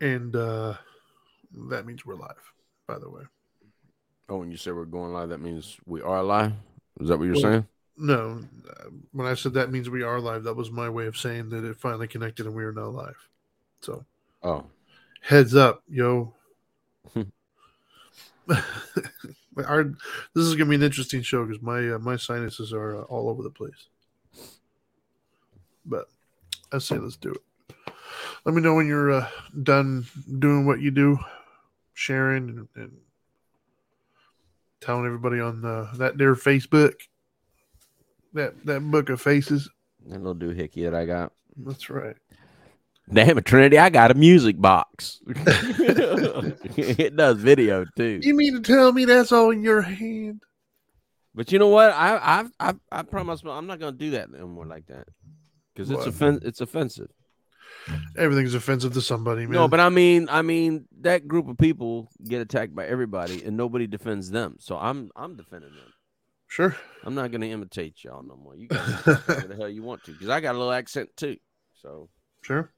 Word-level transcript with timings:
and 0.00 0.34
uh, 0.36 0.74
that 1.70 1.86
means 1.86 2.04
we're 2.06 2.14
live. 2.14 2.52
By 2.86 2.98
the 2.98 3.10
way, 3.10 3.22
Oh, 4.30 4.38
when 4.38 4.50
you 4.50 4.56
say 4.56 4.72
we're 4.72 4.84
going 4.84 5.12
live, 5.12 5.30
that 5.30 5.40
means 5.40 5.78
we 5.86 6.02
are 6.02 6.22
live. 6.22 6.52
Is 7.00 7.08
that 7.08 7.18
what 7.18 7.24
you're 7.24 7.34
Well, 7.34 7.42
saying? 7.42 7.66
no. 7.96 8.40
uh, 8.68 8.84
When 9.12 9.26
I 9.26 9.34
said 9.34 9.54
that 9.54 9.70
means 9.72 9.88
we 9.90 10.02
are 10.02 10.20
live, 10.20 10.44
that 10.44 10.54
was 10.54 10.70
my 10.70 10.88
way 10.88 11.06
of 11.06 11.16
saying 11.16 11.48
that 11.50 11.64
it 11.64 11.76
finally 11.76 12.08
connected 12.08 12.46
and 12.46 12.54
we 12.54 12.64
are 12.64 12.72
now 12.72 12.88
live. 12.88 13.16
So 13.80 14.04
Oh, 14.42 14.64
heads 15.20 15.54
up, 15.54 15.82
yo. 15.88 16.34
Our 19.66 19.84
this 20.34 20.44
is 20.44 20.54
gonna 20.54 20.70
be 20.70 20.76
an 20.76 20.82
interesting 20.82 21.22
show 21.22 21.44
because 21.44 21.60
my 21.62 21.90
uh, 21.90 21.98
my 21.98 22.16
sinuses 22.16 22.72
are 22.72 22.96
uh, 22.98 23.02
all 23.02 23.28
over 23.28 23.42
the 23.42 23.50
place. 23.50 23.88
But 25.84 26.08
I 26.72 26.78
say 26.78 26.96
let's 26.98 27.16
do 27.16 27.32
it. 27.32 27.42
Let 28.44 28.54
me 28.54 28.62
know 28.62 28.74
when 28.74 28.86
you're 28.86 29.12
uh, 29.12 29.28
done 29.62 30.06
doing 30.38 30.66
what 30.66 30.80
you 30.80 30.90
do, 30.90 31.18
sharing 31.94 32.48
and, 32.48 32.68
and 32.76 32.96
telling 34.80 35.06
everybody 35.06 35.40
on 35.40 35.64
uh, 35.64 35.90
that 35.96 36.18
their 36.18 36.34
Facebook, 36.34 36.94
that 38.34 38.64
that 38.64 38.80
book 38.90 39.08
of 39.10 39.20
faces. 39.20 39.68
that 40.06 40.22
little 40.22 40.34
doohickey 40.34 40.84
that 40.84 40.94
I 40.94 41.04
got. 41.04 41.32
That's 41.56 41.90
right. 41.90 42.16
Damn 43.12 43.38
it, 43.38 43.44
Trinity! 43.44 43.78
I 43.78 43.88
got 43.88 44.10
a 44.10 44.14
music 44.14 44.60
box. 44.60 45.20
it 45.26 47.16
does 47.16 47.38
video 47.38 47.86
too. 47.96 48.20
You 48.22 48.34
mean 48.34 48.54
to 48.54 48.60
tell 48.60 48.92
me 48.92 49.06
that's 49.06 49.32
all 49.32 49.50
in 49.50 49.62
your 49.62 49.80
hand? 49.80 50.42
But 51.34 51.50
you 51.50 51.58
know 51.58 51.68
what? 51.68 51.90
I 51.90 52.40
I've, 52.40 52.52
I 52.60 52.74
I 52.92 53.02
promise 53.02 53.42
I'm 53.46 53.66
not 53.66 53.78
gonna 53.80 53.92
do 53.92 54.10
that 54.10 54.28
anymore 54.34 54.66
like 54.66 54.86
that 54.86 55.08
because 55.74 55.90
it's 55.90 56.20
it's 56.44 56.60
offensive. 56.60 57.08
Everything's 58.16 58.54
offensive 58.54 58.92
to 58.94 59.00
somebody, 59.00 59.42
man. 59.42 59.52
No, 59.52 59.68
but 59.68 59.80
I 59.80 59.88
mean 59.88 60.28
I 60.30 60.42
mean 60.42 60.86
that 61.00 61.28
group 61.28 61.48
of 61.48 61.56
people 61.58 62.10
get 62.26 62.40
attacked 62.40 62.74
by 62.74 62.86
everybody 62.86 63.42
and 63.44 63.56
nobody 63.56 63.86
defends 63.86 64.30
them. 64.30 64.56
So 64.60 64.76
I'm 64.76 65.10
I'm 65.16 65.36
defending 65.36 65.70
them. 65.70 65.92
sure. 66.46 66.76
I'm 67.04 67.14
not 67.14 67.30
gonna 67.30 67.46
imitate 67.46 68.02
y'all 68.04 68.22
no 68.22 68.36
more. 68.36 68.56
You 68.56 68.68
guys 68.68 68.86
do 69.04 69.12
whatever 69.12 69.48
the 69.48 69.56
hell 69.56 69.68
you 69.68 69.82
want 69.82 70.02
to 70.04 70.12
because 70.12 70.28
I 70.28 70.40
got 70.40 70.54
a 70.54 70.58
little 70.58 70.72
accent 70.72 71.10
too. 71.16 71.36
So 71.82 72.08
Sure. 72.42 72.70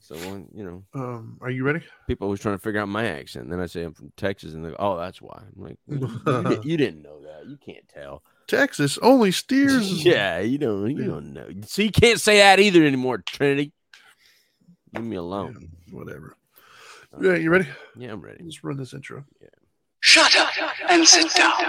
so 0.00 0.14
when, 0.16 0.48
you 0.54 0.64
know 0.64 0.84
Um, 0.94 1.38
are 1.40 1.50
you 1.50 1.64
ready? 1.64 1.80
people 2.06 2.26
always 2.26 2.40
trying 2.40 2.54
to 2.56 2.62
figure 2.62 2.80
out 2.80 2.88
my 2.88 3.04
accent. 3.06 3.44
And 3.44 3.52
then 3.52 3.60
I 3.60 3.66
say 3.66 3.82
I'm 3.82 3.94
from 3.94 4.12
Texas, 4.16 4.54
and 4.54 4.64
they 4.64 4.70
go, 4.70 4.76
"Oh, 4.78 4.96
that's 4.96 5.20
why." 5.20 5.42
I'm 5.56 5.62
like, 5.62 5.78
"You, 5.86 6.60
you 6.70 6.76
didn't 6.76 7.02
know 7.02 7.20
that. 7.22 7.46
You 7.48 7.56
can't 7.58 7.86
tell." 7.88 8.22
Texas 8.46 8.96
only 9.02 9.30
steers. 9.30 10.04
yeah, 10.06 10.38
you 10.38 10.56
don't. 10.56 10.88
You 10.96 11.04
don't 11.04 11.32
know. 11.34 11.48
See, 11.66 11.84
you 11.84 11.90
can't 11.90 12.18
say 12.20 12.38
that 12.38 12.58
either 12.60 12.82
anymore, 12.84 13.18
Trinity. 13.18 13.72
Leave 14.94 15.04
me 15.04 15.16
Yeah, 15.16 15.20
alone. 15.22 15.68
whatever. 15.90 16.36
Yeah, 17.20 17.34
you 17.36 17.50
ready? 17.50 17.66
Yeah, 17.96 18.12
I'm 18.12 18.20
ready. 18.20 18.42
Let's 18.44 18.62
run 18.62 18.76
this 18.76 18.92
intro. 18.94 19.24
Yeah. 19.40 19.48
Shut 20.00 20.34
up 20.36 20.50
and 20.90 21.06
sit 21.06 21.32
down. 21.34 21.68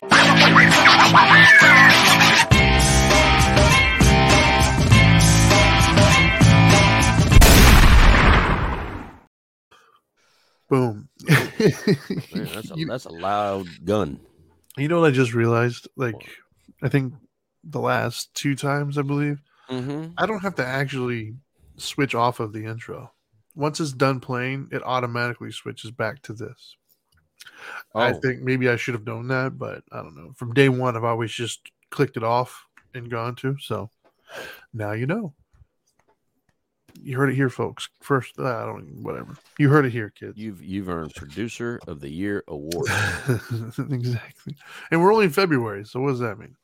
Boom. 10.69 11.09
Man, 11.27 11.39
that's 12.53 12.71
a 12.71 12.75
you, 12.75 12.85
that's 12.85 13.05
a 13.05 13.09
loud 13.11 13.67
gun. 13.83 14.19
you 14.77 14.87
know 14.87 14.99
what 15.01 15.07
I 15.07 15.11
just 15.11 15.33
realized? 15.33 15.87
Like, 15.95 16.13
What? 16.15 16.23
I 16.83 16.89
think 16.89 17.13
the 17.63 17.79
last 17.79 18.33
two 18.35 18.55
times, 18.55 18.97
I 18.97 19.01
believe, 19.01 19.41
Mm-hmm. 19.69 20.13
I 20.17 20.25
don't 20.25 20.39
have 20.39 20.55
to 20.55 20.65
actually 20.65 21.35
switch 21.79 22.15
off 22.15 22.39
of 22.39 22.53
the 22.53 22.65
intro. 22.65 23.11
Once 23.55 23.79
it's 23.79 23.91
done 23.93 24.19
playing, 24.19 24.69
it 24.71 24.83
automatically 24.83 25.51
switches 25.51 25.91
back 25.91 26.21
to 26.23 26.33
this. 26.33 26.75
I 27.95 28.11
Oh, 28.11 28.13
think 28.19 28.41
maybe 28.41 28.69
I 28.69 28.75
should 28.75 28.93
have 28.93 29.05
known 29.05 29.27
that, 29.29 29.57
but 29.57 29.83
I 29.91 29.97
don't 29.97 30.15
know. 30.15 30.33
From 30.35 30.53
day 30.53 30.69
one, 30.69 30.95
I've 30.95 31.03
always 31.03 31.31
just 31.31 31.71
clicked 31.89 32.17
it 32.17 32.23
off 32.23 32.65
and 32.93 33.09
gone 33.09 33.35
to. 33.35 33.57
So 33.59 33.89
now 34.73 34.91
you 34.91 35.05
know. 35.05 35.33
You 37.01 37.17
heard 37.17 37.29
it 37.29 37.35
here, 37.35 37.49
folks. 37.49 37.87
First, 38.01 38.37
uh, 38.39 38.43
I 38.43 38.65
don't 38.65 39.01
whatever. 39.03 39.37
You 39.57 39.69
heard 39.69 39.85
it 39.85 39.91
here, 39.91 40.09
kids. 40.09 40.37
you've 40.37 40.61
you've 40.61 40.89
earned 40.89 41.13
producer 41.15 41.79
of 41.87 42.01
the 42.01 42.09
year 42.09 42.43
award. 42.47 42.87
exactly. 43.77 44.55
And 44.91 45.01
we're 45.01 45.13
only 45.13 45.25
in 45.25 45.31
February, 45.31 45.85
so 45.85 46.01
what 46.01 46.09
does 46.09 46.19
that 46.19 46.37
mean? 46.37 46.55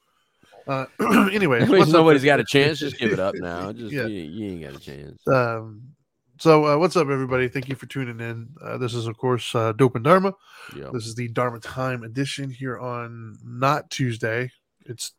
Uh, 0.68 0.86
anyway, 1.32 1.62
At 1.62 1.70
least 1.70 1.92
nobody's 1.92 2.24
got 2.24 2.40
a 2.40 2.46
chance. 2.46 2.80
Just 2.80 2.98
give 2.98 3.12
it 3.12 3.20
up 3.20 3.36
now. 3.38 3.72
Just 3.72 3.94
Yeah. 3.94 4.08
you, 4.08 4.24
you 4.24 4.52
ain't 4.52 4.62
got 4.62 4.76
a 4.76 4.80
chance. 4.80 5.28
Um, 5.28 5.96
so 6.38 6.66
uh, 6.66 6.78
what's 6.78 6.96
up, 6.96 7.08
everybody? 7.10 7.48
Thank 7.48 7.70
you 7.70 7.76
for 7.76 7.86
tuning 7.86 8.20
in. 8.20 8.50
Uh, 8.62 8.78
this 8.78 8.94
is, 8.94 9.08
of 9.08 9.18
course, 9.18 9.54
uh, 9.56 9.72
Dope 9.74 9.96
and 9.96 10.04
Dharma. 10.04 10.34
Yeah. 10.76 10.90
This 10.92 11.06
is 11.06 11.16
the 11.16 11.28
Dharma 11.30 11.60
Time 11.60 12.04
edition 12.04 12.50
here 12.50 12.78
on 12.78 13.38
not 13.44 13.90
Tuesday. 13.90 14.52
It's 14.86 15.12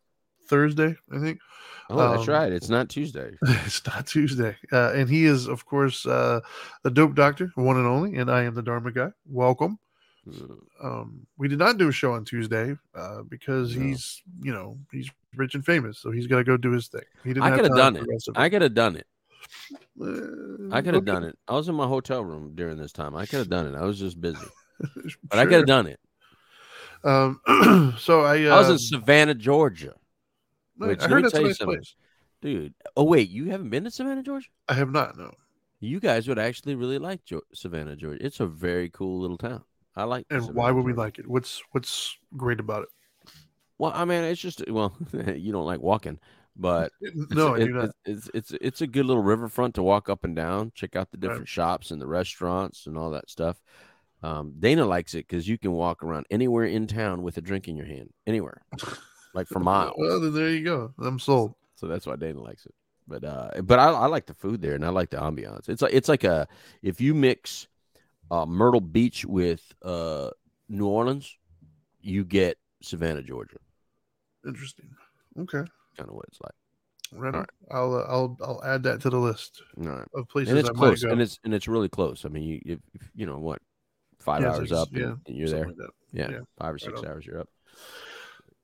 Thursday, 0.49 0.97
I 1.13 1.19
think. 1.19 1.41
Oh, 1.89 1.97
that's 1.97 2.29
um, 2.29 2.35
right. 2.35 2.53
It's 2.53 2.69
not 2.69 2.89
Tuesday. 2.89 3.31
it's 3.43 3.87
not 3.87 4.07
Tuesday. 4.07 4.57
Uh, 4.73 4.93
and 4.93 5.09
he 5.09 5.25
is, 5.25 5.47
of 5.47 5.65
course, 5.67 6.05
uh, 6.05 6.41
the 6.83 6.91
Dope 6.91 7.15
Doctor, 7.15 7.53
one 7.55 7.77
and 7.77 7.87
only, 7.87 8.17
and 8.17 8.31
I 8.31 8.43
am 8.43 8.55
the 8.55 8.63
Dharma 8.63 8.93
guy. 8.93 9.11
Welcome. 9.25 9.79
Um, 10.83 11.27
we 11.39 11.49
did 11.49 11.59
not 11.59 11.79
do 11.79 11.89
a 11.89 11.93
show 11.93 12.13
on 12.13 12.25
Tuesday 12.25 12.77
uh, 12.95 13.23
because 13.23 13.77
No. 13.77 13.85
he's, 13.85 14.23
you 14.41 14.53
know, 14.53 14.79
he's 14.93 15.11
rich 15.35 15.55
and 15.55 15.65
famous, 15.65 15.99
so 15.99 16.11
he's 16.11 16.27
got 16.27 16.39
to 16.39 16.45
go 16.45 16.57
do 16.57 16.73
his 16.73 16.89
thing. 16.89 17.03
He 17.25 17.31
didn't 17.31 17.45
I 17.45 17.55
could 17.55 17.65
have 17.65 17.77
done 17.77 17.97
it. 17.97 18.03
of 18.03 18.37
I 18.37 18.49
could 18.49 18.63
have 18.63 18.75
done 18.75 18.97
it. 18.97 19.07
Uh, 20.01 20.75
I 20.75 20.83
could 20.83 20.95
have 20.95 21.03
okay. 21.03 21.13
done 21.13 21.25
it. 21.25 21.39
I 21.47 21.53
was 21.55 21.69
in 21.69 21.75
my 21.75 21.87
hotel 21.87 22.25
room 22.25 22.53
during 22.55 22.77
this 22.77 22.93
time. 22.93 23.15
I 23.15 23.27
could 23.27 23.39
have 23.39 23.49
done 23.49 23.67
it. 23.67 23.77
I 23.77 23.85
was 23.85 23.99
just 23.99 24.21
busy, 24.21 24.39
but 25.25 25.39
I 25.39 25.45
could 25.45 25.55
have 25.55 25.67
done 25.67 25.87
it. 25.87 26.01
Um, 27.05 27.41
so 27.99 28.23
I, 28.23 28.45
uh, 28.45 28.57
I 28.57 28.59
was 28.59 28.71
in 28.71 28.79
Savannah, 28.79 29.35
Georgia. 29.35 29.95
I 30.81 30.87
which, 30.89 31.03
I 31.03 31.09
heard 31.09 31.25
that's 31.25 31.35
a 31.35 31.43
nice 31.43 31.59
something. 31.59 31.77
place. 31.77 31.95
Dude, 32.43 32.75
oh 32.97 33.05
wait, 33.05 33.31
you 33.31 33.51
haven't 33.51 33.71
been 33.71 33.85
to 33.85 33.91
Savannah, 33.91 34.23
Georgia? 34.23 34.49
I 34.69 34.75
have 34.75 34.91
not. 34.91 35.17
No. 35.17 35.33
You 35.81 36.01
guys 36.01 36.27
would 36.27 36.39
actually 36.39 36.75
really 36.75 36.99
like 36.99 37.21
Savannah, 37.55 37.97
Georgia. 37.97 38.25
It's 38.25 38.41
a 38.41 38.47
very 38.47 38.91
cool 38.91 39.21
little 39.21 39.39
town. 39.39 39.63
I 39.97 40.05
like. 40.05 40.27
It. 40.31 40.35
And 40.37 40.55
why 40.55 40.71
would 40.71 40.85
we 40.85 40.93
like 40.93 41.19
it? 41.19 41.27
What's 41.27 41.63
what's 41.73 42.17
great 42.37 42.61
about 42.61 42.83
it? 42.85 42.89
Well, 43.79 43.93
I 43.95 44.05
mean, 44.05 44.23
it's 44.25 44.41
just 44.41 44.63
well, 44.71 44.97
you 45.13 45.53
don't 45.53 45.67
like 45.67 45.81
walking, 45.81 46.19
but 46.57 46.93
it's, 47.01 47.31
No, 47.31 47.55
I 47.55 47.59
it- 47.59 47.67
do 47.67 47.73
not. 47.73 47.91
It's, 48.05 48.29
it's 48.29 48.31
it's 48.53 48.53
it's 48.61 48.81
a 48.81 48.87
good 48.87 49.07
little 49.07 49.23
riverfront 49.23 49.75
to 49.77 49.83
walk 49.83 50.09
up 50.09 50.25
and 50.25 50.35
down, 50.37 50.73
check 50.75 50.97
out 50.97 51.11
the 51.11 51.17
Right. 51.19 51.29
different 51.29 51.49
shops 51.49 51.91
and 51.91 52.01
the 52.01 52.07
restaurants 52.07 52.87
and 52.87 52.97
all 52.97 53.11
that 53.13 53.29
stuff. 53.31 53.61
Um, 54.23 54.55
Dana 54.59 54.87
likes 54.87 55.15
it 55.15 55.29
because 55.29 55.47
you 55.47 55.59
can 55.59 55.73
walk 55.73 56.03
around 56.03 56.27
anywhere 56.31 56.65
in 56.65 56.87
town 56.87 57.23
with 57.23 57.37
a 57.37 57.43
drink 57.43 57.69
in 57.69 57.77
your 57.77 57.87
hand, 57.87 58.11
anywhere, 58.27 58.63
like 59.35 59.47
for 59.47 59.61
miles. 59.73 59.95
Well, 59.99 60.21
then 60.21 60.33
there 60.35 60.49
you 60.51 60.65
go. 60.65 60.95
I'm 60.99 61.19
sold. 61.19 61.55
So 61.77 61.87
that's 61.87 62.07
why 62.07 62.17
Dana 62.17 62.41
likes 62.41 62.65
it. 62.65 62.75
But 63.07 63.25
uh, 63.25 63.61
but 63.63 63.79
I, 63.79 63.91
I 63.91 64.07
like 64.07 64.25
the 64.27 64.35
food 64.35 64.63
there 64.63 64.75
and 64.75 64.85
I 64.85 64.89
like 64.89 65.11
the 65.11 65.19
ambiance. 65.19 65.69
It's 65.69 65.83
like 65.83 65.93
it's 65.93 66.09
like 66.09 66.25
a 66.25 66.49
if 66.83 67.01
you 67.01 67.15
mix 67.15 67.69
uh, 68.31 68.47
Myrtle 68.47 68.81
Beach 68.81 69.25
with 69.25 69.63
uh, 69.83 70.31
New 70.69 70.87
Orleans, 70.87 71.37
you 72.01 72.25
get 72.25 72.59
Savannah, 72.83 73.23
Georgia. 73.23 73.59
Interesting. 74.47 74.89
Okay. 75.39 75.65
Kind 75.97 76.09
of 76.09 76.15
what 76.15 76.25
it's 76.29 76.41
like. 76.41 76.53
Right 77.13 77.35
on. 77.35 77.47
I'll 77.71 77.95
uh, 77.95 78.05
I'll 78.09 78.37
I'll 78.43 78.65
add 78.65 78.83
that 78.83 79.01
to 79.03 79.11
the 79.11 79.19
list 79.19 79.63
All 79.81 79.87
right. 79.87 80.09
of 80.15 80.29
places 80.29 80.51
and 80.51 80.59
it's 80.59 80.69
I 80.69 80.73
close, 80.73 81.03
might 81.03 81.09
go. 81.09 81.13
and 81.13 81.23
it's 81.23 81.39
and 81.45 81.55
it's 81.55 81.69
really 81.69 81.89
close. 81.89 82.25
I 82.25 82.29
mean, 82.29 82.43
you 82.43 82.61
if, 82.65 82.79
if- 82.95 83.11
you 83.15 83.27
know 83.27 83.39
what, 83.39 83.63
five 84.19 84.43
Yeah, 84.43 84.49
hours 84.49 84.73
up, 84.73 84.89
yeah, 84.93 85.05
and, 85.05 85.21
you're 85.27 85.49
there. 85.49 85.67
like 85.67 85.77
Yeah, 86.13 86.31
yeah, 86.31 86.41
five 86.59 86.75
or 86.75 86.79
six 86.79 87.01
on. 87.01 87.09
hours, 87.09 87.25
you're 87.25 87.41
up. 87.41 87.49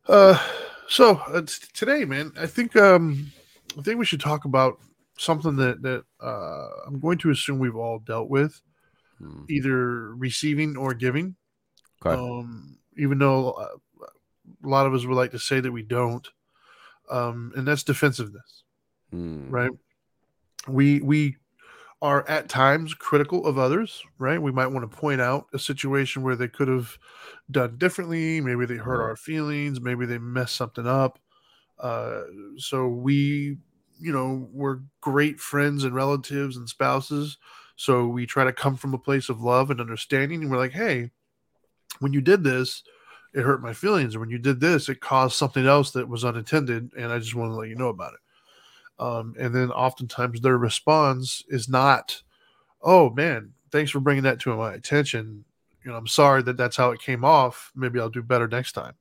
Uh, 0.09 0.37
so 0.89 1.17
uh, 1.29 1.43
today, 1.73 2.05
man, 2.05 2.33
I 2.37 2.47
think 2.47 2.75
um 2.77 3.31
I 3.79 3.83
think 3.83 3.99
we 3.99 4.05
should 4.05 4.21
talk 4.21 4.45
about 4.45 4.81
something 5.19 5.55
that 5.57 5.83
that 5.83 6.05
uh 6.21 6.69
I'm 6.87 6.99
going 6.99 7.19
to 7.19 7.31
assume 7.31 7.61
we've 7.61 7.77
all 7.77 8.01
dealt 8.01 8.29
with, 8.29 8.61
Hmm. 9.23 9.45
either 9.49 10.15
receiving 10.17 10.77
or 10.77 10.95
giving. 10.95 11.37
Okay. 12.05 12.21
um, 12.21 12.79
even 12.99 13.19
though 13.19 13.53
uh, 13.53 13.77
a 14.65 14.69
lot 14.69 14.87
of 14.87 14.95
us 14.95 15.07
would 15.07 15.17
like 15.17 15.33
to 15.33 15.39
say 15.39 15.61
that 15.61 15.73
we 15.73 15.83
don't, 15.83 16.29
um, 17.11 17.53
and 17.57 17.67
that's 17.67 17.85
defensiveness, 17.85 18.65
Hmm. 19.11 19.51
right? 19.51 19.71
We 20.69 21.01
we 21.01 21.37
are 22.03 22.29
at 22.29 22.49
times 22.49 22.95
critical 22.95 23.47
of 23.47 23.59
others, 23.59 24.05
right? 24.19 24.43
We 24.43 24.53
might 24.53 24.69
want 24.69 24.91
to 24.91 24.97
point 24.97 25.21
out 25.21 25.49
a 25.55 25.59
situation 25.59 26.23
where 26.23 26.37
they 26.37 26.49
could 26.49 26.69
have 26.69 26.99
done 27.51 27.79
differently. 27.79 28.41
Maybe 28.41 28.67
they 28.67 28.77
hurt 28.77 29.01
Right. 29.01 29.11
our 29.11 29.17
feelings. 29.17 29.81
Maybe 29.81 30.07
they 30.07 30.19
messed 30.19 30.57
something 30.57 30.87
up. 30.87 31.21
Uh, 31.79 32.25
so 32.59 32.89
we, 32.89 33.59
you 34.01 34.13
know, 34.13 34.49
we're 34.53 34.81
great 35.01 35.41
friends 35.41 35.85
and 35.85 35.95
relatives 35.95 36.57
and 36.57 36.69
spouses. 36.69 37.39
So 37.83 38.07
we 38.07 38.27
try 38.27 38.45
to 38.45 38.53
come 38.53 38.77
from 38.77 38.95
a 38.95 38.99
place 38.99 39.29
of 39.29 39.43
love 39.43 39.73
and 39.73 39.81
understanding. 39.81 40.43
And 40.43 40.53
we're 40.53 40.57
like, 40.57 40.71
hey, 40.71 41.11
when 41.99 42.13
you 42.13 42.21
did 42.21 42.45
this, 42.45 42.85
it 43.35 43.43
hurt 43.43 43.61
my 43.61 43.73
feelings. 43.73 44.15
Or 44.15 44.21
when 44.21 44.31
you 44.31 44.39
did 44.39 44.61
this, 44.61 44.89
it 44.89 45.01
caused 45.01 45.35
something 45.35 45.67
else 45.67 45.91
that 45.91 46.09
was 46.09 46.25
unintended. 46.25 46.93
And 46.97 47.11
I 47.11 47.19
just 47.19 47.35
want 47.35 47.51
to 47.51 47.57
let 47.57 47.69
you 47.69 47.75
know 47.75 47.89
about 47.89 48.13
it. 48.13 48.21
Um, 49.05 49.35
and 49.37 49.53
then 49.53 49.73
oftentimes 49.73 50.41
their 50.41 50.59
response 50.59 51.43
is 51.49 51.69
not, 51.69 52.23
oh 52.83 53.11
man, 53.11 53.53
thanks 53.73 53.91
for 53.91 53.99
bringing 53.99 54.23
that 54.23 54.39
to 54.43 54.55
my 54.55 54.75
attention. 54.75 55.45
You 55.85 55.91
know, 55.91 55.97
I'm 55.97 56.07
sorry 56.07 56.45
that 56.45 56.57
that's 56.57 56.77
how 56.77 56.93
it 56.93 57.03
came 57.03 57.25
off. 57.25 57.73
Maybe 57.75 57.99
I'll 57.99 58.09
do 58.09 58.23
better 58.23 58.47
next 58.47 58.73
time. 58.73 58.95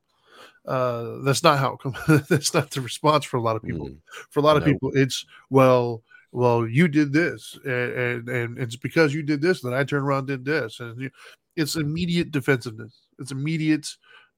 Uh, 0.66 1.20
that's 1.20 1.44
not 1.44 1.60
how 1.60 1.74
it 1.74 1.80
comes. 1.82 2.28
that's 2.30 2.56
not 2.56 2.72
the 2.72 2.82
response 2.82 3.26
for 3.26 3.38
a 3.38 3.42
lot 3.42 3.58
of 3.58 3.62
people. 3.62 3.90
Mm. 3.90 3.98
For 4.32 4.40
a 4.40 4.44
lot 4.44 4.58
of 4.58 4.66
No. 4.66 4.74
people, 4.74 4.92
it's 4.96 5.24
well, 5.52 6.02
well, 6.32 6.66
you 6.66 6.88
did 6.88 7.12
this, 7.12 7.58
and, 7.66 7.92
and 7.94 8.30
and 8.30 8.58
it's 8.58 8.76
because 8.76 9.14
you 9.14 9.24
did 9.24 9.42
this 9.42 9.62
that 9.62 9.74
I 9.74 9.84
turned 9.84 10.06
around 10.06 10.30
and 10.30 10.44
did 10.44 10.46
this, 10.46 10.80
and 10.80 11.12
it's 11.56 11.76
immediate 11.76 12.32
defensiveness. 12.32 13.08
It's 13.20 13.32
immediate 13.32 13.88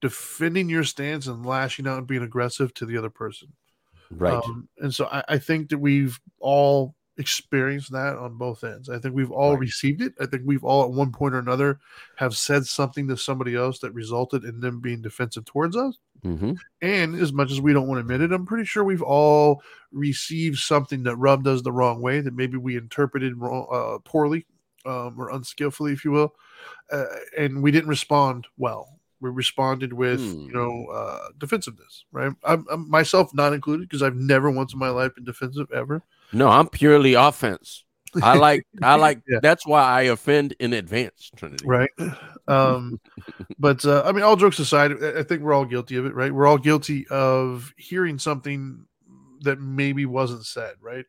defending 0.02 0.70
your 0.70 0.84
stance 0.84 1.28
and 1.28 1.46
lashing 1.46 1.88
out 1.88 2.00
and 2.00 2.08
being 2.08 2.24
aggressive 2.24 2.74
to 2.76 2.86
the 2.86 2.98
other 2.98 3.10
person. 3.10 3.54
Right. 4.12 4.34
Um, 4.34 4.68
and 4.80 4.94
so 4.94 5.06
I, 5.06 5.24
I 5.30 5.38
think 5.38 5.70
that 5.70 5.78
we've 5.78 6.20
all 6.40 6.96
experienced 7.18 7.92
that 7.92 8.18
on 8.18 8.38
both 8.38 8.64
ends. 8.64 8.90
I 8.90 9.00
think 9.00 9.16
we've 9.16 9.32
all 9.32 9.52
Right. 9.52 9.62
received 9.62 10.02
it. 10.02 10.14
I 10.20 10.26
think 10.26 10.44
we've 10.46 10.64
all 10.64 10.84
at 10.84 10.92
one 10.92 11.12
point 11.12 11.36
or 11.36 11.40
another 11.40 11.80
have 12.16 12.36
said 12.36 12.66
something 12.66 13.08
to 13.08 13.18
somebody 13.18 13.56
else 13.56 13.80
that 13.80 13.94
resulted 13.94 14.44
in 14.44 14.60
them 14.60 14.80
being 14.80 15.02
defensive 15.02 15.46
towards 15.46 15.76
us. 15.76 15.98
hmm 16.24 16.54
And 16.82 17.16
as 17.16 17.32
much 17.32 17.52
as 17.52 17.62
we 17.62 17.74
don't 17.74 17.88
want 17.88 17.98
to 17.98 18.02
admit 18.02 18.22
it, 18.22 18.34
I'm 18.34 18.46
pretty 18.46 18.66
sure 18.66 18.84
we've 18.84 19.02
all 19.02 19.62
received 19.92 20.60
something 20.60 21.04
that 21.04 21.16
rubbed 21.18 21.48
us 21.48 21.62
the 21.62 21.72
wrong 21.72 22.02
way 22.02 22.20
that 22.22 22.34
maybe 22.34 22.58
we 22.58 22.78
interpreted 22.78 23.38
wrong, 23.38 23.68
uh, 23.72 24.00
poorly 24.04 24.46
um, 24.86 25.16
or 25.18 25.30
unskillfully, 25.30 25.94
if 25.94 26.04
you 26.04 26.12
will, 26.12 26.34
uh, 26.92 27.06
and 27.38 27.62
we 27.64 27.72
didn't 27.72 27.90
respond 27.90 28.48
well. 28.58 29.00
We 29.22 29.30
responded 29.30 29.94
with, 29.94 30.36
you 30.46 30.52
Hmm. 30.52 30.58
know, 30.58 30.86
uh, 30.92 31.30
defensiveness, 31.38 32.06
right? 32.12 32.34
I'm, 32.44 32.66
I'm 32.70 32.90
myself 32.90 33.34
not 33.34 33.54
included 33.54 33.88
because 33.88 34.04
I've 34.04 34.16
never 34.18 34.52
once 34.52 34.74
in 34.74 34.80
my 34.80 34.90
life 34.90 35.16
been 35.16 35.24
defensive 35.24 35.72
ever. 35.72 36.04
No, 36.34 36.50
I'm 36.50 36.68
purely 36.68 37.14
offense. 37.14 37.86
I 38.22 38.36
like. 38.38 38.66
I 38.82 38.96
like. 39.06 39.22
Yeah. 39.28 39.40
That's 39.42 39.66
why 39.66 39.84
I 39.84 40.02
offend 40.04 40.54
in 40.60 40.74
advance, 40.74 41.32
Trinity. 41.36 41.66
right 41.66 41.90
um 42.50 43.00
but 43.60 43.86
uh, 43.86 44.02
i 44.06 44.12
mean 44.12 44.22
all 44.24 44.36
jokes 44.36 44.60
aside 44.60 44.92
I- 45.02 45.20
i 45.20 45.24
think 45.24 45.42
we're 45.42 45.54
all 45.54 45.64
guilty 45.66 45.96
of 45.96 46.06
it 46.06 46.14
right 46.14 46.34
we're 46.34 46.46
all 46.46 46.58
guilty 46.58 47.08
of 47.10 47.74
hearing 47.78 48.20
something 48.20 48.86
that 49.42 49.62
maybe 49.62 50.06
wasn't 50.06 50.46
said 50.46 50.74
right 50.82 51.06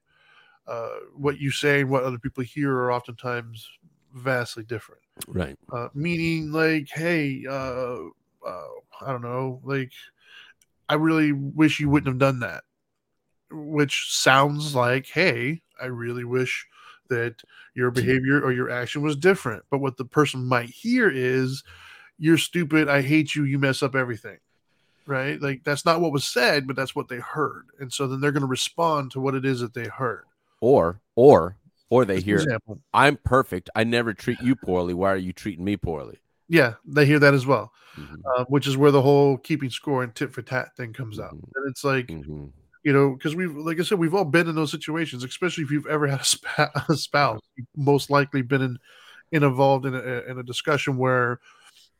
uh 0.69 0.91
what 1.17 1.39
you 1.41 1.51
say 1.51 1.81
and 1.81 1.91
what 1.91 2.05
other 2.05 2.19
people 2.19 2.45
hear 2.45 2.73
are 2.73 2.93
oftentimes 2.93 3.69
vastly 4.15 4.63
different 4.63 5.03
Right. 5.27 5.57
uh 5.73 5.89
meaning 5.93 6.53
like 6.53 6.89
hey 6.89 7.45
uh, 7.49 7.97
uh 8.47 8.65
i 9.03 9.11
don't 9.11 9.23
know 9.23 9.61
like 9.65 9.91
i 10.89 10.95
really 10.95 11.33
wish 11.33 11.81
you 11.81 11.89
wouldn't 11.91 12.09
have 12.09 12.19
done 12.19 12.39
that 12.41 12.63
which 13.51 14.07
sounds 14.11 14.75
like 14.75 15.07
hey 15.07 15.63
i 15.81 15.87
really 15.87 16.25
wish 16.25 16.67
that 17.11 17.43
your 17.75 17.91
behavior 17.91 18.41
or 18.41 18.53
your 18.53 18.71
action 18.71 19.03
was 19.03 19.15
different. 19.17 19.63
But 19.71 19.79
what 19.79 19.97
the 19.99 20.05
person 20.07 20.47
might 20.47 20.71
hear 20.71 21.11
is 21.11 21.63
you're 22.19 22.39
stupid. 22.39 22.89
I 22.89 23.03
hate 23.03 23.35
you. 23.35 23.45
You 23.45 23.59
mess 23.59 23.83
up 23.83 23.95
everything. 23.95 24.39
Right? 25.07 25.41
Like 25.41 25.65
that's 25.65 25.85
not 25.85 26.01
what 26.01 26.13
was 26.13 26.25
said 26.25 26.67
but 26.67 26.77
that's 26.77 26.97
what 26.97 27.09
they 27.09 27.19
heard. 27.19 27.67
And 27.79 27.93
so 27.93 28.07
then 28.07 28.21
they're 28.21 28.33
going 28.33 28.41
to 28.41 28.47
respond 28.47 29.11
to 29.13 29.21
what 29.21 29.35
it 29.35 29.45
is 29.45 29.61
that 29.61 29.75
they 29.75 29.85
heard. 29.87 30.25
Or 30.61 31.01
or 31.15 31.57
or 31.91 32.05
they 32.07 32.21
hear 32.21 32.39
example. 32.39 32.81
I'm 32.95 33.19
perfect. 33.19 33.69
I 33.75 33.85
never 33.85 34.15
treat 34.15 34.41
you 34.41 34.57
poorly. 34.57 34.95
Why 34.95 35.13
are 35.13 35.17
you 35.17 35.33
treating 35.35 35.65
me 35.65 35.77
poorly? 35.77 36.19
yeah 36.49 36.75
they 36.87 37.07
hear 37.07 37.19
that 37.19 37.35
as 37.35 37.47
well 37.47 37.73
Mhm, 37.99 38.23
uh, 38.37 38.45
which 38.49 38.67
is 38.67 38.77
where 38.77 38.91
the 38.91 39.03
whole 39.03 39.37
keeping 39.39 39.71
score 39.71 40.03
and 40.03 40.15
tit 40.15 40.33
for 40.33 40.43
tat 40.43 40.75
thing 40.77 40.93
comes 40.93 41.19
out. 41.21 41.35
Mhm. 41.35 41.51
and 41.55 41.71
it's 41.71 41.85
like 41.85 42.07
mhm. 42.09 42.51
You 42.85 42.93
know, 42.93 43.15
because 43.15 43.35
we've, 43.35 43.57
like 43.57 43.81
I 43.81 43.83
said, 43.83 43.99
we've 43.99 44.15
all 44.15 44.27
been 44.27 44.47
in 44.47 44.55
those 44.55 44.71
situations, 44.71 45.25
especially 45.25 45.65
if 45.65 45.71
you've 45.71 45.87
ever 45.87 46.07
had 46.07 46.21
a, 46.21 46.25
spa- 46.25 46.71
a 46.89 46.97
spouse. 46.97 47.41
You've 47.57 47.67
most 47.75 48.11
likely 48.11 48.43
been 48.43 48.63
in, 48.63 48.79
in 49.33 49.43
involved 49.43 49.87
in 49.87 49.95
a, 49.95 50.31
in 50.31 50.39
a 50.39 50.43
discussion 50.43 50.99
where 50.99 51.41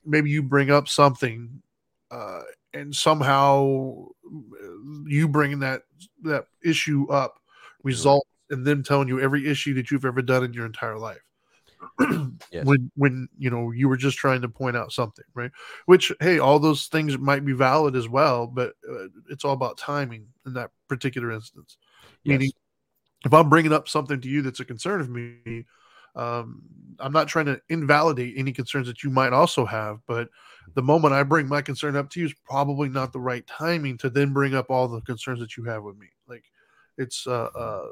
maybe 0.05 0.31
you 0.31 0.43
bring 0.43 0.71
up 0.71 0.87
something, 0.87 1.63
uh, 2.11 2.43
and 2.75 2.95
somehow 2.95 4.07
you 5.07 5.27
bringing 5.29 5.61
that 5.61 5.83
that 6.23 6.47
issue 6.63 7.07
up 7.11 7.41
results 7.83 8.29
in 8.51 8.63
them 8.63 8.83
telling 8.83 9.09
you 9.09 9.21
every 9.21 9.49
issue 9.49 9.75
that 9.75 9.91
you've 9.91 10.05
ever 10.05 10.23
done 10.23 10.45
in 10.45 10.53
your 10.53 10.67
entire 10.67 10.99
life. 10.99 11.23
Yes. 12.51 12.67
When 12.67 12.91
when 12.95 13.29
you 13.37 13.51
know 13.51 13.71
you 13.71 13.89
were 13.89 13.97
just 13.97 14.17
trying 14.17 14.43
to 14.43 14.49
point 14.49 14.77
out 14.77 14.93
something, 14.93 15.25
right? 15.35 15.51
Which 15.87 16.13
hey, 16.21 16.39
all 16.39 16.59
those 16.59 16.87
things 16.87 17.19
might 17.19 17.45
be 17.45 17.53
valid 17.53 17.97
as 17.97 18.09
well, 18.09 18.47
but 18.47 18.75
uh, 18.89 19.07
it's 19.29 19.45
all 19.45 19.55
about 19.55 19.79
timing 19.79 20.27
in 20.47 20.55
that 20.55 20.71
particular 20.89 21.33
instance. 21.33 21.77
Meaning, 22.25 22.53
if 23.25 23.33
I'm 23.33 23.49
bringing 23.49 23.73
up 23.73 23.89
something 23.89 24.21
to 24.21 24.29
you 24.29 24.43
that's 24.43 24.61
a 24.61 24.65
concern 24.65 25.01
of 25.01 25.09
me, 25.09 25.65
um, 26.17 26.63
I'm 26.99 27.13
not 27.13 27.29
trying 27.29 27.47
to 27.47 27.61
invalidate 27.69 28.35
any 28.37 28.53
concerns 28.53 28.87
that 28.87 29.03
you 29.03 29.11
might 29.11 29.33
also 29.33 29.65
have. 29.65 29.99
But 30.07 30.29
the 30.75 30.83
moment 30.83 31.15
I 31.15 31.23
bring 31.23 31.49
my 31.49 31.63
concern 31.63 31.97
up 31.97 32.11
to 32.11 32.21
you 32.21 32.27
is 32.27 32.35
probably 32.45 32.89
not 32.89 33.13
the 33.13 33.21
right 33.21 33.47
timing 33.47 33.99
to 33.99 34.11
then 34.11 34.33
bring 34.33 34.55
up 34.55 34.71
all 34.71 34.89
the 34.89 35.01
concerns 35.03 35.41
that 35.41 35.57
you 35.57 35.65
have 35.65 35.83
with 35.83 35.97
me. 35.99 36.07
Like 36.29 36.45
it's 36.99 37.27
uh, 37.27 37.49
uh, 37.57 37.87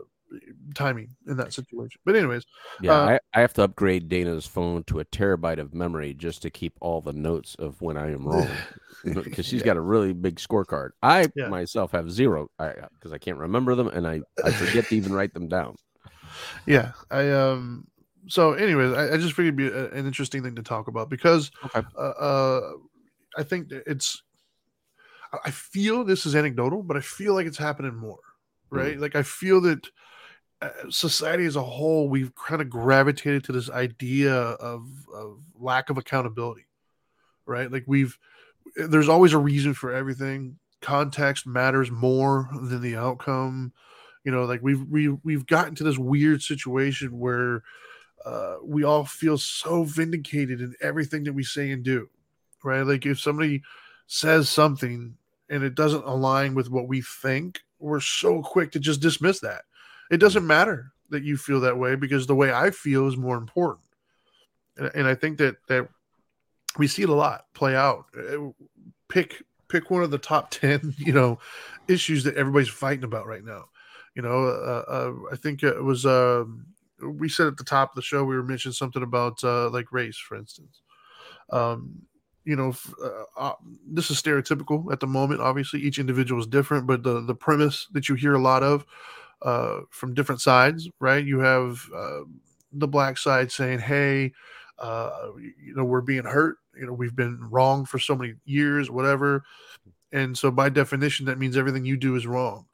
timing 0.75 1.09
in 1.27 1.37
that 1.37 1.53
situation. 1.53 2.01
But 2.05 2.17
anyways, 2.17 2.45
Yeah, 2.81 2.93
Uh, 2.93 3.07
I, 3.09 3.21
I 3.35 3.41
have 3.41 3.55
to 3.55 3.63
upgrade 3.63 4.09
Dana's 4.09 4.47
phone 4.47 4.85
to 4.85 5.01
a 5.01 5.05
terabyte 5.05 5.59
of 5.59 5.75
memory 5.75 6.15
just 6.15 6.43
to 6.43 6.51
keep 6.51 6.75
all 6.81 7.01
the 7.01 7.13
notes 7.13 7.55
of 7.59 7.81
when 7.81 7.97
I 7.97 8.11
am 8.13 8.27
wrong, 8.27 8.49
because 9.05 9.47
she's 9.47 9.61
Yeah. 9.61 9.67
got 9.67 9.77
a 9.77 9.81
really 9.81 10.13
big 10.13 10.37
scorecard. 10.37 10.91
I 11.03 11.31
Yeah. 11.35 11.49
myself 11.49 11.93
have 11.93 12.11
zero, 12.11 12.49
because 12.59 13.13
I, 13.13 13.19
can't 13.19 13.39
remember 13.39 13.75
them 13.75 13.89
and 13.89 14.07
I, 14.07 14.23
I 14.45 14.53
forget 14.53 14.89
to 14.91 14.97
even 14.97 15.13
write 15.13 15.35
them 15.35 15.49
down. 15.49 15.77
yeah, 16.67 16.93
I 17.11 17.31
um. 17.31 17.87
So, 18.29 18.53
anyways, 18.53 18.93
I, 18.93 19.15
I 19.15 19.17
just 19.17 19.35
figured 19.35 19.59
it'd 19.59 19.73
be 19.73 19.77
a, 19.77 19.91
an 19.91 20.07
interesting 20.07 20.43
thing 20.45 20.55
to 20.55 20.63
talk 20.63 20.87
about 20.87 21.11
because 21.11 21.51
Okay. 21.65 21.87
uh, 21.99 22.01
uh, 22.01 22.73
I 23.37 23.43
think 23.43 23.69
it's. 23.71 24.23
I- 25.33 25.39
I 25.47 25.51
feel 25.51 26.05
this 26.05 26.27
is 26.27 26.37
anecdotal, 26.37 26.83
but 26.83 26.97
I 26.97 27.01
feel 27.01 27.35
like 27.35 27.47
it's 27.47 27.59
happening 27.59 27.95
more, 27.97 28.21
right? 28.71 28.99
Like 28.99 29.17
I 29.17 29.23
feel 29.23 29.61
that 29.63 29.87
uh, 29.87 29.91
society 30.91 31.45
as 31.45 31.57
a 31.57 31.63
whole, 31.63 32.09
we've 32.09 32.35
kind 32.35 32.61
of 32.61 32.71
gravitated 32.71 33.45
to 33.45 33.53
this 33.53 33.71
idea 33.71 34.33
of 34.35 34.89
of 35.15 35.39
lack 35.59 35.91
of 35.91 35.99
accountability, 35.99 36.67
right? 37.47 37.71
Like 37.71 37.85
we've 37.87 38.19
there's 38.77 39.09
always 39.09 39.33
a 39.33 39.39
reason 39.39 39.75
for 39.75 39.93
everything. 39.93 40.59
Context 40.81 41.47
matters 41.47 41.91
more 41.91 42.49
than 42.53 42.81
the 42.81 42.97
outcome. 42.97 43.73
You 44.25 44.33
know, 44.33 44.45
like 44.45 44.61
we've 44.63 44.83
we 44.89 45.09
we've 45.09 45.47
gotten 45.47 45.75
to 45.77 45.85
this 45.85 45.99
weird 45.99 46.43
situation 46.43 47.19
where 47.19 47.63
uh, 48.25 48.57
we 48.63 48.85
all 48.85 49.05
feel 49.05 49.39
so 49.39 49.85
vindicated 49.85 50.61
in 50.61 50.75
everything 50.81 51.25
that 51.25 51.33
we 51.33 51.43
say 51.43 51.71
and 51.71 51.83
do, 51.83 52.09
right? 52.63 52.83
Like 52.83 53.05
if 53.05 53.21
somebody 53.21 53.63
says 54.07 54.49
something 54.49 55.17
and 55.49 55.65
it 55.65 55.75
doesn't 55.75 56.05
align 56.05 56.55
with 56.55 56.71
what 56.71 56.87
we 56.87 57.03
think, 57.03 57.61
we're 57.79 58.01
so 58.01 58.43
quick 58.43 58.73
to 58.73 58.79
just 58.79 59.01
dismiss 59.01 59.41
that. 59.41 59.63
It 60.13 60.19
doesn't 60.19 60.47
matter 60.47 60.93
that 61.09 61.25
you 61.25 61.37
feel 61.37 61.61
that 61.61 61.79
way 61.79 61.97
because 61.97 62.27
the 62.27 62.35
way 62.35 62.53
I 62.53 62.71
feel 62.71 63.09
is 63.09 63.17
more 63.17 63.39
important. 63.39 63.87
And, 64.77 64.91
and 64.95 65.07
I 65.07 65.15
think 65.15 65.39
that 65.39 65.57
that 65.69 65.89
we 66.79 66.87
see 66.87 67.03
it 67.03 67.09
a 67.09 67.15
lot 67.15 67.47
play 67.55 67.75
out. 67.75 68.05
Uh, 68.17 68.51
Pick 69.09 69.43
pick 69.69 69.91
one 69.91 70.03
of 70.03 70.11
the 70.11 70.19
top 70.19 70.51
ten, 70.63 70.95
you 70.97 71.13
know, 71.13 71.39
issues 71.89 72.25
that 72.25 72.37
everybody's 72.37 72.69
fighting 72.69 73.05
about 73.05 73.27
right 73.27 73.45
now. 73.45 73.65
You 74.15 74.23
know, 74.23 74.45
uh, 74.45 74.85
uh, 74.89 75.13
I 75.33 75.37
think 75.37 75.63
it 75.63 75.83
was 75.83 76.07
um 76.07 76.67
we 77.03 77.29
said 77.29 77.47
at 77.47 77.57
the 77.57 77.65
top 77.65 77.91
of 77.91 77.97
the 77.97 78.03
show 78.03 78.25
we 78.25 78.37
were 78.37 78.43
mentioning 78.43 78.75
something 78.75 79.03
about 79.03 79.43
uh, 79.43 79.71
like 79.71 79.93
race, 79.93 80.17
for 80.17 80.37
instance. 80.37 80.83
Um, 81.51 82.03
you 82.45 82.57
know, 82.57 82.75
uh, 83.03 83.25
uh, 83.37 83.53
this 83.87 84.11
is 84.11 84.21
stereotypical 84.21 84.93
at 84.93 85.01
the 85.01 85.07
moment. 85.07 85.41
Obviously, 85.41 85.81
each 85.81 85.99
individual 85.99 86.41
is 86.41 86.47
different, 86.47 86.87
but 86.87 87.03
the 87.03 87.21
the 87.21 87.35
premise 87.35 87.87
that 87.93 88.09
you 88.09 88.15
hear 88.15 88.35
a 88.35 88.43
lot 88.43 88.63
of 88.63 88.85
uh, 89.45 89.81
from 89.91 90.15
different 90.15 90.41
sides, 90.41 90.89
right? 91.01 91.25
You 91.25 91.41
have 91.41 91.81
uh, 91.95 92.21
the 92.73 92.89
black 92.89 93.19
side 93.19 93.51
saying, 93.53 93.81
"Hey, 93.81 94.33
uh, 94.79 95.29
you 95.37 95.75
know, 95.75 95.85
we're 95.85 96.01
being 96.01 96.25
hurt. 96.25 96.57
You 96.79 96.87
know, 96.87 96.93
we've 96.93 97.17
been 97.17 97.39
wrong 97.51 97.85
for 97.85 97.99
so 97.99 98.15
many 98.17 98.35
years, 98.45 98.91
whatever." 98.91 99.45
And 100.13 100.37
so, 100.37 100.51
by 100.51 100.69
definition, 100.69 101.27
that 101.27 101.39
means 101.39 101.57
everything 101.57 101.85
you 101.85 101.97
do 101.97 102.17
is 102.17 102.27
wrong, 102.27 102.67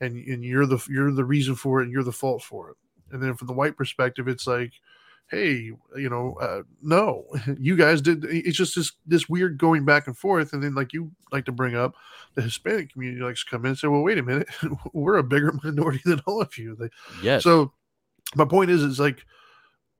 and 0.00 0.16
and 0.26 0.44
you're 0.44 0.66
the 0.66 0.84
you're 0.88 1.12
the 1.12 1.24
reason 1.24 1.54
for 1.54 1.80
it, 1.80 1.84
and 1.84 1.92
you're 1.92 2.02
the 2.04 2.12
fault 2.12 2.42
for 2.42 2.70
it. 2.70 2.76
And 3.12 3.22
then 3.22 3.34
from 3.34 3.48
the 3.48 3.54
white 3.54 3.76
perspective, 3.76 4.28
it's 4.28 4.46
like, 4.46 4.72
hey, 5.30 5.70
you 5.96 6.08
know, 6.10 6.36
uh, 6.40 6.62
no, 6.82 7.24
you 7.58 7.76
guys 7.76 8.00
did. 8.00 8.24
It's 8.24 8.56
just 8.56 8.74
this 8.74 8.92
this 9.06 9.28
weird 9.28 9.58
going 9.58 9.84
back 9.84 10.06
and 10.06 10.16
forth. 10.16 10.52
And 10.52 10.62
then, 10.62 10.74
like 10.74 10.92
you 10.92 11.10
like 11.32 11.44
to 11.46 11.52
bring 11.52 11.76
up, 11.76 11.94
the 12.34 12.42
Hispanic 12.42 12.92
community 12.92 13.22
likes 13.22 13.44
to 13.44 13.50
come 13.50 13.64
in 13.64 13.70
and 13.70 13.78
say, 13.78 13.88
well, 13.88 14.02
wait 14.02 14.18
a 14.18 14.22
minute, 14.22 14.48
we're 14.92 15.16
a 15.16 15.22
bigger 15.22 15.52
minority 15.64 16.02
than 16.04 16.20
all 16.26 16.40
of 16.40 16.56
you. 16.58 16.76
They, 16.76 16.88
Yes. 17.22 17.44
so 17.44 17.72
my 18.34 18.44
point 18.44 18.70
is, 18.70 18.82
is 18.82 19.00
like 19.00 19.24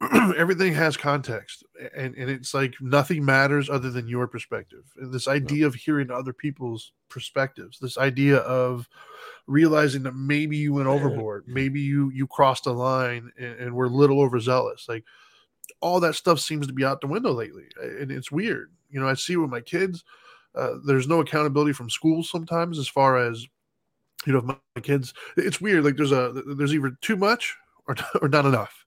everything 0.36 0.72
has 0.72 0.96
context, 0.96 1.62
and 1.94 2.14
and 2.14 2.30
it's 2.30 2.54
like 2.54 2.74
nothing 2.80 3.22
matters 3.22 3.68
other 3.68 3.90
than 3.90 4.08
your 4.08 4.26
perspective. 4.26 4.84
And 4.96 5.12
this 5.12 5.28
idea 5.28 5.66
of 5.66 5.74
hearing 5.74 6.10
other 6.10 6.32
people's 6.32 6.92
perspectives, 7.10 7.78
this 7.78 7.98
idea 7.98 8.38
of 8.38 8.88
realizing 9.46 10.02
that 10.04 10.14
maybe 10.14 10.56
you 10.56 10.72
went 10.72 10.88
overboard, 10.88 11.44
maybe 11.46 11.80
you 11.80 12.10
you 12.10 12.26
crossed 12.26 12.66
a 12.66 12.72
line, 12.72 13.30
and, 13.38 13.54
and 13.60 13.74
were 13.74 13.86
a 13.86 13.90
little 13.90 14.22
overzealous. 14.22 14.86
Like 14.88 15.04
all 15.80 16.00
that 16.00 16.14
stuff 16.14 16.40
seems 16.40 16.66
to 16.66 16.72
be 16.72 16.84
out 16.84 17.02
the 17.02 17.06
window 17.06 17.32
lately, 17.32 17.64
and 17.82 18.10
it's 18.10 18.32
weird. 18.32 18.72
You 18.88 19.00
know, 19.00 19.08
I 19.08 19.14
see 19.14 19.36
with 19.36 19.50
my 19.50 19.60
kids. 19.60 20.02
Uh, 20.54 20.76
there's 20.84 21.06
no 21.06 21.20
accountability 21.20 21.72
from 21.72 21.90
schools 21.90 22.28
sometimes 22.28 22.78
as 22.78 22.88
far 22.88 23.16
as 23.16 23.46
you 24.26 24.32
know 24.32 24.42
my 24.42 24.80
kids 24.82 25.14
it's 25.36 25.60
weird 25.60 25.84
like 25.84 25.96
there's 25.96 26.10
a 26.10 26.42
there's 26.56 26.74
either 26.74 26.90
too 27.00 27.16
much 27.16 27.56
or, 27.86 27.94
or 28.22 28.28
not 28.28 28.44
enough 28.44 28.79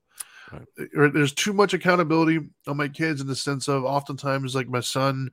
there's 0.93 1.33
too 1.33 1.53
much 1.53 1.73
accountability 1.73 2.39
on 2.67 2.77
my 2.77 2.87
kids 2.87 3.21
in 3.21 3.27
the 3.27 3.35
sense 3.35 3.67
of 3.67 3.83
oftentimes 3.83 4.55
like 4.55 4.67
my 4.67 4.79
son 4.79 5.29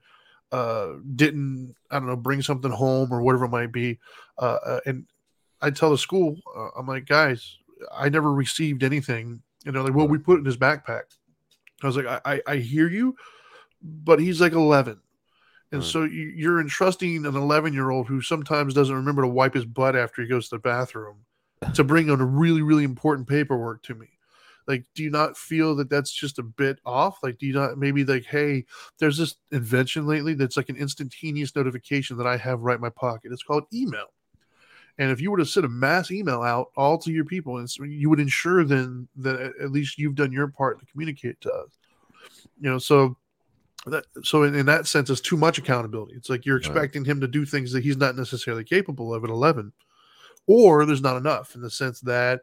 uh 0.53 0.95
didn't 1.15 1.75
i 1.91 1.99
don't 1.99 2.09
know 2.09 2.17
bring 2.17 2.43
something 2.43 2.71
home 2.71 3.13
or 3.13 3.23
whatever 3.23 3.45
it 3.45 3.51
might 3.51 3.73
be 3.73 3.99
uh, 4.39 4.59
uh 4.65 4.81
and 4.87 5.07
i 5.63 5.71
tell 5.71 5.91
the 5.91 5.99
school 5.99 6.37
uh, 6.57 6.69
i'm 6.77 6.87
like 6.87 7.07
guys 7.07 7.59
i 7.93 8.09
never 8.09 8.33
received 8.33 8.83
anything. 8.83 9.43
And 9.65 9.75
they're 9.75 9.83
like 9.83 9.95
well 9.95 10.09
we 10.09 10.19
put 10.19 10.37
it 10.37 10.41
in 10.41 10.45
his 10.47 10.57
backpack. 10.57 11.03
I 11.83 11.87
was 11.87 11.97
like 11.97 12.07
i 12.07 12.21
i, 12.25 12.43
I 12.47 12.57
hear 12.57 12.89
you 12.89 13.17
but 13.83 14.21
he's 14.21 14.41
like 14.41 14.53
11 14.53 15.01
and 15.73 15.85
so 15.85 16.03
you're 16.03 16.61
entrusting 16.61 17.25
an 17.25 17.37
11 17.37 17.73
year 17.73 17.91
old 17.91 18.09
who 18.09 18.21
sometimes 18.21 18.75
doesn't 18.75 18.95
remember 18.95 19.23
to 19.23 19.29
wipe 19.29 19.55
his 19.55 19.65
butt 19.65 19.95
after 19.95 20.21
he 20.21 20.29
goes 20.29 20.49
to 20.49 20.57
the 20.57 20.61
bathroom 20.61 21.25
to 21.75 21.85
bring 21.85 22.11
on 22.11 22.21
a 22.21 22.25
really, 22.25 22.63
really 22.63 22.85
important 22.85 23.29
paperwork 23.29 23.83
to 23.85 23.95
me. 23.95 24.09
Like, 24.67 24.85
do 24.95 25.03
you 25.03 25.11
not 25.11 25.37
feel 25.37 25.75
that 25.77 25.91
that's 25.91 26.13
just 26.13 26.39
a 26.39 26.43
bit 26.43 26.79
off? 26.85 27.19
Like, 27.23 27.39
do 27.39 27.47
you 27.47 27.53
not 27.53 27.79
maybe 27.79 28.05
like, 28.05 28.25
hey, 28.25 28.65
there's 28.99 29.19
this 29.19 29.37
invention 29.53 30.07
lately 30.07 30.35
that's 30.35 30.57
like 30.57 30.69
an 30.69 30.77
instantaneous 30.77 31.55
notification 31.55 32.17
that 32.19 32.27
I 32.27 32.37
have 32.37 32.61
right 32.61 32.77
in 32.77 32.81
my 32.81 32.91
pocket. 32.91 33.33
It's 33.33 33.43
called 33.43 33.65
email. 33.73 34.07
And 34.99 35.11
if 35.11 35.21
you 35.21 35.31
were 35.31 35.39
to 35.39 35.47
send 35.47 35.65
a 35.65 35.69
mass 35.69 36.11
email 36.11 36.43
out 36.43 36.71
all 36.77 36.99
to 36.99 37.11
your 37.11 37.25
people, 37.25 37.57
and 37.57 37.69
you 37.79 38.11
would 38.11 38.21
ensure 38.21 38.65
then 38.65 39.09
that 39.17 39.41
at 39.61 39.71
least 39.71 39.99
you've 39.99 40.15
done 40.15 40.33
your 40.33 40.49
part 40.49 40.79
to 40.79 40.87
communicate 40.87 41.41
to 41.41 41.53
us. 41.53 41.79
You 42.61 42.71
know, 42.71 42.79
so 42.79 43.17
that 43.87 44.05
so 44.23 44.43
in, 44.43 44.55
in, 44.55 44.67
that 44.67 44.87
sense 44.87 45.09
it's 45.09 45.23
too 45.23 45.39
much 45.39 45.57
accountability 45.57 46.15
it's 46.15 46.29
like 46.29 46.45
you're 46.45 46.59
expecting 46.59 47.03
right. 47.03 47.11
him 47.11 47.21
to 47.21 47.27
do 47.27 47.47
things 47.47 47.73
that 47.73 47.83
he's 47.83 47.97
not 47.97 48.15
necessarily 48.15 48.63
capable 48.63 49.15
of 49.15 49.25
at 49.25 49.31
11 49.31 49.73
or 50.47 50.85
there's 50.85 51.01
not 51.01 51.17
enough 51.17 51.55
in 51.55 51.63
the 51.63 51.71
sense 51.71 52.01
that 52.01 52.43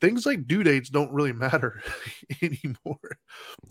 things 0.00 0.26
like 0.26 0.46
due 0.46 0.62
dates 0.62 0.88
don't 0.88 1.12
really 1.12 1.32
matter 1.46 1.82
anymore 2.42 3.18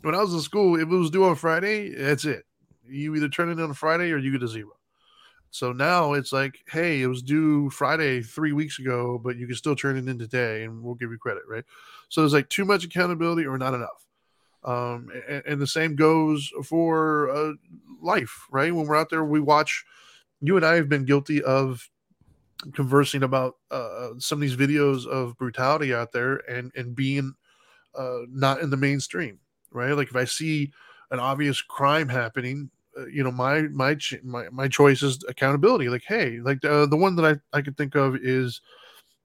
when 0.02 0.16
i 0.16 0.22
was 0.22 0.34
in 0.34 0.42
school 0.42 0.76
if 0.76 0.84
it 0.84 0.88
was 0.88 1.10
due 1.10 1.26
on 1.26 1.36
friday 1.36 1.90
that's 1.90 2.26
it 2.26 2.46
you 2.88 3.16
either 3.16 3.30
turn 3.30 3.50
it 3.50 3.54
in 3.54 3.62
on 3.62 3.74
friday 3.74 4.12
or 4.12 4.18
you 4.18 4.32
get 4.32 4.44
a 4.44 4.48
zero 4.48 4.72
so 5.52 5.72
now 5.72 6.14
it's 6.14 6.32
like 6.32 6.60
hey 6.72 7.02
it 7.02 7.08
was 7.08 7.22
due 7.22 7.70
friday 7.70 8.22
three 8.22 8.52
weeks 8.52 8.80
ago 8.80 9.20
but 9.24 9.38
you 9.38 9.48
can 9.48 9.56
still 9.56 9.76
turn 9.76 9.98
it 9.98 10.08
in 10.08 10.18
today 10.18 10.64
and 10.64 10.84
we'll 10.84 10.96
give 10.96 11.12
you 11.12 11.18
credit 11.18 11.44
right 11.48 11.66
so 12.10 12.22
there's 12.22 12.34
like 12.34 12.50
too 12.50 12.66
much 12.66 12.84
accountability 12.84 13.46
or 13.46 13.58
not 13.58 13.74
enough 13.74 14.06
um, 14.64 15.10
and, 15.28 15.44
and, 15.46 15.62
the 15.62 15.68
same 15.68 15.96
goes 15.96 16.52
for 16.66 17.30
uh, 17.30 17.54
life, 18.02 18.46
right? 18.52 18.76
When 18.76 18.88
we're 18.88 18.98
out 18.98 19.10
there, 19.10 19.24
we 19.24 19.40
watch. 19.40 19.86
You 20.42 20.58
and 20.58 20.66
I 20.66 20.76
have 20.76 20.90
been 20.90 21.06
guilty 21.06 21.42
of 21.42 21.90
conversing 22.74 23.24
about 23.24 23.56
uh, 23.72 24.10
some 24.18 24.38
of 24.38 24.42
these 24.42 24.56
videos 24.56 25.06
of 25.08 25.38
brutality 25.38 25.94
out 25.94 26.12
there 26.12 26.38
and 26.50 26.72
and 26.76 26.96
being 26.96 27.34
uh, 27.96 28.20
not 28.30 28.62
in 28.62 28.70
the 28.70 28.78
mainstream, 28.78 29.40
right? 29.72 29.94
Like 29.94 30.10
if 30.10 30.16
I 30.16 30.26
see 30.26 30.72
an 31.12 31.20
obvious 31.20 31.62
crime 31.62 32.10
happening, 32.10 32.70
uh, 32.98 33.06
you 33.08 33.24
know, 33.24 33.32
my 33.32 33.62
my 33.64 33.98
my 34.24 34.50
my 34.50 34.68
choice 34.68 35.02
is 35.02 35.24
accountability. 35.28 35.90
Like, 35.90 36.04
hey, 36.08 36.40
like 36.40 36.62
the 36.62 36.88
the 36.88 36.98
one 36.98 37.16
that 37.16 37.26
I 37.26 37.58
I 37.58 37.62
could 37.62 37.78
think 37.78 37.96
of 37.96 38.16
is 38.18 38.62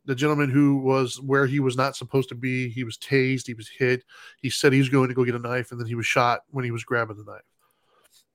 the 0.06 0.14
gentleman 0.14 0.50
who 0.50 0.76
was 0.78 1.20
where 1.20 1.46
he 1.46 1.60
was 1.60 1.76
not 1.76 1.96
supposed 1.96 2.28
to 2.28 2.34
be. 2.34 2.68
He 2.68 2.84
was 2.84 2.98
tased, 2.98 3.46
he 3.46 3.54
was 3.54 3.68
hit. 3.68 4.04
He 4.42 4.50
said 4.50 4.72
he 4.72 4.78
was 4.78 4.88
going 4.88 5.08
to 5.08 5.14
go 5.14 5.24
get 5.24 5.34
a 5.34 5.38
knife, 5.38 5.70
and 5.72 5.80
then 5.80 5.86
he 5.86 5.94
was 5.94 6.06
shot 6.06 6.42
when 6.50 6.64
he 6.64 6.70
was 6.70 6.84
grabbing 6.84 7.16
the 7.16 7.24
knife. 7.24 7.42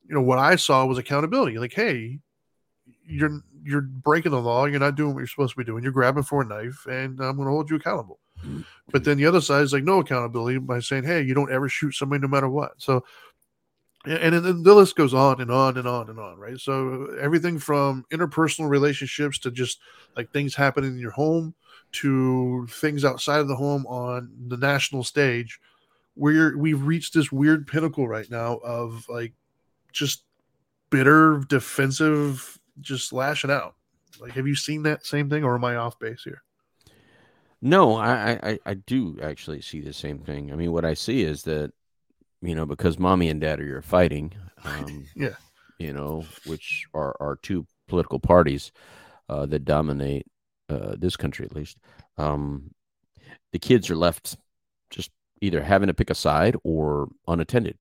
You 0.08 0.15
know, 0.15 0.22
what 0.22 0.39
I 0.39 0.56
saw 0.56 0.86
was 0.86 0.98
accountability. 0.98 1.60
Like, 1.60 1.74
hey, 1.74 2.20
you're 3.05 3.41
you're 3.63 3.81
breaking 3.81 4.31
the 4.31 4.41
law. 4.41 4.65
You're 4.65 4.79
not 4.79 4.96
doing 4.96 5.13
what 5.13 5.19
you're 5.19 5.27
supposed 5.27 5.53
to 5.53 5.58
be 5.58 5.63
doing. 5.63 5.84
You're 5.84 5.91
grabbing 5.91 6.24
for 6.24 6.41
a 6.41 6.46
knife, 6.46 6.86
and 6.86 7.19
I'm 7.19 7.36
going 7.36 7.48
to 7.48 7.51
hold 7.51 7.69
you 7.69 7.75
accountable. 7.75 8.19
Mm-hmm. 8.39 8.62
But 8.91 9.03
then 9.03 9.17
the 9.17 9.25
other 9.25 9.41
side 9.41 9.63
is 9.63 9.74
like 9.74 9.84
no 9.84 10.00
accountability 10.00 10.60
by 10.60 10.79
saying, 10.79 11.03
hey, 11.03 11.22
you 11.22 11.34
don't 11.34 11.51
ever 11.51 11.67
shoot 11.67 11.93
somebody 11.93 12.22
no 12.22 12.27
matter 12.27 12.50
what. 12.50 12.72
So 12.77 13.03
and 14.05 14.34
then 14.34 14.63
the 14.63 14.74
list 14.74 14.96
goes 14.96 15.13
on 15.13 15.41
and 15.41 15.51
on 15.51 15.77
and 15.77 15.88
on 15.88 16.10
and 16.10 16.19
on, 16.19 16.38
right? 16.38 16.58
So 16.58 17.17
everything 17.19 17.60
from 17.60 18.05
interpersonal 18.13 18.69
relationships 18.69 19.38
to 19.39 19.51
just 19.51 19.79
like 20.15 20.31
things 20.31 20.55
happening 20.55 20.91
in 20.91 21.00
your 21.00 21.12
home 21.12 21.53
to 21.91 22.65
things 22.69 23.03
outside 23.03 23.39
of 23.39 23.50
the 23.50 23.55
home 23.55 23.86
on 23.88 24.31
the 24.48 24.58
national 24.58 25.03
stage 25.03 25.60
we're 26.19 26.58
we've 26.58 26.86
reached 26.86 27.13
this 27.13 27.31
weird 27.31 27.65
pinnacle 27.65 28.08
right 28.08 28.29
now 28.29 28.58
of 28.58 29.08
like 29.10 29.34
just 29.93 30.24
bitter 30.89 31.41
defensive 31.48 32.59
just 32.82 33.14
lashing 33.14 33.52
out. 33.52 33.76
Like 34.20 34.32
have 34.34 34.48
you 34.48 34.56
seen 34.56 34.84
that 34.84 35.06
same 35.06 35.30
thing 35.30 35.44
or 35.44 35.56
am 35.56 35.64
i 35.64 35.76
off 35.76 36.00
base 36.00 36.24
here? 36.24 36.42
No 37.62 37.96
i 37.96 38.40
i 38.44 38.60
i 38.66 38.74
do 38.74 39.18
actually 39.22 39.62
see 39.62 39.82
the 39.82 39.94
same 39.94 40.20
thing. 40.20 40.52
I 40.52 40.56
mean 40.56 40.72
what 40.72 40.86
i 40.86 40.94
see 40.94 41.24
is 41.24 41.44
that 41.44 41.72
you 42.42 42.56
know 42.56 42.66
because 42.66 42.98
mommy 42.98 43.30
and 43.30 43.42
daddy 43.42 43.70
are 43.70 43.82
fighting 43.82 44.34
um 44.64 45.06
yeah. 45.16 45.36
you 45.78 45.94
know 45.94 46.26
which 46.46 46.86
are 46.94 47.16
are 47.20 47.38
two 47.42 47.66
political 47.88 48.20
parties 48.20 48.72
uh, 49.30 49.46
that 49.46 49.66
dominate 49.66 50.26
uh, 50.70 50.96
this 50.98 51.16
country 51.16 51.46
at 51.46 51.56
least, 51.56 51.78
um, 52.18 52.72
the 53.52 53.60
kids 53.60 53.90
are 53.90 53.96
left 53.96 54.38
just 54.90 55.12
either 55.42 55.62
having 55.62 55.88
to 55.88 55.94
pick 55.94 56.10
a 56.10 56.16
side 56.16 56.56
or 56.64 57.10
unattended. 57.28 57.78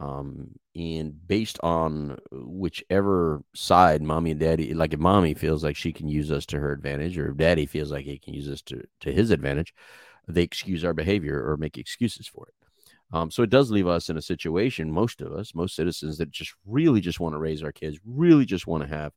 Um, 0.00 0.52
and 0.76 1.26
based 1.26 1.58
on 1.62 2.18
whichever 2.30 3.42
side 3.54 4.00
mommy 4.00 4.30
and 4.30 4.40
daddy, 4.40 4.72
like 4.72 4.92
if 4.92 5.00
mommy 5.00 5.34
feels 5.34 5.64
like 5.64 5.76
she 5.76 5.92
can 5.92 6.08
use 6.08 6.30
us 6.30 6.46
to 6.46 6.58
her 6.58 6.72
advantage, 6.72 7.18
or 7.18 7.30
if 7.30 7.36
daddy 7.36 7.66
feels 7.66 7.90
like 7.90 8.04
he 8.04 8.18
can 8.18 8.34
use 8.34 8.48
us 8.48 8.62
to, 8.62 8.82
to 9.00 9.12
his 9.12 9.30
advantage, 9.30 9.74
they 10.28 10.42
excuse 10.42 10.84
our 10.84 10.94
behavior 10.94 11.44
or 11.50 11.56
make 11.56 11.78
excuses 11.78 12.28
for 12.28 12.46
it. 12.46 12.54
Um, 13.10 13.30
so 13.30 13.42
it 13.42 13.50
does 13.50 13.70
leave 13.70 13.88
us 13.88 14.10
in 14.10 14.18
a 14.18 14.22
situation, 14.22 14.92
most 14.92 15.22
of 15.22 15.32
us, 15.32 15.54
most 15.54 15.74
citizens, 15.74 16.18
that 16.18 16.30
just 16.30 16.52
really 16.66 17.00
just 17.00 17.20
want 17.20 17.34
to 17.34 17.38
raise 17.38 17.62
our 17.62 17.72
kids, 17.72 17.98
really 18.04 18.44
just 18.44 18.66
want 18.66 18.82
to 18.82 18.88
have 18.88 19.12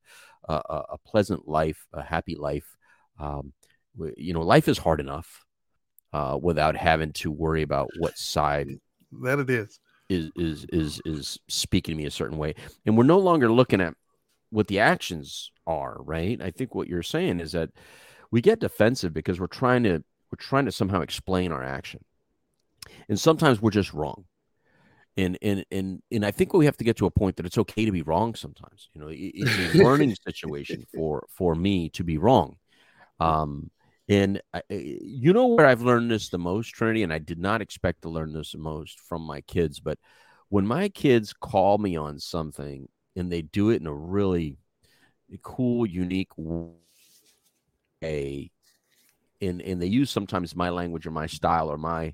a, 0.48 0.54
a, 0.90 0.98
pleasant 1.06 1.48
life, 1.48 1.86
a 1.94 2.02
happy 2.02 2.36
life, 2.36 2.78
um, 3.20 3.52
you 4.16 4.34
know, 4.34 4.42
life 4.42 4.70
is 4.70 4.78
hard 4.78 5.02
enough 5.02 5.44
uh, 6.14 6.38
without 6.42 6.76
having 6.78 7.12
to 7.14 7.32
worry 7.32 7.62
about 7.62 7.90
what 8.00 8.18
side 8.18 8.70
that 9.24 9.40
it 9.40 9.50
is 9.50 9.80
is 10.12 10.32
is 10.36 10.66
is 10.70 11.02
is 11.06 11.40
speaking 11.48 11.94
to 11.94 11.98
me 11.98 12.06
a 12.06 12.12
certain 12.12 12.38
way, 12.38 12.56
and 12.86 12.98
we're 12.98 13.04
no 13.04 13.20
longer 13.20 13.52
looking 13.52 13.82
at 13.82 13.94
what 14.50 14.68
the 14.68 14.80
actions 14.80 15.52
are. 15.66 15.98
Right? 16.02 16.42
I 16.42 16.52
think 16.52 16.76
what 16.76 16.88
you're 16.88 17.04
saying 17.04 17.40
is 17.40 17.54
that 17.54 17.70
we 18.32 18.42
get 18.42 18.60
defensive 18.60 19.14
because 19.14 19.40
we're 19.40 19.48
trying 19.48 19.84
to 19.84 20.04
we're 20.32 20.38
trying 20.38 20.66
to 20.66 20.72
somehow 20.72 21.02
explain 21.02 21.52
our 21.52 21.64
action, 21.64 22.04
and 23.10 23.20
sometimes 23.20 23.62
we're 23.62 23.72
just 23.72 23.94
wrong 23.94 24.26
and 25.18 25.38
and 25.42 25.66
and 25.72 26.02
and 26.12 26.26
I 26.26 26.32
think 26.32 26.54
we 26.54 26.66
have 26.66 26.78
to 26.78 26.84
get 26.84 26.98
to 26.98 27.06
a 27.06 27.12
point 27.12 27.36
that 27.38 27.46
it's 27.46 27.58
okay 27.58 27.86
to 27.86 27.92
be 27.92 28.02
wrong 28.02 28.36
sometimes. 28.36 28.90
You 28.94 29.02
know, 29.02 29.08
it's 29.12 29.76
a 29.76 29.84
learning 29.84 30.16
situation 30.26 30.86
for 30.94 31.26
for 31.30 31.56
me 31.56 31.90
to 31.90 32.04
be 32.04 32.18
wrong, 32.18 32.58
um, 33.20 33.70
and 34.10 34.42
I, 34.54 34.62
you 34.70 35.34
know 35.34 35.48
where 35.48 35.66
I've 35.66 35.82
learned 35.82 36.12
this 36.12 36.30
the 36.30 36.38
most, 36.38 36.70
Trinity, 36.70 37.04
and 37.04 37.14
I 37.14 37.20
did 37.20 37.40
not 37.40 37.62
expect 37.62 38.02
to 38.02 38.10
learn 38.10 38.34
this 38.34 38.52
the 38.52 38.58
most 38.58 39.00
from 39.00 39.22
my 39.22 39.42
kids, 39.42 39.80
but 39.80 39.98
when 40.50 40.68
my 40.68 40.90
kids 40.90 41.34
call 41.34 41.78
me 41.78 41.96
on 41.96 42.20
something 42.20 42.88
and 43.16 43.32
they 43.32 43.42
do 43.42 43.70
it 43.70 43.82
in 43.82 43.88
a 43.88 43.94
really 43.94 44.58
cool, 45.42 45.86
unique 45.86 46.32
way, 46.38 46.72
and 49.42 49.62
and 49.62 49.82
they 49.82 49.88
use 49.88 50.10
sometimes 50.10 50.56
my 50.56 50.70
language 50.70 51.08
or 51.08 51.12
my 51.12 51.28
style 51.28 51.72
or 51.72 51.78
my 51.78 52.14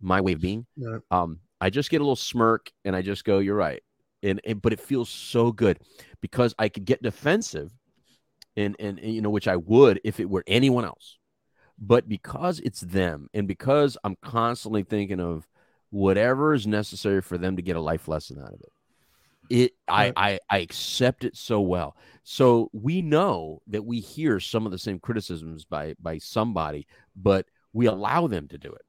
my 0.00 0.20
way 0.20 0.32
of 0.32 0.40
being, 0.40 0.66
yeah. 0.76 0.98
um, 1.10 1.40
I 1.60 1.70
just 1.70 1.90
get 1.90 2.00
a 2.00 2.04
little 2.04 2.16
smirk 2.16 2.70
and 2.84 2.94
I 2.94 3.02
just 3.02 3.24
go, 3.24 3.38
"You're 3.38 3.56
right," 3.56 3.82
and, 4.22 4.40
and 4.44 4.62
but 4.62 4.72
it 4.72 4.80
feels 4.80 5.08
so 5.08 5.50
good 5.50 5.80
because 6.20 6.54
I 6.58 6.68
could 6.68 6.84
get 6.84 7.02
defensive 7.02 7.72
and, 8.56 8.76
and, 8.78 8.98
and 8.98 9.12
you 9.14 9.20
know 9.20 9.30
which 9.30 9.48
I 9.48 9.56
would 9.56 10.00
if 10.04 10.20
it 10.20 10.28
were 10.28 10.44
anyone 10.46 10.84
else. 10.84 11.18
But 11.78 12.08
because 12.08 12.60
it's 12.60 12.80
them, 12.80 13.28
and 13.34 13.48
because 13.48 13.98
I'm 14.04 14.16
constantly 14.22 14.84
thinking 14.84 15.20
of 15.20 15.46
whatever 15.90 16.54
is 16.54 16.66
necessary 16.66 17.20
for 17.20 17.36
them 17.36 17.56
to 17.56 17.62
get 17.62 17.76
a 17.76 17.80
life 17.80 18.06
lesson 18.06 18.38
out 18.40 18.52
of 18.52 18.60
it, 18.60 18.72
it 19.50 19.72
I, 19.88 20.12
I 20.16 20.38
I 20.48 20.58
accept 20.58 21.24
it 21.24 21.36
so 21.36 21.60
well. 21.60 21.96
So 22.22 22.70
we 22.72 23.02
know 23.02 23.60
that 23.66 23.84
we 23.84 24.00
hear 24.00 24.40
some 24.40 24.66
of 24.66 24.72
the 24.72 24.78
same 24.78 24.98
criticisms 24.98 25.64
by 25.64 25.94
by 26.00 26.18
somebody, 26.18 26.86
but 27.16 27.46
we 27.72 27.86
allow 27.86 28.26
them 28.26 28.48
to 28.48 28.58
do 28.58 28.72
it. 28.72 28.82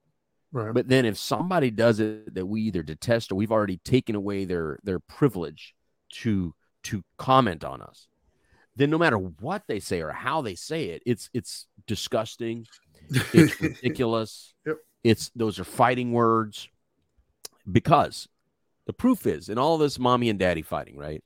Right. 0.52 0.72
But 0.72 0.88
then 0.88 1.04
if 1.04 1.18
somebody 1.18 1.70
does 1.70 2.00
it 2.00 2.34
that 2.34 2.46
we 2.46 2.62
either 2.62 2.82
detest 2.82 3.30
or 3.30 3.34
we've 3.34 3.52
already 3.52 3.78
taken 3.78 4.14
away 4.14 4.44
their 4.44 4.78
their 4.84 5.00
privilege 5.00 5.74
to 6.22 6.54
to 6.84 7.02
comment 7.18 7.64
on 7.64 7.82
us, 7.82 8.08
then 8.76 8.90
no 8.90 8.98
matter 8.98 9.18
what 9.18 9.64
they 9.68 9.80
say 9.80 10.02
or 10.02 10.12
how 10.12 10.42
they 10.42 10.54
say 10.54 10.86
it, 10.86 11.02
it's 11.06 11.30
it's 11.34 11.66
disgusting, 11.86 12.66
it's 13.32 13.60
ridiculous. 13.60 14.54
Yep. 14.66 14.78
It's 15.04 15.30
those 15.36 15.58
are 15.60 15.64
fighting 15.64 16.12
words. 16.12 16.68
because 17.70 18.28
the 18.86 18.92
proof 18.92 19.26
is 19.26 19.48
in 19.48 19.58
all 19.58 19.78
this 19.78 19.98
mommy 19.98 20.30
and 20.30 20.38
daddy 20.38 20.62
fighting, 20.62 20.96
right? 20.96 21.22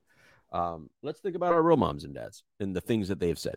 Um, 0.52 0.90
let's 1.02 1.21
think 1.21 1.37
about 1.37 1.52
our 1.52 1.62
real 1.62 1.76
moms 1.76 2.04
and 2.04 2.14
dads 2.14 2.42
and 2.61 2.75
the 2.76 2.80
things 2.80 3.09
that 3.09 3.21
they 3.21 3.28
have 3.28 3.38
said, 3.38 3.57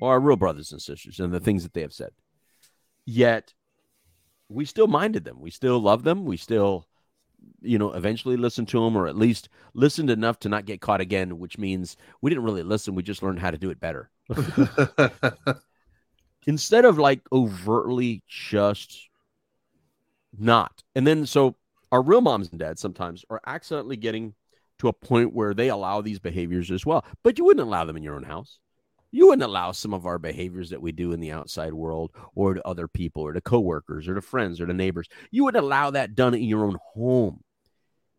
or 0.00 0.10
our 0.12 0.20
real 0.20 0.36
brothers 0.36 0.72
and 0.72 0.82
sisters 0.82 1.20
and 1.20 1.32
the 1.32 1.40
things 1.40 1.62
that 1.62 1.74
they 1.74 1.82
have 1.82 1.92
said. 1.94 2.10
Yet 3.06 3.54
we 4.48 4.64
still 4.64 4.88
minded 4.88 5.24
them. 5.24 5.40
We 5.40 5.50
still 5.50 5.80
love 5.80 6.04
them. 6.04 6.24
We 6.24 6.36
still, 6.38 6.87
you 7.60 7.78
know, 7.78 7.92
eventually 7.92 8.36
listen 8.36 8.66
to 8.66 8.84
them, 8.84 8.96
or 8.96 9.06
at 9.06 9.16
least 9.16 9.48
listened 9.74 10.10
enough 10.10 10.38
to 10.40 10.48
not 10.48 10.64
get 10.64 10.80
caught 10.80 11.00
again, 11.00 11.38
which 11.38 11.58
means 11.58 11.96
we 12.20 12.30
didn't 12.30 12.44
really 12.44 12.62
listen. 12.62 12.94
We 12.94 13.02
just 13.02 13.22
learned 13.22 13.40
how 13.40 13.50
to 13.50 13.58
do 13.58 13.70
it 13.70 13.80
better. 13.80 14.10
Instead 16.46 16.84
of 16.84 16.98
like 16.98 17.20
overtly 17.32 18.22
just 18.26 19.08
not. 20.38 20.82
And 20.94 21.06
then 21.06 21.26
so 21.26 21.56
our 21.92 22.02
real 22.02 22.20
moms 22.20 22.50
and 22.50 22.58
dads 22.58 22.80
sometimes 22.80 23.24
are 23.30 23.40
accidentally 23.46 23.96
getting 23.96 24.34
to 24.78 24.88
a 24.88 24.92
point 24.92 25.34
where 25.34 25.54
they 25.54 25.68
allow 25.68 26.00
these 26.00 26.18
behaviors 26.18 26.70
as 26.70 26.86
well. 26.86 27.04
But 27.22 27.38
you 27.38 27.44
wouldn't 27.44 27.66
allow 27.66 27.84
them 27.84 27.96
in 27.96 28.02
your 28.02 28.14
own 28.14 28.22
house. 28.22 28.58
You 29.10 29.28
wouldn't 29.28 29.42
allow 29.42 29.72
some 29.72 29.94
of 29.94 30.06
our 30.06 30.18
behaviors 30.18 30.70
that 30.70 30.82
we 30.82 30.92
do 30.92 31.12
in 31.12 31.20
the 31.20 31.32
outside 31.32 31.72
world 31.72 32.10
or 32.34 32.54
to 32.54 32.66
other 32.66 32.88
people 32.88 33.22
or 33.22 33.32
to 33.32 33.40
coworkers 33.40 34.06
or 34.06 34.14
to 34.14 34.20
friends 34.20 34.60
or 34.60 34.66
to 34.66 34.74
neighbors. 34.74 35.08
You 35.30 35.44
wouldn't 35.44 35.64
allow 35.64 35.90
that 35.90 36.14
done 36.14 36.34
in 36.34 36.42
your 36.42 36.64
own 36.64 36.78
home. 36.92 37.42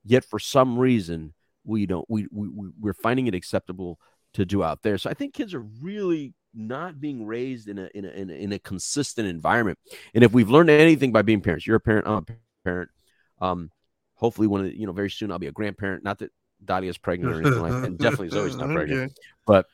Yet 0.04 0.26
for 0.26 0.40
some 0.40 0.80
reason, 0.80 1.34
we 1.64 1.86
don't 1.86 2.06
we, 2.10 2.28
we 2.32 2.50
we're 2.80 2.94
finding 2.94 3.28
it 3.28 3.36
acceptable 3.36 4.00
to 4.34 4.46
do 4.46 4.64
out 4.64 4.82
there. 4.82 4.98
So 4.98 5.10
I 5.10 5.14
think 5.14 5.34
kids 5.34 5.54
are 5.54 5.66
really 5.82 6.34
not 6.54 7.00
being 7.00 7.26
raised 7.26 7.68
in 7.68 7.78
a 7.78 7.90
in 7.94 8.06
a 8.06 8.10
in 8.10 8.30
a, 8.30 8.34
in 8.34 8.52
a 8.54 8.60
consistent 8.60 9.28
environment. 9.28 9.78
And 10.14 10.24
if 10.24 10.34
we've 10.34 10.50
learned 10.50 10.70
anything 10.70 11.12
by 11.12 11.22
being 11.22 11.42
parents, 11.42 11.68
you're 11.68 11.76
a 11.76 11.82
parent, 11.82 12.08
I'm 12.08 12.26
a 12.30 12.36
parent. 12.64 12.90
Um, 13.40 13.72
hopefully, 14.16 14.48
one 14.48 14.62
of 14.62 14.68
the, 14.68 14.78
you 14.78 14.88
know 14.88 14.94
very 14.94 15.10
soon 15.10 15.32
I'll 15.32 15.40
be 15.40 15.48
a 15.48 15.52
grandparent. 15.52 16.04
Not 16.04 16.20
that 16.20 16.32
Dahlia's 16.64 16.98
pregnant 16.98 17.34
or 17.34 17.42
anything 17.42 17.62
like 17.62 17.72
that, 17.72 17.84
and 17.86 17.98
definitely 17.98 18.30
Zoe's 18.30 18.56
not 18.56 18.70
pregnant. 18.74 19.02
Okay. 19.02 19.14
But 19.46 19.68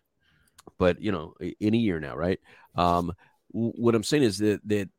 but 0.78 1.02
you 1.02 1.12
know, 1.12 1.34
in 1.60 1.74
a 1.74 1.78
year 1.78 2.00
now, 2.00 2.16
right? 2.16 2.40
Um, 2.76 3.14
what 3.52 3.96
I'm 3.96 4.04
saying 4.04 4.24
is 4.24 4.38
that 4.40 4.62
that 4.68 4.90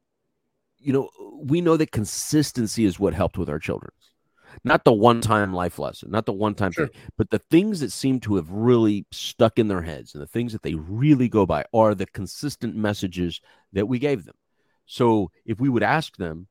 you 0.78 0.92
know 0.92 1.10
we 1.42 1.60
know 1.60 1.76
that 1.76 1.92
consistency 1.92 2.84
is 2.84 2.98
what 2.98 3.14
helped 3.14 3.38
with 3.38 3.48
our 3.48 3.58
children 3.58 3.90
not 4.64 4.84
the 4.84 4.92
one 4.92 5.20
time 5.20 5.52
life 5.52 5.78
lesson, 5.78 6.10
not 6.10 6.26
the 6.26 6.32
one 6.32 6.54
time 6.54 6.72
sure. 6.72 6.88
thing, 6.88 6.96
but 7.16 7.30
the 7.30 7.38
things 7.38 7.80
that 7.80 7.92
seem 7.92 8.20
to 8.20 8.36
have 8.36 8.50
really 8.50 9.06
stuck 9.10 9.58
in 9.58 9.68
their 9.68 9.82
heads 9.82 10.14
and 10.14 10.22
the 10.22 10.26
things 10.26 10.52
that 10.52 10.62
they 10.62 10.74
really 10.74 11.28
go 11.28 11.46
by 11.46 11.64
are 11.72 11.94
the 11.94 12.06
consistent 12.06 12.74
messages 12.74 13.40
that 13.72 13.86
we 13.86 13.98
gave 13.98 14.24
them. 14.24 14.34
So 14.86 15.30
if 15.44 15.60
we 15.60 15.68
would 15.68 15.82
ask 15.82 16.16
them, 16.16 16.46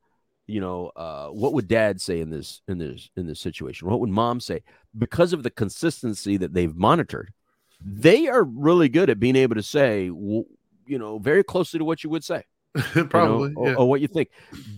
you 0.47 0.61
know, 0.61 0.91
uh, 0.95 1.27
what 1.29 1.53
would 1.53 1.67
dad 1.67 1.99
say 1.99 2.19
in 2.19 2.29
this 2.29 2.61
in 2.67 2.77
this 2.77 3.09
in 3.15 3.25
this 3.25 3.39
situation? 3.39 3.89
What 3.89 3.99
would 3.99 4.09
mom 4.09 4.39
say? 4.39 4.61
Because 4.97 5.33
of 5.33 5.43
the 5.43 5.49
consistency 5.49 6.37
that 6.37 6.53
they've 6.53 6.75
monitored, 6.75 7.33
they 7.83 8.27
are 8.27 8.43
really 8.43 8.89
good 8.89 9.09
at 9.09 9.19
being 9.19 9.35
able 9.35 9.55
to 9.55 9.63
say, 9.63 10.05
you 10.05 10.45
know, 10.87 11.19
very 11.19 11.43
closely 11.43 11.77
to 11.79 11.85
what 11.85 12.03
you 12.03 12.09
would 12.09 12.23
say. 12.23 12.43
Probably, 12.73 13.49
you 13.49 13.55
know, 13.55 13.65
yeah. 13.65 13.73
or, 13.73 13.77
or, 13.79 13.89
what 13.89 14.01
you 14.01 14.07
think. 14.07 14.29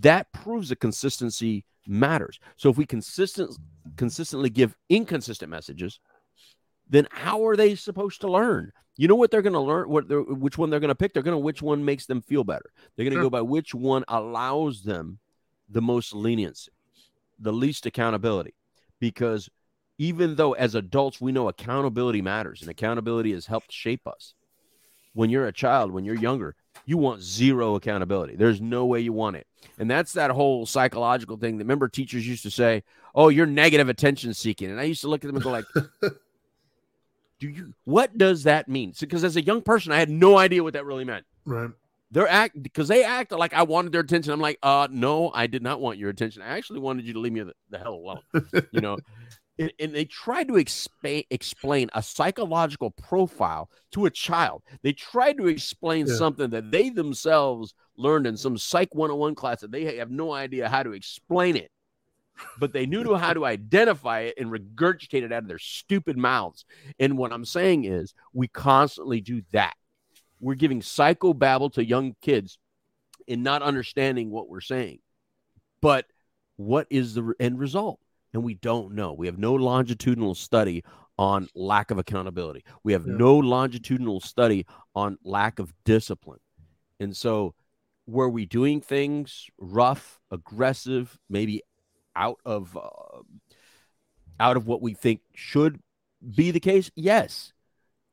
That 0.01 0.31
proves 0.31 0.69
that 0.69 0.79
consistency 0.79 1.65
matters. 1.87 2.39
So 2.57 2.69
if 2.69 2.77
we 2.77 2.85
consistent 2.85 3.57
consistently 3.95 4.49
give 4.49 4.75
inconsistent 4.89 5.49
messages, 5.49 5.99
then 6.89 7.07
how 7.11 7.45
are 7.47 7.55
they 7.55 7.75
supposed 7.75 8.21
to 8.21 8.31
learn? 8.31 8.71
You 8.97 9.07
know 9.07 9.15
what 9.15 9.29
they're 9.31 9.41
going 9.41 9.53
to 9.53 9.59
learn, 9.59 9.89
what 9.89 10.07
they're, 10.07 10.21
which 10.21 10.57
one 10.57 10.69
they're 10.69 10.79
going 10.79 10.89
to 10.89 10.95
pick. 10.95 11.13
They're 11.13 11.23
going 11.23 11.35
to 11.35 11.39
which 11.39 11.61
one 11.61 11.85
makes 11.85 12.05
them 12.07 12.21
feel 12.21 12.43
better. 12.43 12.71
They're 12.95 13.03
going 13.03 13.13
to 13.13 13.17
sure. 13.17 13.25
go 13.25 13.29
by 13.29 13.41
which 13.41 13.75
one 13.75 14.03
allows 14.07 14.81
them 14.83 15.19
the 15.69 15.81
most 15.81 16.13
leniency, 16.13 16.71
the 17.39 17.53
least 17.53 17.85
accountability, 17.85 18.55
because 18.99 19.49
even 19.97 20.35
though 20.35 20.53
as 20.53 20.75
adults 20.75 21.19
we 21.19 21.31
know 21.31 21.47
accountability 21.47 22.21
matters 22.21 22.61
and 22.61 22.69
accountability 22.69 23.33
has 23.33 23.47
helped 23.47 23.71
shape 23.71 24.07
us. 24.07 24.33
When 25.13 25.31
you're 25.31 25.47
a 25.47 25.53
child, 25.53 25.91
when 25.91 26.05
you're 26.05 26.15
younger, 26.15 26.55
you 26.85 26.97
want 26.97 27.23
zero 27.23 27.75
accountability. 27.75 28.35
There's 28.35 28.61
no 28.61 28.85
way 28.85 28.99
you 28.99 29.13
want 29.13 29.35
it. 29.35 29.47
And 29.79 29.89
that's 29.89 30.13
that 30.13 30.29
whole 30.29 30.67
psychological 30.67 31.37
thing 31.37 31.57
that 31.57 31.63
remember 31.63 31.87
teachers 31.87 32.27
used 32.27 32.43
to 32.43 32.51
say, 32.51 32.83
Oh, 33.15 33.29
you're 33.29 33.47
negative 33.47 33.89
attention 33.89 34.35
seeking. 34.35 34.69
And 34.69 34.79
I 34.79 34.83
used 34.83 35.01
to 35.01 35.07
look 35.07 35.23
at 35.23 35.27
them 35.27 35.37
and 35.37 35.43
go 35.43 35.49
like, 35.51 35.65
Do 37.39 37.49
you 37.49 37.73
what 37.83 38.17
does 38.17 38.43
that 38.43 38.67
mean? 38.67 38.93
Because 38.99 39.23
as 39.23 39.35
a 39.35 39.41
young 39.41 39.61
person, 39.61 39.91
I 39.91 39.99
had 39.99 40.09
no 40.09 40.37
idea 40.37 40.63
what 40.63 40.73
that 40.73 40.85
really 40.85 41.05
meant. 41.05 41.25
Right. 41.45 41.69
They're 42.09 42.27
act 42.27 42.61
because 42.61 42.87
they 42.87 43.03
act 43.03 43.31
like 43.31 43.53
I 43.53 43.63
wanted 43.63 43.91
their 43.91 44.01
attention. 44.01 44.31
I'm 44.31 44.39
like, 44.39 44.59
uh, 44.63 44.87
no, 44.89 45.31
I 45.33 45.47
did 45.47 45.61
not 45.61 45.81
want 45.81 45.97
your 45.97 46.09
attention. 46.09 46.41
I 46.41 46.57
actually 46.57 46.79
wanted 46.79 47.05
you 47.05 47.13
to 47.13 47.19
leave 47.19 47.33
me 47.33 47.41
the, 47.41 47.53
the 47.69 47.77
hell 47.77 47.95
alone. 47.95 48.21
you 48.71 48.81
know, 48.81 48.97
and, 49.59 49.71
and 49.79 49.95
they 49.95 50.05
tried 50.05 50.47
to 50.47 50.55
expa- 50.55 51.25
explain 51.29 51.89
a 51.93 52.03
psychological 52.03 52.91
profile 52.91 53.69
to 53.91 54.05
a 54.05 54.11
child. 54.11 54.63
They 54.83 54.93
tried 54.93 55.37
to 55.37 55.47
explain 55.47 56.07
yeah. 56.07 56.15
something 56.15 56.49
that 56.51 56.71
they 56.71 56.89
themselves 56.89 57.73
learned 57.97 58.27
in 58.27 58.37
some 58.37 58.57
Psych 58.57 58.93
101 58.93 59.35
class 59.35 59.61
that 59.61 59.71
they 59.71 59.97
have 59.97 60.11
no 60.11 60.31
idea 60.31 60.69
how 60.69 60.83
to 60.83 60.91
explain 60.91 61.55
it. 61.55 61.71
But 62.59 62.71
they 62.71 62.85
knew 62.85 63.15
how 63.15 63.33
to 63.33 63.45
identify 63.45 64.21
it 64.21 64.35
and 64.37 64.51
regurgitate 64.51 65.23
it 65.23 65.33
out 65.33 65.41
of 65.41 65.47
their 65.47 65.57
stupid 65.57 66.17
mouths. 66.17 66.65
And 66.99 67.17
what 67.17 67.33
I'm 67.33 67.45
saying 67.45 67.85
is, 67.85 68.13
we 68.31 68.47
constantly 68.47 69.21
do 69.21 69.41
that. 69.53 69.73
We're 70.39 70.53
giving 70.53 70.81
psychobabble 70.81 71.73
to 71.73 71.85
young 71.85 72.15
kids 72.21 72.59
and 73.27 73.43
not 73.43 73.63
understanding 73.63 74.29
what 74.29 74.49
we're 74.49 74.61
saying. 74.61 74.99
But 75.81 76.05
what 76.57 76.85
is 76.91 77.15
the 77.15 77.33
end 77.39 77.57
result? 77.57 77.99
And 78.37 78.45
we 78.45 78.53
don't 78.53 78.93
know. 78.93 79.13
We 79.13 79.25
have 79.25 79.39
no 79.39 79.55
longitudinal 79.55 80.35
study 80.35 80.83
on 81.17 81.49
lack 81.55 81.89
of 81.89 81.97
accountability. 81.97 82.63
We 82.83 82.93
have 82.93 83.07
yeah. 83.07 83.15
no 83.17 83.35
longitudinal 83.35 84.19
study 84.19 84.67
on 84.93 85.17
lack 85.23 85.57
of 85.57 85.73
discipline. 85.85 86.37
And 86.99 87.17
so, 87.17 87.55
were 88.05 88.29
we 88.29 88.45
doing 88.45 88.79
things 88.79 89.47
rough, 89.57 90.19
aggressive, 90.29 91.17
maybe 91.27 91.63
out 92.15 92.37
of 92.45 92.77
uh, 92.77 93.21
out 94.39 94.55
of 94.55 94.67
what 94.67 94.83
we 94.83 94.93
think 94.93 95.21
should 95.33 95.79
be 96.35 96.51
the 96.51 96.59
case? 96.59 96.91
Yes. 96.95 97.53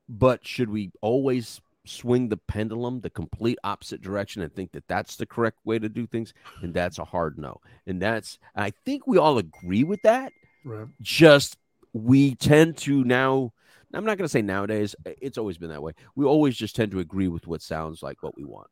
But 0.08 0.46
should 0.46 0.70
we 0.70 0.90
always 1.02 1.60
swing 1.86 2.28
the 2.28 2.36
pendulum 2.36 3.00
the 3.00 3.10
complete 3.10 3.58
opposite 3.64 4.00
direction 4.00 4.42
and 4.42 4.54
think 4.54 4.72
that 4.72 4.86
that's 4.88 5.16
the 5.16 5.26
correct 5.26 5.58
way 5.64 5.78
to 5.78 5.88
do 5.88 6.06
things 6.06 6.32
and 6.62 6.72
that's 6.72 6.98
a 6.98 7.04
hard 7.04 7.38
no. 7.38 7.60
And 7.86 8.00
that's 8.00 8.38
i 8.56 8.70
think 8.84 9.06
we 9.06 9.18
all 9.18 9.38
agree 9.38 9.84
with 9.84 10.02
that. 10.02 10.32
Right. 10.64 10.86
just 11.02 11.58
we 11.92 12.34
tend 12.36 12.78
to 12.78 13.04
now 13.04 13.52
i'm 13.92 14.04
not 14.04 14.16
going 14.16 14.24
to 14.24 14.30
say 14.30 14.40
nowadays 14.40 14.96
it's 15.04 15.38
always 15.38 15.58
been 15.58 15.70
that 15.70 15.82
way. 15.82 15.92
We 16.16 16.24
always 16.24 16.56
just 16.56 16.74
tend 16.74 16.90
to 16.92 17.00
agree 17.00 17.28
with 17.28 17.46
what 17.46 17.62
sounds 17.62 18.02
like 18.02 18.22
what 18.22 18.36
we 18.36 18.44
want. 18.44 18.68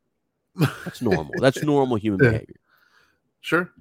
That's 0.55 1.01
normal. 1.01 1.33
That's 1.37 1.63
normal 1.63 1.97
human 1.97 2.19
yeah. 2.23 2.31
behavior. 2.31 2.55
Sure. 3.41 3.71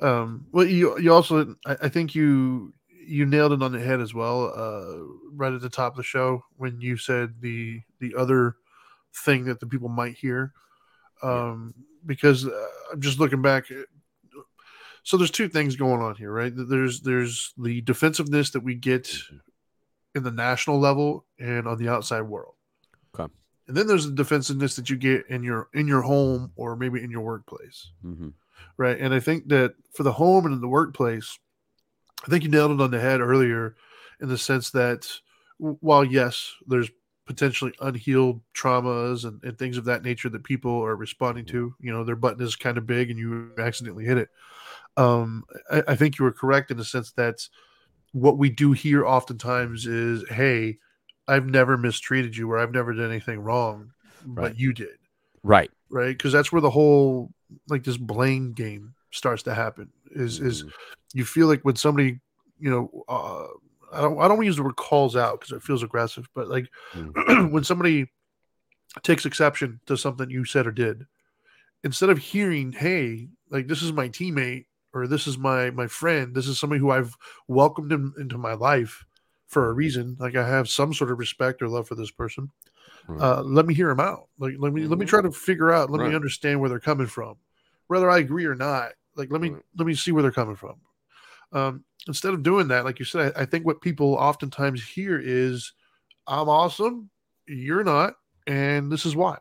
Um 0.00 0.46
well 0.52 0.66
you 0.66 0.98
you 0.98 1.12
also 1.12 1.54
I, 1.64 1.76
I 1.82 1.88
think 1.88 2.14
you 2.14 2.74
you 3.06 3.26
nailed 3.26 3.52
it 3.52 3.62
on 3.62 3.72
the 3.72 3.80
head 3.80 4.00
as 4.00 4.14
well 4.14 4.52
uh, 4.56 5.04
right 5.32 5.52
at 5.52 5.60
the 5.60 5.68
top 5.68 5.92
of 5.92 5.96
the 5.96 6.02
show 6.02 6.42
when 6.56 6.80
you 6.80 6.96
said 6.96 7.34
the 7.40 7.80
the 8.00 8.14
other 8.16 8.56
thing 9.14 9.44
that 9.44 9.60
the 9.60 9.66
people 9.66 9.88
might 9.88 10.16
hear. 10.16 10.52
Um, 11.22 11.74
yeah. 11.76 11.82
Because 12.06 12.46
uh, 12.46 12.66
I'm 12.92 13.00
just 13.00 13.18
looking 13.18 13.42
back. 13.42 13.66
So 15.02 15.16
there's 15.16 15.30
two 15.30 15.48
things 15.48 15.76
going 15.76 16.00
on 16.00 16.14
here, 16.16 16.32
right? 16.32 16.52
There's 16.54 17.00
there's 17.02 17.52
the 17.58 17.80
defensiveness 17.82 18.50
that 18.50 18.64
we 18.64 18.74
get 18.74 19.04
mm-hmm. 19.04 19.36
in 20.14 20.22
the 20.22 20.30
national 20.30 20.78
level 20.80 21.24
and 21.38 21.66
on 21.66 21.78
the 21.78 21.88
outside 21.88 22.22
world. 22.22 22.54
Okay. 23.18 23.32
And 23.68 23.76
then 23.76 23.86
there's 23.86 24.06
the 24.06 24.12
defensiveness 24.14 24.76
that 24.76 24.90
you 24.90 24.96
get 24.96 25.26
in 25.28 25.42
your 25.42 25.68
in 25.74 25.86
your 25.86 26.02
home 26.02 26.52
or 26.56 26.76
maybe 26.76 27.02
in 27.02 27.10
your 27.10 27.22
workplace. 27.22 27.90
Mm-hmm. 28.04 28.28
Right. 28.76 28.98
And 28.98 29.14
I 29.14 29.20
think 29.20 29.48
that 29.48 29.74
for 29.92 30.02
the 30.02 30.12
home 30.12 30.46
and 30.46 30.54
in 30.54 30.60
the 30.60 30.68
workplace, 30.68 31.38
I 32.24 32.30
think 32.30 32.44
you 32.44 32.50
nailed 32.50 32.72
it 32.72 32.80
on 32.80 32.90
the 32.90 33.00
head 33.00 33.20
earlier 33.20 33.76
in 34.20 34.28
the 34.28 34.38
sense 34.38 34.70
that 34.70 35.06
while 35.58 36.04
yes, 36.04 36.52
there's 36.66 36.90
potentially 37.26 37.72
unhealed 37.80 38.40
traumas 38.54 39.24
and, 39.24 39.42
and 39.44 39.58
things 39.58 39.76
of 39.76 39.84
that 39.84 40.02
nature 40.02 40.28
that 40.28 40.44
people 40.44 40.84
are 40.84 40.96
responding 40.96 41.44
to. 41.46 41.74
You 41.80 41.92
know, 41.92 42.04
their 42.04 42.16
button 42.16 42.42
is 42.42 42.56
kind 42.56 42.76
of 42.76 42.86
big 42.86 43.10
and 43.10 43.18
you 43.18 43.52
accidentally 43.58 44.04
hit 44.04 44.18
it. 44.18 44.28
Um, 44.96 45.44
I, 45.70 45.82
I 45.88 45.96
think 45.96 46.18
you 46.18 46.24
were 46.24 46.32
correct 46.32 46.70
in 46.70 46.76
the 46.76 46.84
sense 46.84 47.12
that 47.12 47.48
what 48.12 48.38
we 48.38 48.50
do 48.50 48.72
here 48.72 49.06
oftentimes 49.06 49.86
is, 49.86 50.24
hey, 50.28 50.78
I've 51.26 51.46
never 51.46 51.76
mistreated 51.76 52.36
you 52.36 52.50
or 52.50 52.58
I've 52.58 52.72
never 52.72 52.92
done 52.92 53.10
anything 53.10 53.40
wrong, 53.40 53.92
right. 54.26 54.42
but 54.42 54.58
you 54.58 54.72
did. 54.72 54.98
Right. 55.42 55.70
Right. 55.90 56.16
Because 56.16 56.32
that's 56.32 56.52
where 56.52 56.62
the 56.62 56.70
whole 56.70 57.32
like 57.68 57.84
this 57.84 57.96
blame 57.96 58.52
game 58.52 58.94
starts 59.10 59.42
to 59.44 59.54
happen. 59.54 59.90
Is 60.10 60.38
mm-hmm. 60.38 60.48
is 60.48 60.64
you 61.12 61.24
feel 61.24 61.46
like 61.46 61.62
when 61.62 61.76
somebody, 61.76 62.20
you 62.58 62.70
know, 62.70 63.04
uh, 63.08 63.46
I 63.94 64.00
don't 64.00 64.18
I 64.20 64.28
don't 64.28 64.44
use 64.44 64.56
the 64.56 64.62
word 64.62 64.76
calls 64.76 65.16
out 65.16 65.40
because 65.40 65.52
it 65.52 65.62
feels 65.62 65.82
aggressive, 65.82 66.28
but 66.34 66.48
like 66.48 66.68
mm. 66.94 67.50
when 67.52 67.64
somebody 67.64 68.10
takes 69.02 69.26
exception 69.26 69.80
to 69.86 69.96
something 69.96 70.30
you 70.30 70.44
said 70.44 70.66
or 70.66 70.70
did, 70.72 71.06
instead 71.82 72.10
of 72.10 72.18
hearing, 72.18 72.72
"Hey, 72.72 73.28
like 73.50 73.66
this 73.66 73.82
is 73.82 73.92
my 73.92 74.08
teammate," 74.08 74.66
or 74.92 75.06
this 75.06 75.26
is 75.26 75.36
my 75.36 75.70
my 75.70 75.86
friend 75.86 76.34
this 76.34 76.46
is 76.46 76.58
somebody 76.58 76.78
who 76.78 76.90
i've 76.90 77.16
welcomed 77.48 77.90
in, 77.92 78.12
into 78.18 78.38
my 78.38 78.54
life 78.54 79.04
for 79.48 79.68
a 79.68 79.72
reason 79.72 80.16
like 80.20 80.36
i 80.36 80.46
have 80.48 80.68
some 80.68 80.94
sort 80.94 81.10
of 81.10 81.18
respect 81.18 81.60
or 81.60 81.68
love 81.68 81.88
for 81.88 81.96
this 81.96 82.10
person 82.12 82.50
Right. 83.08 83.20
uh, 83.22 83.42
let 83.42 83.66
me 83.66 83.74
hear 83.74 83.88
them 83.88 84.00
out 84.00 84.28
like 84.38 84.54
let 84.58 84.72
me 84.72 84.86
let 84.86 84.98
me 84.98 85.04
Mhm. 85.04 85.08
try 85.08 85.20
to 85.22 85.32
figure 85.32 85.72
out 85.72 85.90
let 85.90 86.00
Right. 86.00 86.10
me 86.10 86.14
understand 86.14 86.60
where 86.60 86.70
they're 86.70 86.78
coming 86.80 87.06
from 87.08 87.36
whether 87.88 88.08
i 88.08 88.18
agree 88.18 88.46
or 88.46 88.54
not 88.54 88.92
like 89.16 89.30
let 89.32 89.40
me 89.40 89.50
Right. 89.50 89.62
let 89.76 89.86
me 89.86 89.94
see 89.94 90.12
where 90.12 90.22
they're 90.22 90.30
coming 90.32 90.56
from 90.56 90.76
um, 91.54 91.84
instead 92.06 92.34
of 92.34 92.42
doing 92.42 92.68
that 92.68 92.84
like 92.84 92.98
you 92.98 93.04
said 93.04 93.32
I, 93.36 93.44
think 93.44 93.64
what 93.64 93.80
people 93.80 94.14
oftentimes 94.14 94.84
hear 94.84 95.18
is 95.18 95.72
i'm 96.26 96.48
awesome 96.48 97.10
you're 97.46 97.84
not 97.84 98.14
and 98.46 98.92
this 98.92 99.06
is 99.06 99.16
why 99.16 99.38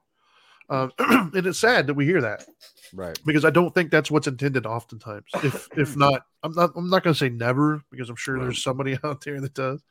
um, 0.69 0.91
and 0.99 1.45
it's 1.45 1.60
sad 1.60 1.88
that 1.88 1.93
we 1.93 2.06
hear 2.06 2.21
that 2.21 2.45
right. 2.93 3.17
because 3.26 3.45
I 3.45 3.49
don't 3.49 3.73
think 3.73 3.91
that's 3.91 4.10
what's 4.10 4.28
intended 4.28 4.65
oftentimes. 4.65 5.26
If 5.43 5.67
if 5.78 5.97
not, 5.97 6.21
I'm 6.41 6.54
not 6.54 6.71
I'm 6.76 6.89
not 6.89 7.04
going 7.04 7.13
to 7.13 7.17
say 7.17 7.30
never 7.30 7.82
because 7.91 8.10
I'm 8.10 8.15
sure 8.15 8.36
Right. 8.36 8.43
there's 8.43 8.63
somebody 8.63 8.97
out 9.04 9.23
there 9.23 9.41
that 9.41 9.54
does. 9.54 9.84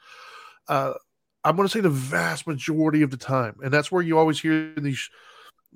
Uh, 0.69 0.95
I'm 1.45 1.57
going 1.57 1.69
to 1.69 1.73
say 1.73 1.81
the 1.81 1.91
vast 1.91 2.47
majority 2.47 3.03
of 3.03 3.11
the 3.11 3.17
time, 3.17 3.57
and 3.63 3.73
that's 3.73 3.93
where 3.93 4.03
you 4.03 4.19
always 4.19 4.41
hear 4.41 4.73
these 4.77 5.11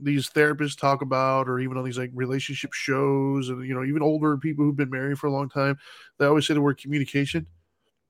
these 0.00 0.28
therapists 0.28 0.78
talk 0.78 1.02
about, 1.02 1.48
or 1.48 1.58
even 1.58 1.76
on 1.76 1.84
these 1.84 1.98
like 1.98 2.10
relationship 2.14 2.72
shows, 2.72 3.48
and 3.48 3.66
you 3.66 3.74
know 3.74 3.84
even 3.84 4.02
older 4.02 4.36
people 4.36 4.64
who've 4.64 4.76
been 4.76 4.90
married 4.90 5.18
for 5.18 5.26
a 5.26 5.32
long 5.32 5.48
time, 5.48 5.78
they 6.18 6.26
always 6.26 6.46
say 6.46 6.54
the 6.54 6.60
word 6.60 6.78
communication. 6.78 7.46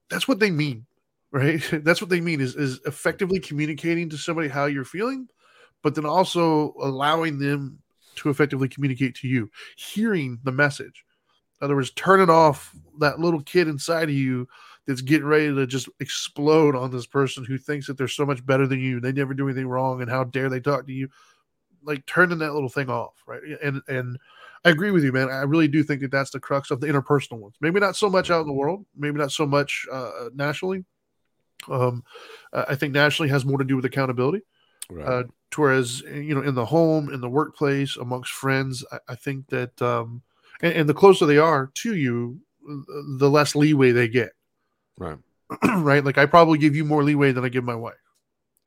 That's 0.09 0.27
what 0.27 0.39
they 0.39 0.51
mean, 0.51 0.85
right? 1.31 1.61
that's 1.83 2.01
what 2.01 2.09
they 2.09 2.21
mean 2.21 2.41
is 2.41 2.55
is 2.55 2.79
effectively 2.85 3.39
communicating 3.39 4.09
to 4.09 4.17
somebody 4.17 4.47
how 4.47 4.65
you're 4.65 4.85
feeling, 4.85 5.27
but 5.83 5.95
then 5.95 6.05
also 6.05 6.73
allowing 6.81 7.39
them 7.39 7.79
to 8.15 8.29
effectively 8.29 8.67
communicate 8.67 9.15
to 9.15 9.27
you, 9.27 9.49
hearing 9.77 10.39
the 10.43 10.51
message. 10.51 11.05
In 11.61 11.65
other 11.65 11.75
words, 11.75 11.91
turning 11.91 12.29
off 12.29 12.75
that 12.99 13.19
little 13.19 13.41
kid 13.41 13.67
inside 13.67 14.09
of 14.09 14.15
you 14.15 14.47
that's 14.85 15.01
getting 15.01 15.27
ready 15.27 15.53
to 15.53 15.67
just 15.67 15.89
explode 15.99 16.75
on 16.75 16.91
this 16.91 17.05
person 17.05 17.43
who 17.43 17.57
thinks 17.57 17.87
that 17.87 17.97
they're 17.97 18.07
so 18.07 18.25
much 18.25 18.45
better 18.45 18.67
than 18.67 18.79
you. 18.79 18.99
They 18.99 19.11
never 19.11 19.33
do 19.33 19.47
anything 19.47 19.67
wrong, 19.67 20.01
and 20.01 20.09
how 20.09 20.23
dare 20.23 20.49
they 20.49 20.59
talk 20.59 20.85
to 20.87 20.93
you? 20.93 21.09
Like 21.87 22.05
turning 22.05 22.37
that 22.39 22.53
little 22.53 22.69
thing 22.69 22.89
off, 22.89 23.15
right? 23.25 23.41
And 23.63 23.81
and 23.87 24.19
I 24.63 24.69
agree 24.69 24.91
with 24.91 25.03
you, 25.03 25.11
man. 25.11 25.29
I 25.29 25.41
really 25.43 25.67
do 25.67 25.81
think 25.81 26.01
that 26.01 26.11
that's 26.11 26.29
the 26.29 26.39
crux 26.39 26.69
of 26.69 26.81
the 26.81 26.87
interpersonal 26.87 27.39
ones. 27.39 27.55
Maybe 27.61 27.79
not 27.79 27.95
so 27.95 28.09
much 28.09 28.29
out 28.29 28.41
in 28.41 28.47
the 28.47 28.53
world, 28.53 28.85
maybe 28.95 29.17
not 29.17 29.31
so 29.31 29.47
much 29.47 29.87
uh, 29.91 30.29
nationally. 30.35 30.85
Um, 31.67 32.03
I 32.53 32.75
think 32.75 32.93
nationally 32.93 33.29
has 33.29 33.45
more 33.45 33.57
to 33.57 33.63
do 33.63 33.75
with 33.75 33.85
accountability 33.85 34.43
Right. 34.89 35.05
uh, 35.05 35.23
whereas 35.55 36.01
you 36.01 36.33
know 36.33 36.41
in 36.41 36.55
the 36.55 36.65
home 36.65 37.13
in 37.13 37.19
the 37.19 37.29
workplace 37.29 37.97
amongst 37.97 38.31
friends 38.31 38.85
i, 38.91 38.99
I 39.09 39.15
think 39.15 39.47
that 39.47 39.81
um 39.81 40.21
and, 40.61 40.73
and 40.73 40.89
the 40.89 40.93
closer 40.93 41.25
they 41.25 41.37
are 41.37 41.71
to 41.75 41.95
you 41.95 42.39
the 43.17 43.29
less 43.29 43.53
leeway 43.53 43.91
they 43.91 44.07
get 44.07 44.31
right. 44.97 45.17
right 45.77 46.05
like 46.05 46.17
i 46.17 46.25
probably 46.25 46.57
give 46.57 46.75
you 46.75 46.85
more 46.85 47.03
leeway 47.03 47.33
than 47.33 47.43
i 47.43 47.49
give 47.49 47.65
my 47.65 47.75
wife 47.75 47.95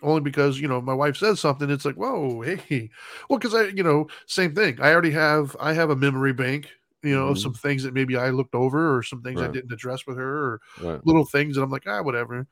only 0.03 0.21
because 0.21 0.61
you 0.61 0.69
know 0.69 0.81
my 0.81 0.95
wife 0.95 1.17
says 1.17 1.41
something 1.41 1.71
it's 1.71 1.85
like 1.85 1.97
whoa 1.97 2.41
hey 2.69 2.91
well 3.29 3.39
because 3.39 3.55
i 3.55 3.65
you 3.65 3.83
know 3.83 4.07
same 4.27 4.55
thing 4.55 4.81
i 4.81 4.93
already 4.93 5.11
have 5.11 5.57
i 5.61 5.73
have 5.73 5.91
a 5.91 5.97
memory 5.97 6.33
bank 6.33 6.69
you 7.03 7.15
know 7.15 7.29
of 7.29 7.39
Mhm. 7.39 7.41
some 7.41 7.55
things 7.55 7.83
that 7.83 7.95
maybe 7.95 8.17
i 8.17 8.31
looked 8.31 8.55
over 8.55 8.97
or 8.97 9.03
some 9.03 9.23
things 9.23 9.41
i 9.41 9.49
didn't 9.49 9.73
address 9.73 10.07
with 10.07 10.17
her 10.17 10.39
or 10.55 10.61
Right. 10.77 11.01
little 11.05 11.25
things 11.25 11.57
and 11.57 11.65
I'm 11.65 11.71
like, 11.71 11.85
ah, 11.87 12.03
whatever. 12.03 12.47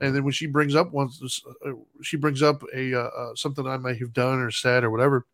And 0.00 0.14
then 0.16 0.24
when 0.24 0.32
she 0.32 0.46
brings 0.46 0.74
up 0.74 0.90
once, 0.92 1.42
uh, 1.64 1.70
she 2.02 2.16
brings 2.16 2.42
up 2.42 2.64
a 2.74 2.92
uh, 2.94 2.98
uh, 3.16 3.34
something 3.36 3.66
I 3.66 3.76
might 3.76 3.98
have 4.00 4.12
done 4.12 4.40
or 4.40 4.50
said 4.50 4.82
or 4.82 4.90
whatever. 4.90 5.26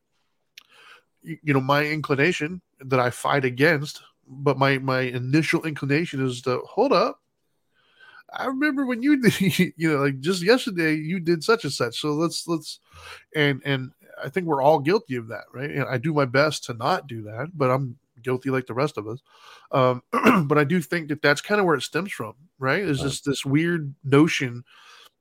You, 1.22 1.38
you 1.42 1.52
know, 1.54 1.60
my 1.60 1.84
inclination 1.84 2.60
that 2.80 3.00
I 3.00 3.10
fight 3.10 3.44
against, 3.44 4.02
but 4.26 4.58
my 4.58 4.78
my 4.78 5.00
initial 5.00 5.64
inclination 5.64 6.24
is 6.24 6.42
to 6.42 6.58
hold 6.68 6.92
up. 6.92 7.20
I 8.32 8.46
remember 8.46 8.84
when 8.86 9.02
you 9.02 9.20
did, 9.22 9.40
you 9.76 9.92
know, 9.92 9.98
like 10.02 10.20
just 10.20 10.42
yesterday 10.42 10.94
you 10.94 11.20
did 11.20 11.42
such 11.44 11.64
and 11.64 11.72
such. 11.72 12.00
So 12.00 12.12
let's 12.12 12.46
let's, 12.48 12.80
and 13.34 13.62
and 13.64 13.92
I 14.22 14.28
think 14.28 14.46
we're 14.46 14.62
all 14.62 14.80
guilty 14.80 15.16
of 15.16 15.28
that, 15.28 15.44
right? 15.52 15.70
And 15.70 15.84
I 15.84 15.98
do 15.98 16.12
my 16.12 16.24
best 16.24 16.64
to 16.64 16.74
not 16.74 17.06
do 17.06 17.22
that, 17.22 17.50
but 17.54 17.70
I'm 17.70 17.98
guilty 18.22 18.50
like 18.50 18.66
the 18.66 18.74
rest 18.74 18.98
of 18.98 19.06
us. 19.06 19.20
Um, 19.70 20.02
but 20.48 20.58
I 20.58 20.64
do 20.64 20.80
think 20.82 21.08
that 21.08 21.22
that's 21.22 21.40
kind 21.40 21.60
of 21.60 21.66
where 21.66 21.76
it 21.76 21.82
stems 21.82 22.12
from, 22.12 22.34
right? 22.58 22.80
Is 22.82 22.98
Right. 22.98 23.08
just 23.08 23.24
this 23.24 23.44
weird 23.46 23.94
notion 24.04 24.64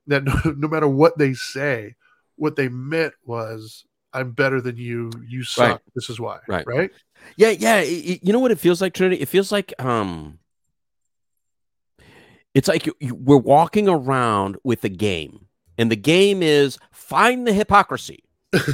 that 0.08 0.24
no, 0.44 0.52
no 0.56 0.68
matter 0.68 0.88
what 0.88 1.16
they 1.18 1.32
say, 1.34 1.94
what 2.36 2.56
they 2.56 2.68
meant 2.68 3.14
was, 3.24 3.84
"I'm 4.12 4.32
better 4.32 4.60
than 4.60 4.76
you. 4.76 5.10
You 5.28 5.44
suck. 5.44 5.70
Right. 5.70 5.80
This 5.94 6.10
is 6.10 6.18
why." 6.20 6.38
Right. 6.48 6.66
Right. 6.66 6.90
Yeah, 7.36 7.50
yeah. 7.50 7.76
it- 7.80 7.86
it- 8.04 8.20
you 8.24 8.32
know 8.32 8.38
what 8.40 8.50
it 8.50 8.58
feels 8.60 8.80
like, 8.80 8.94
Trinity? 8.94 9.20
It 9.22 9.28
feels 9.28 9.50
like 9.52 9.72
um, 9.78 10.38
it's 12.58 12.66
like 12.68 12.86
you, 12.86 12.94
you, 12.98 13.14
we're 13.14 13.36
walking 13.36 13.88
around 13.88 14.56
with 14.64 14.82
a 14.82 14.88
game, 14.88 15.46
and 15.78 15.90
the 15.92 15.96
game 15.96 16.42
is 16.42 16.76
find 16.90 17.46
the 17.46 17.52
hypocrisy. 17.52 18.24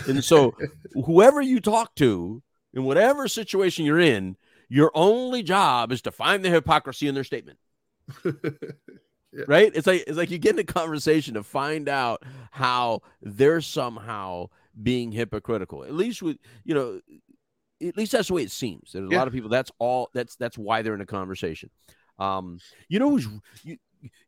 and 0.08 0.24
so, 0.24 0.54
whoever 1.04 1.42
you 1.42 1.60
talk 1.60 1.94
to, 1.96 2.42
in 2.72 2.84
whatever 2.84 3.28
situation 3.28 3.84
you're 3.84 4.00
in, 4.00 4.36
your 4.70 4.90
only 4.94 5.42
job 5.42 5.92
is 5.92 6.00
to 6.02 6.10
find 6.10 6.42
the 6.42 6.48
hypocrisy 6.48 7.08
in 7.08 7.14
their 7.14 7.24
statement. 7.24 7.58
right? 9.46 9.70
It's 9.74 9.86
like 9.86 10.04
it's 10.06 10.16
like 10.16 10.30
you 10.30 10.38
get 10.38 10.54
in 10.54 10.60
a 10.60 10.64
conversation 10.64 11.34
to 11.34 11.42
find 11.42 11.86
out 11.88 12.22
how 12.52 13.02
they're 13.20 13.60
somehow 13.60 14.48
being 14.82 15.12
hypocritical. 15.12 15.84
At 15.84 15.92
least 15.94 16.22
with 16.22 16.38
you 16.64 16.74
know, 16.74 17.00
at 17.86 17.96
least 17.98 18.12
that's 18.12 18.28
the 18.28 18.34
way 18.34 18.42
it 18.44 18.50
seems. 18.50 18.92
There's 18.92 19.06
a 19.06 19.12
Yeah. 19.12 19.18
lot 19.18 19.28
of 19.28 19.34
people. 19.34 19.50
That's 19.50 19.70
all. 19.78 20.08
That's 20.14 20.36
that's 20.36 20.56
why 20.56 20.80
they're 20.80 20.94
in 20.94 21.00
a 21.00 21.06
conversation. 21.06 21.68
Um, 22.18 22.58
you 22.88 22.98
know 22.98 23.10
who's 23.10 23.28
you. 23.62 23.76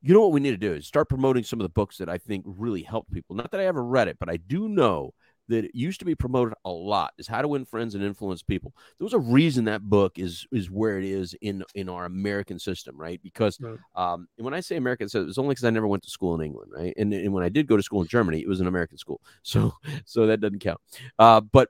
You 0.00 0.14
know 0.14 0.22
what 0.22 0.32
we 0.32 0.40
need 0.40 0.52
to 0.52 0.56
do 0.56 0.72
is 0.72 0.86
start 0.86 1.06
promoting 1.06 1.44
some 1.44 1.60
of 1.60 1.64
the 1.64 1.68
books 1.68 1.98
that 1.98 2.08
I 2.08 2.16
think 2.16 2.44
really 2.46 2.80
helped 2.80 3.12
people. 3.12 3.36
Not 3.36 3.50
that 3.50 3.60
I 3.60 3.66
ever 3.66 3.84
read 3.84 4.08
it, 4.08 4.16
but 4.18 4.30
I 4.30 4.38
do 4.38 4.70
know 4.70 5.12
that 5.48 5.64
it 5.64 5.70
used 5.74 5.98
to 6.00 6.06
be 6.06 6.14
promoted 6.14 6.54
a 6.64 6.70
lot. 6.70 7.12
Is 7.18 7.26
How 7.26 7.42
to 7.42 7.48
Win 7.48 7.64
Friends 7.64 7.94
and 7.94 8.02
Influence 8.02 8.42
People. 8.42 8.72
There 8.98 9.04
was 9.04 9.12
a 9.12 9.18
reason 9.18 9.66
that 9.66 9.82
book 9.82 10.18
is 10.18 10.46
is 10.50 10.70
where 10.70 10.98
it 10.98 11.04
is 11.04 11.34
in 11.42 11.62
in 11.74 11.88
our 11.88 12.06
American 12.06 12.58
system, 12.58 12.98
right? 12.98 13.20
Because 13.22 13.58
Right. 13.60 13.78
um, 13.94 14.28
and 14.38 14.44
when 14.44 14.54
I 14.54 14.60
say 14.60 14.76
American, 14.76 15.08
so 15.08 15.22
it's 15.26 15.38
only 15.38 15.50
because 15.52 15.64
I 15.64 15.70
never 15.70 15.86
went 15.86 16.02
to 16.04 16.10
school 16.10 16.34
in 16.34 16.40
England, 16.40 16.72
right? 16.74 16.94
And, 16.96 17.12
and 17.12 17.32
when 17.32 17.44
I 17.44 17.48
did 17.48 17.66
go 17.66 17.76
to 17.76 17.82
school 17.82 18.00
in 18.02 18.08
Germany, 18.08 18.40
it 18.40 18.48
was 18.48 18.60
an 18.60 18.66
American 18.66 18.98
school, 18.98 19.20
so 19.42 19.74
so 20.06 20.26
that 20.26 20.40
doesn't 20.40 20.60
count. 20.60 20.80
Uh, 21.18 21.40
but 21.40 21.68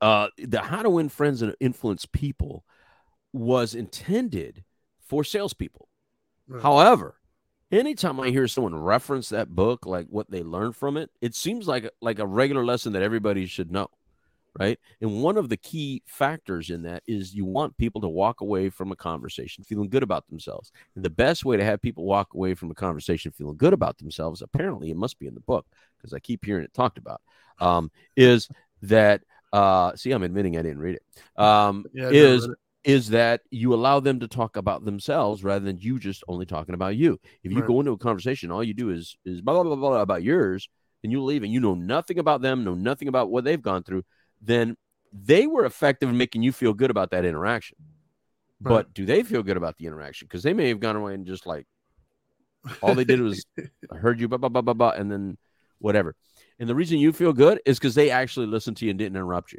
uh, 0.00 0.28
the 0.38 0.60
How 0.60 0.82
to 0.82 0.90
Win 0.90 1.08
Friends 1.08 1.42
and 1.42 1.54
Influence 1.60 2.06
People 2.06 2.64
was 3.32 3.74
intended 3.74 4.64
for 5.12 5.24
salespeople. 5.24 5.88
Right. 6.48 6.62
However, 6.62 7.16
anytime 7.70 8.18
I 8.18 8.30
hear 8.30 8.48
someone 8.48 8.74
reference 8.74 9.28
that 9.28 9.50
book, 9.50 9.84
like 9.84 10.06
what 10.08 10.30
they 10.30 10.42
learned 10.42 10.74
from 10.74 10.96
it, 10.96 11.10
it 11.20 11.34
seems 11.34 11.68
like 11.68 11.90
like 12.00 12.18
a 12.18 12.26
regular 12.26 12.64
lesson 12.64 12.94
that 12.94 13.02
everybody 13.02 13.44
should 13.44 13.70
know, 13.70 13.88
right? 14.58 14.78
And 15.02 15.22
one 15.22 15.36
of 15.36 15.50
the 15.50 15.58
key 15.58 16.02
factors 16.06 16.70
in 16.70 16.84
that 16.84 17.02
is 17.06 17.34
you 17.34 17.44
want 17.44 17.76
people 17.76 18.00
to 18.00 18.08
walk 18.08 18.40
away 18.40 18.70
from 18.70 18.90
a 18.90 18.96
conversation 18.96 19.64
feeling 19.64 19.90
good 19.90 20.02
about 20.02 20.26
themselves. 20.28 20.72
And 20.94 21.04
the 21.04 21.10
best 21.10 21.44
way 21.44 21.58
to 21.58 21.64
have 21.64 21.82
people 21.82 22.04
walk 22.06 22.32
away 22.32 22.54
from 22.54 22.70
a 22.70 22.74
conversation 22.74 23.32
feeling 23.32 23.58
good 23.58 23.74
about 23.74 23.98
themselves, 23.98 24.40
apparently, 24.40 24.90
it 24.90 24.96
must 24.96 25.18
be 25.18 25.26
in 25.26 25.34
the 25.34 25.40
book 25.40 25.66
because 25.98 26.14
I 26.14 26.20
keep 26.20 26.42
hearing 26.42 26.64
it 26.64 26.72
talked 26.72 26.96
about, 26.96 27.20
um, 27.60 27.90
is 28.16 28.48
that 28.80 29.20
uh, 29.52 29.94
see, 29.94 30.12
I'm 30.12 30.22
admitting 30.22 30.56
I 30.56 30.62
didn't 30.62 30.78
read 30.78 30.96
it. 30.96 31.02
Um, 31.38 31.84
Yeah, 31.92 32.08
is 32.08 32.46
it. 32.46 32.56
Is 32.84 33.10
that 33.10 33.42
you 33.50 33.72
allow 33.74 34.00
them 34.00 34.20
to 34.20 34.28
talk 34.28 34.56
about 34.56 34.84
themselves 34.84 35.44
rather 35.44 35.64
than 35.64 35.78
you 35.78 35.98
just 35.98 36.24
only 36.28 36.46
talking 36.46 36.74
about 36.74 36.96
you. 36.96 37.20
If 37.44 37.52
you 37.52 37.58
Right. 37.58 37.66
go 37.66 37.80
into 37.80 37.92
a 37.92 37.98
conversation, 37.98 38.50
all 38.50 38.64
you 38.64 38.74
do 38.74 38.90
is 38.90 39.16
is 39.24 39.40
blah 39.40 39.54
blah 39.54 39.62
blah, 39.64 39.76
blah 39.76 40.00
about 40.02 40.22
yours, 40.22 40.68
and 41.02 41.12
you 41.12 41.22
leave 41.22 41.42
and 41.42 41.52
you 41.52 41.60
know 41.60 41.74
nothing 41.74 42.18
about 42.18 42.42
them, 42.42 42.64
know 42.64 42.74
nothing 42.74 43.08
about 43.08 43.30
what 43.30 43.44
they've 43.44 43.62
gone 43.62 43.82
through, 43.84 44.02
then 44.40 44.76
they 45.12 45.46
were 45.46 45.64
effective 45.64 46.08
in 46.08 46.16
making 46.16 46.42
you 46.42 46.52
feel 46.52 46.74
good 46.74 46.90
about 46.90 47.10
that 47.10 47.24
interaction. 47.24 47.76
Right. 48.62 48.86
But 48.86 48.94
do 48.94 49.04
they 49.06 49.22
feel 49.22 49.42
good 49.42 49.56
about 49.56 49.76
the 49.76 49.86
interaction? 49.86 50.26
Because 50.26 50.42
they 50.42 50.52
may 50.54 50.68
have 50.68 50.80
gone 50.80 50.96
away 50.96 51.14
and 51.14 51.26
just 51.26 51.46
like 51.46 51.66
all 52.80 52.94
they 52.94 53.04
did 53.04 53.20
was 53.20 53.44
I 53.90 53.96
heard 53.96 54.20
you, 54.20 54.28
blah, 54.28 54.38
blah, 54.38 54.48
blah, 54.48 54.62
blah, 54.62 54.74
blah, 54.74 54.90
and 54.90 55.10
then 55.10 55.36
whatever. 55.78 56.14
And 56.58 56.68
the 56.68 56.74
reason 56.74 56.98
you 56.98 57.12
feel 57.12 57.32
good 57.32 57.60
is 57.66 57.78
because 57.78 57.94
they 57.94 58.10
actually 58.10 58.46
listened 58.46 58.76
to 58.78 58.84
you 58.86 58.90
and 58.90 58.98
didn't 58.98 59.16
interrupt 59.16 59.52
you. 59.52 59.58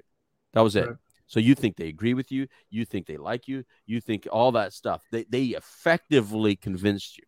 That 0.54 0.62
was 0.62 0.76
it. 0.76 0.88
Right. 0.88 0.98
So 1.28 1.40
you 1.40 1.56
think 1.56 1.78
they 1.78 1.88
agree 1.88 2.14
with 2.14 2.32
you, 2.32 2.48
you 2.70 2.86
think 2.86 3.08
they 3.08 3.18
like 3.18 3.48
you, 3.48 3.64
you 3.86 4.02
think 4.02 4.28
all 4.32 4.52
that 4.54 4.74
stuff. 4.74 5.04
They 5.12 5.26
they 5.30 5.44
effectively 5.48 6.56
convinced 6.56 7.18
you 7.18 7.24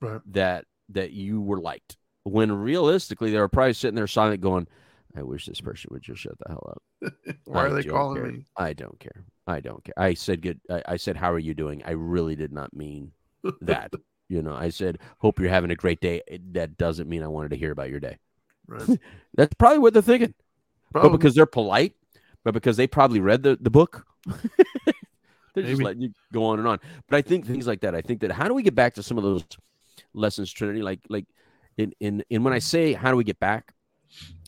Right. 0.00 0.20
that 0.32 0.64
that 0.90 1.12
you 1.12 1.40
were 1.40 1.60
liked. 1.60 1.96
When 2.24 2.52
realistically 2.52 3.30
they 3.30 3.38
were 3.38 3.48
probably 3.48 3.72
sitting 3.74 3.94
there 3.96 4.06
silent 4.06 4.40
going, 4.40 4.66
I 5.16 5.22
wish 5.22 5.46
this 5.46 5.60
person 5.60 5.90
would 5.92 6.02
just 6.02 6.20
shut 6.20 6.38
the 6.38 6.48
hell 6.48 6.72
up. 7.02 7.12
Why 7.44 7.60
I 7.60 7.64
are 7.66 7.70
they 7.74 7.84
calling 7.84 8.16
care. 8.16 8.32
me? 8.32 8.44
I 8.56 8.72
don't 8.72 8.98
care. 8.98 9.24
I 9.46 9.60
don't 9.60 9.82
care. 9.84 9.94
I 9.96 10.14
said 10.14 10.40
good. 10.42 10.60
I, 10.70 10.82
I 10.88 10.96
said, 10.96 11.16
how 11.16 11.32
are 11.32 11.38
you 11.38 11.54
doing? 11.54 11.82
I 11.84 11.92
really 11.92 12.34
did 12.36 12.52
not 12.52 12.74
mean 12.74 13.12
that. 13.60 13.92
you 14.28 14.42
know, 14.42 14.54
I 14.54 14.70
said, 14.70 14.98
hope 15.18 15.38
you're 15.38 15.50
having 15.50 15.70
a 15.70 15.76
great 15.76 16.00
day. 16.00 16.22
That 16.52 16.76
doesn't 16.78 17.08
mean 17.08 17.22
I 17.22 17.28
wanted 17.28 17.50
to 17.50 17.56
hear 17.56 17.70
about 17.72 17.90
your 17.90 18.00
day. 18.00 18.18
Right. 18.66 18.98
That's 19.36 19.54
probably 19.54 19.78
what 19.80 19.92
they're 19.92 20.02
thinking. 20.02 20.34
But 20.92 21.10
because 21.10 21.34
they're 21.34 21.46
polite, 21.46 21.94
but 22.44 22.54
because 22.54 22.76
they 22.76 22.86
probably 22.86 23.20
read 23.20 23.42
the, 23.42 23.58
the 23.60 23.70
book. 23.70 24.06
They're 25.54 25.64
just 25.64 25.82
letting 25.82 26.02
you 26.02 26.12
go 26.32 26.46
on 26.46 26.58
and 26.58 26.66
on. 26.66 26.80
But 27.08 27.16
I 27.16 27.22
think 27.22 27.46
things 27.46 27.66
like 27.66 27.80
that. 27.82 27.94
I 27.94 28.00
think 28.00 28.20
that 28.20 28.32
how 28.32 28.48
do 28.48 28.54
we 28.54 28.62
get 28.62 28.74
back 28.74 28.94
to 28.94 29.02
some 29.04 29.18
of 29.18 29.24
those 29.24 29.44
lessons, 30.12 30.52
Trinity? 30.52 30.82
Like 30.82 31.00
like 31.08 31.26
in 31.76 31.92
in 32.00 32.24
in 32.28 32.42
when 32.42 32.52
I 32.52 32.58
say 32.58 32.92
how 32.92 33.10
do 33.10 33.16
we 33.16 33.24
get 33.24 33.38
back? 33.38 33.72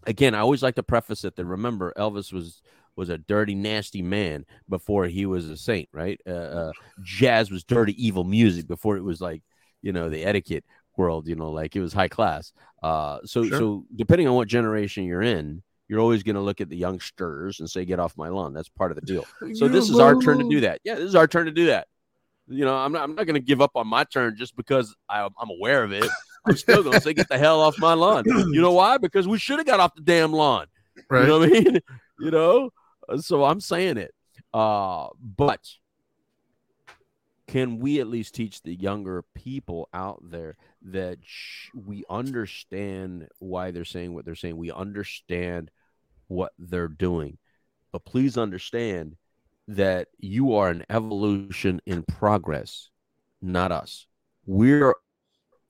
Again, 0.05 0.35
I 0.35 0.41
always 0.41 0.63
like 0.63 0.75
to 0.77 0.83
preface 0.83 1.25
it 1.25 1.37
that 1.37 1.45
remember 1.45 1.93
Elvis 1.97 2.33
was 2.33 2.61
was 2.97 3.09
a 3.09 3.19
dirty, 3.19 3.55
nasty 3.55 4.03
man 4.03 4.47
before 4.69 5.07
he 5.07 5.27
was 5.27 5.49
a 5.49 5.57
saint, 5.57 5.89
right? 5.93 6.21
Uh, 6.27 6.33
uh, 6.33 6.73
jazz 7.05 7.51
was 7.51 7.63
dirty, 7.63 7.95
evil 8.05 8.25
music 8.25 8.67
before 8.67 8.97
it 8.97 9.05
was 9.05 9.21
like 9.21 9.43
you 9.83 9.93
know 9.93 10.09
the 10.09 10.25
etiquette 10.25 10.65
world, 10.97 11.29
you 11.29 11.37
know, 11.37 11.51
like 11.51 11.77
it 11.77 11.81
was 11.81 11.93
high 11.93 12.09
class. 12.09 12.53
Uh, 12.83 13.19
so 13.25 13.45
Sure. 13.45 13.59
so 13.59 13.85
depending 13.95 14.27
on 14.27 14.35
what 14.35 14.49
generation 14.49 15.05
you're 15.05 15.23
in, 15.23 15.63
you're 15.89 16.01
always 16.01 16.23
going 16.23 16.35
to 16.37 16.41
look 16.43 16.61
at 16.61 16.69
the 16.69 16.77
youngsters 16.77 17.61
and 17.61 17.71
say, 17.71 17.85
"Get 17.85 18.01
off 18.01 18.17
my 18.17 18.29
lawn." 18.29 18.53
That's 18.53 18.69
part 18.69 18.91
of 18.91 18.97
the 18.97 19.07
deal. 19.07 19.25
So 19.55 19.69
this 19.69 19.89
is 19.89 19.99
our 19.99 20.17
turn 20.21 20.39
to 20.39 20.49
do 20.49 20.61
that. 20.61 20.81
Yeah, 20.85 20.97
this 20.97 21.05
is 21.05 21.15
our 21.15 21.27
turn 21.27 21.47
to 21.47 21.53
do 21.53 21.67
that. 21.67 21.89
You 22.49 22.65
know, 22.65 22.77
I'm 22.77 22.93
not, 22.93 23.03
I'm 23.03 23.15
not 23.15 23.27
going 23.27 23.35
to 23.35 23.41
give 23.41 23.61
up 23.61 23.73
on 23.75 23.87
my 23.89 24.05
turn 24.05 24.37
just 24.37 24.57
because 24.57 24.95
I, 25.09 25.23
I'm 25.25 25.51
aware 25.51 25.83
of 25.83 25.93
it. 25.93 26.05
I'm 26.47 26.57
still 26.57 26.83
going 26.83 26.95
to 26.95 27.01
say, 27.01 27.13
"Get 27.15 27.29
the 27.29 27.39
hell 27.39 27.61
off 27.61 27.79
my 27.79 27.95
lawn." 27.95 28.25
You 28.27 28.61
know 28.61 28.73
why? 28.73 28.99
Because 28.99 29.27
we 29.27 29.39
should 29.39 29.59
have 29.59 29.67
got 29.67 29.81
off 29.81 29.95
the 29.95 30.03
damn 30.03 30.33
lawn. 30.33 30.67
Right. 31.11 31.23
You 31.23 31.29
know 31.29 31.39
what 31.41 31.49
I 31.49 31.53
mean? 31.53 31.81
You 32.19 32.31
know, 32.31 32.71
Uh, 33.09 33.19
so 33.19 33.45
I'm 33.45 33.61
saying 33.61 33.99
it. 33.99 34.15
Uh, 34.55 35.09
but 35.21 35.61
can 37.47 37.79
we 37.79 38.01
at 38.01 38.07
least 38.07 38.35
teach 38.35 38.63
the 38.63 38.75
younger 38.75 39.23
people 39.35 39.89
out 39.93 40.21
there 40.23 40.57
that 40.87 41.19
sh- 41.23 41.71
we 41.75 42.05
understand 42.09 43.29
why 43.39 43.71
they're 43.71 43.85
saying 43.85 44.15
what 44.15 44.25
they're 44.25 44.35
saying? 44.35 44.57
We 44.57 44.71
understand 44.71 45.71
what 46.29 46.53
they're 46.59 46.89
doing. 46.89 47.39
But 47.93 48.05
please 48.05 48.37
understand 48.37 49.17
that 49.69 50.09
you 50.19 50.55
are 50.55 50.69
an 50.69 50.85
evolution 50.89 51.81
in 51.87 52.03
progress, 52.05 52.91
not 53.43 53.73
us. 53.73 54.07
We're 54.45 54.95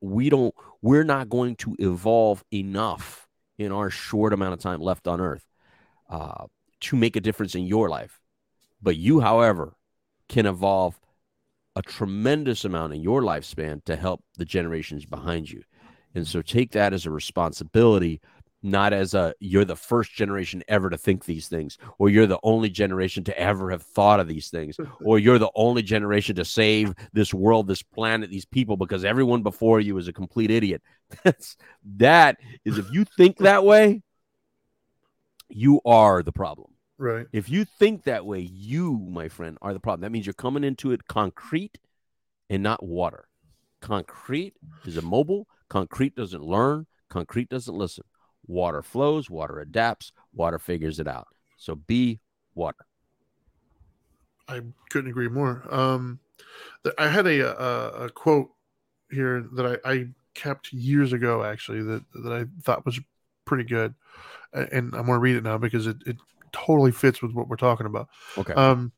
we 0.00 0.28
don't 0.28 0.54
we're 0.82 1.04
not 1.04 1.28
going 1.28 1.56
to 1.56 1.74
evolve 1.78 2.44
enough 2.52 3.26
in 3.58 3.72
our 3.72 3.90
short 3.90 4.32
amount 4.32 4.52
of 4.52 4.60
time 4.60 4.80
left 4.80 5.08
on 5.08 5.20
earth 5.20 5.46
uh, 6.10 6.46
to 6.80 6.96
make 6.96 7.16
a 7.16 7.20
difference 7.20 7.54
in 7.54 7.66
your 7.66 7.88
life. 7.88 8.20
But 8.82 8.96
you, 8.96 9.20
however, 9.20 9.74
can 10.28 10.46
evolve 10.46 11.00
a 11.76 11.82
tremendous 11.82 12.64
amount 12.64 12.94
in 12.94 13.02
your 13.02 13.20
lifespan 13.20 13.84
to 13.84 13.94
help 13.94 14.24
the 14.38 14.44
generations 14.44 15.04
behind 15.04 15.50
you. 15.50 15.62
And 16.14 16.26
so 16.26 16.40
take 16.40 16.72
that 16.72 16.94
as 16.94 17.04
a 17.04 17.10
responsibility, 17.10 18.22
not 18.62 18.94
as 18.94 19.12
a 19.12 19.34
you're 19.38 19.66
the 19.66 19.76
first 19.76 20.12
generation 20.14 20.64
ever 20.68 20.88
to 20.88 20.96
think 20.96 21.26
these 21.26 21.48
things, 21.48 21.76
or 21.98 22.08
you're 22.08 22.26
the 22.26 22.40
only 22.42 22.70
generation 22.70 23.22
to 23.24 23.38
ever 23.38 23.70
have 23.70 23.82
thought 23.82 24.18
of 24.18 24.26
these 24.26 24.48
things, 24.48 24.78
or 25.04 25.18
you're 25.18 25.38
the 25.38 25.50
only 25.54 25.82
generation 25.82 26.34
to 26.36 26.44
save 26.46 26.94
this 27.12 27.34
world, 27.34 27.68
this 27.68 27.82
planet, 27.82 28.30
these 28.30 28.46
people, 28.46 28.78
because 28.78 29.04
everyone 29.04 29.42
before 29.42 29.78
you 29.78 29.98
is 29.98 30.08
a 30.08 30.12
complete 30.14 30.50
idiot. 30.50 30.82
That's 31.22 31.58
that 31.98 32.38
is 32.64 32.78
if 32.78 32.90
you 32.90 33.04
think 33.04 33.36
that 33.38 33.64
way, 33.64 34.02
you 35.50 35.82
are 35.84 36.22
the 36.22 36.32
problem. 36.32 36.70
Right. 36.98 37.26
If 37.32 37.50
you 37.50 37.64
think 37.64 38.04
that 38.04 38.24
way, 38.24 38.40
you, 38.40 38.98
my 39.10 39.28
friend, 39.28 39.58
are 39.60 39.72
the 39.72 39.80
problem. 39.80 40.00
That 40.00 40.12
means 40.12 40.26
you're 40.26 40.32
coming 40.32 40.64
into 40.64 40.92
it 40.92 41.06
concrete 41.06 41.78
and 42.48 42.62
not 42.62 42.82
water. 42.82 43.28
Concrete 43.80 44.54
is 44.84 44.96
immobile. 44.96 45.46
Concrete 45.68 46.16
doesn't 46.16 46.42
learn. 46.42 46.86
Concrete 47.10 47.48
doesn't 47.48 47.74
listen. 47.74 48.04
Water 48.46 48.82
flows. 48.82 49.28
Water 49.28 49.60
adapts. 49.60 50.12
Water 50.32 50.58
figures 50.58 50.98
it 50.98 51.06
out. 51.06 51.28
So 51.58 51.74
be 51.74 52.20
water. 52.54 52.86
I 54.48 54.62
couldn't 54.90 55.10
agree 55.10 55.28
more. 55.28 55.62
Um, 55.70 56.20
th- 56.84 56.94
I 56.98 57.08
had 57.08 57.26
a, 57.26 57.62
a 57.62 58.04
a 58.04 58.10
quote 58.10 58.50
here 59.10 59.46
that 59.52 59.80
I, 59.84 59.90
I 59.92 60.08
kept 60.34 60.72
years 60.72 61.12
ago, 61.12 61.42
actually, 61.42 61.82
that 61.82 62.04
that 62.22 62.32
I 62.32 62.62
thought 62.62 62.86
was 62.86 63.00
pretty 63.44 63.64
good, 63.64 63.94
and 64.52 64.94
I'm 64.94 65.06
going 65.06 65.06
to 65.06 65.18
read 65.18 65.36
it 65.36 65.44
now 65.44 65.58
because 65.58 65.86
it, 65.86 65.96
it 66.06 66.16
totally 66.64 66.92
fits 66.92 67.22
with 67.22 67.32
what 67.32 67.48
we're 67.48 67.56
talking 67.56 67.86
about. 67.86 68.08
Okay. 68.38 68.54
Um, 68.54 68.92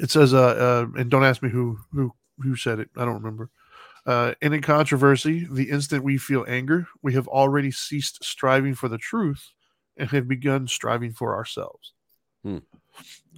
it 0.00 0.10
says, 0.10 0.32
uh, 0.32 0.40
uh, 0.40 0.86
and 0.98 1.10
don't 1.10 1.24
ask 1.24 1.42
me 1.42 1.50
who 1.50 1.78
who 1.92 2.12
who 2.38 2.56
said 2.56 2.78
it. 2.78 2.90
I 2.96 3.04
don't 3.04 3.14
remember. 3.14 3.50
Uh, 4.06 4.34
in 4.40 4.52
a 4.52 4.60
controversy, 4.60 5.46
the 5.50 5.70
instant 5.70 6.02
we 6.02 6.16
feel 6.16 6.44
anger, 6.48 6.86
we 7.02 7.12
have 7.12 7.28
already 7.28 7.70
ceased 7.70 8.24
striving 8.24 8.74
for 8.74 8.88
the 8.88 8.96
truth 8.96 9.50
and 9.96 10.08
have 10.10 10.26
begun 10.26 10.66
striving 10.66 11.12
for 11.12 11.36
ourselves. 11.36 11.92
Hmm. 12.42 12.58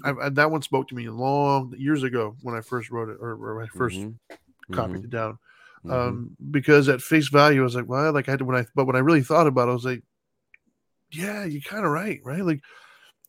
I, 0.05 0.11
I, 0.11 0.29
that 0.29 0.51
one 0.51 0.63
spoke 0.63 0.89
to 0.89 0.95
me 0.95 1.09
long 1.09 1.75
years 1.77 2.05
ago 2.05 2.37
when 2.43 2.55
I 2.55 2.61
first 2.61 2.91
wrote 2.91 3.09
it 3.09 3.17
or, 3.21 3.31
or 3.31 3.57
when 3.57 3.65
I 3.65 3.69
1st 3.69 3.97
Mhm. 3.99 4.19
copied 4.71 5.01
Mhm. 5.01 5.05
it 5.05 5.11
down. 5.11 5.39
Mhm. 5.85 5.93
Um, 5.93 6.37
because 6.51 6.89
at 6.89 7.03
face 7.03 7.29
value, 7.29 7.61
I 7.61 7.65
was 7.65 7.75
like, 7.75 7.89
well, 7.89 8.13
like 8.13 8.29
I 8.29 8.33
had 8.33 8.43
when 8.43 8.57
I, 8.57 8.67
but 8.75 8.85
when 8.85 8.97
I 8.97 9.01
really 9.01 9.23
thought 9.23 9.49
about 9.49 9.67
it, 9.67 9.73
I 9.73 9.75
was 9.75 9.85
like, 9.85 10.03
yeah, 11.11 11.45
you're 11.45 11.61
kind 11.61 11.85
of 11.85 11.91
right, 11.91 12.21
right? 12.25 12.45
Like 12.45 12.63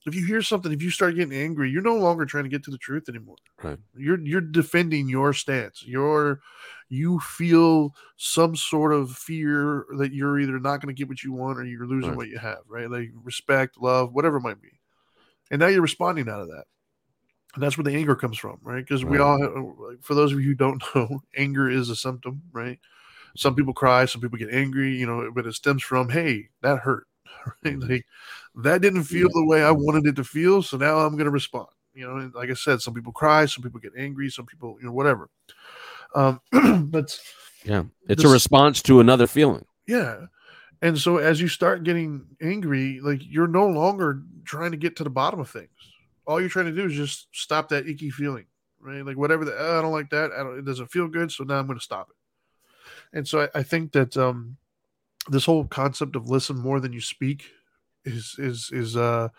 if 0.06 0.16
you 0.16 0.26
hear 0.26 0.42
something, 0.42 0.72
if 0.72 0.82
you 0.82 0.90
start 0.90 1.16
getting 1.16 1.38
angry, 1.38 1.70
you're 1.70 1.82
no 1.82 1.96
longer 1.96 2.26
trying 2.26 2.44
to 2.44 2.50
get 2.50 2.64
to 2.64 2.72
the 2.72 2.78
truth 2.78 3.08
anymore. 3.10 3.38
Right. 3.62 3.78
You're 3.96 4.20
you're 4.20 4.42
defending 4.42 5.08
your 5.10 5.34
stance. 5.34 5.84
You're 5.86 6.42
you 6.90 7.20
feel 7.20 7.96
some 8.18 8.56
sort 8.56 8.94
of 8.94 9.12
fear 9.12 9.86
that 9.98 10.14
you're 10.14 10.40
either 10.40 10.60
not 10.60 10.82
going 10.82 10.94
to 10.94 10.98
get 11.00 11.08
what 11.10 11.24
you 11.24 11.32
want 11.34 11.58
or 11.60 11.66
you're 11.66 11.88
losing 11.88 12.12
Right. 12.12 12.18
what 12.18 12.28
you 12.30 12.38
have, 12.38 12.60
right? 12.68 12.90
Like 12.90 13.10
respect, 13.24 13.78
love, 13.82 14.14
whatever 14.14 14.38
it 14.38 14.42
might 14.42 14.62
be. 14.62 14.80
And 15.52 15.60
now 15.60 15.68
you're 15.68 15.82
responding 15.82 16.30
out 16.30 16.42
of 16.42 16.48
that. 16.50 16.66
And 17.54 17.62
that's 17.62 17.78
where 17.78 17.84
the 17.84 17.96
anger 17.96 18.16
comes 18.16 18.38
from, 18.38 18.58
right? 18.64 18.84
Because 18.84 19.06
we 19.06 19.20
all, 19.20 19.40
have, 19.40 20.02
for 20.02 20.16
those 20.16 20.32
of 20.34 20.40
you 20.40 20.48
who 20.50 20.56
don't 20.56 20.84
know, 20.96 21.22
anger 21.38 21.70
is 21.70 21.90
a 21.90 21.96
symptom, 21.96 22.42
right? 22.52 22.80
Some 23.36 23.56
people 23.56 23.74
cry, 23.74 24.06
some 24.06 24.22
people 24.22 24.38
get 24.40 24.54
angry, 24.54 24.96
you 24.96 25.06
know, 25.06 25.32
but 25.34 25.46
it 25.48 25.54
stems 25.54 25.84
from, 25.84 26.10
hey, 26.10 26.50
that 26.62 26.80
hurt, 26.80 27.06
right? 27.64 27.76
Mhm. 27.78 27.90
Like 27.90 28.06
that 28.56 28.82
didn't 28.82 29.04
feel 29.04 29.30
the 29.34 29.46
way 29.46 29.64
I 29.64 29.72
wanted 29.72 30.06
it 30.08 30.16
to 30.18 30.24
feel, 30.24 30.62
so 30.62 30.78
now 30.78 30.98
I'm 31.00 31.14
going 31.14 31.26
to 31.26 31.32
respond. 31.32 31.68
You 31.94 32.08
know, 32.08 32.18
and 32.18 32.34
like 32.34 32.50
I 32.50 32.54
said, 32.54 32.82
some 32.82 32.94
people 32.94 33.12
cry, 33.12 33.46
some 33.46 33.64
people 33.64 33.80
get 33.80 33.94
angry, 33.98 34.30
some 34.30 34.46
people, 34.46 34.78
you 34.80 34.88
know, 34.88 34.92
whatever. 34.94 35.30
Um, 36.16 36.42
but 36.90 37.18
Yeah. 37.64 37.84
It's 38.08 38.24
This- 38.24 38.30
a 38.32 38.34
response 38.34 38.82
to 38.84 39.00
another 39.00 39.28
feeling. 39.28 39.66
yeah. 39.88 40.26
And 40.82 40.98
so 41.00 41.16
as 41.18 41.40
you 41.40 41.48
start 41.48 41.84
getting 41.86 42.26
angry, 42.42 43.00
like 43.00 43.22
you're 43.24 43.48
no 43.48 43.66
longer 43.68 44.22
trying 44.44 44.72
to 44.72 44.78
get 44.78 44.98
to 44.98 45.06
the 45.06 45.10
bottom 45.10 45.40
of 45.40 45.50
things. 45.50 45.70
All 46.28 46.42
you're 46.42 46.50
trying 46.50 46.66
to 46.66 46.74
do 46.74 46.88
is 46.88 46.94
just 46.94 47.28
stop 47.32 47.70
that 47.70 47.88
icky 47.88 48.10
feeling, 48.10 48.46
right? 48.82 49.06
Like 49.06 49.16
whatever 49.16 49.46
the 49.46 49.56
"Oh, 49.58 49.80
I 49.80 49.82
don't 49.82 49.94
like 49.94 50.10
that. 50.10 50.32
I 50.34 50.40
don't, 50.44 50.60
it 50.60 50.66
doesn't 50.66 50.92
feel 50.92 51.08
good. 51.08 51.32
So 51.32 51.46
now 51.46 51.58
I'm 51.58 51.68
going 51.68 51.80
to 51.80 51.84
stop 51.84 52.10
it. 52.10 53.18
And 53.18 53.26
so 53.26 53.44
I, 53.44 53.60
I 53.60 53.64
think 53.64 53.94
that 53.94 54.18
um, 54.18 54.58
this 55.30 55.46
whole 55.46 55.64
concept 55.66 56.18
of 56.18 56.30
listen 56.30 56.58
more 56.58 56.82
than 56.82 56.92
you 56.92 57.00
speak 57.00 57.46
is 58.06 58.36
is 58.38 58.70
is 58.72 58.98
uh, 58.98 59.30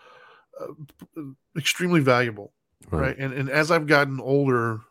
uh 0.59 1.21
extremely 1.57 1.99
valuable, 2.01 2.53
right? 2.91 3.17
And 3.17 3.33
and 3.33 3.49
as 3.49 3.71
I've 3.71 3.87
gotten 3.87 4.19
older, 4.19 4.81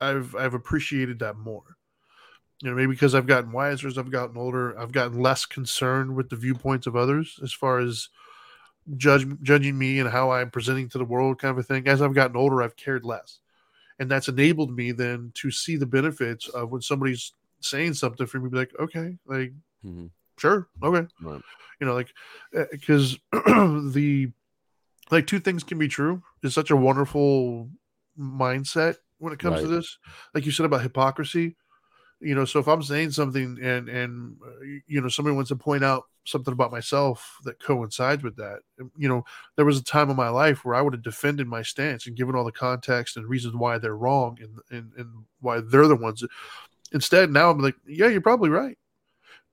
I've 0.00 0.34
I've 0.34 0.54
appreciated 0.54 1.18
that 1.20 1.36
more 1.36 1.76
you 2.62 2.70
know 2.70 2.76
maybe 2.76 2.92
because 2.92 3.14
i've 3.14 3.26
gotten 3.26 3.52
wiser 3.52 3.88
as 3.88 3.98
i've 3.98 4.10
gotten 4.10 4.36
older 4.36 4.78
i've 4.78 4.92
gotten 4.92 5.20
less 5.20 5.44
concerned 5.44 6.14
with 6.14 6.28
the 6.30 6.36
viewpoints 6.36 6.86
of 6.86 6.96
others 6.96 7.38
as 7.42 7.52
far 7.52 7.78
as 7.78 8.08
judge 8.96 9.26
judging 9.42 9.76
me 9.76 9.98
and 9.98 10.10
how 10.10 10.30
i'm 10.30 10.50
presenting 10.50 10.88
to 10.88 10.98
the 10.98 11.04
world 11.04 11.38
kind 11.38 11.52
of 11.52 11.58
a 11.58 11.62
thing 11.62 11.86
as 11.88 12.00
i've 12.00 12.14
gotten 12.14 12.36
older 12.36 12.62
i've 12.62 12.76
cared 12.76 13.04
less 13.04 13.40
and 13.98 14.10
that's 14.10 14.28
enabled 14.28 14.74
me 14.74 14.92
then 14.92 15.30
to 15.34 15.50
see 15.50 15.76
the 15.76 15.86
benefits 15.86 16.48
of 16.48 16.70
when 16.70 16.80
somebody's 16.80 17.32
saying 17.60 17.94
something 17.94 18.26
for 18.26 18.40
me 18.40 18.48
be 18.48 18.56
like 18.56 18.72
okay 18.80 19.16
like 19.26 19.52
Mhm. 19.84 20.10
Sure 20.38 20.68
okay. 20.82 21.06
Right. 21.20 21.40
you 21.80 21.86
know 21.86 21.94
like 21.94 22.08
because 22.70 23.18
the 23.32 24.30
like 25.10 25.26
two 25.26 25.40
things 25.40 25.62
can 25.62 25.78
be 25.78 25.88
true. 25.88 26.22
Is 26.42 26.54
such 26.54 26.70
a 26.70 26.76
wonderful 26.76 27.68
mindset 28.18 28.96
when 29.18 29.32
it 29.32 29.38
comes 29.38 29.60
to 29.60 29.66
this. 29.66 29.98
Like 30.34 30.46
you 30.46 30.52
said 30.52 30.66
about 30.66 30.82
hypocrisy 30.82 31.56
you 32.24 32.34
know 32.34 32.44
so 32.44 32.58
if 32.58 32.68
i'm 32.68 32.82
saying 32.82 33.10
something 33.10 33.58
and 33.62 33.88
and 33.88 34.36
uh, 34.44 34.64
you 34.86 35.00
know 35.00 35.08
somebody 35.08 35.34
wants 35.34 35.48
to 35.48 35.56
point 35.56 35.84
out 35.84 36.04
something 36.24 36.52
about 36.52 36.72
myself 36.72 37.36
that 37.44 37.62
coincides 37.62 38.22
with 38.22 38.36
that 38.36 38.60
um, 38.80 38.90
you 38.96 39.08
know 39.08 39.22
there 39.56 39.64
was 39.64 39.78
a 39.78 39.84
time 39.84 40.10
in 40.10 40.16
my 40.16 40.28
life 40.28 40.64
where 40.64 40.74
i 40.74 40.80
would 40.80 40.94
have 40.94 41.02
defended 41.02 41.46
my 41.46 41.62
stance 41.62 42.06
and 42.06 42.16
given 42.16 42.34
all 42.34 42.44
the 42.44 42.52
context 42.52 43.16
and 43.16 43.28
reasons 43.28 43.54
why 43.54 43.78
they're 43.78 43.96
wrong 43.96 44.38
and 44.40 44.58
and, 44.70 44.92
and 44.96 45.24
why 45.40 45.60
they're 45.60 45.86
the 45.88 45.96
ones. 45.96 46.24
Instead 46.92 47.30
now 47.30 47.50
i'm 47.50 47.58
like 47.58 47.76
yeah 47.86 48.06
you're 48.06 48.20
probably 48.20 48.50
right 48.50 48.78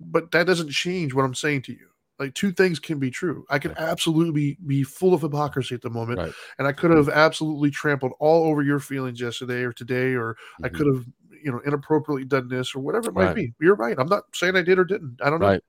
but 0.05 0.31
that 0.31 0.47
doesn't 0.47 0.69
change 0.71 1.13
what 1.13 1.23
i'm 1.23 1.35
saying 1.35 1.61
to 1.61 1.71
you 1.71 1.87
like 2.19 2.33
two 2.33 2.51
things 2.51 2.79
can 2.79 2.99
be 2.99 3.09
true 3.11 3.45
i 3.49 3.55
Right. 3.55 3.73
absolutely 3.77 4.57
be 4.65 4.83
full 4.83 5.13
of 5.13 5.21
hypocrisy 5.21 5.75
at 5.75 5.81
the 5.81 5.89
moment 5.89 6.19
Right. 6.19 6.33
and 6.57 6.67
i 6.67 6.71
could 6.71 6.91
have 6.91 7.09
absolutely 7.09 7.71
trampled 7.71 8.13
all 8.19 8.45
over 8.45 8.61
your 8.61 8.79
feelings 8.79 9.19
yesterday 9.19 9.63
or 9.63 9.73
today 9.73 10.13
or 10.13 10.35
I 10.63 10.69
Mhm. 10.69 10.73
could 10.75 10.87
have, 10.87 11.05
you 11.43 11.51
know, 11.51 11.59
inappropriately 11.65 12.25
done 12.25 12.47
this 12.47 12.75
or 12.75 12.79
whatever 12.81 13.09
it 13.09 13.13
might 13.15 13.25
Right. 13.25 13.35
be. 13.35 13.53
You're 13.59 13.75
right. 13.75 13.97
I'm 13.97 14.07
not 14.07 14.25
saying 14.35 14.55
I 14.55 14.61
did 14.61 14.77
or 14.77 14.85
didn't. 14.85 15.19
I 15.23 15.31
don't 15.31 15.39
know. 15.39 15.47
Right. 15.47 15.63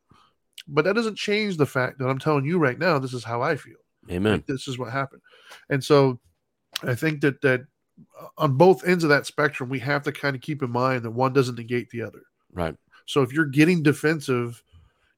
But 0.68 0.84
that 0.84 0.94
doesn't 0.94 1.16
change 1.16 1.56
the 1.56 1.64
fact 1.64 1.98
that 1.98 2.08
I'm 2.08 2.18
telling 2.18 2.44
you 2.44 2.58
right 2.58 2.78
now, 2.78 2.98
this 2.98 3.14
is 3.14 3.24
how 3.24 3.40
I 3.40 3.56
feel. 3.56 3.78
Amen. 4.10 4.32
Like, 4.32 4.46
this 4.46 4.68
is 4.68 4.78
what 4.78 4.92
happened. 4.92 5.22
And 5.70 5.82
so 5.82 6.20
I 6.82 6.94
think 6.94 7.22
that 7.22 7.40
that 7.40 7.62
on 8.36 8.58
both 8.58 8.86
ends 8.86 9.02
of 9.04 9.08
that 9.10 9.24
spectrum, 9.24 9.70
we 9.70 9.78
have 9.78 10.02
to 10.02 10.12
kind 10.12 10.36
of 10.36 10.42
keep 10.42 10.62
in 10.62 10.70
mind 10.70 11.04
that 11.04 11.10
one 11.10 11.32
doesn't 11.32 11.56
negate 11.56 11.88
the 11.88 12.02
other. 12.02 12.22
Right. 12.52 12.76
So 13.06 13.22
if 13.22 13.32
you're 13.32 13.46
getting 13.46 13.82
defensive, 13.82 14.62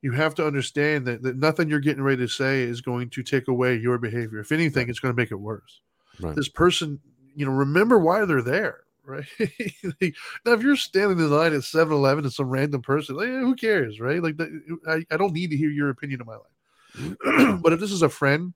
you 0.02 0.12
have 0.12 0.34
to 0.34 0.46
understand 0.46 1.06
that, 1.06 1.22
that 1.22 1.36
nothing 1.36 1.68
you're 1.68 1.80
getting 1.80 2.02
ready 2.02 2.18
to 2.18 2.28
say 2.28 2.62
is 2.62 2.80
going 2.80 3.10
to 3.10 3.22
take 3.22 3.48
away 3.48 3.76
your 3.76 3.98
behavior. 3.98 4.38
If 4.38 4.52
anything, 4.52 4.88
it's 4.88 5.00
going 5.00 5.14
to 5.14 5.20
make 5.20 5.30
it 5.30 5.36
worse. 5.36 5.80
Right. 6.20 6.36
This 6.36 6.48
person, 6.48 7.00
you 7.34 7.46
know, 7.46 7.52
remember 7.52 7.98
why 7.98 8.24
they're 8.24 8.42
there, 8.42 8.80
right? 9.04 9.24
now, 9.40 10.52
if 10.52 10.62
you're 10.62 10.76
standing 10.76 11.18
in 11.18 11.30
line 11.30 11.54
at 11.54 11.64
7 11.64 11.92
Eleven 11.92 12.24
and 12.24 12.32
some 12.32 12.50
random 12.50 12.82
person, 12.82 13.16
like, 13.16 13.28
who 13.28 13.54
cares, 13.54 14.00
right? 14.00 14.22
Like, 14.22 14.40
I, 14.86 15.04
I 15.10 15.16
don't 15.16 15.32
need 15.32 15.50
to 15.50 15.56
hear 15.56 15.70
your 15.70 15.90
opinion 15.90 16.20
of 16.20 16.26
my 16.26 16.36
life. 16.36 17.60
but 17.62 17.72
if 17.72 17.80
this 17.80 17.92
is 17.92 18.02
a 18.02 18.08
friend, 18.08 18.54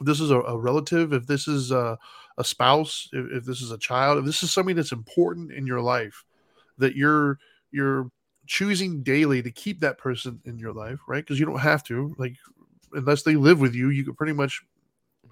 this 0.00 0.20
is 0.20 0.30
a, 0.30 0.40
a 0.40 0.58
relative, 0.58 1.12
if 1.12 1.26
this 1.26 1.46
is 1.48 1.70
a, 1.70 1.98
a 2.36 2.44
spouse, 2.44 3.08
if, 3.12 3.26
if 3.30 3.44
this 3.44 3.62
is 3.62 3.70
a 3.70 3.78
child, 3.78 4.18
if 4.18 4.24
this 4.24 4.42
is 4.42 4.50
somebody 4.50 4.74
that's 4.74 4.92
important 4.92 5.52
in 5.52 5.66
your 5.66 5.80
life, 5.80 6.24
that 6.78 6.96
you're 6.96 7.38
you're 7.70 8.10
choosing 8.46 9.02
daily 9.02 9.42
to 9.42 9.50
keep 9.50 9.80
that 9.80 9.98
person 9.98 10.40
in 10.44 10.58
your 10.58 10.72
life, 10.72 11.00
right? 11.08 11.24
Because 11.24 11.38
you 11.40 11.46
don't 11.46 11.58
have 11.60 11.82
to, 11.84 12.14
like, 12.18 12.36
unless 12.92 13.22
they 13.22 13.36
live 13.36 13.60
with 13.60 13.74
you, 13.74 13.90
you 13.90 14.04
can 14.04 14.14
pretty 14.14 14.32
much 14.32 14.62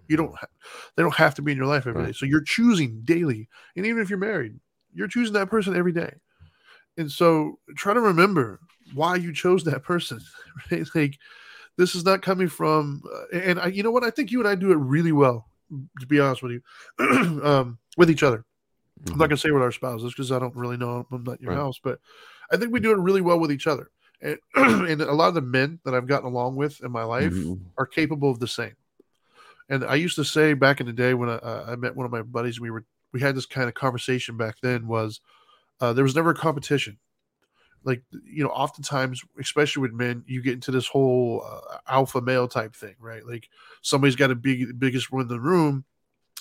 you 0.09 0.17
don't 0.17 0.35
ha- 0.37 0.47
they 0.97 1.03
don't 1.03 1.15
have 1.15 1.35
to 1.37 1.43
be 1.43 1.53
in 1.53 1.59
your 1.59 1.67
life 1.67 1.87
every 1.87 2.03
day. 2.03 2.07
Right. 2.07 2.15
So 2.15 2.27
you're 2.27 2.43
choosing 2.43 3.01
daily, 3.05 3.49
and 3.77 3.87
even 3.87 4.03
if 4.03 4.11
you're 4.11 4.19
married, 4.19 4.59
you're 4.93 5.09
choosing 5.09 5.35
that 5.35 5.49
person 5.51 5.77
every 5.77 5.93
day. 5.93 6.15
And 6.97 7.11
so 7.11 7.59
try 7.77 7.95
to 7.95 8.01
remember 8.01 8.61
why 8.95 9.17
you 9.17 9.33
chose 9.33 9.65
that 9.65 9.83
person. 9.83 10.21
Right? 10.71 10.87
Like 10.95 11.19
this 11.79 11.95
is 11.95 12.05
not 12.05 12.21
coming 12.21 12.49
from, 12.49 13.03
uh, 13.11 13.39
and 13.39 13.59
I, 13.59 13.69
you 13.69 13.83
know 13.83 13.91
what? 13.91 14.05
I 14.05 14.11
think 14.11 14.31
you 14.31 14.39
and 14.39 14.49
I 14.49 14.55
do 14.55 14.71
it 14.71 14.77
really 14.77 15.13
well. 15.13 15.47
To 16.01 16.07
be 16.07 16.21
honest 16.21 16.43
with 16.43 16.53
you, 16.53 16.63
um, 17.43 17.79
with 17.97 18.11
each 18.11 18.23
other. 18.23 18.45
I'm 19.11 19.17
not 19.19 19.31
gonna 19.31 19.39
say 19.39 19.51
with 19.51 19.63
our 19.63 19.73
spouses 19.73 20.13
because 20.13 20.31
I 20.31 20.39
don't 20.39 20.55
really 20.55 20.77
know. 20.77 21.07
I'm 21.11 21.25
not 21.25 21.41
your 21.41 21.53
Right. 21.53 21.57
house, 21.57 21.81
but 21.83 22.01
I 22.53 22.57
think 22.57 22.73
we 22.73 22.81
do 22.81 22.93
it 22.93 22.99
really 22.99 23.21
well 23.23 23.41
with 23.41 23.51
each 23.51 23.67
other. 23.67 23.91
And, 24.21 24.39
and 24.55 25.01
a 25.01 25.13
lot 25.13 25.29
of 25.29 25.35
the 25.35 25.41
men 25.41 25.81
that 25.85 25.95
I've 25.95 26.07
gotten 26.07 26.27
along 26.27 26.57
with 26.57 26.81
in 26.83 26.93
my 26.93 27.03
life 27.03 27.33
Mhm. 27.35 27.61
are 27.79 27.87
capable 27.87 28.31
of 28.31 28.39
the 28.39 28.47
same. 28.47 28.77
And 29.69 29.85
I 29.85 29.95
used 29.95 30.17
to 30.17 30.25
say 30.25 30.53
back 30.55 30.81
in 30.81 30.87
the 30.87 30.93
day 30.93 31.15
when 31.15 31.31
I, 31.31 31.35
uh, 31.37 31.65
I 31.69 31.77
met 31.77 31.97
one 31.97 32.05
of 32.07 32.13
my 32.13 32.23
buddies, 32.23 32.61
we 32.61 32.71
were 32.71 32.85
we 33.13 33.21
had 33.21 33.35
this 33.35 33.47
kind 33.47 33.69
of 33.69 33.75
conversation 33.75 34.37
back 34.37 34.57
then. 34.63 34.87
Was 34.87 35.21
uh, 35.81 35.93
there 35.93 36.05
was 36.05 36.15
never 36.15 36.31
a 36.31 36.35
competition. 36.35 36.99
Like 37.85 38.03
you 38.25 38.45
know, 38.45 38.51
oftentimes, 38.51 39.23
especially 39.41 39.81
with 39.83 39.93
men, 39.93 40.25
you 40.27 40.43
get 40.43 40.55
into 40.55 40.71
this 40.71 40.87
whole 40.87 41.45
uh, 41.45 41.79
alpha 41.89 42.21
male 42.21 42.49
type 42.49 42.77
thing, 42.77 42.95
right? 43.01 43.27
Like 43.27 43.49
somebody's 43.81 44.17
got 44.17 44.29
to 44.29 44.35
be 44.35 44.65
the 44.65 44.75
biggest 44.75 45.11
one 45.11 45.23
in 45.23 45.29
the 45.29 45.41
room, 45.41 45.85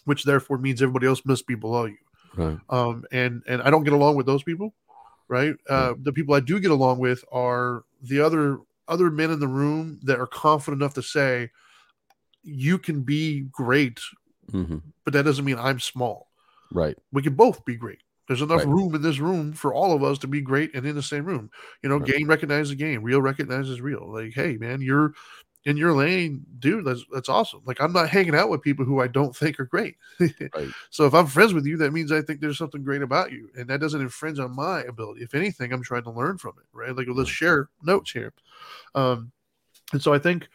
which 0.06 0.24
therefore 0.24 0.58
means 0.60 0.82
everybody 0.82 1.08
else 1.08 1.24
must 1.26 1.48
be 1.48 1.56
below 1.56 1.86
you 1.86 1.98
Right. 2.36 2.60
um, 2.70 3.06
and 3.12 3.44
and 3.48 3.62
I 3.62 3.70
don't 3.70 3.84
get 3.84 3.94
along 3.94 4.16
with 4.16 4.26
those 4.26 4.44
people, 4.44 4.74
right? 5.32 5.56
Uh, 5.70 5.96
the 6.02 6.14
people 6.14 6.36
I 6.36 6.42
do 6.42 6.60
get 6.62 6.72
along 6.72 7.00
with 7.00 7.26
are 7.34 7.86
the 8.02 8.22
other 8.22 8.60
other 8.90 9.12
men 9.12 9.32
in 9.32 9.40
the 9.40 9.48
room 9.50 10.00
that 10.04 10.20
are 10.20 10.28
confident 10.28 10.84
enough 10.84 10.96
to 10.96 11.04
say, 11.04 11.52
"You 12.44 12.78
can 12.78 13.04
be 13.04 13.42
great, 13.52 14.02
hmm 14.52 14.92
but 15.04 15.14
that 15.14 15.24
doesn't 15.26 15.46
mean 15.46 15.58
I'm 15.58 15.80
small. 15.80 16.30
Right. 16.72 16.98
We 17.12 17.22
can 17.24 17.36
both 17.36 17.66
be 17.66 17.76
great. 17.76 18.00
There's 18.28 18.42
enough 18.42 18.62
Right. 18.62 18.68
room 18.68 18.96
in 18.96 19.02
this 19.02 19.20
room 19.20 19.54
for 19.54 19.74
all 19.74 19.94
of 19.94 20.04
us 20.04 20.18
to 20.20 20.28
be 20.28 20.42
great 20.42 20.76
and 20.76 20.86
in 20.86 20.96
the 20.96 21.04
same 21.04 21.26
room. 21.26 21.52
You 21.84 21.90
know, 21.90 22.00
Right. 22.00 22.14
game 22.14 22.28
recognizes 22.28 22.76
game, 22.76 23.04
real 23.04 23.22
recognizes 23.22 23.82
real. 23.82 24.12
Like, 24.14 24.34
hey, 24.34 24.58
man, 24.58 24.82
you're 24.82 25.14
in 25.66 25.78
your 25.78 25.94
lane, 25.94 26.46
dude. 26.60 26.86
That's 26.86 27.06
that's 27.14 27.30
awesome. 27.30 27.62
Like, 27.66 27.82
I'm 27.82 27.94
not 27.94 28.10
hanging 28.10 28.36
out 28.36 28.50
with 28.50 28.62
people 28.62 28.86
who 28.86 29.00
I 29.00 29.08
don't 29.08 29.36
think 29.36 29.60
are 29.60 29.66
great. 29.66 29.98
Right. 30.54 30.70
So 30.90 31.06
if 31.06 31.14
I'm 31.14 31.28
friends 31.28 31.54
with 31.54 31.66
you, 31.66 31.78
that 31.78 31.94
means 31.94 32.12
I 32.12 32.22
think 32.22 32.42
there's 32.42 32.58
something 32.58 32.84
great 32.84 33.02
about 33.02 33.32
you, 33.32 33.50
and 33.56 33.68
that 33.70 33.80
doesn't 33.80 34.02
infringe 34.02 34.40
on 34.40 34.56
my 34.56 34.82
ability. 34.84 35.22
If 35.22 35.34
anything, 35.34 35.72
I'm 35.72 35.84
trying 35.84 36.04
to 36.04 36.12
learn 36.12 36.38
from 36.38 36.54
it, 36.58 36.66
right? 36.74 36.96
Like 36.96 37.08
let's 37.10 37.30
share 37.30 37.70
notes 37.84 38.12
here. 38.12 38.34
Um, 38.96 39.32
and 39.94 40.02
so 40.02 40.14
I 40.14 40.20
think 40.20 40.48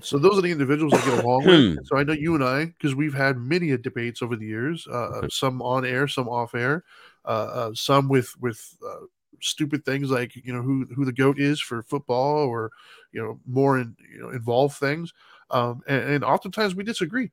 so. 0.00 0.18
Those 0.18 0.38
are 0.38 0.42
the 0.42 0.50
individuals 0.50 0.94
I 0.94 1.04
get 1.04 1.24
along 1.24 1.46
with. 1.46 1.86
So 1.86 1.96
I 1.96 2.04
know 2.04 2.12
you 2.12 2.34
and 2.34 2.44
I, 2.44 2.66
because 2.66 2.94
we've 2.94 3.14
had 3.14 3.36
many 3.36 3.70
a 3.70 3.78
debates 3.78 4.22
over 4.22 4.36
the 4.36 4.46
years, 4.46 4.86
uh, 4.86 5.28
some 5.30 5.62
on 5.62 5.84
air, 5.84 6.08
some 6.08 6.28
off 6.28 6.54
air, 6.54 6.84
uh, 7.24 7.28
uh, 7.28 7.70
some 7.74 8.08
with 8.08 8.34
with 8.40 8.76
uh, 8.86 9.06
stupid 9.40 9.84
things 9.84 10.10
like 10.10 10.34
you 10.36 10.52
know 10.52 10.62
who 10.62 10.86
who 10.94 11.04
the 11.04 11.12
goat 11.12 11.38
is 11.38 11.60
for 11.60 11.82
football, 11.82 12.36
or 12.46 12.70
you 13.12 13.22
know 13.22 13.40
more 13.46 13.78
in 13.78 13.96
you 14.12 14.20
know 14.20 14.30
involved 14.30 14.76
things. 14.76 15.12
Um, 15.50 15.82
and, 15.88 16.02
and 16.04 16.24
oftentimes 16.24 16.74
we 16.74 16.84
disagree 16.84 17.30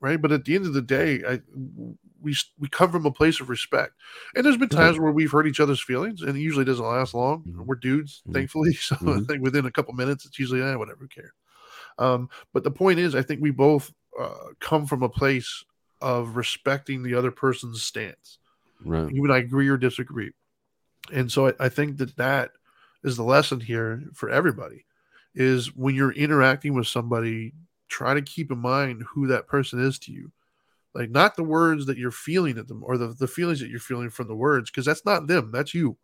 right? 0.00 0.20
But 0.20 0.32
at 0.32 0.44
the 0.44 0.54
end 0.54 0.66
of 0.66 0.74
the 0.74 0.82
day, 0.82 1.22
I 1.26 1.40
we 2.20 2.36
we 2.58 2.68
come 2.68 2.90
from 2.90 3.06
a 3.06 3.10
place 3.10 3.40
of 3.40 3.48
respect, 3.48 3.94
and 4.34 4.44
there's 4.44 4.56
been 4.56 4.68
times 4.68 4.98
where 4.98 5.12
we've 5.12 5.30
hurt 5.30 5.46
each 5.46 5.60
other's 5.60 5.80
feelings, 5.80 6.22
and 6.22 6.36
it 6.36 6.40
usually 6.40 6.64
doesn't 6.64 6.84
last 6.84 7.14
long. 7.14 7.44
Mhm. 7.48 7.66
We're 7.66 7.76
dudes, 7.76 8.22
Mhm. 8.28 8.32
thankfully, 8.34 8.72
so 8.74 8.96
I 8.96 9.20
Mhm. 9.20 9.26
think 9.26 9.42
within 9.42 9.66
a 9.66 9.70
couple 9.70 9.94
minutes, 9.94 10.24
it's 10.26 10.38
usually 10.38 10.62
eh, 10.62 10.74
whatever, 10.74 11.06
care. 11.06 11.32
Um, 11.98 12.28
but 12.52 12.64
the 12.64 12.70
point 12.70 12.98
is, 12.98 13.14
I 13.14 13.22
think 13.22 13.40
we 13.42 13.50
both 13.50 13.92
uh, 14.20 14.48
come 14.60 14.86
from 14.86 15.02
a 15.02 15.08
place 15.08 15.64
of 16.00 16.36
respecting 16.36 17.02
the 17.02 17.14
other 17.14 17.30
person's 17.30 17.82
stance. 17.82 18.38
Right. 18.84 19.12
You 19.12 19.24
and 19.24 19.32
I 19.32 19.38
agree 19.38 19.68
or 19.68 19.76
disagree, 19.76 20.32
and 21.12 21.30
so 21.30 21.48
I, 21.48 21.52
I 21.60 21.68
think 21.68 21.98
that 21.98 22.16
that 22.16 22.52
is 23.02 23.16
the 23.16 23.24
lesson 23.24 23.60
here 23.60 24.02
for 24.14 24.30
everybody. 24.30 24.84
Is 25.34 25.74
when 25.74 25.94
you're 25.96 26.12
interacting 26.12 26.74
with 26.74 26.86
somebody, 26.86 27.52
try 27.88 28.14
to 28.14 28.22
keep 28.22 28.52
in 28.52 28.58
mind 28.58 29.02
who 29.08 29.26
that 29.26 29.48
person 29.48 29.80
is 29.80 29.98
to 30.00 30.12
you 30.12 30.30
like 30.94 31.10
not 31.10 31.36
the 31.36 31.42
words 31.42 31.86
that 31.86 31.98
you're 31.98 32.10
feeling 32.10 32.56
at 32.56 32.68
them 32.68 32.82
or 32.84 32.96
the, 32.96 33.08
the 33.08 33.26
feelings 33.26 33.60
that 33.60 33.68
you're 33.68 33.80
feeling 33.80 34.10
from 34.10 34.28
the 34.28 34.34
words 34.34 34.70
because 34.70 34.84
that's 34.84 35.04
not 35.04 35.26
them 35.26 35.50
that's 35.52 35.74
you 35.74 35.96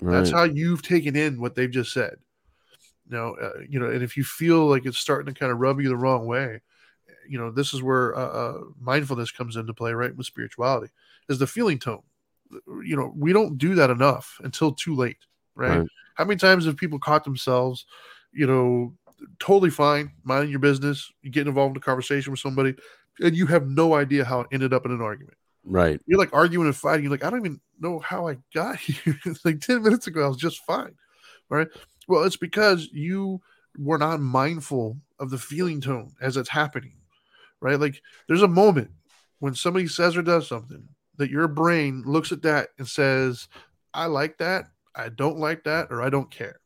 Right. 0.00 0.14
that's 0.14 0.30
how 0.30 0.44
you've 0.44 0.82
taken 0.82 1.16
in 1.16 1.40
what 1.40 1.54
they've 1.54 1.70
just 1.70 1.92
said 1.92 2.16
now 3.08 3.34
uh, 3.34 3.60
you 3.68 3.78
know 3.78 3.90
and 3.90 4.02
if 4.02 4.16
you 4.16 4.24
feel 4.24 4.66
like 4.66 4.86
it's 4.86 4.98
starting 4.98 5.32
to 5.32 5.38
kind 5.38 5.52
of 5.52 5.58
rub 5.58 5.80
you 5.80 5.88
the 5.88 5.96
wrong 5.96 6.26
way 6.26 6.60
you 7.28 7.38
know 7.38 7.50
this 7.50 7.74
is 7.74 7.82
where 7.82 8.16
uh, 8.16 8.28
uh, 8.28 8.60
mindfulness 8.80 9.30
comes 9.30 9.56
into 9.56 9.74
play 9.74 9.92
right 9.92 10.16
with 10.16 10.26
spirituality 10.26 10.90
is 11.28 11.38
the 11.38 11.46
feeling 11.46 11.78
tone 11.78 12.02
you 12.84 12.96
know 12.96 13.12
we 13.16 13.32
don't 13.32 13.58
do 13.58 13.74
that 13.74 13.90
enough 13.90 14.38
until 14.42 14.72
too 14.72 14.94
late 14.94 15.18
right, 15.54 15.78
Right. 15.78 15.88
how 16.14 16.24
many 16.24 16.36
times 16.38 16.66
have 16.66 16.76
people 16.76 16.98
caught 16.98 17.24
themselves 17.24 17.86
you 18.32 18.46
know 18.46 18.94
totally 19.38 19.70
fine 19.70 20.12
minding 20.24 20.50
your 20.50 20.58
business 20.60 21.10
you 21.22 21.30
get 21.30 21.46
involved 21.46 21.76
in 21.76 21.76
a 21.76 21.84
conversation 21.84 22.30
with 22.32 22.40
somebody 22.40 22.74
and 23.20 23.36
you 23.36 23.46
have 23.46 23.66
no 23.68 23.94
idea 23.94 24.24
how 24.24 24.40
it 24.40 24.48
ended 24.52 24.72
up 24.72 24.84
in 24.84 24.92
an 24.92 25.00
argument 25.00 25.36
Right. 25.64 26.00
you're 26.06 26.18
like 26.18 26.34
arguing 26.34 26.66
and 26.66 26.76
fighting. 26.76 27.04
You're 27.04 27.12
like, 27.12 27.22
I 27.22 27.30
don't 27.30 27.38
even 27.38 27.60
know 27.78 28.00
how 28.00 28.26
I 28.26 28.38
got 28.52 28.76
here. 28.80 29.16
it's 29.24 29.44
like 29.44 29.60
10 29.60 29.82
minutes 29.82 30.08
ago, 30.08 30.24
I 30.24 30.28
was 30.28 30.36
just 30.36 30.64
fine. 30.64 30.94
Right. 31.48 31.68
Well, 32.08 32.24
it's 32.24 32.36
because 32.36 32.88
you 32.92 33.40
were 33.78 33.98
not 33.98 34.20
mindful 34.20 34.98
of 35.20 35.30
the 35.30 35.38
feeling 35.38 35.80
tone 35.80 36.14
as 36.20 36.36
it's 36.36 36.48
happening. 36.48 36.96
Right. 37.60 37.78
Like 37.78 38.02
there's 38.26 38.42
a 38.42 38.48
moment 38.48 38.90
when 39.38 39.54
somebody 39.54 39.86
says 39.86 40.16
or 40.16 40.22
does 40.22 40.48
something 40.48 40.88
that 41.16 41.30
your 41.30 41.48
brain 41.48 42.02
looks 42.06 42.32
at 42.32 42.42
that 42.42 42.70
and 42.78 42.88
says, 42.88 43.48
I 43.94 44.06
like 44.06 44.38
that, 44.38 44.66
I 44.94 45.08
don't 45.08 45.38
like 45.38 45.64
that, 45.64 45.88
or 45.90 46.02
I 46.02 46.10
don't 46.10 46.30
care. 46.30 46.60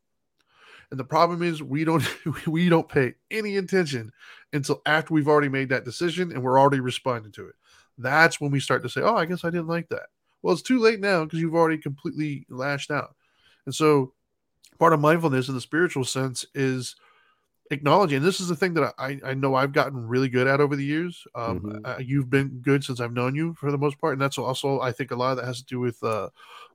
And 0.89 0.99
the 0.99 1.03
problem 1.05 1.43
is 1.43 1.61
we 1.61 1.83
don't 1.83 2.03
we 2.47 2.69
don't 2.69 2.87
pay 2.87 3.15
any 3.29 3.57
attention 3.57 4.11
until 4.53 4.81
after 4.85 5.13
we've 5.13 5.27
already 5.27 5.49
made 5.49 5.69
that 5.69 5.85
decision 5.85 6.31
and 6.31 6.41
we're 6.41 6.59
already 6.59 6.79
responding 6.79 7.33
to 7.33 7.47
it 7.47 7.55
that's 7.97 8.39
when 8.39 8.51
we 8.51 8.59
start 8.59 8.83
to 8.83 8.89
say, 8.89 9.01
"Oh, 9.01 9.15
I 9.15 9.25
guess 9.25 9.43
I 9.43 9.49
didn't 9.49 9.67
like 9.67 9.89
that." 9.89 10.07
Well, 10.41 10.53
it's 10.53 10.61
too 10.61 10.79
late 10.79 10.99
now 10.99 11.23
because 11.23 11.39
you've 11.39 11.55
already 11.55 11.77
completely 11.77 12.45
lashed 12.49 12.91
out. 12.91 13.15
And 13.65 13.73
so, 13.73 14.13
part 14.79 14.93
of 14.93 14.99
mindfulness 14.99 15.47
in 15.47 15.55
the 15.55 15.61
spiritual 15.61 16.05
sense 16.05 16.45
is 16.53 16.95
acknowledging. 17.71 18.17
And 18.17 18.25
this 18.25 18.39
is 18.39 18.47
the 18.47 18.55
thing 18.55 18.73
that 18.75 18.93
I 18.97 19.19
I 19.23 19.33
know 19.33 19.55
I've 19.55 19.73
gotten 19.73 20.07
really 20.07 20.29
good 20.29 20.47
at 20.47 20.61
over 20.61 20.75
the 20.75 20.85
years. 20.85 21.25
Um, 21.35 21.61
Mhm. 21.61 21.81
uh, 21.85 21.97
you've 21.99 22.29
been 22.29 22.59
good 22.61 22.83
since 22.83 22.99
I've 22.99 23.13
known 23.13 23.35
you 23.35 23.53
for 23.55 23.71
the 23.71 23.77
most 23.77 23.99
part, 23.99 24.13
and 24.13 24.21
that's 24.21 24.37
also 24.37 24.79
I 24.81 24.91
think 24.91 25.11
a 25.11 25.15
lot 25.15 25.31
of 25.31 25.37
that 25.37 25.45
has 25.45 25.59
to 25.59 25.65
do 25.65 25.79
with 25.79 26.01
uh, 26.03 26.29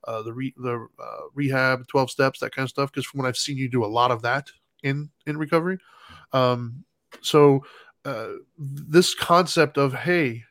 uh, 0.05 0.21
the 0.23 0.33
re- 0.33 0.53
the 0.57 0.87
uh, 0.99 1.21
rehab, 1.33 1.87
twelve 1.87 2.11
steps, 2.11 2.39
that 2.39 2.53
kind 2.55 2.65
of 2.65 2.69
stuff. 2.69 2.91
Because 2.91 3.05
from 3.05 3.19
what 3.19 3.27
I've 3.27 3.37
seen 3.37 3.57
you 3.57 3.69
do 3.69 3.83
a 3.85 3.87
lot 3.87 4.11
of 4.11 4.21
that 4.23 4.49
in 4.83 5.09
in 5.25 5.37
recovery. 5.37 5.79
Um, 6.33 6.85
so 7.21 7.65
uh, 8.05 8.29
this 8.57 9.15
concept 9.15 9.77
of 9.77 9.93
hey 9.93 10.43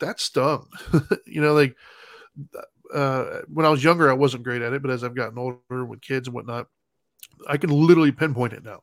that's 0.00 0.24
stung. 0.24 0.68
you 1.26 1.40
know, 1.40 1.54
like 1.54 1.76
uh, 2.94 3.40
when 3.52 3.66
I 3.66 3.68
was 3.70 3.82
younger, 3.82 4.10
I 4.10 4.14
wasn't 4.14 4.44
great 4.44 4.62
at 4.62 4.72
it, 4.72 4.82
but 4.82 4.90
as 4.90 5.02
I've 5.04 5.14
gotten 5.14 5.38
older 5.38 5.84
with 5.84 6.00
kids 6.00 6.28
and 6.28 6.34
whatnot, 6.34 6.68
I 7.48 7.56
can 7.56 7.70
literally 7.70 8.12
pinpoint 8.12 8.52
it 8.52 8.64
now. 8.64 8.82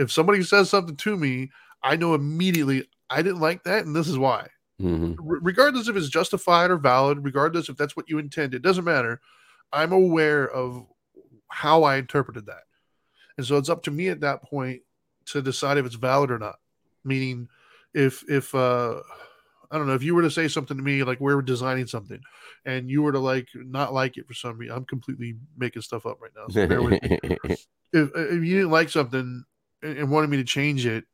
If 0.00 0.10
somebody 0.10 0.42
says 0.42 0.70
something 0.70 0.96
to 0.96 1.16
me, 1.16 1.50
I 1.82 1.96
know 1.96 2.14
immediately 2.14 2.88
I 3.10 3.20
didn't 3.20 3.40
like 3.40 3.64
that, 3.64 3.84
and 3.84 3.94
this 3.94 4.08
is 4.08 4.18
why. 4.18 4.48
hmm 4.80 5.12
R- 5.18 5.40
regardless 5.42 5.88
if 5.88 5.96
it's 5.96 6.08
justified 6.08 6.70
or 6.70 6.78
valid, 6.78 7.22
regardless 7.22 7.68
if 7.68 7.76
that's 7.76 7.96
what 7.96 8.08
you 8.08 8.18
intend, 8.18 8.54
it 8.54 8.62
doesn't 8.62 8.84
matter. 8.84 9.20
I'm 9.72 9.92
aware 9.92 10.48
of 10.48 10.86
how 11.48 11.82
I 11.82 11.96
interpreted 11.96 12.46
that. 12.46 12.62
And 13.36 13.46
so 13.46 13.58
it's 13.58 13.68
up 13.68 13.82
to 13.84 13.90
me 13.90 14.08
at 14.08 14.20
that 14.20 14.42
point 14.42 14.80
to 15.26 15.42
decide 15.42 15.76
if 15.76 15.84
it's 15.84 15.96
valid 15.96 16.30
or 16.30 16.38
not. 16.38 16.56
Meaning, 17.04 17.48
if 17.92 18.24
if 18.28 18.54
uh, 18.54 19.00
I 19.70 19.76
don't 19.76 19.86
know 19.86 19.94
if 19.94 20.02
you 20.02 20.14
were 20.14 20.22
to 20.22 20.30
say 20.30 20.48
something 20.48 20.76
to 20.78 20.82
me 20.82 21.02
like 21.04 21.20
we're 21.20 21.42
designing 21.42 21.86
something, 21.86 22.20
and 22.64 22.90
you 22.90 23.02
were 23.02 23.12
to 23.12 23.18
like 23.18 23.48
not 23.54 23.92
like 23.92 24.16
it 24.16 24.26
for 24.26 24.34
some 24.34 24.56
reason. 24.56 24.76
I'm 24.76 24.84
completely 24.86 25.36
making 25.58 25.82
stuff 25.82 26.06
up 26.06 26.20
right 26.22 26.32
now. 26.34 26.48
So 26.48 26.66
bear 26.66 26.82
with 26.82 27.02
me. 27.02 27.18
if, 27.92 28.10
if 28.14 28.44
you 28.44 28.56
didn't 28.56 28.70
like 28.70 28.88
something 28.88 29.44
and, 29.82 30.10
wanted 30.10 30.30
me 30.30 30.36
to 30.38 30.44
change 30.44 30.86
it, 30.86 31.04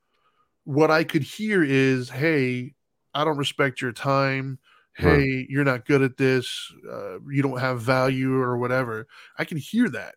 what 0.65 0.91
I 0.91 1.05
could 1.05 1.23
hear 1.23 1.63
is, 1.63 2.11
"Hey, 2.11 2.75
I 3.15 3.25
don't 3.25 3.37
respect 3.39 3.81
your 3.81 3.93
time. 3.93 4.59
Right. 5.01 5.19
Hey, 5.19 5.47
you're 5.49 5.65
not 5.65 5.87
good 5.87 6.03
at 6.03 6.17
this. 6.17 6.73
Uh, 6.91 7.21
you 7.29 7.43
don't 7.43 7.61
have 7.61 7.81
value 7.81 8.35
or 8.35 8.57
whatever." 8.57 9.07
I 9.39 9.45
can 9.45 9.59
hear 9.59 9.89
that, 9.91 10.17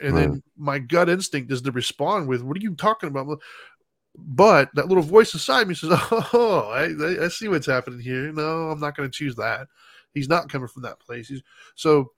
and 0.00 0.16
then 0.16 0.42
my 0.56 0.78
gut 0.78 1.08
instinct 1.08 1.52
is 1.52 1.62
to 1.62 1.72
respond 1.72 2.28
with, 2.28 2.42
"What 2.42 2.56
are 2.56 2.60
you 2.60 2.74
talking 2.74 3.08
about?" 3.08 3.40
But 4.16 4.70
that 4.74 4.88
little 4.88 5.02
voice 5.02 5.32
inside 5.34 5.68
me 5.68 5.74
says, 5.74 5.90
"Oh, 6.10 6.68
I, 6.70 6.84
I, 7.04 7.24
I 7.24 7.28
see 7.28 7.48
what's 7.48 7.66
happening 7.66 8.00
here. 8.00 8.32
No, 8.32 8.70
I'm 8.70 8.80
not 8.80 8.96
going 8.96 9.10
to 9.10 9.16
choose 9.16 9.36
that. 9.36 9.68
He's 10.14 10.28
not 10.28 10.50
coming 10.50 10.68
from 10.68 10.82
that 10.82 11.00
place. 11.00 11.28
He's 11.28 11.42
so." 11.74 12.12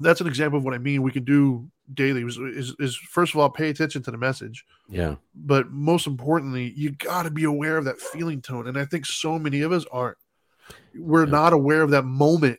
That's 0.00 0.20
an 0.20 0.26
example 0.26 0.58
of 0.58 0.64
what 0.64 0.74
I 0.74 0.78
mean. 0.78 1.02
We 1.02 1.12
can 1.12 1.24
do 1.24 1.70
daily 1.92 2.22
is, 2.22 2.38
is, 2.38 2.74
is 2.78 2.96
first 2.96 3.34
of 3.34 3.40
all 3.40 3.50
pay 3.50 3.68
attention 3.68 4.02
to 4.02 4.10
the 4.10 4.16
message, 4.16 4.64
yeah. 4.88 5.16
but 5.34 5.70
most 5.70 6.06
importantly, 6.06 6.72
you 6.76 6.90
got 6.92 7.24
to 7.24 7.30
be 7.30 7.44
aware 7.44 7.76
of 7.76 7.84
that 7.84 8.00
feeling 8.00 8.40
tone. 8.40 8.66
And 8.66 8.78
I 8.78 8.86
think 8.86 9.06
so 9.06 9.38
many 9.38 9.60
of 9.60 9.70
us 9.70 9.84
aren't. 9.92 10.16
We're 10.94 11.26
Yeah. 11.26 11.30
not 11.30 11.52
aware 11.52 11.82
of 11.82 11.90
that 11.90 12.04
moment 12.04 12.58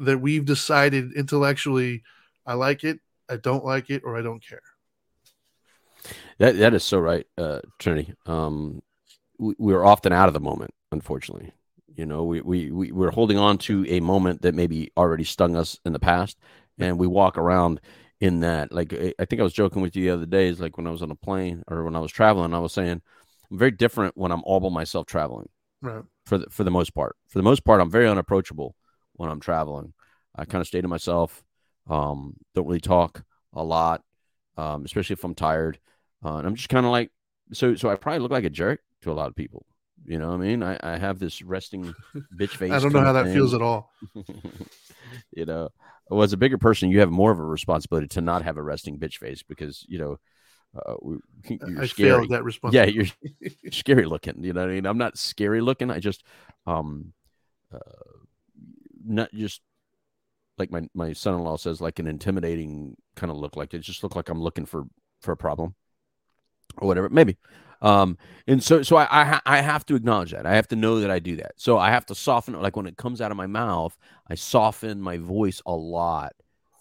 that 0.00 0.18
we've 0.18 0.44
decided 0.44 1.12
intellectually, 1.12 2.02
I 2.44 2.54
like 2.54 2.84
it, 2.84 2.98
I 3.28 3.36
don't 3.36 3.64
like 3.64 3.90
it, 3.90 4.02
or 4.04 4.18
I 4.18 4.22
don't 4.22 4.44
care. 4.44 4.60
That 6.38 6.58
that 6.58 6.74
is 6.74 6.82
so 6.82 6.98
right, 6.98 7.26
uh, 7.38 7.60
Trinity. 7.78 8.12
Um, 8.26 8.82
we, 9.38 9.54
we're 9.58 9.84
often 9.84 10.12
out 10.12 10.28
of 10.28 10.34
the 10.34 10.40
moment, 10.40 10.74
unfortunately. 10.92 11.52
You 11.94 12.06
know, 12.06 12.24
we, 12.24 12.40
we 12.40 12.70
we 12.72 12.92
we're 12.92 13.12
holding 13.12 13.38
on 13.38 13.56
to 13.58 13.86
a 13.88 14.00
moment 14.00 14.42
that 14.42 14.54
maybe 14.54 14.90
already 14.96 15.24
stung 15.24 15.54
us 15.54 15.78
in 15.84 15.92
the 15.92 16.00
past, 16.00 16.36
and 16.78 16.98
we 16.98 17.06
walk 17.06 17.38
around 17.38 17.80
in 18.20 18.40
that. 18.40 18.72
Like 18.72 18.92
I 18.92 19.14
I 19.18 19.24
think 19.24 19.40
I 19.40 19.44
was 19.44 19.52
joking 19.52 19.82
with 19.82 19.96
you 19.96 20.04
the 20.04 20.10
other 20.10 20.26
day, 20.26 20.48
is 20.48 20.60
like 20.60 20.76
when 20.76 20.86
I 20.86 20.90
was 20.90 21.02
on 21.02 21.10
a 21.10 21.16
plane 21.16 21.62
or 21.68 21.84
when 21.84 21.96
I 21.96 22.00
was 22.00 22.12
traveling, 22.12 22.54
I 22.54 22.58
was 22.58 22.72
saying 22.72 23.02
I'm 23.50 23.58
very 23.58 23.70
different 23.70 24.16
when 24.16 24.32
I'm 24.32 24.42
all 24.44 24.60
by 24.60 24.68
myself 24.70 25.06
traveling. 25.06 25.48
Right. 25.82 26.02
for 26.24 26.38
the 26.38 26.46
for 26.50 26.64
the 26.64 26.70
most 26.70 26.94
part. 26.94 27.16
For 27.28 27.38
the 27.38 27.42
most 27.42 27.64
part, 27.64 27.80
I'm 27.80 27.90
very 27.90 28.08
unapproachable 28.08 28.74
when 29.14 29.30
I'm 29.30 29.40
traveling. 29.40 29.92
I 30.34 30.44
kind 30.46 30.62
of 30.62 30.66
stay 30.66 30.80
to 30.80 30.88
myself. 30.88 31.44
Um, 31.88 32.36
don't 32.54 32.66
really 32.66 32.80
talk 32.80 33.22
a 33.52 33.62
lot, 33.62 34.02
um, 34.56 34.84
especially 34.84 35.14
if 35.14 35.24
I'm 35.24 35.34
tired. 35.34 35.78
Uh, 36.24 36.36
and 36.36 36.46
I'm 36.46 36.54
just 36.54 36.70
kind 36.70 36.86
of 36.86 36.92
like 36.92 37.12
so. 37.52 37.74
So 37.74 37.90
I 37.90 37.96
probably 37.96 38.20
look 38.20 38.30
like 38.30 38.44
a 38.44 38.50
jerk 38.50 38.80
to 39.02 39.12
a 39.12 39.14
lot 39.14 39.28
of 39.28 39.36
people. 39.36 39.66
You 40.06 40.18
know 40.18 40.28
what 40.28 40.34
I 40.34 40.38
mean? 40.38 40.62
I, 40.62 40.78
I 40.82 40.96
have 40.96 41.18
this 41.18 41.42
resting 41.42 41.94
bitch 42.36 42.56
face. 42.56 42.72
I 42.72 42.78
don't 42.78 42.92
know 42.92 43.00
how 43.00 43.12
that 43.12 43.32
feels 43.32 43.54
at 43.54 43.62
all. 43.62 43.92
you 45.36 45.44
know, 45.44 45.68
well, 46.10 46.22
as 46.22 46.32
a 46.32 46.36
bigger 46.36 46.58
person, 46.58 46.90
you 46.90 47.00
have 47.00 47.10
more 47.10 47.30
of 47.32 47.38
a 47.38 47.44
responsibility 47.44 48.08
to 48.08 48.20
not 48.20 48.42
have 48.42 48.56
a 48.56 48.62
resting 48.62 48.98
bitch 48.98 49.18
face 49.18 49.42
because 49.42 49.84
you 49.88 49.98
know 49.98 50.18
uh, 50.76 50.94
you're 51.62 51.82
I 51.82 51.86
scary. 51.86 51.88
failed 51.88 52.30
that 52.30 52.44
Yeah, 52.66 52.84
responsibility. 52.84 52.86
you're 52.86 53.06
scary 53.72 54.06
looking. 54.06 54.44
You 54.44 54.52
know 54.52 54.62
what 54.62 54.70
I 54.70 54.74
mean? 54.74 54.86
I'm 54.86 54.98
not 54.98 55.18
scary 55.18 55.60
looking. 55.60 55.90
I 55.90 56.00
just, 56.00 56.24
um, 56.66 57.12
uh, 57.74 57.78
not 59.06 59.32
just 59.34 59.60
like 60.58 60.70
my 60.70 60.82
my 60.94 61.12
son-in-law 61.12 61.56
says, 61.56 61.80
like 61.80 61.98
an 61.98 62.06
intimidating 62.06 62.96
kind 63.16 63.30
of 63.30 63.38
look. 63.38 63.56
Like 63.56 63.74
it 63.74 63.80
just 63.80 64.02
look 64.02 64.16
like 64.16 64.28
I'm 64.28 64.40
looking 64.42 64.66
for 64.66 64.84
for 65.20 65.32
a 65.32 65.36
problem 65.36 65.74
or 66.78 66.88
whatever. 66.88 67.08
Maybe. 67.08 67.36
Um, 67.82 68.18
and 68.46 68.62
so 68.62 68.82
so 68.82 68.96
I 68.96 69.06
I, 69.10 69.40
I 69.46 69.60
have 69.60 69.86
to 69.86 69.94
acknowledge 69.94 70.32
that. 70.32 70.46
I 70.46 70.54
have 70.54 70.68
to 70.68 70.76
know 70.76 71.00
that 71.00 71.10
I 71.10 71.18
do 71.18 71.36
that. 71.36 71.52
So 71.56 71.78
I 71.78 71.90
have 71.90 72.06
to 72.06 72.14
soften. 72.14 72.54
it 72.54 72.60
Like 72.62 72.76
when 72.76 72.86
it 72.86 72.96
comes 72.96 73.20
out 73.20 73.30
of 73.30 73.36
my 73.36 73.46
mouth, 73.46 73.96
I 74.28 74.34
soften 74.34 75.00
my 75.00 75.18
voice 75.18 75.60
a 75.66 75.72
lot 75.72 76.32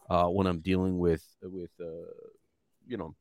uh, 0.09 0.27
when 0.27 0.47
I'm 0.47 0.59
dealing 0.59 0.97
with 0.97 1.25
with 1.41 1.71
uh, 1.79 2.11
you 2.87 2.97
know 2.97 3.15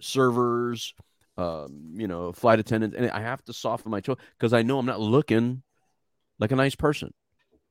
servers, 0.00 0.94
um, 1.36 1.92
you 1.94 2.08
know, 2.08 2.32
flight 2.32 2.58
attendants, 2.58 2.96
and 2.96 3.10
I 3.10 3.20
have 3.20 3.42
to 3.44 3.52
soften 3.52 3.90
my 3.90 4.00
tone 4.00 4.16
because 4.38 4.52
I 4.52 4.62
know 4.62 4.78
I'm 4.78 4.86
not 4.86 5.00
looking 5.00 5.62
like 6.38 6.52
a 6.52 6.56
nice 6.56 6.74
person. 6.74 7.12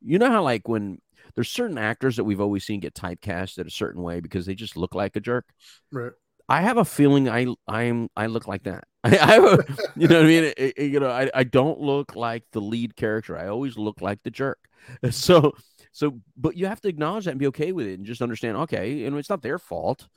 You 0.02 0.20
know 0.20 0.30
how 0.30 0.44
like 0.44 0.68
when 0.68 1.00
there's 1.34 1.50
certain 1.50 1.78
actors 1.78 2.18
that 2.18 2.24
we've 2.24 2.42
always 2.42 2.66
seen 2.66 2.80
get 2.80 2.94
typecast 2.94 3.58
a 3.58 3.70
certain 3.70 4.02
way 4.02 4.20
because 4.20 4.46
they 4.46 4.56
just 4.56 4.78
look 4.78 4.94
like 4.94 5.16
a 5.16 5.20
jerk. 5.20 5.46
Right. 5.92 6.12
I 6.48 6.62
have 6.62 6.78
a 6.78 6.86
feeling 6.86 7.28
I 7.28 7.48
I'm 7.68 8.10
I 8.16 8.28
look 8.28 8.48
like 8.48 8.64
that. 8.64 8.86
I, 9.06 9.34
have 9.34 9.44
a 9.44 9.66
you 9.96 10.08
know 10.08 10.16
what 10.18 10.26
I 10.26 10.28
mean. 10.28 10.44
It- 10.46 10.58
it- 10.78 10.92
you 10.92 11.00
know 11.00 11.10
I, 11.10 11.30
I 11.34 11.44
don't 11.44 11.80
look 11.80 12.16
like 12.16 12.44
the 12.52 12.62
lead 12.62 12.96
character. 12.96 13.38
I 13.38 13.48
always 13.48 13.78
look 13.78 14.02
like 14.02 14.24
the 14.24 14.32
jerk. 14.32 14.60
So 15.12 15.54
so 15.92 16.20
but 16.38 16.56
you 16.58 16.68
have 16.68 16.82
to 16.82 16.88
acknowledge 16.90 17.26
that 17.26 17.32
and 17.32 17.40
be 17.40 17.48
okay 17.48 17.72
with 17.72 17.88
it 17.88 17.98
and 17.98 18.06
just 18.06 18.22
understand. 18.22 18.58
Okay, 18.58 19.06
and 19.06 19.18
it's 19.18 19.30
not 19.30 19.42
their 19.42 19.58
fault. 19.60 20.08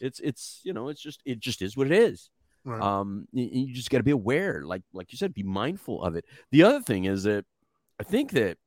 It's 0.00 0.20
it's 0.20 0.60
you 0.64 0.72
know 0.72 0.88
it's 0.88 1.00
just 1.00 1.20
it 1.24 1.40
just 1.40 1.62
is 1.62 1.76
what 1.76 1.86
it 1.86 1.92
is. 1.92 2.30
Right. 2.64 2.82
Um, 2.82 3.26
y- 3.32 3.48
you 3.50 3.72
just 3.74 3.88
got 3.90 3.98
to 3.98 4.04
be 4.04 4.10
aware, 4.10 4.62
like 4.64 4.82
like 4.92 5.12
you 5.12 5.18
said, 5.18 5.32
be 5.32 5.42
mindful 5.42 6.02
of 6.02 6.14
it. 6.16 6.24
The 6.50 6.64
other 6.64 6.80
thing 6.82 7.04
is 7.04 7.22
that 7.22 7.44
I 7.98 8.02
think 8.02 8.32
that 8.32 8.58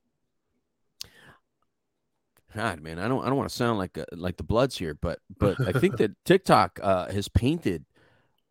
God, 2.56 2.82
man, 2.82 3.00
I 3.00 3.08
don't 3.08 3.24
I 3.24 3.28
don't 3.28 3.38
want 3.38 3.50
to 3.50 3.56
sound 3.56 3.78
like 3.80 3.98
uh 3.98 4.06
like 4.14 4.38
the 4.38 4.44
Bloods 4.44 4.78
here, 4.78 4.94
but 4.94 5.20
but 5.38 5.56
I 5.66 5.72
think 5.72 5.98
that 5.98 6.12
TikTok 6.26 6.80
uh, 6.84 7.12
has 7.12 7.28
painted 7.30 7.86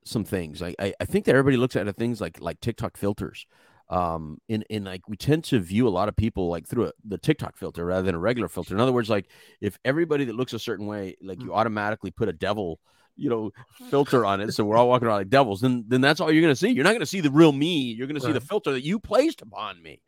some 0.05 0.25
things. 0.25 0.63
I, 0.63 0.75
I 0.79 0.95
I 1.01 1.05
think 1.05 1.25
that 1.27 1.33
everybody 1.35 1.57
looks 1.57 1.77
at 1.77 1.95
things 1.97 2.21
like 2.21 2.41
like 2.41 2.61
TikTok 2.61 2.97
filters. 2.97 3.47
Um, 3.89 4.39
in 4.49 4.63
in 4.71 4.85
like 4.85 5.09
we 5.09 5.17
tend 5.17 5.45
to 5.45 5.59
view 5.59 5.89
a 5.89 5.91
lot 5.91 6.09
of 6.09 6.17
people 6.17 6.49
like 6.49 6.67
through 6.67 6.87
a, 6.87 6.93
the 7.05 7.19
TikTok 7.19 7.57
filter 7.57 7.85
rather 7.85 8.03
than 8.03 8.15
a 8.15 8.21
regular 8.21 8.49
filter. 8.49 8.75
In 8.75 8.81
other 8.81 8.93
words, 8.93 9.11
like 9.11 9.27
if 9.61 9.79
everybody 9.85 10.25
that 10.27 10.37
looks 10.37 10.53
a 10.53 10.59
certain 10.59 10.87
way, 10.87 11.17
like 11.21 11.43
you 11.43 11.53
automatically 11.53 12.13
put 12.13 12.29
a 12.29 12.33
devil, 12.33 12.79
you 13.17 13.29
know, 13.29 13.51
filter 13.91 14.25
on 14.25 14.41
it, 14.41 14.53
so 14.53 14.65
we're 14.65 14.77
all 14.77 14.89
walking 14.89 15.09
around 15.09 15.19
like 15.19 15.29
devils, 15.29 15.61
then 15.61 15.85
then 15.89 16.01
that's 16.01 16.21
all 16.21 16.31
you're 16.31 16.43
gonna 16.43 16.55
see. 16.55 16.71
You're 16.71 16.85
not 16.85 16.93
gonna 16.93 17.07
see 17.07 17.21
the 17.21 17.31
real 17.31 17.53
me. 17.53 17.93
You're 17.93 18.07
gonna 18.07 18.21
see 18.21 18.33
the 18.33 18.41
filter 18.41 18.73
that 18.73 18.85
you 18.85 19.01
placed 19.01 19.43
upon 19.43 19.83
me 19.83 20.01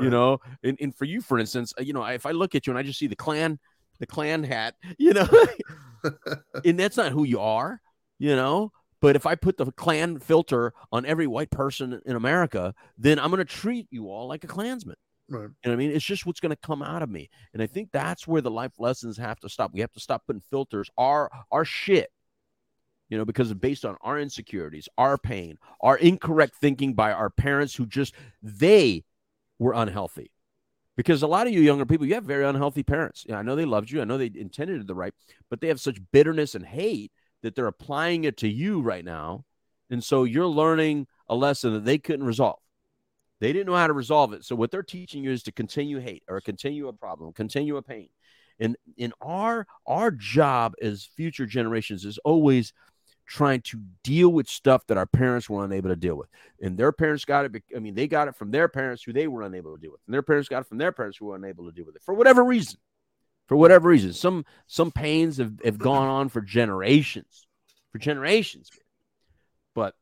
you 0.00 0.10
know 0.10 0.38
and, 0.62 0.76
and 0.80 0.94
for 0.94 1.04
you 1.04 1.20
for 1.20 1.38
instance 1.38 1.72
uh, 1.78 1.82
you 1.82 1.92
know 1.92 2.04
if 2.04 2.26
i 2.26 2.30
look 2.30 2.54
at 2.54 2.66
you 2.66 2.72
and 2.72 2.78
i 2.78 2.82
just 2.82 2.98
see 2.98 3.06
the 3.06 3.16
Klan 3.16 3.58
the 4.00 4.06
Klan 4.06 4.42
hat 4.42 4.74
you 4.98 5.12
know 5.12 5.28
and 6.64 6.78
that's 6.78 6.96
not 6.96 7.12
who 7.12 7.24
you 7.24 7.40
are 7.40 7.80
you 8.18 8.34
know 8.34 8.72
but 9.04 9.16
if 9.16 9.26
i 9.26 9.34
put 9.34 9.58
the 9.58 9.70
Klan 9.72 10.18
filter 10.18 10.72
on 10.90 11.04
every 11.04 11.26
white 11.26 11.50
person 11.50 12.00
in 12.06 12.16
america 12.16 12.74
then 12.96 13.18
i'm 13.18 13.30
going 13.30 13.38
to 13.38 13.44
treat 13.44 13.86
you 13.90 14.08
all 14.08 14.26
like 14.26 14.44
a 14.44 14.48
klansman 14.48 14.96
Right. 15.28 15.42
you 15.42 15.48
know 15.64 15.70
what 15.70 15.72
I 15.72 15.76
mean? 15.76 15.90
It's 15.90 16.04
just 16.04 16.26
what's 16.26 16.40
going 16.40 16.50
to 16.50 16.56
come 16.56 16.82
out 16.82 17.02
of 17.02 17.08
me. 17.08 17.30
And 17.54 17.62
I 17.62 17.66
think 17.66 17.90
that's 17.90 18.28
where 18.28 18.42
the 18.42 18.50
life 18.50 18.72
lessons 18.78 19.16
have 19.16 19.40
to 19.40 19.48
stop. 19.48 19.72
We 19.72 19.80
have 19.80 19.92
to 19.92 20.00
stop 20.00 20.26
putting 20.26 20.42
filters, 20.42 20.90
our 20.98 21.30
our 21.50 21.64
shit, 21.64 22.10
you 23.08 23.16
know, 23.16 23.24
because 23.24 23.52
based 23.54 23.84
on 23.86 23.96
our 24.02 24.18
insecurities, 24.18 24.88
our 24.98 25.16
pain, 25.16 25.56
our 25.80 25.96
incorrect 25.96 26.56
thinking 26.60 26.92
by 26.92 27.12
our 27.12 27.30
parents 27.30 27.74
who 27.74 27.86
just 27.86 28.14
they 28.42 29.04
were 29.58 29.72
unhealthy. 29.72 30.30
Because 30.96 31.22
a 31.22 31.26
lot 31.26 31.46
of 31.46 31.52
you 31.52 31.60
younger 31.60 31.86
people, 31.86 32.06
you 32.06 32.14
have 32.14 32.24
very 32.24 32.44
unhealthy 32.44 32.82
parents. 32.82 33.24
Yeah, 33.26 33.36
I 33.36 33.42
know 33.42 33.56
they 33.56 33.64
loved 33.64 33.90
you. 33.90 34.00
I 34.00 34.04
know 34.04 34.18
they 34.18 34.30
intended 34.34 34.86
the 34.86 34.94
right, 34.94 35.14
but 35.48 35.60
they 35.60 35.68
have 35.68 35.80
such 35.80 35.98
bitterness 36.12 36.54
and 36.54 36.66
hate 36.66 37.10
that 37.44 37.54
they're 37.54 37.66
applying 37.66 38.24
it 38.24 38.38
to 38.38 38.48
you 38.48 38.80
right 38.80 39.04
now. 39.04 39.44
And 39.90 40.02
so 40.02 40.24
you're 40.24 40.46
learning 40.46 41.06
a 41.28 41.34
lesson 41.36 41.74
that 41.74 41.84
they 41.84 41.98
couldn't 41.98 42.24
resolve. 42.24 42.58
They 43.40 43.52
didn't 43.52 43.66
know 43.66 43.76
how 43.76 43.86
to 43.86 43.92
resolve 43.92 44.32
it. 44.32 44.44
So 44.44 44.56
what 44.56 44.70
they're 44.70 44.82
teaching 44.82 45.22
you 45.22 45.30
is 45.30 45.42
to 45.42 45.52
continue 45.52 45.98
hate 45.98 46.22
or 46.26 46.40
continue 46.40 46.88
a 46.88 46.92
problem, 46.94 47.34
continue 47.34 47.76
a 47.76 47.82
pain. 47.82 48.08
And 48.58 48.76
in 48.96 49.12
our 49.20 49.66
our 49.86 50.10
job 50.10 50.72
as 50.80 51.04
future 51.16 51.44
generations 51.44 52.06
is 52.06 52.18
always 52.18 52.72
trying 53.26 53.60
to 53.62 53.82
deal 54.02 54.30
with 54.30 54.48
stuff 54.48 54.86
that 54.86 54.96
our 54.96 55.06
parents 55.06 55.50
were 55.50 55.64
unable 55.64 55.90
to 55.90 55.96
deal 55.96 56.14
with. 56.14 56.28
And 56.62 56.78
their 56.78 56.92
parents 56.92 57.26
got 57.26 57.44
it. 57.44 57.62
I 57.76 57.78
mean, 57.78 57.94
they 57.94 58.06
got 58.06 58.28
it 58.28 58.36
from 58.36 58.52
their 58.52 58.68
parents 58.68 59.02
who 59.02 59.12
they 59.12 59.26
were 59.26 59.42
unable 59.42 59.74
to 59.74 59.80
deal 59.80 59.92
with. 59.92 60.00
And 60.06 60.14
their 60.14 60.22
parents 60.22 60.48
got 60.48 60.60
it 60.60 60.66
from 60.66 60.78
their 60.78 60.92
parents 60.92 61.18
who 61.18 61.26
were 61.26 61.36
unable 61.36 61.66
to 61.66 61.72
deal 61.72 61.84
with 61.84 61.96
it 61.96 62.02
for 62.02 62.14
whatever 62.14 62.42
reason. 62.42 62.78
For 63.46 63.56
whatever 63.56 63.88
reason. 63.88 64.12
Some 64.12 64.44
some 64.66 64.90
pains 64.90 65.38
have, 65.38 65.60
have 65.64 65.78
gone 65.78 66.08
on 66.08 66.28
for 66.28 66.40
generations. 66.40 67.46
For 67.92 67.98
generations. 67.98 68.70
But 69.74 69.94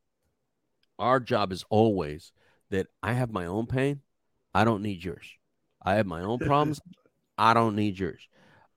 our 0.98 1.18
job 1.20 1.52
is 1.52 1.64
always 1.68 2.32
that 2.70 2.86
I 3.02 3.12
have 3.12 3.32
my 3.32 3.46
own 3.46 3.66
pain. 3.66 4.00
I 4.54 4.64
don't 4.64 4.82
need 4.82 5.04
yours. 5.04 5.26
I 5.84 5.94
have 5.94 6.06
my 6.06 6.22
own 6.22 6.38
problems. 6.38 6.80
I 7.36 7.54
don't 7.54 7.74
need 7.74 7.98
yours. 7.98 8.20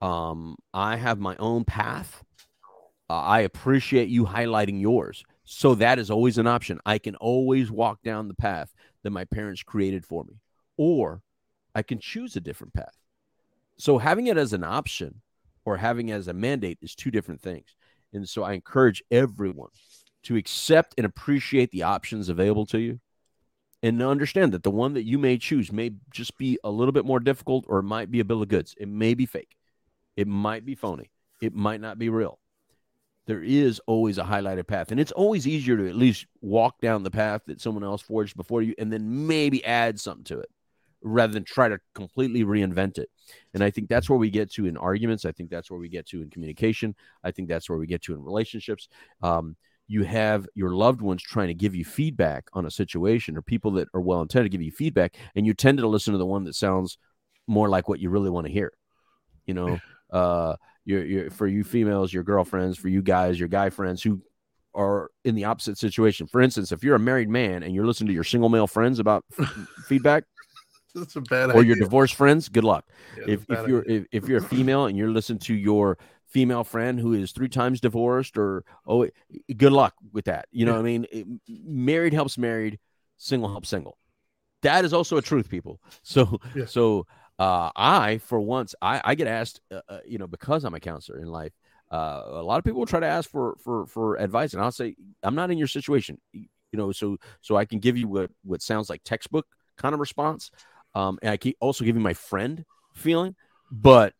Um, 0.02 0.56
I 0.74 0.96
have 0.98 1.20
my 1.20 1.36
own 1.38 1.66
path. 1.66 2.24
Uh, 3.10 3.14
I 3.14 3.42
appreciate 3.42 4.10
you 4.10 4.26
highlighting 4.26 4.82
yours. 4.82 5.24
So 5.44 5.76
that 5.76 6.00
is 6.00 6.10
always 6.10 6.38
an 6.38 6.48
option. 6.48 6.80
I 6.86 6.98
can 6.98 7.16
always 7.18 7.70
walk 7.70 8.02
down 8.02 8.28
the 8.28 8.34
path 8.34 8.74
that 9.04 9.12
my 9.12 9.26
parents 9.26 9.62
created 9.62 10.06
for 10.06 10.24
me, 10.24 10.40
or 10.78 11.22
I 11.76 11.84
can 11.84 12.00
choose 12.00 12.36
a 12.36 12.42
different 12.42 12.74
path. 12.74 12.98
So 13.78 13.98
having 13.98 14.28
it 14.28 14.38
as 14.38 14.54
an 14.54 14.64
option 14.64 15.22
or 15.66 15.78
having 15.78 16.12
as 16.12 16.28
a 16.28 16.34
mandate 16.34 16.80
is 16.82 16.96
two 16.96 17.12
different 17.12 17.42
things. 17.42 17.76
And 18.14 18.28
so 18.28 18.44
I 18.44 18.54
encourage 18.54 19.04
everyone 19.12 19.70
to 20.24 20.36
accept 20.38 20.94
and 20.98 21.06
appreciate 21.06 21.72
the 21.72 21.84
options 21.84 22.30
available 22.30 22.66
to 22.68 22.80
you 22.80 23.00
and 23.84 24.02
understand 24.02 24.54
that 24.54 24.64
the 24.64 24.72
one 24.72 24.94
that 24.94 25.04
you 25.04 25.20
may 25.20 25.38
choose 25.38 25.72
may 25.72 25.92
just 26.10 26.38
be 26.38 26.58
a 26.64 26.72
little 26.72 26.92
bit 26.92 27.06
more 27.06 27.20
difficult 27.20 27.66
or 27.68 27.80
it 27.80 27.84
might 27.84 28.10
be 28.10 28.20
a 28.20 28.26
bill 28.26 28.42
of 28.42 28.48
goods. 28.48 28.74
It 28.80 28.88
may 28.88 29.14
be 29.14 29.26
fake. 29.26 29.56
It 30.16 30.28
might 30.28 30.66
be 30.66 30.76
phony. 30.76 31.12
It 31.42 31.54
might 31.54 31.82
not 31.82 32.00
be 32.00 32.10
real. 32.10 32.40
There 33.28 33.44
is 33.44 33.82
always 33.88 34.18
a 34.18 34.24
highlighted 34.24 34.68
path. 34.68 34.92
And 34.92 35.00
it's 35.00 35.12
always 35.12 35.48
easier 35.48 35.76
to 35.78 35.90
at 35.90 35.96
least 35.96 36.26
walk 36.42 36.80
down 36.80 37.04
the 37.04 37.12
path 37.12 37.42
that 37.48 37.60
someone 37.60 37.84
else 37.84 38.02
forged 38.02 38.38
before 38.38 38.62
you 38.62 38.74
and 38.78 38.94
then 38.94 39.28
maybe 39.28 39.66
add 39.66 40.00
something 40.00 40.24
to 40.26 40.40
it 40.40 40.50
rather 41.06 41.34
than 41.34 41.44
try 41.44 41.70
to 41.70 41.80
completely 41.94 42.44
reinvent 42.44 42.98
it. 42.98 43.10
And 43.54 43.64
I 43.64 43.70
think 43.70 43.88
that's 43.88 44.10
where 44.10 44.18
we 44.18 44.30
get 44.30 44.52
to 44.54 44.66
in 44.66 44.76
arguments. 44.76 45.24
I 45.24 45.32
think 45.32 45.50
that's 45.50 45.70
where 45.70 45.80
we 45.80 45.88
get 45.88 46.08
to 46.08 46.22
in 46.22 46.30
communication. 46.30 46.96
I 47.24 47.32
think 47.32 47.48
that's 47.48 47.70
where 47.70 47.78
we 47.78 47.86
get 47.86 48.02
to 48.04 48.14
in 48.14 48.24
relationships. 48.24 48.90
Um, 49.22 49.56
you 49.88 50.04
have 50.04 50.48
your 50.56 50.72
loved 50.72 51.02
ones 51.02 51.22
trying 51.22 51.50
to 51.50 51.54
give 51.54 51.76
you 51.76 51.86
feedback 51.86 52.48
on 52.54 52.66
a 52.66 52.72
situation 52.72 53.38
or 53.38 53.44
people 53.44 53.72
that 53.72 53.88
are 53.94 54.02
well 54.02 54.22
intended 54.22 54.52
to 54.52 54.58
give 54.58 54.64
you 54.64 54.72
feedback 54.72 55.16
and 55.36 55.46
you 55.46 55.54
tend 55.54 55.78
to 55.78 55.88
listen 55.88 56.12
to 56.12 56.18
the 56.18 56.26
one 56.26 56.44
that 56.46 56.56
sounds 56.56 56.98
more 57.48 57.70
like 57.70 57.88
what 57.88 58.00
you 58.00 58.10
really 58.10 58.32
want 58.32 58.48
to 58.48 58.52
hear 58.52 58.74
you 59.46 59.54
know 59.54 59.80
uh 60.12 60.56
your, 60.86 61.06
your 61.06 61.30
for 61.30 61.46
you 61.46 61.64
females 61.64 62.12
your 62.12 62.24
girlfriends 62.24 62.80
for 62.80 62.90
you 62.90 63.04
guys 63.04 63.40
your 63.40 63.48
guy 63.48 63.70
friends 63.70 64.02
who 64.02 64.20
are 64.74 65.12
in 65.24 65.36
the 65.36 65.46
opposite 65.46 65.78
situation 65.78 66.26
for 66.26 66.42
instance 66.42 66.72
if 66.72 66.84
you're 66.84 66.96
a 66.96 67.00
married 67.00 67.30
man 67.30 67.62
and 67.62 67.76
you're 67.76 67.86
listening 67.86 68.08
to 68.08 68.14
your 68.14 68.24
single 68.24 68.50
male 68.50 68.66
friends 68.66 68.98
about 68.98 69.24
f- 69.40 69.68
feedback 69.86 70.24
That's 70.96 71.16
a 71.16 71.22
bad 71.22 71.50
or 71.52 71.58
idea. 71.60 71.68
your 71.68 71.76
divorced 71.76 72.16
friends 72.16 72.50
good 72.50 72.64
luck 72.64 72.86
Yeah, 73.18 73.26
if, 73.28 73.40
that's 73.42 73.44
a 73.44 73.46
bad 73.48 73.64
if 73.64 73.68
you're 73.70 73.84
if, 73.88 74.06
if 74.12 74.28
you're 74.30 74.38
a 74.40 74.42
female 74.42 74.86
and 74.86 74.98
you're 74.98 75.12
listening 75.12 75.40
to 75.40 75.54
your 75.54 75.98
female 76.28 76.64
friend 76.64 77.00
who 77.00 77.14
is 77.14 77.32
three 77.32 77.50
times 77.50 77.80
divorced 77.82 78.38
or 78.38 78.64
oh 78.88 79.08
good 79.58 79.72
luck 79.74 79.94
with 80.14 80.26
that 80.26 80.48
you 80.52 80.66
know 80.66 80.72
Yeah. 80.74 80.78
what 80.78 80.82
i 80.82 80.84
mean 80.84 81.06
It- 81.12 81.28
married 81.66 82.14
helps 82.14 82.38
married 82.38 82.80
single 83.18 83.50
helps 83.50 83.70
single 83.70 83.98
that 84.62 84.86
is 84.86 84.94
also 84.94 85.18
a 85.18 85.22
truth 85.22 85.50
people 85.50 85.80
so 86.04 86.40
Yeah. 86.56 86.66
so 86.66 87.06
uh 87.40 87.70
i 87.76 88.18
for 88.20 88.40
once 88.40 88.74
i 88.82 89.02
i 89.04 89.16
get 89.16 89.28
asked 89.28 89.62
uh, 89.72 89.82
uh, 89.90 90.00
you 90.08 90.18
know 90.18 90.28
because 90.28 90.64
i'm 90.64 90.74
a 90.74 90.80
counselor 90.80 91.20
in 91.20 91.28
life 91.28 91.54
uh, 91.92 92.24
a 92.28 92.42
lot 92.44 92.58
of 92.58 92.64
people 92.64 92.80
will 92.80 92.88
try 92.88 93.00
to 93.00 93.06
ask 93.06 93.30
for 93.30 93.56
for 93.64 93.86
for 93.86 94.16
advice 94.16 94.54
and 94.54 94.62
i'll 94.64 94.72
say 94.72 94.96
i'm 95.24 95.36
not 95.36 95.52
in 95.52 95.58
your 95.58 95.68
situation 95.68 96.18
you 96.34 96.48
know 96.74 96.92
so 96.92 97.18
so 97.42 97.56
i 97.56 97.66
can 97.66 97.80
give 97.80 97.98
you 97.98 98.08
what 98.08 98.32
what 98.44 98.62
sounds 98.62 98.90
like 98.90 99.02
textbook 99.04 99.46
kind 99.78 99.94
of 99.94 100.00
response 100.00 100.50
um 100.96 101.20
and 101.22 101.32
i 101.32 101.38
keep 101.38 101.56
also 101.60 101.84
giving 101.84 102.02
my 102.02 102.14
friend 102.14 102.66
feeling 102.94 103.36
but 103.72 104.14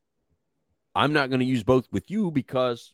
i'm 0.94 1.14
not 1.14 1.30
going 1.30 1.40
to 1.40 1.46
use 1.46 1.64
both 1.64 1.88
with 1.92 2.10
you 2.12 2.32
because 2.32 2.94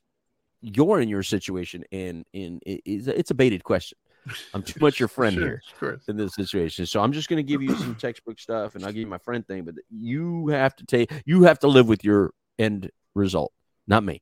you're 0.62 1.00
in 1.02 1.10
your 1.10 1.24
situation 1.24 1.84
and 1.92 2.26
in 2.34 2.60
it's 2.66 3.08
a- 3.08 3.18
it's 3.18 3.32
a 3.32 3.36
baited 3.36 3.64
question 3.64 3.98
i'm 4.54 4.62
too 4.64 4.80
much 4.80 5.00
your 5.00 5.08
friend 5.20 5.34
Sure, 5.36 5.44
here 5.46 5.64
in 6.08 6.18
this 6.18 6.34
situation. 6.36 6.86
So 6.86 7.02
I'm 7.02 7.12
just 7.12 7.30
going 7.30 7.38
to 7.38 7.44
give 7.44 7.62
you 7.62 7.76
some 7.76 7.96
textbook 7.96 8.40
stuff 8.40 8.76
and 8.76 8.84
I'll 8.84 8.92
give 8.92 9.02
you 9.02 9.08
my 9.08 9.20
friend 9.20 9.46
thing, 9.48 9.64
but 9.64 9.76
you 9.90 10.48
have 10.48 10.76
to 10.78 10.86
take 10.86 11.12
you 11.26 11.44
have 11.44 11.60
to 11.60 11.68
live 11.68 11.88
with 11.88 12.04
your 12.04 12.32
end 12.58 12.90
result, 13.14 13.54
not 13.88 14.04
me. 14.04 14.22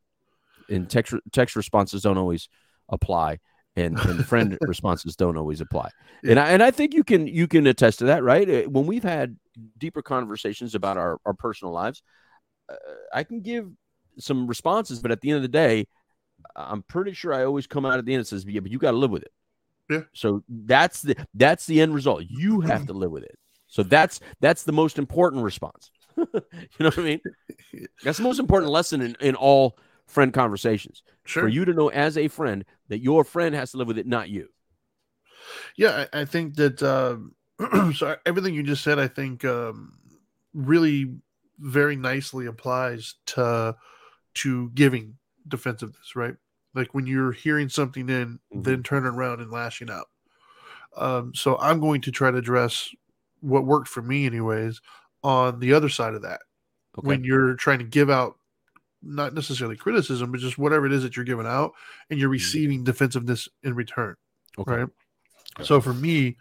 And 0.70 0.90
text 0.90 1.14
text 1.32 1.56
responses 1.56 2.02
don't 2.04 2.18
always 2.18 2.48
apply 2.90 3.40
and, 3.76 3.98
and 4.06 4.26
friend 4.28 4.58
responses 4.62 5.16
don't 5.16 5.38
always 5.38 5.62
apply. 5.62 5.90
And 6.24 6.40
I 6.40 6.50
and 6.52 6.62
I 6.62 6.72
think 6.72 6.94
you 6.94 7.04
can 7.04 7.28
you 7.28 7.48
can 7.48 7.66
attest 7.66 8.00
to 8.00 8.06
that, 8.06 8.24
right? 8.24 8.50
Uh, 8.50 8.70
When 8.70 8.86
we've 8.86 9.04
had 9.04 9.38
deeper 9.78 10.02
conversations 10.02 10.76
about 10.76 10.98
our 10.98 11.20
our 11.26 11.34
personal 11.34 11.74
lives, 11.74 12.02
uh, 12.70 12.76
I 13.14 13.24
can 13.24 13.42
give 13.42 13.70
some 14.18 14.48
responses, 14.48 15.00
but 15.00 15.12
at 15.12 15.22
the 15.22 15.30
end 15.30 15.38
of 15.38 15.42
the 15.44 15.48
day, 15.48 15.88
I'm 16.56 16.84
pretty 16.84 17.14
sure 17.14 17.34
I 17.34 17.46
always 17.46 17.68
come 17.68 17.86
out 17.86 18.00
at 18.00 18.06
the 18.06 18.14
end 18.14 18.20
and 18.20 18.28
says, 18.28 18.46
"Yeah, 18.46 18.60
but 18.60 18.72
you 18.72 18.80
got 18.80 18.92
to 18.92 18.98
live 18.98 19.12
with 19.12 19.24
it." 19.24 19.32
Yeah. 19.90 20.02
So 20.14 20.44
that's 20.48 21.02
the 21.02 21.16
that's 21.34 21.66
the 21.66 21.82
end 21.82 21.94
result. 21.94 22.24
You 22.28 22.62
have 22.62 22.86
to 22.88 22.94
live 22.94 23.12
with 23.12 23.24
it. 23.24 23.38
So 23.68 23.84
that's 23.84 24.20
that's 24.40 24.64
the 24.64 24.72
most 24.72 24.98
important 24.98 25.44
response. 25.44 25.92
you 26.18 26.26
know 26.80 26.88
what 26.88 27.00
I 27.00 27.02
mean? 27.02 27.22
That's 28.04 28.18
the 28.18 28.24
most 28.24 28.40
important 28.40 28.72
lesson 28.72 29.02
in, 29.02 29.16
in 29.22 29.36
all 29.36 29.78
friend 30.06 30.34
conversations. 30.34 31.04
Sure. 31.26 31.44
For 31.44 31.50
you 31.50 31.66
to 31.66 31.74
know 31.74 31.90
as 31.90 32.18
a 32.18 32.28
friend 32.28 32.66
that 32.90 33.00
your 33.00 33.24
friend 33.24 33.56
has 33.56 33.72
to 33.72 33.78
live 33.78 33.88
with 33.88 33.98
it, 33.98 34.08
not 34.08 34.30
you. 34.30 34.50
Yeah, 35.78 36.06
I, 36.14 36.22
I 36.22 36.26
think 36.26 36.56
that 36.56 36.84
um, 36.84 37.34
so 37.96 38.16
everything 38.26 38.54
you 38.54 38.64
just 38.64 38.84
said, 38.84 39.00
I 39.00 39.08
think 39.08 39.44
um, 39.46 39.98
really 40.54 41.14
very 41.60 41.96
nicely 41.96 42.46
applies 42.46 43.16
to 43.28 43.76
to 44.36 44.70
giving 44.72 45.18
defensiveness, 45.48 46.16
right? 46.16 46.36
Like 46.74 46.94
when 46.94 47.08
you're 47.08 47.32
hearing 47.32 47.68
something 47.70 48.10
in, 48.10 48.40
Mhm. 48.54 48.64
then 48.64 48.84
turning 48.84 49.12
around 49.12 49.42
and 49.42 49.52
lashing 49.52 49.90
out. 49.90 50.08
Um, 50.96 51.34
so 51.36 51.58
I'm 51.58 51.80
going 51.80 52.02
to 52.02 52.12
try 52.12 52.32
to 52.32 52.38
address 52.38 52.90
what 53.42 53.66
worked 53.66 53.88
for 53.88 54.02
me, 54.02 54.26
anyways, 54.26 54.82
on 55.24 55.60
the 55.60 55.74
other 55.74 55.90
side 55.90 56.14
of 56.14 56.22
that. 56.22 56.42
Okay. 56.98 57.08
When 57.08 57.24
you're 57.24 57.56
trying 57.56 57.80
to 57.80 57.86
give 57.86 58.10
out 58.10 58.38
not 59.02 59.34
necessarily 59.34 59.78
criticism, 59.78 60.32
but 60.32 60.42
just 60.42 60.58
whatever 60.58 60.86
it 60.86 60.92
is 60.92 61.04
that 61.04 61.16
you're 61.16 61.26
giving 61.26 61.48
out, 61.48 61.74
and 62.10 62.20
you're 62.20 62.30
receiving 62.30 62.84
defensiveness 62.84 63.48
in 63.64 63.74
return 63.74 64.16
okay. 64.58 64.72
right? 64.72 64.90
So 65.64 65.80
for 65.82 65.94
me, 65.94 66.38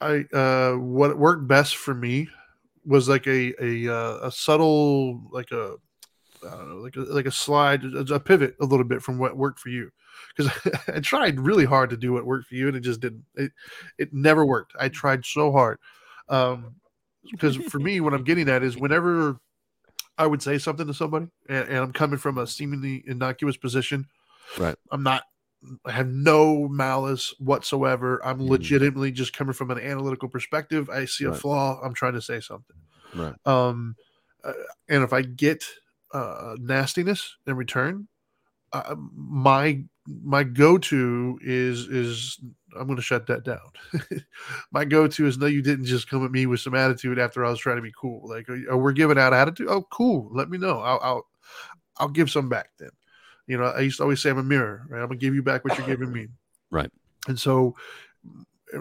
I 0.00 0.24
uh 0.32 0.74
what 0.74 1.18
worked 1.18 1.48
best 1.48 1.76
for 1.76 1.94
me 1.94 2.28
was 2.84 3.08
like 3.08 3.26
a 3.26 3.54
a 3.62 3.92
uh, 3.92 4.18
a 4.28 4.32
subtle 4.32 5.22
like 5.30 5.50
a 5.50 5.76
I 6.46 6.50
don't 6.50 6.68
know 6.68 6.76
like 6.76 6.96
a, 6.96 7.00
like 7.00 7.26
a 7.26 7.32
slide 7.32 7.84
a, 7.84 8.20
pivot 8.20 8.56
a 8.60 8.64
little 8.64 8.84
bit 8.84 9.02
from 9.02 9.18
what 9.18 9.36
worked 9.36 9.58
for 9.58 9.70
you 9.70 9.90
because 10.36 10.52
I 10.88 11.00
tried 11.00 11.40
really 11.40 11.64
hard 11.64 11.90
to 11.90 11.96
do 11.96 12.12
what 12.12 12.26
worked 12.26 12.48
for 12.48 12.54
you 12.54 12.68
and 12.68 12.76
it 12.76 12.80
just 12.80 13.00
didn't 13.00 13.24
it 13.34 13.52
it 13.98 14.12
never 14.12 14.46
worked. 14.46 14.72
I 14.78 14.88
tried 14.88 15.24
so 15.24 15.50
hard 15.50 15.78
um 16.28 16.76
because 17.30 17.56
for 17.56 17.78
me 17.78 18.00
what 18.00 18.14
I'm 18.14 18.24
getting 18.24 18.48
at 18.48 18.62
is 18.62 18.76
whenever 18.76 19.40
I 20.16 20.26
would 20.26 20.42
say 20.42 20.58
something 20.58 20.86
to 20.86 20.94
somebody 20.94 21.26
and, 21.48 21.68
and 21.68 21.78
I'm 21.78 21.92
coming 21.92 22.18
from 22.18 22.38
a 22.38 22.46
seemingly 22.46 23.02
innocuous 23.06 23.56
position 23.56 24.06
Right. 24.56 24.76
I'm 24.90 25.02
not 25.02 25.24
I 25.84 25.90
have 25.92 26.08
no 26.08 26.68
malice 26.68 27.34
whatsoever. 27.38 28.24
I'm 28.24 28.38
Mhm. 28.38 28.48
legitimately 28.50 29.12
just 29.12 29.32
coming 29.32 29.52
from 29.54 29.70
an 29.70 29.78
analytical 29.78 30.28
perspective. 30.28 30.88
I 30.88 31.04
see 31.04 31.24
a 31.24 31.30
Right. 31.30 31.40
flaw. 31.40 31.80
I'm 31.82 31.94
trying 31.94 32.14
to 32.14 32.22
say 32.22 32.40
something. 32.40 32.76
Right. 33.14 33.34
Um, 33.44 33.96
uh, 34.44 34.52
and 34.88 35.02
if 35.02 35.12
I 35.12 35.22
get 35.22 35.64
uh, 36.14 36.56
nastiness 36.58 37.36
in 37.46 37.54
return, 37.56 38.08
uh, 38.72 38.94
my 38.96 39.84
my 40.06 40.42
go 40.42 40.78
to 40.78 41.38
is 41.42 41.86
is 41.88 42.40
I'm 42.78 42.86
going 42.86 42.96
to 42.96 43.02
shut 43.02 43.26
that 43.26 43.44
down. 43.44 43.70
my 44.72 44.84
go 44.86 45.06
to 45.06 45.26
is 45.26 45.36
no, 45.38 45.46
you 45.46 45.60
didn't 45.60 45.84
just 45.84 46.08
come 46.08 46.24
at 46.24 46.30
me 46.30 46.46
with 46.46 46.60
some 46.60 46.74
attitude 46.74 47.18
after 47.18 47.44
I 47.44 47.50
was 47.50 47.58
trying 47.58 47.76
to 47.76 47.82
be 47.82 47.92
cool. 47.98 48.26
Like, 48.28 48.46
oh, 48.70 48.76
we're 48.78 48.92
giving 48.92 49.18
out 49.18 49.34
attitude. 49.34 49.68
Oh, 49.68 49.82
cool. 49.90 50.30
Let 50.32 50.48
me 50.48 50.56
know. 50.58 50.80
I'll 50.80 51.00
I'll, 51.02 51.26
I'll 51.98 52.08
give 52.08 52.30
some 52.30 52.48
back 52.48 52.70
then. 52.78 52.90
You 53.48 53.58
know, 53.58 53.64
I 53.64 53.80
used 53.80 53.96
to 53.96 54.04
always 54.04 54.22
say 54.22 54.30
I'm 54.30 54.38
a 54.38 54.42
mirror, 54.44 54.84
right? 54.88 55.00
I'm 55.00 55.08
gonna 55.08 55.18
give 55.18 55.34
you 55.34 55.42
back 55.42 55.64
what 55.64 55.76
you're 55.76 55.86
giving 55.86 56.12
me. 56.12 56.28
Right. 56.70 56.90
And 57.26 57.40
so, 57.40 57.74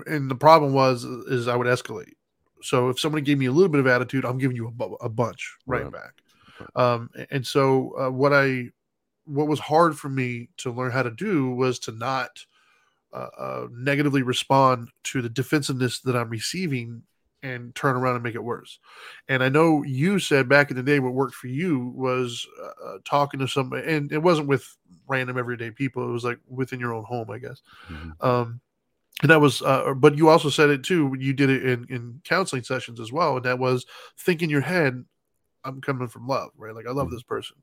and 0.07 0.29
the 0.29 0.35
problem 0.35 0.73
was 0.73 1.05
is 1.05 1.47
I 1.47 1.55
would 1.55 1.67
escalate. 1.67 2.11
So 2.61 2.89
if 2.89 2.99
somebody 2.99 3.21
gave 3.21 3.37
me 3.37 3.45
a 3.45 3.51
little 3.51 3.69
bit 3.69 3.79
of 3.79 3.87
attitude, 3.87 4.25
I'm 4.25 4.37
giving 4.37 4.57
you 4.57 4.67
a, 4.67 4.83
a 5.05 5.09
bunch 5.09 5.55
right, 5.65 5.83
Right. 5.83 5.93
back. 5.93 6.13
Um, 6.75 7.09
and 7.31 7.47
so 7.47 7.97
uh, 7.97 8.11
what 8.11 8.33
I 8.33 8.71
what 9.23 9.47
was 9.47 9.59
hard 9.59 9.97
for 9.97 10.09
me 10.09 10.49
to 10.57 10.71
learn 10.71 10.91
how 10.91 11.03
to 11.03 11.11
do 11.11 11.51
was 11.51 11.79
to 11.79 11.93
not 11.93 12.45
uh, 13.13 13.27
uh, 13.37 13.67
negatively 13.71 14.21
respond 14.21 14.89
to 15.03 15.21
the 15.21 15.29
defensiveness 15.29 16.01
that 16.01 16.15
I'm 16.17 16.29
receiving 16.29 17.03
and 17.43 17.73
turn 17.75 17.95
around 17.95 18.15
and 18.15 18.23
make 18.23 18.35
it 18.35 18.43
worse. 18.43 18.79
And 19.29 19.43
I 19.43 19.49
know 19.49 19.83
you 19.83 20.19
said 20.19 20.49
back 20.49 20.71
in 20.71 20.77
the 20.77 20.83
day 20.83 20.99
what 20.99 21.13
worked 21.13 21.35
for 21.35 21.47
you 21.47 21.93
was 21.95 22.45
uh, 22.61 22.85
uh, 22.87 22.97
talking 23.05 23.39
to 23.39 23.47
somebody, 23.47 23.91
and 23.93 24.11
it 24.11 24.21
wasn't 24.21 24.47
with 24.47 24.65
random 25.07 25.37
everyday 25.37 25.71
people. 25.71 26.07
It 26.09 26.11
was 26.13 26.23
like 26.23 26.39
within 26.47 26.79
your 26.79 26.93
own 26.93 27.03
home, 27.05 27.29
I 27.31 27.37
guess. 27.39 27.61
Mhm. 27.89 28.23
Um, 28.25 28.61
and 29.21 29.31
that 29.31 29.41
was, 29.41 29.61
uh, 29.63 29.93
but 29.95 30.17
you 30.17 30.29
also 30.29 30.49
said 30.49 30.69
it 30.69 30.83
too. 30.83 31.15
You 31.19 31.33
did 31.33 31.49
it 31.49 31.65
in 31.65 31.85
in 31.89 32.21
counseling 32.23 32.63
sessions 32.63 32.99
as 32.99 33.11
well, 33.11 33.37
and 33.37 33.45
that 33.45 33.59
was 33.59 33.85
think 34.19 34.43
in 34.43 34.49
your 34.49 34.61
head, 34.61 35.03
"I'm 35.63 35.81
coming 35.81 36.07
from 36.09 36.27
love, 36.27 36.51
right? 36.57 36.75
Like 36.75 36.87
I 36.87 36.91
love 36.91 37.07
Mhm. 37.09 37.11
this 37.11 37.23
person." 37.23 37.57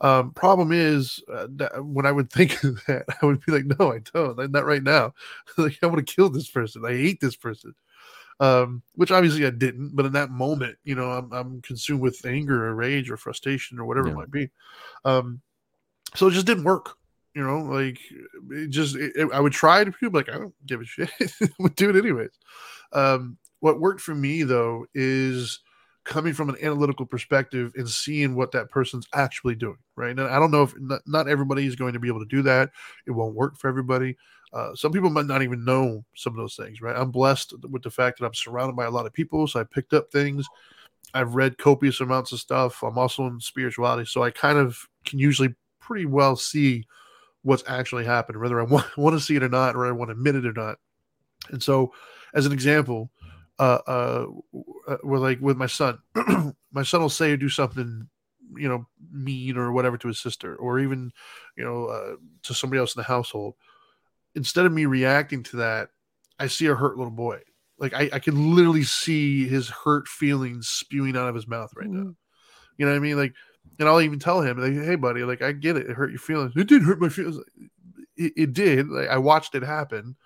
Um, 0.00 0.32
problem 0.32 0.72
is 0.72 1.22
uh, 1.32 1.46
that 1.56 1.84
when 1.84 2.06
I 2.06 2.12
would 2.12 2.30
think 2.32 2.62
of 2.64 2.84
that, 2.86 3.04
I 3.22 3.26
would 3.26 3.44
be 3.44 3.52
like, 3.52 3.66
"No, 3.78 3.92
I 3.92 4.00
don't. 4.14 4.50
Not 4.52 4.66
right 4.66 4.82
now. 4.82 5.14
like 5.58 5.78
I 5.82 5.86
want 5.86 6.06
to 6.06 6.14
kill 6.14 6.30
this 6.30 6.50
person. 6.50 6.84
I 6.84 6.92
hate 6.92 7.20
this 7.20 7.36
person." 7.36 7.74
Um, 8.40 8.82
which 8.94 9.10
obviously 9.10 9.44
I 9.46 9.50
didn't, 9.50 9.94
but 9.94 10.06
in 10.06 10.12
that 10.12 10.30
moment, 10.30 10.78
you 10.82 10.94
know, 10.94 11.10
I'm, 11.10 11.30
I'm 11.32 11.60
consumed 11.62 12.00
with 12.00 12.24
anger 12.24 12.66
or 12.66 12.74
rage 12.74 13.10
or 13.10 13.16
frustration 13.18 13.78
or 13.78 13.84
whatever 13.84 14.08
Yeah. 14.08 14.14
it 14.14 14.16
might 14.16 14.30
be. 14.30 14.50
Um, 15.04 15.42
so 16.16 16.26
it 16.28 16.32
just 16.32 16.46
didn't 16.46 16.64
work 16.64 16.96
you 17.36 17.42
know 17.46 17.60
like 17.60 18.00
it 18.50 18.70
just 18.70 18.96
it, 18.96 19.12
it- 19.14 19.32
i 19.32 19.38
would 19.38 19.52
try 19.52 19.84
to 19.84 19.92
be 20.00 20.08
like 20.08 20.28
i 20.28 20.32
don't 20.32 20.52
give 20.66 20.80
a 20.80 20.84
shit 20.84 21.08
I 21.40 21.48
would 21.60 21.76
do 21.76 21.88
it 21.88 21.94
anyways 21.94 22.30
um 22.92 23.36
what 23.60 23.78
worked 23.78 24.00
for 24.00 24.16
me 24.16 24.42
though 24.42 24.84
is 24.94 25.60
coming 26.02 26.32
from 26.32 26.48
an 26.48 26.56
analytical 26.60 27.06
perspective 27.06 27.70
and 27.76 27.88
seeing 27.88 28.34
what 28.34 28.50
that 28.52 28.70
person's 28.70 29.06
actually 29.14 29.54
doing, 29.54 29.76
right? 29.96 30.10
And 30.18 30.20
I 30.22 30.38
don't 30.40 30.50
know 30.50 30.62
if 30.62 30.72
not, 30.80 31.02
not 31.06 31.28
everybody 31.28 31.66
is 31.66 31.76
going 31.76 31.92
to 31.92 32.00
be 32.00 32.08
able 32.08 32.20
to 32.20 32.26
do 32.26 32.40
that. 32.42 32.70
It 33.06 33.10
won't 33.12 33.34
work 33.34 33.56
for 33.58 33.68
everybody. 33.68 34.16
Uh, 34.52 34.74
some 34.74 34.92
people 34.92 35.10
might 35.10 35.26
not 35.26 35.42
even 35.42 35.64
know 35.64 36.04
some 36.16 36.32
of 36.32 36.36
those 36.36 36.56
things, 36.56 36.80
right? 36.80 36.96
I'm 36.96 37.10
blessed 37.10 37.54
with 37.68 37.82
the 37.82 37.90
fact 37.90 38.18
that 38.18 38.26
I'm 38.26 38.34
surrounded 38.34 38.74
by 38.74 38.86
a 38.86 38.90
lot 38.90 39.06
of 39.06 39.12
people, 39.12 39.46
so 39.46 39.60
I 39.60 39.64
picked 39.64 39.92
up 39.92 40.10
things. 40.10 40.46
I've 41.14 41.34
read 41.34 41.58
copious 41.58 42.00
amounts 42.00 42.32
of 42.32 42.40
stuff. 42.40 42.82
I'm 42.82 42.98
also 42.98 43.26
in 43.26 43.40
spirituality, 43.40 44.06
so 44.06 44.22
I 44.22 44.30
kind 44.30 44.58
of 44.58 44.88
can 45.04 45.18
usually 45.18 45.54
pretty 45.78 46.06
well 46.06 46.36
see 46.36 46.84
what's 47.42 47.64
actually 47.66 48.04
happening, 48.04 48.40
whether 48.40 48.60
I 48.60 48.64
want, 48.70 48.96
want 48.96 49.14
to 49.16 49.20
see 49.20 49.36
it 49.36 49.42
or 49.42 49.48
not, 49.48 49.76
or 49.76 49.86
I 49.86 49.92
want 49.92 50.08
to 50.08 50.12
admit 50.12 50.36
it 50.36 50.46
or 50.46 50.52
not. 50.52 50.78
And 51.50 51.62
so, 51.62 51.92
as 52.34 52.46
an 52.46 52.52
example, 52.52 53.10
uh, 53.58 53.78
uh, 53.86 54.26
uh 54.88 54.96
with 55.02 55.22
like 55.22 55.40
with 55.40 55.56
my 55.56 55.66
son, 55.66 55.98
my 56.72 56.82
son 56.82 57.00
will 57.00 57.08
say 57.08 57.32
or 57.32 57.36
do 57.36 57.48
something, 57.48 58.08
you 58.56 58.68
know, 58.68 58.86
mean 59.12 59.56
or 59.56 59.72
whatever 59.72 59.96
to 59.98 60.08
his 60.08 60.20
sister, 60.20 60.56
or 60.56 60.80
even, 60.80 61.12
you 61.56 61.64
know, 61.64 61.86
uh, 61.86 62.16
to 62.42 62.54
somebody 62.54 62.78
else 62.78 62.94
in 62.94 63.00
the 63.00 63.04
household. 63.04 63.54
Instead 64.34 64.66
of 64.66 64.72
me 64.72 64.86
reacting 64.86 65.42
to 65.44 65.56
that, 65.58 65.90
I 66.38 66.46
see 66.46 66.66
a 66.66 66.74
hurt 66.74 66.96
little 66.96 67.12
boy. 67.12 67.40
Like 67.78 67.94
I, 67.94 68.10
I 68.12 68.18
can 68.18 68.54
literally 68.54 68.84
see 68.84 69.48
his 69.48 69.68
hurt 69.68 70.06
feelings 70.06 70.68
spewing 70.68 71.16
out 71.16 71.28
of 71.28 71.34
his 71.34 71.48
mouth 71.48 71.72
right 71.76 71.88
now. 71.88 72.14
You 72.76 72.86
know 72.86 72.92
what 72.92 72.96
I 72.96 73.00
mean? 73.00 73.16
Like, 73.16 73.34
and 73.78 73.88
I'll 73.88 74.00
even 74.00 74.18
tell 74.18 74.40
him, 74.42 74.58
like, 74.58 74.72
"Hey, 74.72 74.96
buddy, 74.96 75.22
like 75.24 75.42
I 75.42 75.52
get 75.52 75.76
it. 75.76 75.88
It 75.88 75.96
hurt 75.96 76.10
your 76.10 76.18
feelings. 76.18 76.52
It 76.56 76.68
did 76.68 76.82
hurt 76.82 77.00
my 77.00 77.08
feelings. 77.08 77.38
It, 78.16 78.32
it 78.36 78.52
did. 78.52 78.88
Like 78.88 79.08
I 79.08 79.18
watched 79.18 79.54
it 79.54 79.62
happen." 79.62 80.16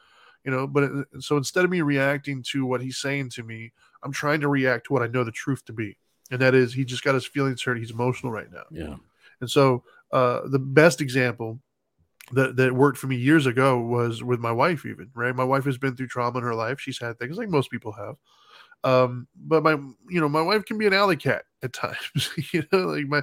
you 0.45 0.51
know 0.51 0.67
but 0.67 0.83
it, 0.85 1.07
so 1.21 1.39
instead 1.39 1.65
of 1.65 1.71
me 1.71 1.81
reacting 1.81 2.43
to 2.43 2.67
what 2.67 2.83
he's 2.83 2.99
saying 2.99 3.31
to 3.31 3.43
me 3.43 3.73
i'm 4.03 4.13
trying 4.13 4.41
to 4.43 4.49
react 4.49 4.87
to 4.87 4.93
what 4.93 5.03
i 5.03 5.07
know 5.07 5.25
the 5.25 5.31
truth 5.33 5.65
to 5.65 5.73
be 5.73 5.97
and 6.31 6.39
that 6.39 6.55
is 6.55 6.75
he 6.75 6.85
just 6.85 7.03
got 7.03 7.15
his 7.15 7.27
feelings 7.27 7.63
hurt 7.63 7.79
he's 7.79 7.91
emotional 7.91 8.31
right 8.31 8.53
now 8.53 8.65
Yeah. 8.71 8.97
and 9.41 9.49
so 9.51 9.85
uh 10.13 10.41
the 10.47 10.59
best 10.59 11.01
example 11.01 11.61
that 12.33 12.57
that 12.57 12.73
worked 12.73 12.99
for 12.99 13.07
me 13.07 13.17
years 13.17 13.47
ago 13.47 13.79
was 13.79 14.23
with 14.23 14.41
my 14.41 14.53
wife 14.53 14.87
even 14.87 15.11
right? 15.15 15.35
My 15.35 15.45
wife 15.45 15.65
has 15.65 15.79
been 15.79 15.97
through 15.97 16.09
trauma 16.09 16.39
in 16.39 16.45
her 16.45 16.55
life. 16.55 16.81
She's 16.81 17.01
had 17.01 17.19
things 17.19 17.37
like 17.37 17.49
most 17.49 17.71
people 17.71 17.93
have. 17.93 18.17
Um 18.83 19.29
but 19.37 19.63
my 19.63 19.73
you 20.09 20.21
know 20.21 20.29
my 20.29 20.43
wife 20.43 20.65
can 20.65 20.79
be 20.79 20.87
an 20.87 20.93
alley 20.93 21.17
cat 21.17 21.45
at 21.63 21.73
times 21.73 22.31
you 22.53 22.63
know 22.73 22.81
like 22.81 23.07
my 23.07 23.23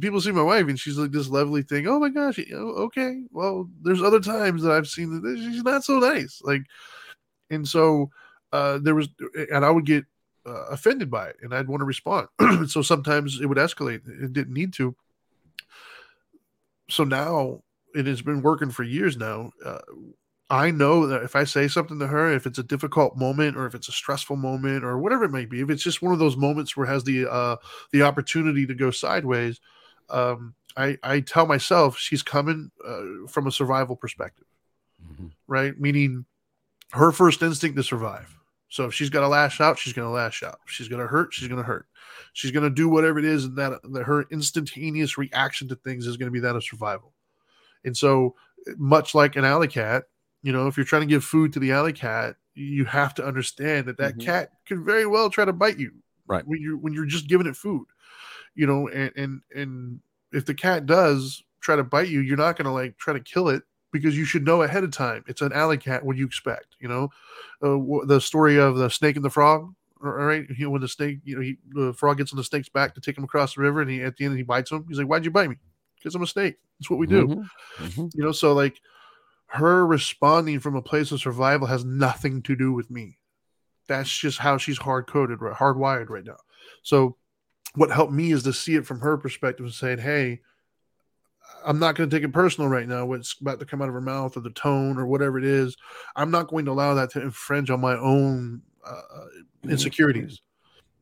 people 0.00 0.20
see 0.20 0.32
my 0.32 0.42
wife 0.42 0.66
and 0.66 0.78
she's 0.78 0.98
like 0.98 1.12
this 1.12 1.28
lovely 1.28 1.62
thing 1.62 1.86
oh 1.86 2.00
my 2.00 2.08
gosh 2.08 2.38
know, 2.50 2.68
okay 2.70 3.22
well 3.30 3.68
there's 3.82 4.02
other 4.02 4.18
times 4.18 4.64
that 4.64 4.72
i've 4.72 4.88
seen 4.88 5.22
that 5.22 5.38
she's 5.38 5.62
not 5.62 5.84
so 5.84 6.00
nice 6.00 6.40
like 6.42 6.62
and 7.50 7.68
so 7.68 8.10
uh 8.50 8.78
there 8.78 8.96
was 8.96 9.08
and 9.52 9.64
i 9.64 9.70
would 9.70 9.86
get 9.86 10.04
uh, 10.46 10.66
offended 10.70 11.10
by 11.10 11.28
it 11.28 11.36
and 11.42 11.54
i'd 11.54 11.68
want 11.68 11.80
to 11.80 11.84
respond. 11.84 12.28
So 12.68 12.82
sometimes 12.82 13.40
it 13.40 13.46
would 13.46 13.58
escalate 13.58 14.08
it 14.08 14.32
didn't 14.32 14.54
need 14.54 14.72
to. 14.74 14.94
So 16.88 17.04
now 17.04 17.62
it 17.96 18.06
has 18.06 18.22
been 18.22 18.42
working 18.42 18.70
for 18.70 18.82
years 18.82 19.16
now 19.16 19.50
uh, 19.64 19.78
I 20.48 20.70
know 20.70 21.08
that 21.08 21.24
if 21.24 21.34
I 21.34 21.42
say 21.42 21.66
something 21.66 21.98
to 21.98 22.06
her, 22.06 22.32
if 22.32 22.46
it's 22.46 22.60
a 22.60 22.62
difficult 22.62 23.16
moment 23.16 23.56
or 23.56 23.66
if 23.66 23.74
it's 23.74 23.88
a 23.88 23.92
stressful 23.92 24.36
moment 24.36 24.84
or 24.84 24.96
whatever 24.96 25.24
it 25.24 25.32
might 25.32 25.50
be, 25.50 25.60
if 25.60 25.70
it's 25.70 25.82
just 25.82 26.02
one 26.02 26.12
of 26.12 26.20
those 26.20 26.36
moments 26.36 26.76
where 26.76 26.86
it 26.86 26.90
has 26.90 27.02
the 27.02 27.28
uh 27.28 27.56
the 27.92 28.02
opportunity 28.02 28.64
to 28.64 28.74
go 28.74 28.92
sideways, 28.92 29.60
um, 30.08 30.54
I 30.76 30.98
I 31.02 31.20
tell 31.20 31.46
myself 31.46 31.98
she's 31.98 32.22
coming 32.22 32.70
uh, 32.86 33.26
from 33.28 33.48
a 33.48 33.50
survival 33.50 33.96
perspective, 33.96 34.46
Mhm. 35.04 35.32
right? 35.48 35.76
Meaning 35.80 36.26
her 36.92 37.10
first 37.10 37.42
instinct 37.42 37.76
to 37.76 37.82
survive. 37.82 38.38
So 38.68 38.84
if 38.84 38.94
she's 38.94 39.10
got 39.10 39.22
to 39.22 39.28
lash 39.28 39.60
out, 39.60 39.80
she's 39.80 39.94
going 39.94 40.06
to 40.06 40.12
lash 40.12 40.44
out. 40.44 40.60
If 40.64 40.70
she's 40.70 40.86
going 40.88 41.02
to 41.02 41.08
hurt, 41.08 41.34
she's 41.34 41.48
going 41.48 41.60
to 41.60 41.66
hurt. 41.66 41.86
She's 42.34 42.52
going 42.52 42.62
to 42.62 42.70
do 42.70 42.88
whatever 42.88 43.18
it 43.18 43.24
is, 43.24 43.46
and 43.46 43.56
that, 43.56 43.80
that 43.92 44.04
her 44.04 44.26
instantaneous 44.30 45.18
reaction 45.18 45.66
to 45.68 45.74
things 45.74 46.06
is 46.06 46.16
going 46.16 46.28
to 46.28 46.32
be 46.32 46.40
that 46.40 46.54
of 46.54 46.62
survival. 46.62 47.12
And 47.86 47.96
so, 47.96 48.36
much 48.78 49.14
like 49.16 49.36
an 49.36 49.46
alley 49.46 49.68
cat, 49.68 50.04
you 50.42 50.52
know, 50.52 50.68
if 50.68 50.76
you're 50.76 50.86
trying 50.86 51.02
to 51.02 51.06
give 51.08 51.24
food 51.24 51.54
to 51.54 51.60
the 51.60 51.72
alley 51.72 51.94
cat, 51.94 52.36
you 52.54 52.84
have 52.86 53.14
to 53.16 53.26
understand 53.26 53.86
that 53.86 53.98
that 53.98 54.18
Mhm. 54.18 54.20
cat 54.20 54.50
could 54.66 54.84
very 54.84 55.06
well 55.06 55.30
try 55.30 55.46
to 55.46 55.54
bite 55.54 55.78
you, 55.78 55.92
Right. 56.26 56.44
When 56.44 56.60
you 56.60 56.78
when 56.78 56.92
you're 56.94 57.06
just 57.06 57.28
giving 57.28 57.48
it 57.48 57.56
food, 57.56 57.86
you 58.54 58.66
know, 58.66 58.88
and 58.88 59.12
and 59.16 59.40
and 59.54 60.00
if 60.32 60.44
the 60.46 60.54
cat 60.54 60.86
does 60.86 61.42
try 61.60 61.76
to 61.76 61.84
bite 61.84 62.08
you, 62.08 62.20
you're 62.20 62.36
not 62.36 62.56
going 62.56 62.66
to 62.66 62.72
like 62.72 62.96
try 62.98 63.12
to 63.12 63.20
kill 63.20 63.48
it 63.48 63.62
because 63.92 64.16
you 64.16 64.24
should 64.24 64.44
know 64.44 64.62
ahead 64.62 64.84
of 64.84 64.90
time. 64.90 65.24
It's 65.26 65.42
an 65.42 65.52
alley 65.52 65.78
cat. 65.78 66.04
What 66.04 66.14
do 66.14 66.20
you 66.20 66.26
expect? 66.26 66.76
You 66.80 66.88
know, 66.88 67.04
uh, 67.62 68.06
the 68.06 68.20
story 68.20 68.58
of 68.58 68.76
the 68.76 68.90
snake 68.90 69.16
and 69.16 69.24
the 69.24 69.30
frog. 69.30 69.74
All 70.04 70.10
right, 70.12 70.46
you 70.56 70.66
know, 70.66 70.70
when 70.70 70.82
the 70.82 70.88
snake, 70.88 71.20
you 71.24 71.36
know, 71.36 71.42
he, 71.42 71.56
the 71.70 71.94
frog 71.94 72.18
gets 72.18 72.32
on 72.32 72.36
the 72.36 72.44
snake's 72.44 72.68
back 72.68 72.94
to 72.94 73.00
take 73.00 73.16
him 73.16 73.24
across 73.24 73.54
the 73.54 73.62
river, 73.62 73.80
and 73.80 73.90
he 73.90 74.02
at 74.02 74.16
the 74.16 74.26
end 74.26 74.36
he 74.36 74.42
bites 74.42 74.70
him. 74.70 74.84
He's 74.88 74.98
like, 74.98 75.08
"Why'd 75.08 75.24
you 75.24 75.30
bite 75.30 75.48
me?" 75.50 75.56
I'm 76.14 76.20
a 76.20 76.22
mistake. 76.22 76.56
It's 76.80 76.90
what 76.90 76.98
we 76.98 77.06
do. 77.06 77.26
Mhm. 77.26 77.50
Mhm. 77.78 78.10
you 78.14 78.24
know 78.24 78.32
so 78.32 78.52
like 78.52 78.80
her 79.48 79.86
responding 79.86 80.60
from 80.60 80.74
a 80.74 80.82
place 80.82 81.12
of 81.12 81.20
survival 81.20 81.66
has 81.66 81.84
nothing 81.84 82.42
to 82.42 82.56
do 82.56 82.72
with 82.72 82.90
me. 82.90 83.18
That's 83.86 84.10
just 84.10 84.38
how 84.38 84.58
she's 84.58 84.78
hard 84.78 85.06
coded 85.06 85.40
right 85.40 85.54
hardwired 85.54 86.08
right 86.08 86.24
now. 86.24 86.38
So 86.82 87.16
what 87.74 87.90
helped 87.90 88.12
me 88.12 88.32
is 88.32 88.42
to 88.44 88.52
see 88.52 88.74
it 88.74 88.86
from 88.86 89.00
her 89.00 89.16
perspective 89.16 89.66
and 89.66 89.74
saying 89.74 89.98
hey 89.98 90.40
i'm 91.64 91.78
not 91.78 91.94
going 91.94 92.08
to 92.08 92.16
take 92.16 92.24
it 92.24 92.32
personal 92.32 92.68
right 92.68 92.88
now 92.88 93.04
what's 93.04 93.38
about 93.40 93.60
to 93.60 93.66
come 93.66 93.82
out 93.82 93.88
of 93.88 93.94
her 93.94 94.00
mouth 94.00 94.36
or 94.36 94.40
the 94.40 94.50
tone 94.50 94.98
or 94.98 95.06
whatever 95.06 95.38
it 95.38 95.44
is. 95.44 95.76
I'm 96.14 96.30
not 96.30 96.48
going 96.48 96.64
to 96.64 96.70
allow 96.70 96.94
that 96.94 97.10
to 97.10 97.22
infringe 97.22 97.70
on 97.70 97.80
my 97.80 97.96
own 97.96 98.62
uh, 98.84 99.26
insecurities 99.64 100.40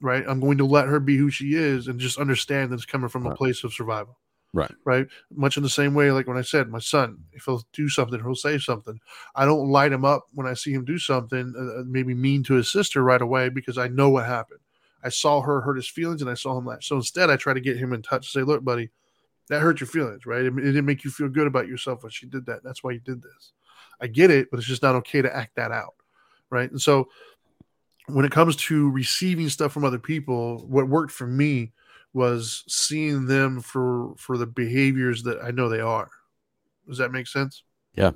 right? 0.00 0.24
I'm 0.26 0.40
going 0.40 0.58
to 0.58 0.66
let 0.66 0.88
her 0.88 1.00
be 1.00 1.16
who 1.16 1.30
she 1.30 1.54
is 1.54 1.88
and 1.88 1.98
just 1.98 2.18
understand 2.18 2.70
that 2.70 2.74
it's 2.74 2.84
coming 2.84 3.08
from 3.08 3.26
a 3.26 3.34
place 3.34 3.64
of 3.64 3.72
survival 3.72 4.18
Right. 4.54 4.72
right? 4.84 5.06
Much 5.34 5.56
in 5.56 5.64
the 5.64 5.68
same 5.68 5.94
way 5.94 6.12
like 6.12 6.28
when 6.28 6.36
i 6.36 6.42
said 6.42 6.68
my 6.68 6.78
son 6.78 7.18
if 7.32 7.44
he'll 7.44 7.64
do 7.72 7.88
something 7.88 8.20
he'll 8.20 8.36
say 8.36 8.56
something. 8.56 9.00
I 9.34 9.44
don't 9.44 9.68
light 9.68 9.92
him 9.92 10.04
up 10.04 10.28
when 10.32 10.46
i 10.46 10.54
see 10.54 10.72
him 10.72 10.84
do 10.84 10.96
something 10.96 11.52
uh, 11.58 11.82
maybe 11.86 12.14
mean 12.14 12.44
to 12.44 12.54
his 12.54 12.70
sister 12.70 13.02
right 13.02 13.20
away 13.20 13.48
because 13.48 13.78
i 13.78 13.88
know 13.88 14.10
what 14.10 14.26
happened. 14.26 14.60
I 15.02 15.08
saw 15.08 15.40
her 15.40 15.60
hurt 15.60 15.74
his 15.74 15.88
feelings 15.88 16.22
and 16.22 16.30
i 16.30 16.34
saw 16.34 16.56
him 16.56 16.66
laugh. 16.66 16.84
So 16.84 16.94
instead 16.94 17.30
i 17.30 17.36
try 17.36 17.52
to 17.52 17.60
get 17.60 17.76
him 17.76 17.92
in 17.92 18.00
touch 18.00 18.32
say 18.32 18.42
look 18.42 18.64
buddy 18.64 18.90
that 19.48 19.60
hurt 19.60 19.80
your 19.80 19.88
feelings 19.88 20.24
right? 20.24 20.44
It, 20.44 20.52
it 20.56 20.60
didn't 20.62 20.86
make 20.86 21.02
you 21.02 21.10
feel 21.10 21.28
good 21.28 21.48
about 21.48 21.66
yourself 21.66 22.04
when 22.04 22.12
she 22.12 22.26
did 22.26 22.46
that. 22.46 22.62
That's 22.62 22.84
why 22.84 22.92
you 22.92 23.00
did 23.00 23.22
this. 23.22 23.52
I 24.00 24.06
get 24.06 24.30
it 24.30 24.52
but 24.52 24.58
it's 24.58 24.68
just 24.68 24.82
not 24.82 24.94
okay 24.96 25.20
to 25.20 25.36
act 25.36 25.56
that 25.56 25.72
out 25.72 25.94
right? 26.50 26.70
And 26.70 26.80
so 26.80 27.08
when 28.06 28.24
it 28.24 28.30
comes 28.30 28.54
to 28.54 28.88
receiving 28.90 29.48
stuff 29.48 29.72
from 29.72 29.84
other 29.84 29.98
people 29.98 30.64
what 30.68 30.88
worked 30.88 31.10
for 31.10 31.26
me 31.26 31.72
was 32.14 32.64
seeing 32.68 33.26
them 33.26 33.60
for 33.60 34.14
for 34.16 34.38
the 34.38 34.46
behaviors 34.46 35.22
that 35.24 35.42
I 35.42 35.50
know 35.50 35.68
they 35.68 35.80
are. 35.80 36.10
Does 36.88 36.98
that 36.98 37.12
make 37.12 37.26
sense? 37.26 37.64
Yeah. 37.94 38.12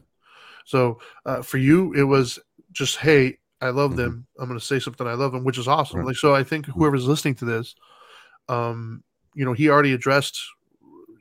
So 0.64 1.01
uh, 1.26 1.42
for 1.42 1.59
you, 1.59 1.92
it 1.94 2.05
was 2.05 2.38
just, 2.72 2.99
hey, 2.99 3.38
I 3.61 3.70
love 3.70 3.92
Mhm. 3.92 3.96
them. 3.96 4.26
I'm 4.38 4.49
going 4.49 4.59
to 4.59 4.64
say 4.64 4.78
something 4.78 5.07
I 5.07 5.14
love 5.14 5.32
them, 5.32 5.44
which 5.44 5.59
is 5.59 5.66
awesome. 5.66 5.99
Right. 5.99 6.09
Like 6.09 6.16
so, 6.16 6.34
I 6.34 6.44
think 6.44 6.66
whoever's 6.66 7.07
listening 7.07 7.34
to 7.36 7.44
this, 7.44 7.74
um, 8.49 9.03
you 9.34 9.44
know, 9.44 9.53
he 9.53 9.68
already 9.68 9.94
addressed, 9.94 10.40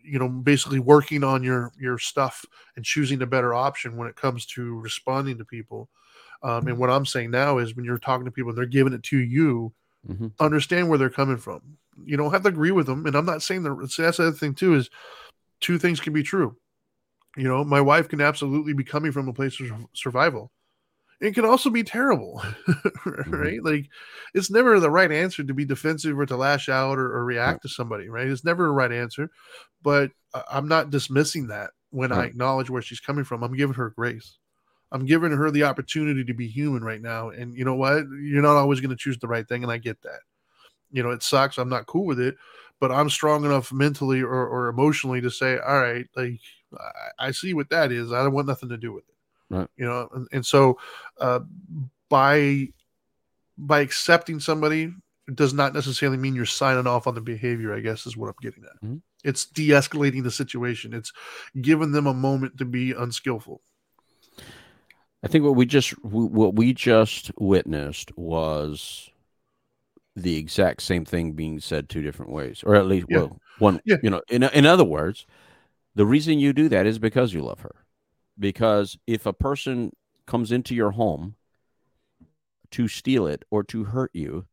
you 0.03 0.19
know, 0.19 0.29
basically 0.29 0.79
working 0.79 1.23
on 1.23 1.43
your 1.43 1.71
your 1.79 1.97
stuff 1.97 2.45
and 2.75 2.85
choosing 2.85 3.21
a 3.21 3.27
better 3.27 3.53
option 3.53 3.97
when 3.97 4.07
it 4.07 4.15
comes 4.15 4.45
to 4.47 4.79
responding 4.79 5.37
to 5.37 5.45
people. 5.45 5.89
Um, 6.43 6.67
and 6.67 6.77
what 6.77 6.89
I'm 6.89 7.05
saying 7.05 7.31
now 7.31 7.57
is 7.57 7.75
when 7.75 7.85
you're 7.85 7.97
talking 7.97 8.25
to 8.25 8.31
people 8.31 8.49
and 8.49 8.57
they're 8.57 8.65
giving 8.65 8.93
it 8.93 9.03
to 9.03 9.17
you, 9.17 9.73
Mhm. 10.07 10.33
understand 10.39 10.89
where 10.89 10.97
they're 10.97 11.09
coming 11.09 11.37
from. 11.37 11.77
You 12.05 12.17
don't 12.17 12.31
have 12.31 12.43
to 12.43 12.49
agree 12.49 12.71
with 12.71 12.85
them. 12.87 13.05
And 13.05 13.15
I'm 13.15 13.25
not 13.25 13.41
saying 13.41 13.63
that 13.63 13.89
see, 13.91 14.03
that's 14.03 14.17
the 14.17 14.27
other 14.27 14.35
thing 14.37 14.53
too 14.53 14.75
is 14.75 14.89
two 15.61 15.77
things 15.77 15.99
can 15.99 16.13
be 16.13 16.23
true. 16.23 16.57
You 17.35 17.43
know, 17.45 17.63
my 17.63 17.81
wife 17.81 18.09
can 18.09 18.21
absolutely 18.21 18.73
be 18.73 18.83
coming 18.83 19.11
from 19.11 19.27
a 19.27 19.33
place 19.33 19.59
of 19.59 19.71
survival. 19.93 20.51
It 21.19 21.33
can 21.33 21.45
also 21.45 21.69
be 21.71 21.83
terrible, 21.83 22.43
right? 23.27 23.63
Like 23.63 23.89
it's 24.33 24.51
never 24.51 24.79
the 24.79 24.91
right 24.91 25.11
answer 25.11 25.43
to 25.43 25.53
be 25.53 25.65
defensive 25.65 26.17
or 26.19 26.25
to 26.27 26.37
lash 26.37 26.69
out 26.69 26.99
or, 26.99 27.11
or 27.15 27.25
react 27.25 27.63
to 27.63 27.69
somebody, 27.69 28.07
right? 28.09 28.27
It's 28.27 28.43
never 28.45 28.67
a 28.67 28.71
right 28.71 28.91
answer. 28.91 29.29
But 29.81 30.11
I'm 30.51 30.67
not 30.67 30.91
dismissing 30.91 31.47
that 31.47 31.71
when 31.89 32.11
I 32.11 32.25
acknowledge 32.25 32.69
where 32.69 32.81
she's 32.81 32.99
coming 32.99 33.23
from. 33.23 33.43
I'm 33.43 33.55
giving 33.55 33.75
her 33.75 33.89
grace. 33.89 34.37
I'm 34.91 35.05
giving 35.05 35.31
her 35.31 35.51
the 35.51 35.63
opportunity 35.63 36.23
to 36.23 36.33
be 36.33 36.47
human 36.47 36.83
right 36.83 37.01
now. 37.01 37.29
And 37.29 37.55
you 37.57 37.65
know 37.65 37.75
what? 37.75 38.05
You're 38.21 38.41
not 38.41 38.55
always 38.55 38.79
going 38.79 38.91
to 38.91 38.95
choose 38.95 39.17
the 39.17 39.27
right 39.27 39.47
thing. 39.47 39.63
And 39.63 39.71
I 39.71 39.77
get 39.77 40.01
that. 40.03 40.21
You 40.91 41.03
know, 41.03 41.11
it 41.11 41.23
sucks. 41.23 41.57
I'm 41.57 41.69
not 41.69 41.87
cool 41.87 42.05
with 42.05 42.19
it, 42.19 42.37
but 42.79 42.91
I'm 42.91 43.09
strong 43.09 43.43
enough 43.43 43.73
mentally 43.73 44.21
or, 44.21 44.47
or 44.47 44.67
emotionally 44.69 45.19
to 45.21 45.29
say, 45.29 45.57
all 45.59 45.81
right, 45.81 46.05
like 46.15 46.39
I, 46.73 47.27
I 47.27 47.31
see 47.31 47.53
what 47.53 47.69
that 47.69 47.91
is. 47.91 48.13
I 48.13 48.23
don't 48.23 48.33
want 48.33 48.47
nothing 48.47 48.69
to 48.69 48.77
do 48.77 48.93
with 48.93 49.03
it. 49.09 49.15
Right. 49.49 49.67
You 49.77 49.85
know, 49.85 50.07
and, 50.13 50.27
and 50.31 50.45
so 50.45 50.77
uh, 51.19 51.39
by 52.09 52.69
by 53.57 53.79
accepting 53.81 54.39
somebody 54.39 54.93
does 55.33 55.53
not 55.53 55.73
necessarily 55.73 56.17
mean 56.17 56.35
you're 56.35 56.45
signing 56.45 56.87
off 56.87 57.07
on 57.07 57.15
the 57.15 57.21
behavior, 57.21 57.73
I 57.73 57.81
guess 57.81 58.05
is 58.05 58.15
what 58.15 58.27
I'm 58.27 58.35
getting 58.41 58.63
at. 58.63 58.87
Mhm. 58.87 59.01
It's 59.23 59.45
de-escalating 59.45 60.23
the 60.23 60.31
situation. 60.31 60.93
It's 60.93 61.11
giving 61.59 61.91
them 61.91 62.07
a 62.07 62.13
moment 62.13 62.57
to 62.59 62.65
be 62.65 62.91
unskillful. 62.91 63.61
I 65.27 65.29
think 65.29 65.43
what 65.43 65.57
we 65.57 65.65
just 65.65 65.89
what 66.05 66.55
we 66.55 66.73
just 66.73 67.31
witnessed 67.37 68.17
was 68.17 69.09
the 70.15 70.37
exact 70.37 70.81
same 70.81 71.03
thing 71.03 71.33
being 71.33 71.59
said 71.59 71.89
two 71.89 72.01
different 72.01 72.31
ways, 72.31 72.63
or 72.65 72.75
at 72.75 72.85
least 72.87 73.07
Yeah. 73.09 73.17
well, 73.17 73.41
one. 73.59 73.81
Yeah. 73.83 73.97
You 74.01 74.09
know, 74.09 74.21
in 74.29 74.43
in 74.43 74.65
other 74.65 74.85
words, 74.85 75.25
the 75.95 76.05
reason 76.05 76.39
you 76.39 76.53
do 76.53 76.69
that 76.69 76.85
is 76.85 76.97
because 76.97 77.33
you 77.33 77.41
love 77.41 77.59
her. 77.59 77.75
Because 78.39 78.97
if 79.05 79.25
a 79.25 79.33
person 79.33 79.91
comes 80.27 80.53
into 80.53 80.73
your 80.73 80.91
home 80.91 81.35
to 82.71 82.87
steal 82.87 83.27
it 83.27 83.43
or 83.51 83.63
to 83.65 83.83
hurt 83.83 84.11
you, 84.13 84.45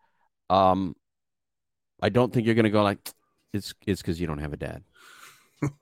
um, 0.51 0.97
I 2.03 2.09
don't 2.09 2.33
think 2.33 2.47
you're 2.47 2.57
going 2.57 2.64
to 2.64 2.70
go 2.70 2.83
like 2.83 2.99
it's 3.53 3.75
it's 3.87 4.03
because 4.03 4.20
you 4.20 4.27
don't 4.27 4.39
have 4.39 4.53
a 4.53 4.57
dad. 4.57 4.83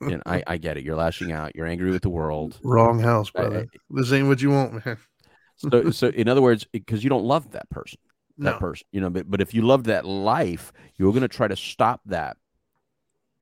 And 0.01 0.23
I 0.27 0.43
I 0.47 0.57
get 0.59 0.77
it. 0.77 0.85
You're 0.85 0.97
lashing 0.97 1.33
out. 1.33 1.55
You're 1.57 1.67
angry 1.67 1.91
with 1.91 2.03
the 2.03 2.11
world. 2.11 2.59
Wrong 2.63 2.99
house, 3.01 3.31
I- 3.35 3.41
brother. 3.41 3.67
this 3.91 4.13
ain't 4.13 4.29
what 4.29 4.41
you 4.43 4.51
want, 4.51 4.85
man. 4.87 4.99
So 5.57 5.91
so 5.91 6.09
in 6.09 6.29
other 6.29 6.43
words, 6.43 6.67
because 6.73 7.03
you 7.05 7.11
don't 7.11 7.25
love 7.25 7.53
that 7.53 7.69
person. 7.71 7.99
that 8.39 8.55
No. 8.55 8.59
person 8.59 8.87
you 8.93 9.01
know 9.01 9.11
but, 9.11 9.31
but 9.31 9.41
if 9.41 9.53
you 9.55 9.63
love 9.63 9.85
that 9.85 10.05
life 10.07 10.73
you're 10.97 11.13
going 11.13 11.21
to 11.23 11.29
try 11.29 11.47
to 11.47 11.55
stop 11.57 12.01
that 12.07 12.37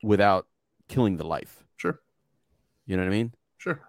without 0.03 0.47
killing 0.89 1.17
the 1.17 1.25
life 1.27 1.63
Sure. 1.77 2.01
you 2.87 2.97
know 2.97 3.03
what 3.05 3.09
i 3.09 3.17
mean 3.17 3.33
Sure. 3.59 3.81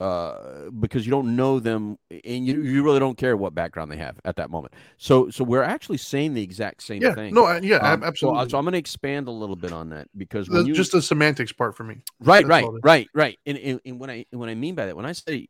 Uh 0.00 0.70
because 0.80 1.06
you 1.06 1.10
don't 1.12 1.36
know 1.36 1.60
them 1.60 1.96
and 2.10 2.44
you, 2.46 2.60
you 2.62 2.82
really 2.82 2.98
don't 2.98 3.16
care 3.16 3.36
what 3.36 3.54
background 3.54 3.92
they 3.92 3.96
have 3.96 4.18
at 4.24 4.34
that 4.36 4.50
moment 4.50 4.74
so 4.96 5.30
so 5.30 5.44
we're 5.44 5.62
actually 5.62 5.96
saying 5.98 6.34
the 6.34 6.42
exact 6.42 6.82
same 6.82 7.00
Yeah. 7.00 7.14
thing 7.14 7.32
No, 7.32 7.48
yeah, 7.62 7.76
Um, 7.76 8.00
so- 8.00 8.06
absolutely. 8.08 8.48
so, 8.50 8.58
i'm 8.58 8.64
going 8.64 8.72
to 8.72 8.78
expand 8.78 9.28
a 9.28 9.30
little 9.30 9.54
bit 9.54 9.72
on 9.72 9.90
that 9.90 10.08
because 10.16 10.48
That's 10.48 10.66
you 10.66 10.74
just 10.74 10.90
the 10.92 11.00
semantics 11.00 11.52
part 11.52 11.76
for 11.76 11.84
me. 11.84 12.02
right 12.20 12.42
that's 12.42 12.48
right 12.48 12.64
all 12.64 12.74
it 12.74 12.78
is. 12.78 12.82
right 12.84 13.08
right 13.14 13.38
and, 13.46 13.56
and, 13.56 13.80
and 13.84 14.00
when 14.00 14.10
i 14.10 14.26
when 14.30 14.48
i 14.48 14.54
mean 14.56 14.74
by 14.74 14.86
that 14.86 14.96
when 14.96 15.06
i 15.06 15.12
say 15.12 15.48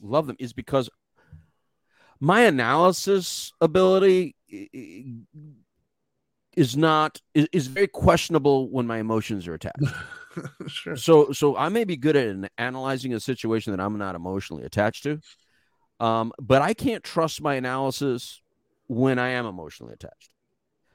love 0.00 0.26
them 0.26 0.36
is 0.38 0.52
because 0.52 0.90
my 2.20 2.42
analysis 2.42 3.52
ability 3.62 4.36
is 6.54 6.76
not 6.76 7.20
is, 7.34 7.48
is 7.52 7.66
very 7.66 7.88
questionable 7.88 8.68
when 8.70 8.86
my 8.86 8.98
emotions 8.98 9.48
are 9.48 9.54
attached 9.54 9.76
sure. 10.66 10.96
so 10.96 11.32
so 11.32 11.56
i 11.56 11.68
may 11.68 11.84
be 11.84 11.96
good 11.96 12.16
at 12.16 12.26
an- 12.28 12.48
analyzing 12.58 13.14
a 13.14 13.20
situation 13.20 13.72
that 13.72 13.80
i'm 13.80 13.98
not 13.98 14.14
emotionally 14.14 14.64
attached 14.64 15.02
to 15.02 15.18
um, 16.00 16.32
but 16.40 16.62
i 16.62 16.74
can't 16.74 17.02
trust 17.04 17.40
my 17.40 17.54
analysis 17.54 18.40
when 18.86 19.18
i 19.18 19.28
am 19.30 19.46
emotionally 19.46 19.94
attached 19.94 20.30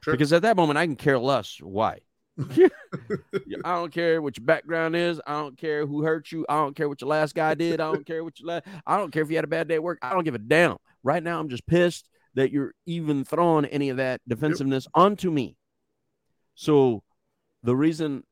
Sure. 0.03 0.13
because 0.13 0.33
at 0.33 0.41
that 0.41 0.55
moment 0.55 0.77
i 0.77 0.85
can 0.85 0.95
care 0.95 1.19
less 1.19 1.57
why 1.61 1.99
I 2.49 3.75
don't 3.75 3.91
care 3.93 4.21
what 4.21 4.37
your 4.37 4.45
background 4.45 4.95
is. 4.95 5.21
I 5.27 5.33
don't 5.33 5.57
care 5.57 5.85
who 5.85 6.01
hurt 6.03 6.31
you. 6.31 6.45
I 6.49 6.55
don't 6.55 6.75
care 6.75 6.87
what 6.89 7.01
your 7.01 7.09
last 7.09 7.35
guy 7.35 7.53
did. 7.53 7.79
I 7.79 7.91
don't 7.91 8.05
care 8.05 8.23
what 8.23 8.39
your 8.39 8.47
last. 8.47 8.65
I 8.87 8.97
don't 8.97 9.11
care 9.11 9.21
if 9.21 9.29
you 9.29 9.35
had 9.35 9.43
a 9.43 9.49
bad 9.49 9.67
day 9.67 9.75
at 9.75 9.83
work. 9.83 9.99
I 10.01 10.13
don't 10.13 10.23
give 10.23 10.33
a 10.33 10.39
damn. 10.39 10.77
Right 11.03 11.21
now, 11.21 11.39
I'm 11.39 11.49
just 11.49 11.67
pissed 11.67 12.09
that 12.35 12.51
you're 12.51 12.73
even 12.85 13.25
throwing 13.25 13.65
any 13.65 13.89
of 13.89 13.97
that 13.97 14.21
defensiveness 14.27 14.87
onto 14.95 15.29
me. 15.29 15.55
So, 16.55 17.03
the 17.63 17.75
reason 17.75 18.23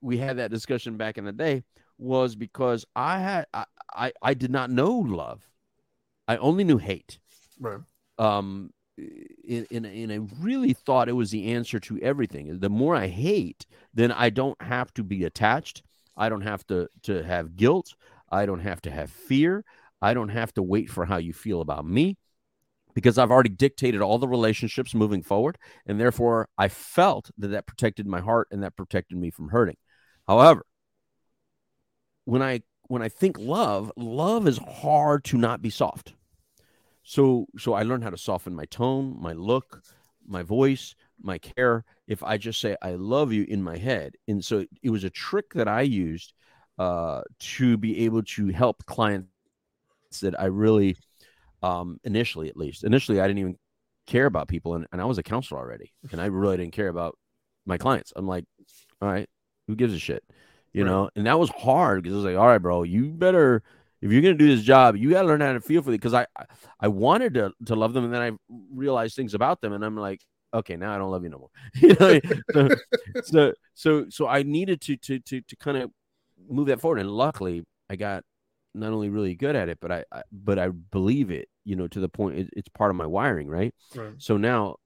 we 0.00 0.18
had 0.18 0.38
that 0.38 0.50
discussion 0.50 0.96
back 0.96 1.18
in 1.18 1.24
the 1.24 1.32
day 1.32 1.64
was 1.98 2.36
because 2.36 2.84
I 2.94 3.18
had 3.20 3.46
I 3.54 3.64
I, 3.94 4.12
I 4.22 4.34
did 4.34 4.50
not 4.50 4.70
know 4.70 4.92
love. 4.92 5.48
I 6.28 6.36
only 6.38 6.64
knew 6.64 6.78
hate 6.78 7.18
Right. 7.60 7.80
um 8.18 8.72
in, 8.98 9.66
in 9.70 9.84
and 9.84 10.12
I 10.12 10.20
really 10.40 10.72
thought 10.72 11.08
it 11.08 11.12
was 11.12 11.30
the 11.30 11.52
answer 11.52 11.78
to 11.80 11.98
everything. 12.00 12.58
The 12.60 12.70
more 12.70 12.94
I 12.96 13.08
hate, 13.08 13.66
then 13.92 14.10
I 14.10 14.30
don't 14.30 14.60
have 14.62 14.92
to 14.94 15.04
be 15.04 15.24
attached. 15.24 15.82
I 16.16 16.28
don't 16.30 16.40
have 16.42 16.66
to 16.68 16.88
to 17.02 17.22
have 17.22 17.56
guilt. 17.56 17.94
I 18.30 18.46
don't 18.46 18.60
have 18.60 18.80
to 18.82 18.90
have 18.90 19.10
fear. 19.10 19.64
I 20.00 20.14
don't 20.14 20.30
have 20.30 20.52
to 20.54 20.62
wait 20.62 20.90
for 20.90 21.04
how 21.04 21.18
you 21.18 21.32
feel 21.32 21.60
about 21.60 21.86
me 21.86 22.16
because 22.96 23.18
I've 23.18 23.30
already 23.30 23.50
dictated 23.50 24.00
all 24.00 24.18
the 24.18 24.26
relationships 24.26 24.94
moving 24.94 25.22
forward 25.22 25.58
and 25.84 26.00
therefore 26.00 26.48
I 26.56 26.68
felt 26.68 27.30
that 27.36 27.48
that 27.48 27.66
protected 27.66 28.06
my 28.06 28.20
heart 28.20 28.48
and 28.50 28.62
that 28.62 28.74
protected 28.74 29.18
me 29.18 29.30
from 29.30 29.50
hurting. 29.50 29.76
However, 30.26 30.64
when 32.24 32.42
I 32.42 32.62
when 32.88 33.02
I 33.02 33.10
think 33.10 33.36
love, 33.38 33.92
love 33.96 34.48
is 34.48 34.58
hard 34.58 35.24
to 35.24 35.36
not 35.36 35.60
be 35.60 35.68
soft. 35.68 36.14
So 37.02 37.46
so 37.58 37.74
I 37.74 37.82
learned 37.82 38.02
how 38.02 38.10
to 38.10 38.16
soften 38.16 38.56
my 38.56 38.64
tone, 38.64 39.14
my 39.20 39.34
look, 39.34 39.82
my 40.26 40.42
voice, 40.42 40.94
my 41.20 41.36
care. 41.36 41.84
If 42.08 42.22
I 42.22 42.38
just 42.38 42.62
say 42.62 42.76
I 42.80 42.92
love 42.92 43.30
you 43.30 43.44
in 43.44 43.62
my 43.62 43.76
head, 43.76 44.14
and 44.26 44.42
so 44.42 44.64
it 44.82 44.88
was 44.88 45.04
a 45.04 45.10
trick 45.10 45.52
that 45.52 45.68
I 45.68 45.82
used 45.82 46.32
uh, 46.78 47.20
to 47.40 47.76
be 47.76 48.06
able 48.06 48.22
to 48.22 48.48
help 48.48 48.86
clients 48.86 49.28
that 50.22 50.40
I 50.40 50.46
really 50.46 50.96
um, 51.66 51.98
initially, 52.04 52.48
at 52.48 52.56
least 52.56 52.84
initially, 52.84 53.20
I 53.20 53.26
didn't 53.26 53.40
even 53.40 53.58
care 54.06 54.26
about 54.26 54.48
people, 54.48 54.74
and, 54.74 54.86
and 54.92 55.00
I 55.00 55.04
was 55.04 55.18
a 55.18 55.22
counselor 55.22 55.60
already, 55.60 55.92
and 56.12 56.20
I 56.20 56.26
really 56.26 56.56
didn't 56.56 56.72
care 56.74 56.88
about 56.88 57.16
my 57.66 57.78
clients. 57.78 58.12
I'm 58.16 58.26
like, 58.28 58.44
all 59.00 59.08
right, 59.08 59.28
who 59.66 59.74
gives 59.76 59.94
a 59.94 59.98
shit, 59.98 60.24
you 60.72 60.84
Right. 60.84 60.90
know? 60.90 61.10
And 61.16 61.26
that 61.26 61.38
was 61.38 61.50
hard 61.50 62.02
because 62.02 62.14
I 62.14 62.16
was 62.16 62.24
like, 62.24 62.36
all 62.36 62.46
right, 62.46 62.58
bro, 62.58 62.82
you 62.84 63.06
better 63.10 63.62
if 64.02 64.12
you're 64.12 64.22
gonna 64.22 64.34
do 64.34 64.54
this 64.54 64.64
job, 64.64 64.96
you 64.96 65.10
gotta 65.10 65.26
learn 65.26 65.40
how 65.40 65.52
to 65.54 65.60
feel 65.60 65.82
for 65.82 65.90
it. 65.90 65.94
Because 65.94 66.14
I, 66.14 66.26
I 66.38 66.44
I 66.80 66.88
wanted 66.88 67.34
to 67.34 67.52
to 67.66 67.74
love 67.76 67.92
them, 67.94 68.04
and 68.04 68.14
then 68.14 68.22
I 68.22 68.32
realized 68.72 69.16
things 69.16 69.34
about 69.34 69.60
them, 69.60 69.72
and 69.72 69.84
I'm 69.84 69.96
like, 69.96 70.20
okay, 70.54 70.76
now 70.76 70.94
I 70.94 70.98
don't 70.98 71.10
love 71.10 71.24
you 71.24 71.30
no 71.30 71.38
more. 71.38 71.50
you 71.74 71.96
know, 71.98 72.20
so, 72.54 72.70
so 73.22 73.52
so 73.74 74.06
so 74.10 74.28
I 74.28 74.42
needed 74.42 74.80
to 74.82 74.96
to 74.96 75.18
to 75.20 75.40
to 75.40 75.56
kind 75.56 75.78
of 75.78 75.90
move 76.48 76.66
that 76.68 76.80
forward, 76.80 77.00
and 77.00 77.10
luckily 77.10 77.64
I 77.90 77.96
got 77.96 78.24
not 78.76 78.92
only 78.92 79.08
really 79.08 79.34
good 79.34 79.56
at 79.56 79.68
it, 79.68 79.78
but 79.80 79.90
I, 79.90 80.04
I 80.12 80.22
but 80.30 80.58
I 80.58 80.68
believe 80.68 81.30
it. 81.30 81.48
You 81.64 81.76
know, 81.76 81.88
to 81.88 82.00
the 82.00 82.08
point 82.08 82.38
it, 82.38 82.50
it's 82.52 82.68
part 82.68 82.90
of 82.90 82.96
my 82.96 83.06
wiring, 83.06 83.48
right? 83.48 83.74
Right. 83.94 84.14
So 84.18 84.36
now, 84.36 84.76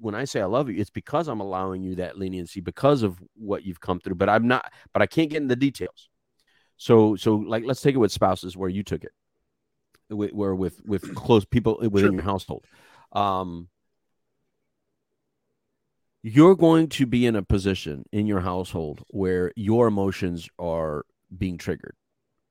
when 0.00 0.14
I 0.14 0.24
say 0.24 0.40
I 0.40 0.46
love 0.46 0.68
you, 0.70 0.80
it's 0.80 0.90
because 0.90 1.28
I'm 1.28 1.40
allowing 1.40 1.82
you 1.82 1.96
that 1.96 2.18
leniency 2.18 2.60
because 2.60 3.02
of 3.02 3.18
what 3.34 3.64
you've 3.64 3.80
come 3.80 4.00
through. 4.00 4.14
But 4.14 4.28
I'm 4.28 4.46
not. 4.48 4.72
But 4.92 5.02
I 5.02 5.06
can't 5.06 5.28
get 5.30 5.38
into 5.42 5.54
the 5.54 5.56
details. 5.56 6.08
So, 6.76 7.16
so 7.16 7.34
like, 7.34 7.64
let's 7.64 7.82
take 7.82 7.96
it 7.96 7.98
with 7.98 8.12
spouses 8.12 8.56
where 8.56 8.68
you 8.70 8.84
took 8.84 9.02
it, 9.04 9.12
where 10.08 10.54
with 10.54 10.80
with 10.86 11.14
close 11.14 11.44
people 11.44 11.78
within 11.80 12.00
Sure. 12.00 12.12
your 12.12 12.22
household. 12.22 12.64
Um, 13.12 13.68
you're 16.22 16.56
going 16.56 16.88
to 16.88 17.06
be 17.06 17.26
in 17.26 17.36
a 17.36 17.42
position 17.42 18.04
in 18.12 18.26
your 18.26 18.40
household 18.40 19.02
where 19.08 19.52
your 19.56 19.86
emotions 19.86 20.48
are 20.58 21.04
being 21.36 21.58
triggered, 21.58 21.94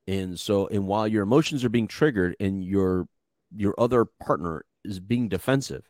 and 0.08 0.40
so, 0.40 0.68
and 0.68 0.88
while 0.88 1.08
your 1.08 1.24
emotions 1.24 1.64
are 1.66 1.70
being 1.70 1.88
triggered, 1.88 2.36
and 2.40 2.64
your 2.64 3.08
your 3.56 3.76
other 3.78 4.06
partner 4.06 4.66
is 4.84 5.00
being 5.00 5.30
defensive, 5.30 5.88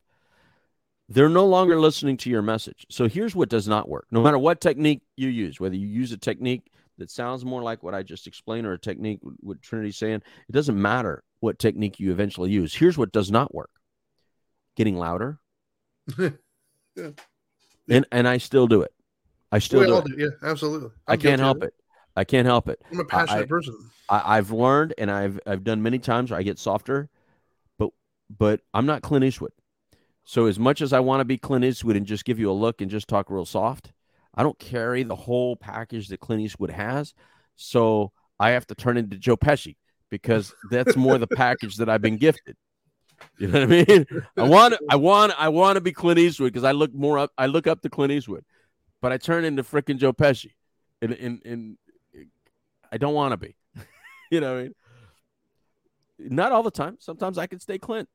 they're 1.10 1.30
no 1.30 1.46
longer 1.46 1.80
listening 1.80 2.18
to 2.18 2.30
your 2.30 2.42
message. 2.42 2.86
So 2.90 3.08
here's 3.08 3.36
what 3.36 3.50
does 3.50 3.68
not 3.68 3.88
work. 3.90 4.08
No 4.12 4.22
matter 4.22 4.38
what 4.38 4.62
technique 4.62 5.02
you 5.16 5.30
use, 5.30 5.60
whether 5.60 5.76
you 5.76 5.88
use 5.88 6.12
a 6.12 6.18
technique 6.18 6.72
that 6.98 7.10
sounds 7.12 7.46
more 7.46 7.62
like 7.62 7.84
what 7.84 7.94
I 7.96 8.04
just 8.04 8.28
explained 8.28 8.68
or 8.68 8.74
a 8.74 8.80
technique 8.80 9.20
what 9.40 9.62
Trinity's 9.62 9.98
saying, 9.98 10.22
it 10.50 10.52
doesn't 10.52 10.80
matter 10.82 11.24
what 11.40 11.60
technique 11.60 12.00
you 12.00 12.12
eventually 12.12 12.52
use. 12.52 12.74
Here's 12.76 12.98
what 12.98 13.12
does 13.12 13.32
not 13.32 13.54
work. 13.54 13.70
Getting 14.76 14.98
louder. 14.98 15.40
Yeah. 16.96 17.12
And 17.90 18.06
and 18.12 18.28
I 18.28 18.38
still 18.40 18.68
do 18.68 18.82
it. 18.82 18.92
I 19.52 19.60
still 19.60 19.80
We 19.82 19.86
do 19.86 19.98
it. 19.98 20.06
do. 20.06 20.16
Yeah, 20.18 20.50
absolutely. 20.50 20.90
I 21.08 21.14
I'm 21.14 21.20
can't 21.20 21.40
help 21.40 21.58
of 21.58 21.64
it. 21.64 21.74
I 22.18 22.24
can't 22.24 22.48
help 22.48 22.68
it. 22.68 22.82
I'm 22.92 23.00
a 23.00 23.06
passionate 23.06 23.44
I- 23.44 23.46
person. 23.46 23.78
I, 24.10 24.38
I've 24.38 24.52
learned 24.52 24.94
and 24.98 25.12
I've 25.12 25.40
I've 25.46 25.64
done 25.64 25.84
many 25.84 26.00
times 26.00 26.32
where 26.32 26.40
I 26.40 26.44
get 26.44 26.58
softer, 26.58 27.10
but 27.78 27.92
but 28.36 28.62
I'm 28.74 28.86
not 28.86 29.02
Clint 29.02 29.26
Eastwood. 29.26 29.52
So 30.24 30.46
as 30.46 30.58
much 30.58 30.82
as 30.82 30.94
I 30.94 31.00
want 31.00 31.22
to 31.22 31.26
be 31.26 31.38
Clint 31.38 31.64
Eastwood 31.64 31.96
and 31.96 32.06
just 32.06 32.26
give 32.26 32.40
you 32.40 32.50
a 32.50 32.54
look 32.54 32.82
and 32.82 32.90
just 32.90 33.08
talk 33.08 33.30
real 33.30 33.46
soft, 33.46 33.92
I 34.34 34.44
don't 34.44 34.58
carry 34.60 35.04
the 35.04 35.16
whole 35.16 35.56
package 35.56 36.08
that 36.08 36.20
Clint 36.20 36.42
Eastwood 36.42 36.72
has. 36.72 37.14
So 37.56 38.12
I 38.40 38.52
have 38.52 38.66
to 38.68 38.76
turn 38.76 38.98
into 38.98 39.18
Joe 39.18 39.38
Pesci 39.38 39.76
because 40.10 40.54
that's 40.72 40.96
more 40.96 41.18
the 41.18 41.28
package 41.28 41.78
that 41.78 41.90
I've 41.90 42.02
been 42.02 42.18
gifted. 42.18 42.56
You 43.38 43.48
know 43.48 43.60
what 43.60 43.74
I 43.74 43.86
mean? 43.86 44.06
I 44.38 44.44
want 44.44 44.76
I 44.90 44.96
want 44.96 45.34
I 45.38 45.50
want 45.50 45.76
to 45.76 45.82
be 45.82 45.92
Clint 45.92 46.20
Eastwood 46.20 46.54
because 46.54 46.64
I 46.64 46.72
look 46.72 46.94
more 46.94 47.18
up 47.20 47.32
I 47.38 47.48
look 47.48 47.68
up 47.68 47.82
to 47.82 47.90
Clint 47.90 48.14
Eastwood, 48.14 48.46
but 49.02 49.12
I 49.12 49.18
turn 49.18 49.44
into 49.44 49.64
freaking 49.64 49.98
Joe 49.98 50.14
Pesci, 50.14 50.52
and 51.02 51.14
and 51.14 51.42
and 51.46 51.78
I 52.98 53.00
don't 53.00 53.14
want 53.14 53.32
to 53.34 53.38
be. 53.38 53.56
you 54.32 54.42
know 54.42 54.54
what 54.54 54.60
I 54.60 54.64
mean? 54.64 54.74
Not 56.18 56.52
all 56.52 56.64
the 56.64 56.72
time. 56.72 56.98
Sometimes 57.00 57.38
I 57.38 57.46
can 57.46 57.60
stay 57.60 57.78
Clint. 57.78 58.10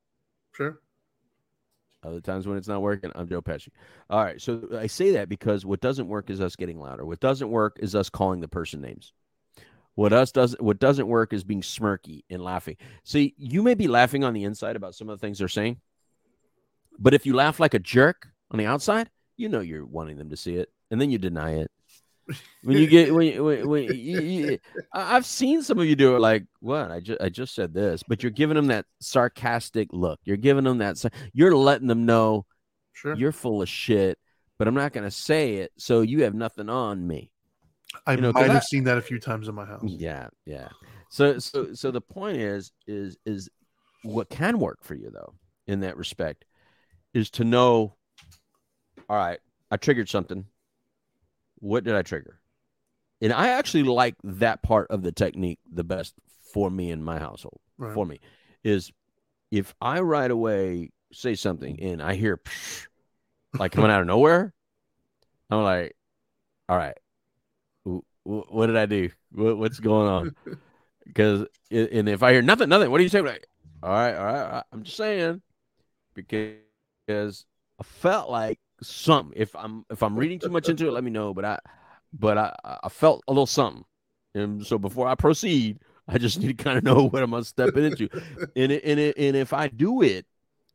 Sure. 0.56 0.80
Other 2.02 2.20
times 2.20 2.48
when 2.48 2.58
it's 2.58 2.66
not 2.66 2.82
working, 2.82 3.12
I'm 3.14 3.28
Joe 3.28 3.40
Pesci. 3.40 3.68
All 4.10 4.24
right. 4.24 4.40
So 4.42 4.66
I 4.76 4.88
say 4.88 5.12
that 5.12 5.28
because 5.28 5.64
what 5.64 5.80
doesn't 5.80 6.08
work 6.08 6.30
is 6.30 6.40
us 6.40 6.56
getting 6.56 6.80
louder. 6.80 7.06
What 7.06 7.20
doesn't 7.20 7.48
work 7.48 7.76
is 7.78 7.94
us 7.94 8.10
calling 8.10 8.40
the 8.40 8.48
person 8.48 8.80
names. 8.80 9.12
What 9.94 10.12
us 10.12 10.32
does 10.32 10.56
what 10.58 10.80
doesn't 10.80 11.06
work 11.06 11.32
is 11.32 11.44
being 11.44 11.60
smirky 11.60 12.24
and 12.28 12.42
laughing. 12.42 12.76
See, 13.04 13.34
you 13.36 13.62
may 13.62 13.74
be 13.74 13.86
laughing 13.86 14.24
on 14.24 14.34
the 14.34 14.42
inside 14.42 14.74
about 14.74 14.96
some 14.96 15.08
of 15.08 15.20
the 15.20 15.24
things 15.24 15.38
they're 15.38 15.46
saying, 15.46 15.80
but 16.98 17.14
if 17.14 17.24
you 17.24 17.36
laugh 17.36 17.60
like 17.60 17.74
a 17.74 17.78
jerk 17.78 18.26
on 18.50 18.58
the 18.58 18.66
outside, 18.66 19.10
you 19.36 19.48
know 19.48 19.60
you're 19.60 19.86
wanting 19.86 20.16
them 20.16 20.30
to 20.30 20.36
see 20.36 20.56
it, 20.56 20.72
and 20.90 21.00
then 21.00 21.12
you 21.12 21.18
deny 21.18 21.52
it. 21.52 21.70
When 22.62 22.76
you 22.78 22.86
get 22.86 23.12
when, 23.14 23.26
you- 23.26 23.44
when, 23.44 23.68
when 23.68 23.82
you, 23.84 24.20
you, 24.20 24.58
I- 24.92 25.16
I've 25.16 25.26
seen 25.26 25.62
some 25.62 25.78
of 25.78 25.86
you 25.86 25.96
do 25.96 26.14
it 26.16 26.20
like 26.20 26.44
what 26.60 26.90
I 26.90 27.00
just 27.00 27.20
I 27.20 27.28
just 27.28 27.54
said 27.54 27.74
this, 27.74 28.02
but 28.06 28.22
you're 28.22 28.30
giving 28.30 28.54
them 28.54 28.68
that 28.68 28.86
sarcastic 29.00 29.88
look. 29.92 30.20
You're 30.24 30.36
giving 30.36 30.64
them 30.64 30.78
that. 30.78 31.02
You're 31.32 31.56
letting 31.56 31.88
them 31.88 32.06
know 32.06 32.46
Sure. 32.94 33.14
You're 33.16 33.32
full 33.32 33.62
of 33.62 33.68
shit, 33.68 34.18
but 34.58 34.68
I'm 34.68 34.74
not 34.74 34.92
going 34.92 35.04
to 35.04 35.10
say 35.10 35.54
it. 35.56 35.72
So 35.78 36.02
you 36.02 36.24
have 36.24 36.34
nothing 36.34 36.68
on 36.68 37.04
me. 37.06 37.32
I 38.06 38.16
know, 38.16 38.32
might 38.32 38.50
I- 38.50 38.52
have 38.52 38.64
seen 38.64 38.84
that 38.84 38.98
a 38.98 39.02
few 39.02 39.18
times 39.18 39.48
in 39.48 39.54
my 39.54 39.64
house. 39.64 39.82
Yeah, 39.84 40.28
yeah. 40.46 40.68
So 41.10 41.38
so 41.38 41.72
so 41.74 41.90
the 41.90 42.00
point 42.02 42.36
is 42.36 42.70
is 42.86 43.16
is 43.26 43.48
what 44.02 44.28
can 44.30 44.58
work 44.58 44.82
for 44.82 44.94
you 44.94 45.10
though 45.10 45.34
in 45.66 45.80
that 45.80 45.96
respect 45.96 46.44
is 47.14 47.30
to 47.30 47.44
know 47.44 47.94
all 49.08 49.16
right, 49.16 49.40
I 49.70 49.76
triggered 49.78 50.08
something. 50.08 50.44
What 51.62 51.84
did 51.84 51.94
I 51.94 52.02
trigger? 52.02 52.40
And 53.20 53.32
I 53.32 53.50
actually 53.50 53.84
like 53.84 54.16
that 54.24 54.62
part 54.62 54.90
of 54.90 55.02
the 55.02 55.12
technique 55.12 55.60
the 55.72 55.84
best 55.84 56.14
for 56.52 56.68
me 56.68 56.90
in 56.90 57.02
my 57.04 57.20
household. 57.20 57.60
Right. 57.78 57.94
For 57.94 58.04
me 58.04 58.18
is 58.64 58.90
if 59.52 59.74
I 59.80 60.00
right 60.00 60.30
away 60.30 60.90
say 61.12 61.36
something 61.36 61.80
and 61.80 62.02
I 62.02 62.14
hear 62.14 62.36
psh, 62.38 62.88
like 63.60 63.70
coming 63.70 63.92
out 63.92 64.00
of 64.00 64.08
nowhere, 64.08 64.52
I'm 65.50 65.62
like, 65.62 65.94
all 66.68 66.76
right, 66.76 66.96
wh- 67.86 68.00
wh- 68.24 68.52
what 68.52 68.66
did 68.66 68.76
I 68.76 68.86
do? 68.86 69.10
What, 69.30 69.56
what's 69.58 69.80
going 69.80 70.08
on? 70.08 70.36
Because 71.04 71.46
and 71.70 72.08
if 72.08 72.22
I 72.22 72.32
hear 72.32 72.42
nothing, 72.42 72.68
nothing, 72.68 72.90
what 72.90 72.98
do 72.98 73.02
you 73.02 73.10
say? 73.10 73.20
Like, 73.20 73.46
all 73.82 73.90
right, 73.90 74.14
all 74.14 74.24
right, 74.24 74.40
all 74.40 74.52
right, 74.52 74.64
I'm 74.72 74.84
just 74.84 74.96
saying 74.96 75.42
because 76.14 77.44
I 77.80 77.82
felt 77.82 78.30
like 78.30 78.60
something. 78.82 79.32
If 79.36 79.54
I'm 79.56 79.84
if 79.90 80.02
I'm 80.02 80.16
reading 80.16 80.38
too 80.38 80.50
much 80.50 80.68
into 80.68 80.86
it, 80.86 80.92
let 80.92 81.04
me 81.04 81.10
know. 81.10 81.34
But 81.34 81.44
I 81.44 81.58
but 82.12 82.38
I 82.38 82.54
I 82.84 82.88
felt 82.88 83.22
a 83.28 83.32
little 83.32 83.46
something, 83.46 83.84
and 84.34 84.66
so 84.66 84.78
before 84.78 85.08
I 85.08 85.14
proceed, 85.14 85.78
I 86.08 86.18
just 86.18 86.38
need 86.40 86.58
to 86.58 86.64
kind 86.64 86.78
of 86.78 86.84
know 86.84 87.08
what 87.08 87.22
I'm 87.22 87.30
gonna 87.30 87.44
step 87.44 87.76
into. 87.76 88.08
And 88.56 88.72
it, 88.72 88.84
and 88.84 89.00
it, 89.00 89.16
and 89.16 89.36
if 89.36 89.52
I 89.52 89.68
do 89.68 90.02
it, 90.02 90.26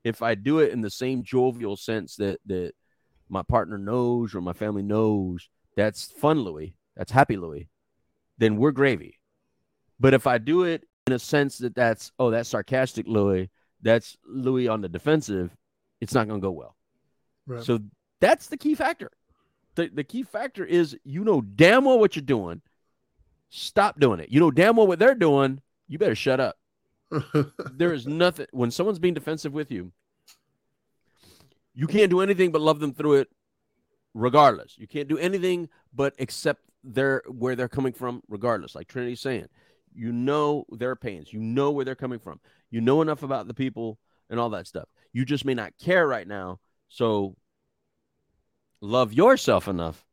if 0.03 0.21
I 0.21 0.35
do 0.35 0.59
it 0.59 0.71
in 0.71 0.81
the 0.81 0.89
same 0.89 1.23
jovial 1.23 1.75
sense 1.75 2.15
that 2.17 2.39
that 2.47 2.73
my 3.29 3.43
partner 3.43 3.77
knows 3.77 4.33
or 4.33 4.41
my 4.41 4.53
family 4.53 4.83
knows, 4.83 5.49
that's 5.75 6.05
fun, 6.05 6.41
Louis. 6.41 6.75
That's 6.95 7.11
happy, 7.11 7.37
Louis. 7.37 7.69
Then 8.37 8.57
we're 8.57 8.71
gravy. 8.71 9.19
But 9.99 10.13
if 10.13 10.27
I 10.27 10.37
do 10.37 10.63
it 10.63 10.83
in 11.07 11.13
a 11.13 11.19
sense 11.19 11.57
that 11.59 11.75
that's 11.75 12.11
oh 12.19 12.31
that's 12.31 12.49
sarcastic, 12.49 13.07
Louis. 13.07 13.49
That's 13.81 14.17
Louis 14.25 14.67
on 14.67 14.81
the 14.81 14.89
defensive. 14.89 15.55
It's 16.01 16.13
not 16.13 16.27
gonna 16.27 16.39
go 16.39 16.51
well. 16.51 16.75
Right. 17.45 17.63
So 17.63 17.79
that's 18.20 18.47
the 18.47 18.57
key 18.57 18.76
factor. 18.76 19.11
The, 19.76 19.89
the 19.93 20.03
key 20.03 20.24
factor 20.24 20.65
is 20.65 20.97
you 21.03 21.24
know 21.24 21.41
damn 21.41 21.86
well 21.86 21.99
what 21.99 22.15
you're 22.15 22.24
doing. 22.24 22.61
Stop 23.49 23.99
doing 23.99 24.20
it. 24.20 24.30
You 24.30 24.39
know 24.39 24.51
damn 24.51 24.76
well 24.76 24.88
what 24.88 24.99
they're 24.99 25.15
doing. 25.15 25.61
You 25.88 25.97
better 25.97 26.15
shut 26.15 26.39
up. 26.39 26.57
There 27.72 27.93
is 27.93 28.07
nothing 28.07 28.47
when 28.51 28.72
someone's 28.72 28.99
being 28.99 29.13
defensive 29.13 29.53
with 29.53 29.72
you. 29.72 29.91
You 31.74 31.88
can't 31.88 32.09
do 32.09 32.22
anything 32.22 32.51
but 32.51 32.61
love 32.61 32.80
them 32.80 32.93
through 32.93 33.15
it, 33.15 33.30
regardless. 34.13 34.78
You 34.78 34.88
can't 34.88 35.07
do 35.07 35.18
anything 35.18 35.70
but 35.93 36.15
accept 36.20 36.63
their 36.84 37.22
where 37.28 37.55
they're 37.55 37.70
coming 37.70 37.93
from, 37.93 38.24
regardless. 38.28 38.74
Like 38.74 38.88
Trinity's 38.88 39.22
saying, 39.22 39.47
you 39.93 40.11
know 40.11 40.65
their 40.72 40.95
pains. 40.95 41.32
You 41.32 41.39
know 41.39 41.72
where 41.72 41.86
they're 41.86 41.95
coming 41.95 42.20
from. 42.20 42.39
You 42.72 42.82
know 42.82 43.01
enough 43.01 43.24
about 43.24 43.47
the 43.47 43.53
people 43.53 43.99
and 44.30 44.39
all 44.39 44.49
that 44.49 44.68
stuff. 44.68 44.88
You 45.13 45.24
just 45.24 45.45
may 45.45 45.53
not 45.53 45.78
care 45.78 46.07
right 46.07 46.28
now. 46.28 46.59
So 46.89 47.36
love 48.82 49.13
yourself 49.13 49.67
enough 49.67 50.05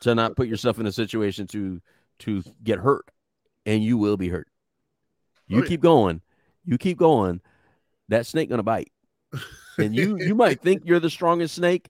to 0.00 0.14
not 0.14 0.36
put 0.36 0.48
yourself 0.48 0.78
in 0.78 0.86
a 0.86 0.92
situation 0.92 1.46
to 1.48 1.80
to 2.20 2.42
get 2.62 2.78
hurt. 2.78 3.10
And 3.66 3.82
you 3.82 3.96
will 3.96 4.16
be 4.16 4.28
hurt. 4.28 4.48
You 5.46 5.62
Oh, 5.62 5.66
keep 5.66 5.80
going. 5.80 6.20
You 6.64 6.78
keep 6.78 6.98
going. 6.98 7.40
That 8.08 8.26
snake 8.26 8.50
gonna 8.50 8.62
bite. 8.62 8.92
And 9.78 9.94
you 9.94 10.16
you 10.18 10.34
might 10.44 10.60
think 10.60 10.82
you're 10.84 11.00
the 11.00 11.10
strongest 11.10 11.54
snake. 11.54 11.88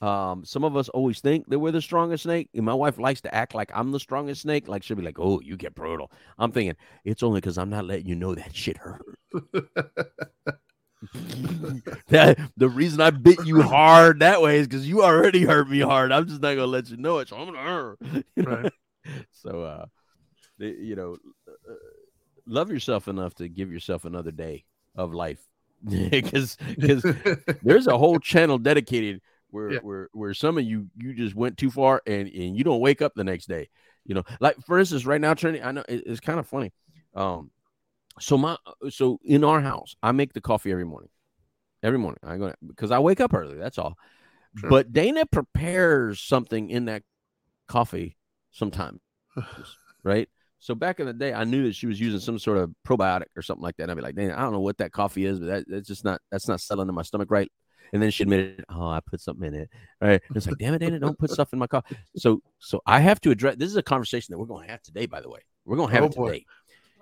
Um, 0.00 0.44
some 0.44 0.64
of 0.64 0.76
us 0.76 0.90
always 0.90 1.20
think 1.20 1.48
that 1.48 1.58
we're 1.58 1.70
the 1.70 1.80
strongest 1.80 2.24
snake. 2.24 2.50
And 2.54 2.64
my 2.64 2.74
wife 2.74 2.98
likes 2.98 3.22
to 3.22 3.34
act 3.34 3.54
like 3.54 3.70
I'm 3.74 3.90
the 3.90 4.00
strongest 4.00 4.42
snake. 4.42 4.68
Like 4.68 4.82
she'll 4.82 4.96
be 4.98 5.02
like, 5.02 5.18
"Oh, 5.18 5.40
you 5.40 5.56
get 5.56 5.74
brutal." 5.74 6.10
I'm 6.38 6.52
thinking 6.52 6.76
it's 7.04 7.22
only 7.22 7.40
because 7.40 7.56
I'm 7.56 7.70
not 7.70 7.86
letting 7.86 8.06
you 8.06 8.14
know 8.14 8.34
that 8.34 8.54
shit 8.54 8.76
hurt. 8.76 9.02
that 12.08 12.38
the 12.56 12.68
reason 12.68 13.00
I 13.00 13.10
bit 13.10 13.40
you 13.40 13.62
hard 13.62 14.20
that 14.20 14.42
way 14.42 14.58
is 14.58 14.66
because 14.68 14.88
you 14.88 15.02
already 15.02 15.44
hurt 15.44 15.68
me 15.68 15.80
hard. 15.80 16.12
I'm 16.12 16.26
just 16.26 16.40
not 16.42 16.54
gonna 16.54 16.66
let 16.66 16.88
you 16.90 16.96
know 16.96 17.18
it. 17.18 17.28
So 17.28 17.36
I'm 17.36 17.46
gonna 17.46 17.62
hurt. 17.62 17.98
You 18.36 18.44
know? 18.46 18.56
Right. 18.56 18.70
So, 19.32 19.62
uh, 19.62 19.86
you 20.58 20.96
know, 20.96 21.16
uh, 21.48 21.74
love 22.46 22.70
yourself 22.70 23.08
enough 23.08 23.34
to 23.36 23.48
give 23.48 23.70
yourself 23.72 24.04
another 24.04 24.30
day 24.30 24.64
of 24.94 25.12
life, 25.12 25.40
because 25.88 26.56
because 26.78 27.04
there's 27.62 27.86
a 27.86 27.98
whole 27.98 28.18
channel 28.18 28.58
dedicated 28.58 29.20
where 29.50 29.74
Yeah. 29.74 29.78
where 29.80 30.08
where 30.12 30.34
some 30.34 30.58
of 30.58 30.64
you 30.64 30.88
you 30.96 31.14
just 31.14 31.34
went 31.34 31.56
too 31.58 31.70
far 31.70 32.02
and 32.06 32.28
and 32.28 32.56
you 32.56 32.64
don't 32.64 32.80
wake 32.80 33.02
up 33.02 33.12
the 33.14 33.24
next 33.24 33.46
day. 33.46 33.68
You 34.04 34.14
know, 34.16 34.22
like 34.40 34.56
for 34.66 34.78
instance, 34.78 35.06
right 35.06 35.20
now, 35.20 35.34
Trinity, 35.34 35.62
I 35.62 35.72
know 35.72 35.84
it- 35.88 36.04
it's 36.06 36.20
kind 36.20 36.38
of 36.38 36.46
funny. 36.46 36.72
Um, 37.14 37.50
so 38.20 38.36
my 38.38 38.56
so 38.90 39.18
in 39.24 39.44
our 39.44 39.60
house, 39.60 39.96
I 40.02 40.12
make 40.12 40.32
the 40.32 40.40
coffee 40.40 40.70
every 40.72 40.84
morning. 40.84 41.10
Every 41.82 41.98
morning, 41.98 42.20
I 42.22 42.36
go 42.38 42.52
because 42.66 42.90
I 42.90 42.98
wake 43.00 43.20
up 43.20 43.34
early. 43.34 43.56
That's 43.58 43.78
all. 43.78 43.96
Sure. 44.56 44.70
But 44.70 44.92
Dana 44.92 45.26
prepares 45.26 46.20
something 46.20 46.70
in 46.70 46.84
that 46.86 47.02
coffee 47.68 48.16
sometimes, 48.52 49.00
right? 50.02 50.28
So 50.60 50.74
back 50.74 50.98
in 51.00 51.06
the 51.06 51.12
day, 51.12 51.34
I 51.34 51.44
knew 51.44 51.64
that 51.64 51.74
she 51.74 51.86
was 51.86 52.00
using 52.00 52.20
some 52.20 52.38
sort 52.38 52.56
of 52.56 52.72
probiotic 52.86 53.26
or 53.36 53.42
something 53.42 53.62
like 53.62 53.76
that. 53.76 53.90
I'd 53.90 53.96
be 53.96 54.02
like, 54.02 54.14
Dana, 54.14 54.34
I 54.34 54.40
don't 54.42 54.52
know 54.52 54.60
what 54.60 54.78
that 54.78 54.92
coffee 54.92 55.26
is, 55.26 55.38
but 55.40 55.46
that, 55.46 55.64
that's 55.68 55.88
just 55.88 56.04
not 56.04 56.20
that's 56.30 56.48
not 56.48 56.60
settling 56.60 56.88
in 56.88 56.94
my 56.94 57.02
stomach 57.02 57.30
right. 57.30 57.50
And 57.92 58.02
then 58.02 58.10
she 58.10 58.22
admitted, 58.22 58.64
oh, 58.70 58.88
I 58.88 59.00
put 59.04 59.20
something 59.20 59.46
in 59.46 59.54
it. 59.54 59.70
Right? 60.00 60.22
And 60.26 60.36
it's 60.36 60.46
like, 60.46 60.56
damn 60.58 60.72
it, 60.72 60.78
Dana, 60.78 60.98
don't 60.98 61.18
put 61.18 61.30
stuff 61.30 61.52
in 61.52 61.58
my 61.58 61.66
coffee. 61.66 61.96
So 62.16 62.40
so 62.58 62.80
I 62.86 63.00
have 63.00 63.20
to 63.22 63.30
address. 63.30 63.56
This 63.56 63.68
is 63.68 63.76
a 63.76 63.82
conversation 63.82 64.32
that 64.32 64.38
we're 64.38 64.46
going 64.46 64.64
to 64.66 64.70
have 64.72 64.80
today. 64.82 65.04
By 65.04 65.20
the 65.20 65.28
way, 65.28 65.40
we're 65.66 65.76
going 65.76 65.90
to 65.90 65.94
have 65.94 66.04
Oh, 66.04 66.06
it 66.06 66.16
boy. 66.16 66.26
today. 66.28 66.46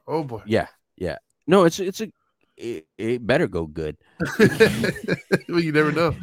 oh 0.09 0.25
boy. 0.25 0.43
Yeah, 0.45 0.67
yeah. 1.03 1.17
No, 1.47 1.65
it's 1.65 1.81
it's 1.81 2.01
a 2.01 2.13
it, 2.57 2.87
it 2.97 3.27
better 3.27 3.49
go 3.49 3.67
good 3.67 3.97
well, 4.39 5.61
you 5.61 5.73
never 5.73 5.91
know. 5.91 6.15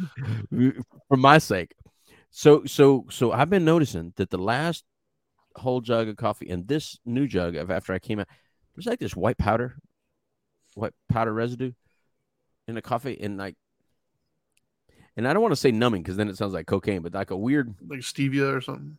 for 1.08 1.16
my 1.16 1.38
sake. 1.38 1.74
So 2.30 2.64
so 2.64 3.06
so 3.10 3.32
I've 3.32 3.50
been 3.50 3.64
noticing 3.64 4.14
that 4.16 4.30
the 4.30 4.38
last 4.38 4.84
whole 5.56 5.80
jug 5.82 6.08
of 6.08 6.16
coffee 6.16 6.48
and 6.48 6.66
this 6.66 6.98
new 7.04 7.26
jug 7.26 7.56
of 7.56 7.70
after 7.70 7.92
I 7.92 7.98
came 7.98 8.20
out, 8.20 8.28
there's 8.74 8.86
like 8.86 9.00
this 9.00 9.14
white 9.14 9.36
powder, 9.36 9.76
white 10.74 10.94
powder 11.08 11.34
residue 11.34 11.72
in 12.66 12.74
the 12.74 12.82
coffee, 12.82 13.18
and 13.20 13.36
like, 13.36 13.56
and 15.16 15.28
I 15.28 15.34
don't 15.34 15.42
want 15.42 15.52
to 15.52 15.56
say 15.56 15.72
numbing 15.72 16.02
because 16.02 16.16
then 16.16 16.28
it 16.28 16.38
sounds 16.38 16.54
like 16.54 16.66
cocaine, 16.66 17.02
but 17.02 17.12
like 17.12 17.30
a 17.30 17.36
weird, 17.36 17.74
Like 17.86 18.00
stevia 18.00 18.56
or 18.56 18.60
something. 18.62 18.96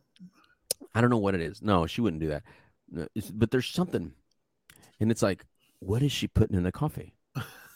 I 0.94 1.00
don't 1.00 1.10
know 1.10 1.18
what 1.18 1.34
it 1.34 1.40
is. 1.40 1.60
No, 1.60 1.86
she 1.86 2.02
wouldn't 2.02 2.20
do 2.20 2.28
that. 2.28 2.42
No, 2.90 3.08
but 3.32 3.50
there's 3.50 3.66
something, 3.66 4.12
and 5.00 5.10
it's 5.10 5.22
like, 5.22 5.46
what 5.82 6.02
is 6.02 6.12
she 6.12 6.28
putting 6.28 6.56
in 6.56 6.62
the 6.62 6.72
coffee? 6.72 7.14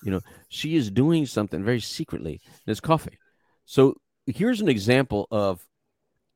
You 0.02 0.12
know, 0.12 0.20
she 0.48 0.76
is 0.76 0.90
doing 0.90 1.26
something 1.26 1.64
very 1.64 1.80
secretly 1.80 2.34
in 2.44 2.62
this 2.66 2.80
coffee. 2.80 3.18
So 3.64 3.96
here's 4.26 4.60
an 4.60 4.68
example 4.68 5.26
of 5.30 5.66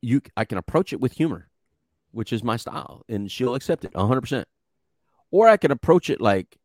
you. 0.01 0.23
I 0.37 0.45
can 0.45 0.59
approach 0.59 0.93
it 0.93 1.01
with 1.01 1.13
humor, 1.13 1.49
which 2.11 2.33
is 2.33 2.43
my 2.43 2.57
style, 2.57 3.05
and 3.09 3.31
she'll 3.31 3.55
accept 3.55 3.85
it 3.85 3.95
100. 3.95 4.21
percent 4.21 4.49
Or 5.31 5.47
I 5.47 5.57
can 5.57 5.71
approach 5.71 6.11
it 6.11 6.21
like, 6.21 6.59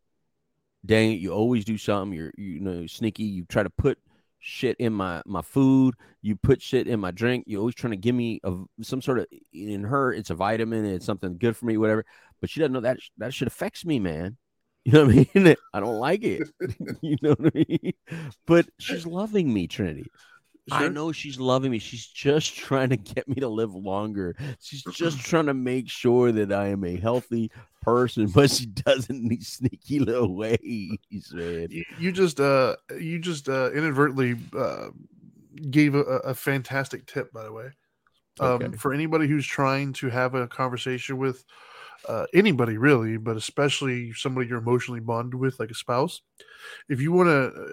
"Dang 0.84 1.12
you 1.20 1.32
always 1.32 1.66
do 1.66 1.78
something. 1.78 2.18
You're 2.18 2.32
you 2.38 2.60
know 2.62 2.88
sneaky. 2.88 3.24
You 3.24 3.46
try 3.46 3.62
to 3.62 3.70
put 3.70 4.00
shit 4.40 4.76
in 4.80 4.94
my 4.94 5.22
my 5.28 5.44
food. 5.44 5.96
You 6.24 6.36
put 6.36 6.62
shit 6.62 6.88
in 6.88 7.00
my 7.00 7.12
drink. 7.12 7.44
You're 7.46 7.60
always 7.60 7.76
trying 7.76 7.92
to 7.92 7.98
give 7.98 8.16
me 8.16 8.40
a, 8.44 8.56
some 8.82 9.02
sort 9.02 9.20
of 9.20 9.28
in 9.54 9.84
her. 9.84 10.12
It's 10.12 10.32
a 10.32 10.36
vitamin. 10.36 10.86
It's 10.86 11.06
something 11.06 11.38
good 11.38 11.56
for 11.56 11.66
me, 11.66 11.78
whatever. 11.78 12.06
But 12.42 12.50
she 12.50 12.62
doesn't 12.62 12.74
know 12.74 12.80
that 12.80 12.98
that 13.18 13.34
shit 13.34 13.48
affects 13.48 13.86
me, 13.86 14.00
man. 14.00 14.38
You 14.86 14.92
know 14.94 15.06
what 15.06 15.16
I 15.16 15.28
mean? 15.34 15.56
I 15.74 15.80
don't 15.80 16.00
like 16.00 16.24
it. 16.24 16.48
you 17.02 17.18
know 17.22 17.36
what 17.38 17.54
I 17.56 17.66
mean? 17.70 17.94
But 18.46 18.68
she's 18.80 19.06
loving 19.06 19.54
me, 19.54 19.68
Trinity. 19.68 20.12
I 20.72 20.90
know 20.90 21.12
she's 21.12 21.40
loving 21.40 21.72
me. 21.72 21.80
She's 21.80 22.06
just 22.08 22.56
trying 22.58 22.90
to 22.90 22.98
get 22.98 23.28
me 23.28 23.36
to 23.36 23.48
live 23.48 23.74
longer. 23.74 24.36
She's 24.62 24.84
just 24.84 25.20
trying 25.26 25.48
to 25.48 25.54
make 25.54 25.90
sure 25.90 26.32
that 26.32 26.52
I 26.52 26.70
am 26.70 26.84
a 26.84 26.98
healthy 26.98 27.52
person, 27.82 28.28
but 28.28 28.52
she 28.52 28.66
does 28.68 29.06
it 29.06 29.12
in 29.12 29.28
these 29.28 29.48
sneaky 29.50 30.00
little 30.00 30.36
ways, 30.36 31.00
man. 31.32 31.70
You, 31.70 31.84
you 31.90 32.12
just 32.12 32.40
uh 32.40 32.76
you 33.00 33.20
just 33.20 33.50
uh 33.50 33.72
inadvertently 33.72 34.36
uh 34.58 34.90
gave 35.70 35.96
a, 35.96 36.02
a 36.02 36.34
fantastic 36.34 37.06
tip 37.08 37.32
by 37.34 37.44
the 37.44 37.54
way. 37.54 37.72
Um 38.40 38.72
Okay. 38.72 38.78
for 38.78 38.94
anybody 38.94 39.28
who's 39.28 39.48
trying 39.48 39.94
to 39.94 40.10
have 40.10 40.36
a 40.36 40.48
conversation 40.48 41.18
with 41.18 41.46
uh, 42.08 42.26
anybody 42.34 42.78
really, 42.78 43.18
but 43.18 43.38
especially 43.38 44.14
somebody 44.14 44.48
you're 44.48 44.60
emotionally 44.60 45.00
bonded 45.00 45.36
with, 45.40 45.60
like 45.60 45.72
a 45.72 45.76
spouse. 45.76 46.22
If 46.90 47.02
you 47.02 47.12
want 47.12 47.28
to, 47.28 47.62
uh, 47.62 47.68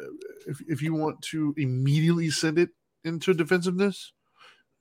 if, 0.47 0.61
if 0.69 0.83
you 0.83 0.95
want 0.95 1.21
to 1.23 1.55
immediately 1.57 2.31
send 2.31 2.59
it 2.59 2.71
into 3.05 3.35
defensiveness, 3.35 4.13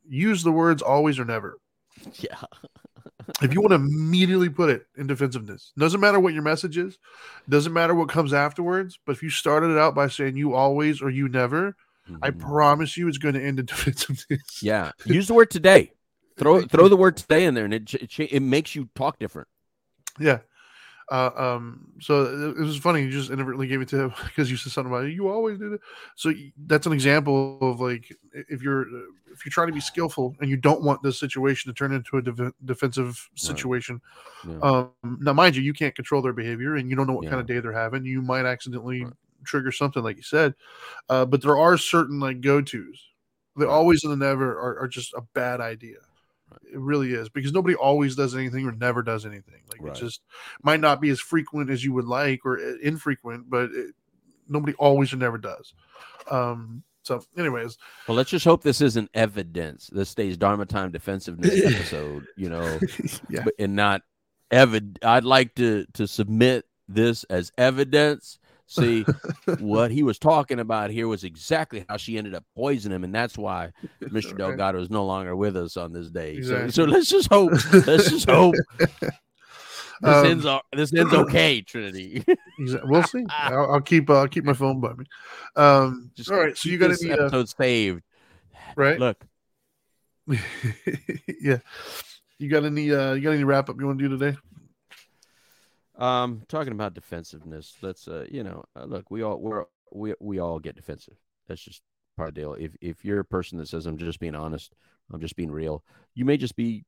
use 0.08 0.43
the 0.43 0.52
words 0.52 0.82
always 0.82 1.20
or 1.20 1.26
never. 1.26 1.58
Yeah. 2.20 2.41
if 3.41 3.54
you 3.54 3.62
want 3.62 3.72
to 3.72 3.76
immediately 3.76 4.49
put 4.49 4.70
it 4.70 4.86
in 4.97 5.08
defensiveness 5.08 5.72
doesn't 5.78 5.99
matter 5.99 6.20
what 6.20 6.34
your 6.34 6.41
message 6.41 6.78
is 6.78 6.97
doesn't 7.49 7.74
matter 7.74 7.93
what 7.93 8.10
comes 8.10 8.34
afterwards 8.34 8.97
but 9.06 9.12
if 9.12 9.22
you 9.22 9.30
started 9.30 9.72
it 9.72 9.78
out 9.78 9.93
by 9.93 10.08
saying 10.08 10.36
you 10.38 10.54
always 10.54 11.02
or 11.02 11.10
you 11.10 11.28
never 11.28 11.76
I 12.22 12.32
Mhm. 12.32 12.39
promise 12.39 12.97
you, 12.97 13.08
it's 13.08 13.20
going 13.20 13.36
to 13.36 13.41
end 13.43 13.60
in 13.60 13.66
defensiveness. 13.68 14.62
Yeah, 14.62 14.91
use 15.06 15.28
the 15.28 15.34
word 15.34 15.49
today. 15.52 15.91
Throw 16.38 16.61
throw 16.61 16.88
the 16.88 16.97
word 16.97 17.17
today 17.17 17.45
in 17.45 17.53
there, 17.53 17.65
and 17.65 17.73
it 17.73 17.93
it, 17.93 18.19
it 18.19 18.39
makes 18.41 18.73
you 18.75 18.89
talk 18.95 19.19
different. 19.19 19.47
Yeah. 20.19 20.39
Uh, 21.11 21.29
um. 21.36 21.91
So 21.99 22.23
it, 22.23 22.57
it 22.57 22.63
was 22.63 22.77
funny. 22.77 23.01
You 23.03 23.11
just 23.11 23.29
inadvertently 23.32 23.67
gave 23.67 23.82
it 23.82 23.89
to 23.89 23.99
him 24.03 24.13
because 24.23 24.49
you 24.49 24.55
said 24.57 24.71
something 24.71 24.91
about 24.91 25.05
it. 25.05 25.11
You 25.13 25.27
always 25.27 25.59
did 25.59 25.73
it. 25.73 25.82
So 26.15 26.32
that's 26.65 26.88
an 26.88 26.93
example 26.93 27.57
of 27.61 27.82
like 27.82 28.15
if 28.34 28.61
you're 28.63 28.84
uh, 28.84 29.01
if 29.34 29.45
you're 29.45 29.51
trying 29.51 29.67
to 29.67 29.73
be 29.73 29.82
skillful 29.82 30.36
and 30.39 30.49
you 30.49 30.55
don't 30.57 30.84
want 30.84 31.03
this 31.03 31.19
situation 31.19 31.69
to 31.71 31.77
turn 31.77 31.91
into 31.91 32.17
a 32.17 32.21
def- 32.21 32.53
defensive 32.65 33.29
situation. 33.36 34.01
Yeah. 34.47 34.59
Um. 34.59 34.91
Now, 35.19 35.34
mind 35.34 35.55
you, 35.57 35.63
you 35.63 35.73
can't 35.73 35.93
control 35.95 36.21
their 36.21 36.34
behavior, 36.34 36.75
and 36.77 36.89
you 36.89 36.95
don't 36.95 37.07
know 37.07 37.13
what 37.13 37.27
kind 37.27 37.41
of 37.41 37.45
day 37.45 37.59
they're 37.59 37.73
having. 37.73 38.05
You 38.05 38.21
might 38.21 38.45
accidentally 38.45 39.03
Right. 39.03 39.13
trigger 39.43 39.71
something, 39.71 40.01
like 40.03 40.15
you 40.17 40.23
said. 40.23 40.55
Uh, 41.09 41.25
but 41.25 41.41
there 41.41 41.57
are 41.57 41.77
certain 41.77 42.19
like 42.21 42.39
go 42.41 42.61
tos. 42.61 43.09
The 43.57 43.65
Right. 43.65 43.71
always 43.73 44.03
and 44.05 44.13
the 44.13 44.17
never 44.25 44.57
are, 44.57 44.79
are 44.79 44.88
just 44.88 45.13
a 45.13 45.21
bad 45.34 45.59
idea. 45.59 45.97
It 46.72 46.80
really 46.80 47.14
is 47.14 47.30
because 47.30 47.54
nobody 47.54 47.76
always 47.76 48.16
does 48.16 48.36
anything 48.36 48.66
or 48.66 48.72
never 48.72 49.02
does 49.02 49.26
anything. 49.26 49.62
Like 49.70 49.82
Right. 49.82 49.95
it 49.95 49.99
just 49.99 50.22
might 50.64 50.80
not 50.80 51.02
be 51.02 51.10
as 51.10 51.20
frequent 51.20 51.70
as 51.70 51.84
you 51.84 51.93
would 51.93 52.06
like 52.06 52.45
or 52.45 52.60
uh, 52.60 52.74
infrequent, 52.82 53.49
but 53.49 53.72
it, 53.72 53.95
nobody 54.47 54.74
always 54.78 55.14
or 55.14 55.18
never 55.18 55.38
does. 55.38 55.74
Um. 56.30 56.84
So, 57.04 57.24
anyways, 57.36 57.80
Well, 58.08 58.16
let's 58.16 58.30
just 58.30 58.45
hope 58.45 58.62
this 58.62 58.80
isn't 58.80 59.10
evidence. 59.16 59.89
This 59.91 60.10
stays 60.10 60.38
Dharma 60.38 60.68
time 60.68 60.91
defensiveness 60.91 61.66
episode, 61.76 62.28
you 62.38 62.47
know, 62.49 62.80
yeah, 63.30 63.45
and 63.58 63.76
not 63.76 64.04
evid. 64.52 64.97
I'd 65.04 65.24
like 65.24 65.56
to 65.56 65.86
to 65.93 66.08
submit 66.08 66.66
this 66.88 67.24
as 67.26 67.52
evidence. 67.58 68.38
See, 68.74 69.03
what 69.59 69.91
he 69.91 70.01
was 70.01 70.17
talking 70.17 70.59
about 70.59 70.91
here 70.91 71.07
was 71.09 71.26
exactly 71.26 71.84
how 71.89 71.97
she 71.97 72.17
ended 72.17 72.34
up 72.34 72.45
poisoning 72.55 72.95
him, 72.95 73.03
and 73.03 73.13
that's 73.13 73.38
why 73.38 73.72
Mr. 74.01 74.26
Right. 74.28 74.38
Delgado 74.38 74.80
is 74.80 74.89
no 74.89 75.05
longer 75.05 75.36
with 75.36 75.57
us 75.57 75.76
on 75.76 75.91
this 75.91 76.09
day. 76.09 76.36
So, 76.41 76.55
Exactly. 76.55 76.72
so 76.72 76.84
let's 76.86 77.09
just 77.09 77.28
hope. 77.30 77.51
Let's 77.86 78.09
just 78.09 78.30
hope 78.30 78.55
this 78.80 79.11
Um, 80.03 80.26
ends. 80.26 80.45
This 80.72 80.93
ends 80.93 81.13
okay, 81.13 81.61
Trinity. 81.61 82.24
we'll 82.86 83.03
see. 83.03 83.26
I'll, 83.30 83.74
I'll 83.74 83.82
keep 83.82 84.09
uh, 84.09 84.19
I'll 84.22 84.28
keep 84.30 84.45
my 84.45 84.53
phone 84.53 84.80
by 84.80 84.93
me. 84.93 85.05
Um. 85.57 86.09
Just 86.15 86.32
all 86.32 86.39
right. 86.39 86.57
So 86.57 86.69
you 86.69 86.78
got 86.78 86.88
this 86.91 87.03
any 87.03 87.11
uh, 87.11 87.26
episode 87.26 87.49
saved. 87.49 88.01
right? 88.78 88.97
Look, 88.97 89.17
yeah. 91.41 91.57
You 92.39 92.49
got 92.49 92.63
any 92.63 92.91
uh 92.91 93.13
you 93.13 93.22
got 93.22 93.32
any 93.32 93.43
wrap 93.43 93.69
up 93.69 93.76
you 93.80 93.86
want 93.86 93.99
to 93.99 94.07
do 94.09 94.17
today? 94.17 94.38
Um, 96.02 96.41
talking 96.47 96.74
about 96.74 96.95
defensiveness, 96.95 97.78
let's 97.84 98.08
uh, 98.08 98.26
you 98.30 98.43
know, 98.43 98.66
uh, 98.76 98.86
look, 98.86 99.12
we 99.12 99.22
all 99.22 99.38
we're 99.38 99.66
we 99.93 100.16
we 100.20 100.39
all 100.39 100.58
get 100.58 100.76
defensive. 100.76 101.14
That's 101.47 101.62
just 101.62 101.84
part 102.18 102.30
of 102.30 102.36
the 102.36 102.41
deal. 102.41 102.54
If 102.56 102.76
if 102.82 103.06
you're 103.06 103.20
a 103.20 103.26
person 103.26 103.60
that 103.60 103.68
says 103.68 103.86
I'm 103.86 103.97
just 103.97 104.20
being 104.20 104.34
honest, 104.34 104.74
I'm 105.14 105.22
just 105.22 105.36
being 105.36 105.52
real, 105.52 105.84
you 106.16 106.26
may 106.26 106.38
just 106.38 106.56
be 106.56 106.86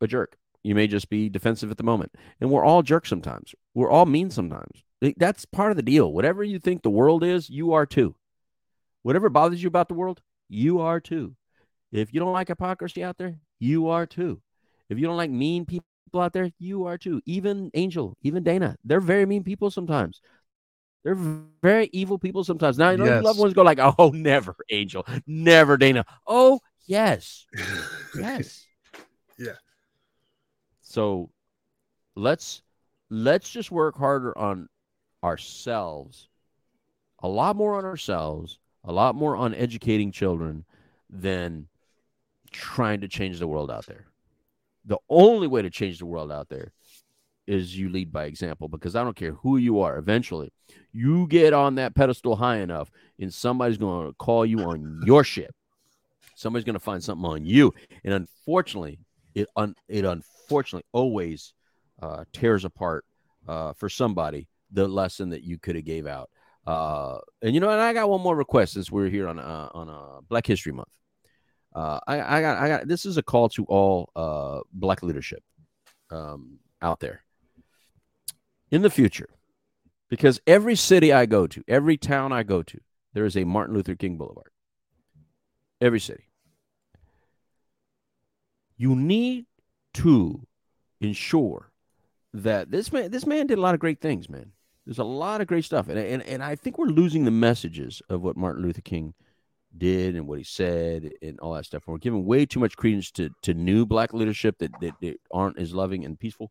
a 0.00 0.08
jerk. 0.08 0.36
You 0.64 0.74
may 0.74 0.88
just 0.88 1.08
be 1.08 1.28
defensive 1.28 1.70
at 1.70 1.76
the 1.76 1.84
moment, 1.84 2.16
and 2.40 2.50
we're 2.50 2.64
all 2.64 2.82
jerks 2.82 3.08
sometimes. 3.08 3.54
We're 3.74 3.90
all 3.90 4.06
mean 4.06 4.28
sometimes. 4.28 4.82
That's 5.16 5.44
part 5.44 5.70
of 5.70 5.76
the 5.76 5.82
deal. 5.84 6.12
Whatever 6.12 6.42
you 6.42 6.58
think 6.58 6.82
the 6.82 6.90
world 6.90 7.22
is, 7.22 7.48
you 7.48 7.72
are 7.74 7.86
too. 7.86 8.16
Whatever 9.02 9.28
bothers 9.28 9.62
you 9.62 9.68
about 9.68 9.86
the 9.86 9.94
world, 9.94 10.20
you 10.48 10.80
are 10.80 10.98
too. 10.98 11.36
If 11.92 12.12
you 12.12 12.18
don't 12.18 12.32
like 12.32 12.48
hypocrisy 12.48 13.04
out 13.04 13.18
there, 13.18 13.38
you 13.60 13.86
are 13.86 14.04
too. 14.04 14.42
If 14.90 14.98
you 14.98 15.06
don't 15.06 15.16
like 15.16 15.30
mean 15.30 15.64
people 15.64 15.86
out 16.14 16.32
there, 16.32 16.50
you 16.58 16.84
are 16.84 16.88
too. 16.88 17.20
Even 17.24 17.70
Angel, 17.74 18.16
even 18.22 18.42
Dana, 18.42 18.76
they're 18.84 19.00
very 19.00 19.26
mean 19.26 19.42
people 19.44 19.70
sometimes. 19.70 20.20
They're 21.04 21.14
very 21.14 21.90
evil 21.92 22.18
people 22.18 22.44
sometimes. 22.44 22.78
Now, 22.78 22.88
I 22.88 22.96
know 22.96 23.06
your 23.06 23.06
Yes. 23.06 23.22
loved 23.22 23.38
ones 23.38 23.54
go 23.54 23.62
like, 23.62 23.78
"Oh, 23.80 24.10
never, 24.14 24.56
Angel, 24.70 25.06
never, 25.26 25.76
Dana." 25.76 26.04
Oh, 26.26 26.60
yes, 26.86 27.46
yes, 28.12 28.68
Yeah. 29.38 29.54
So, 30.82 31.30
let's 32.16 32.62
let's 33.10 33.50
just 33.50 33.70
work 33.72 33.96
harder 33.96 34.36
on 34.38 34.68
ourselves, 35.24 36.28
a 37.20 37.28
lot 37.28 37.56
more 37.56 37.76
on 37.76 37.84
ourselves, 37.84 38.58
a 38.84 38.92
lot 38.92 39.14
more 39.14 39.36
on 39.36 39.54
educating 39.54 40.12
children 40.12 40.64
than 41.10 41.68
trying 42.52 43.00
to 43.02 43.08
change 43.08 43.38
the 43.38 43.48
world 43.48 43.70
out 43.70 43.86
there. 43.86 44.06
The 44.88 44.98
only 45.08 45.46
way 45.46 45.62
to 45.62 45.70
change 45.70 45.98
the 45.98 46.06
world 46.06 46.32
out 46.32 46.48
there 46.48 46.72
is 47.46 47.78
you 47.78 47.90
lead 47.90 48.10
by 48.10 48.24
example 48.24 48.68
because 48.68 48.96
I 48.96 49.04
don't 49.04 49.16
care 49.16 49.32
who 49.32 49.58
you 49.58 49.80
are. 49.80 49.98
Eventually, 49.98 50.50
you 50.92 51.26
get 51.28 51.52
on 51.52 51.76
that 51.76 51.94
pedestal 51.94 52.36
high 52.36 52.58
enough, 52.58 52.90
and 53.18 53.32
somebody's 53.32 53.78
going 53.78 54.08
to 54.08 54.14
call 54.14 54.44
you 54.46 54.60
on 54.60 55.02
your 55.04 55.24
shit. 55.24 55.54
Somebody's 56.34 56.64
going 56.64 56.74
to 56.74 56.80
find 56.80 57.04
something 57.04 57.24
on 57.24 57.44
you, 57.44 57.74
and 58.04 58.14
unfortunately, 58.14 58.98
it 59.34 59.46
un- 59.56 59.74
it 59.88 60.04
unfortunately 60.04 60.86
always 60.92 61.52
uh, 62.00 62.24
tears 62.32 62.64
apart 62.64 63.04
uh, 63.46 63.74
for 63.74 63.88
somebody 63.88 64.48
the 64.70 64.88
lesson 64.88 65.30
that 65.30 65.42
you 65.42 65.58
could 65.58 65.76
have 65.76 65.84
gave 65.84 66.06
out. 66.06 66.30
Uh, 66.66 67.18
and 67.42 67.54
you 67.54 67.60
know, 67.60 67.70
and 67.70 67.80
I 67.80 67.92
got 67.92 68.08
one 68.08 68.20
more 68.20 68.36
request 68.36 68.74
since 68.74 68.90
we're 68.90 69.08
here 69.10 69.28
on 69.28 69.38
uh, 69.38 69.68
on 69.72 69.88
uh, 69.88 70.20
Black 70.28 70.46
History 70.46 70.72
Month. 70.72 70.88
Uh, 71.78 72.00
I, 72.08 72.38
I 72.38 72.40
got 72.40 72.58
I 72.58 72.68
got 72.68 72.88
this 72.88 73.06
is 73.06 73.18
a 73.18 73.22
call 73.22 73.48
to 73.50 73.64
all 73.66 74.10
uh, 74.16 74.62
Black 74.72 75.00
leadership 75.04 75.44
um, 76.10 76.58
out 76.82 76.98
there 76.98 77.22
in 78.72 78.82
the 78.82 78.90
future, 78.90 79.28
because 80.10 80.40
every 80.44 80.74
city 80.74 81.12
I 81.12 81.24
go 81.26 81.46
to, 81.46 81.62
every 81.68 81.96
town 81.96 82.32
I 82.32 82.42
go 82.42 82.64
to, 82.64 82.80
there 83.14 83.24
is 83.24 83.36
a 83.36 83.44
Martin 83.44 83.76
Luther 83.76 83.94
King 83.94 84.16
Boulevard. 84.16 84.50
Every 85.80 86.00
city. 86.00 86.24
You 88.76 88.96
need 88.96 89.46
to 89.94 90.48
ensure 91.00 91.70
that 92.34 92.72
this 92.72 92.92
man 92.92 93.12
this 93.12 93.24
man 93.24 93.46
did 93.46 93.58
a 93.58 93.60
lot 93.60 93.74
of 93.74 93.80
great 93.80 94.00
things, 94.00 94.28
man. 94.28 94.50
There's 94.84 94.98
a 94.98 95.04
lot 95.04 95.40
of 95.40 95.46
great 95.46 95.64
stuff, 95.64 95.88
and 95.88 95.96
and 95.96 96.24
and 96.24 96.42
I 96.42 96.56
think 96.56 96.76
we're 96.76 96.86
losing 96.86 97.24
the 97.24 97.30
messages 97.30 98.02
of 98.08 98.22
what 98.22 98.36
Martin 98.36 98.64
Luther 98.64 98.80
King 98.80 99.14
did 99.78 100.16
and 100.16 100.26
what 100.26 100.38
he 100.38 100.44
said 100.44 101.10
and 101.22 101.38
all 101.40 101.54
that 101.54 101.66
stuff. 101.66 101.84
And 101.86 101.92
we're 101.92 101.98
giving 101.98 102.24
way 102.24 102.46
too 102.46 102.60
much 102.60 102.76
credence 102.76 103.10
to 103.12 103.30
to 103.42 103.54
new 103.54 103.86
black 103.86 104.12
leadership 104.12 104.58
that, 104.58 104.72
that, 104.80 104.94
that 105.00 105.20
aren't 105.30 105.58
as 105.58 105.74
loving 105.74 106.04
and 106.04 106.18
peaceful. 106.18 106.50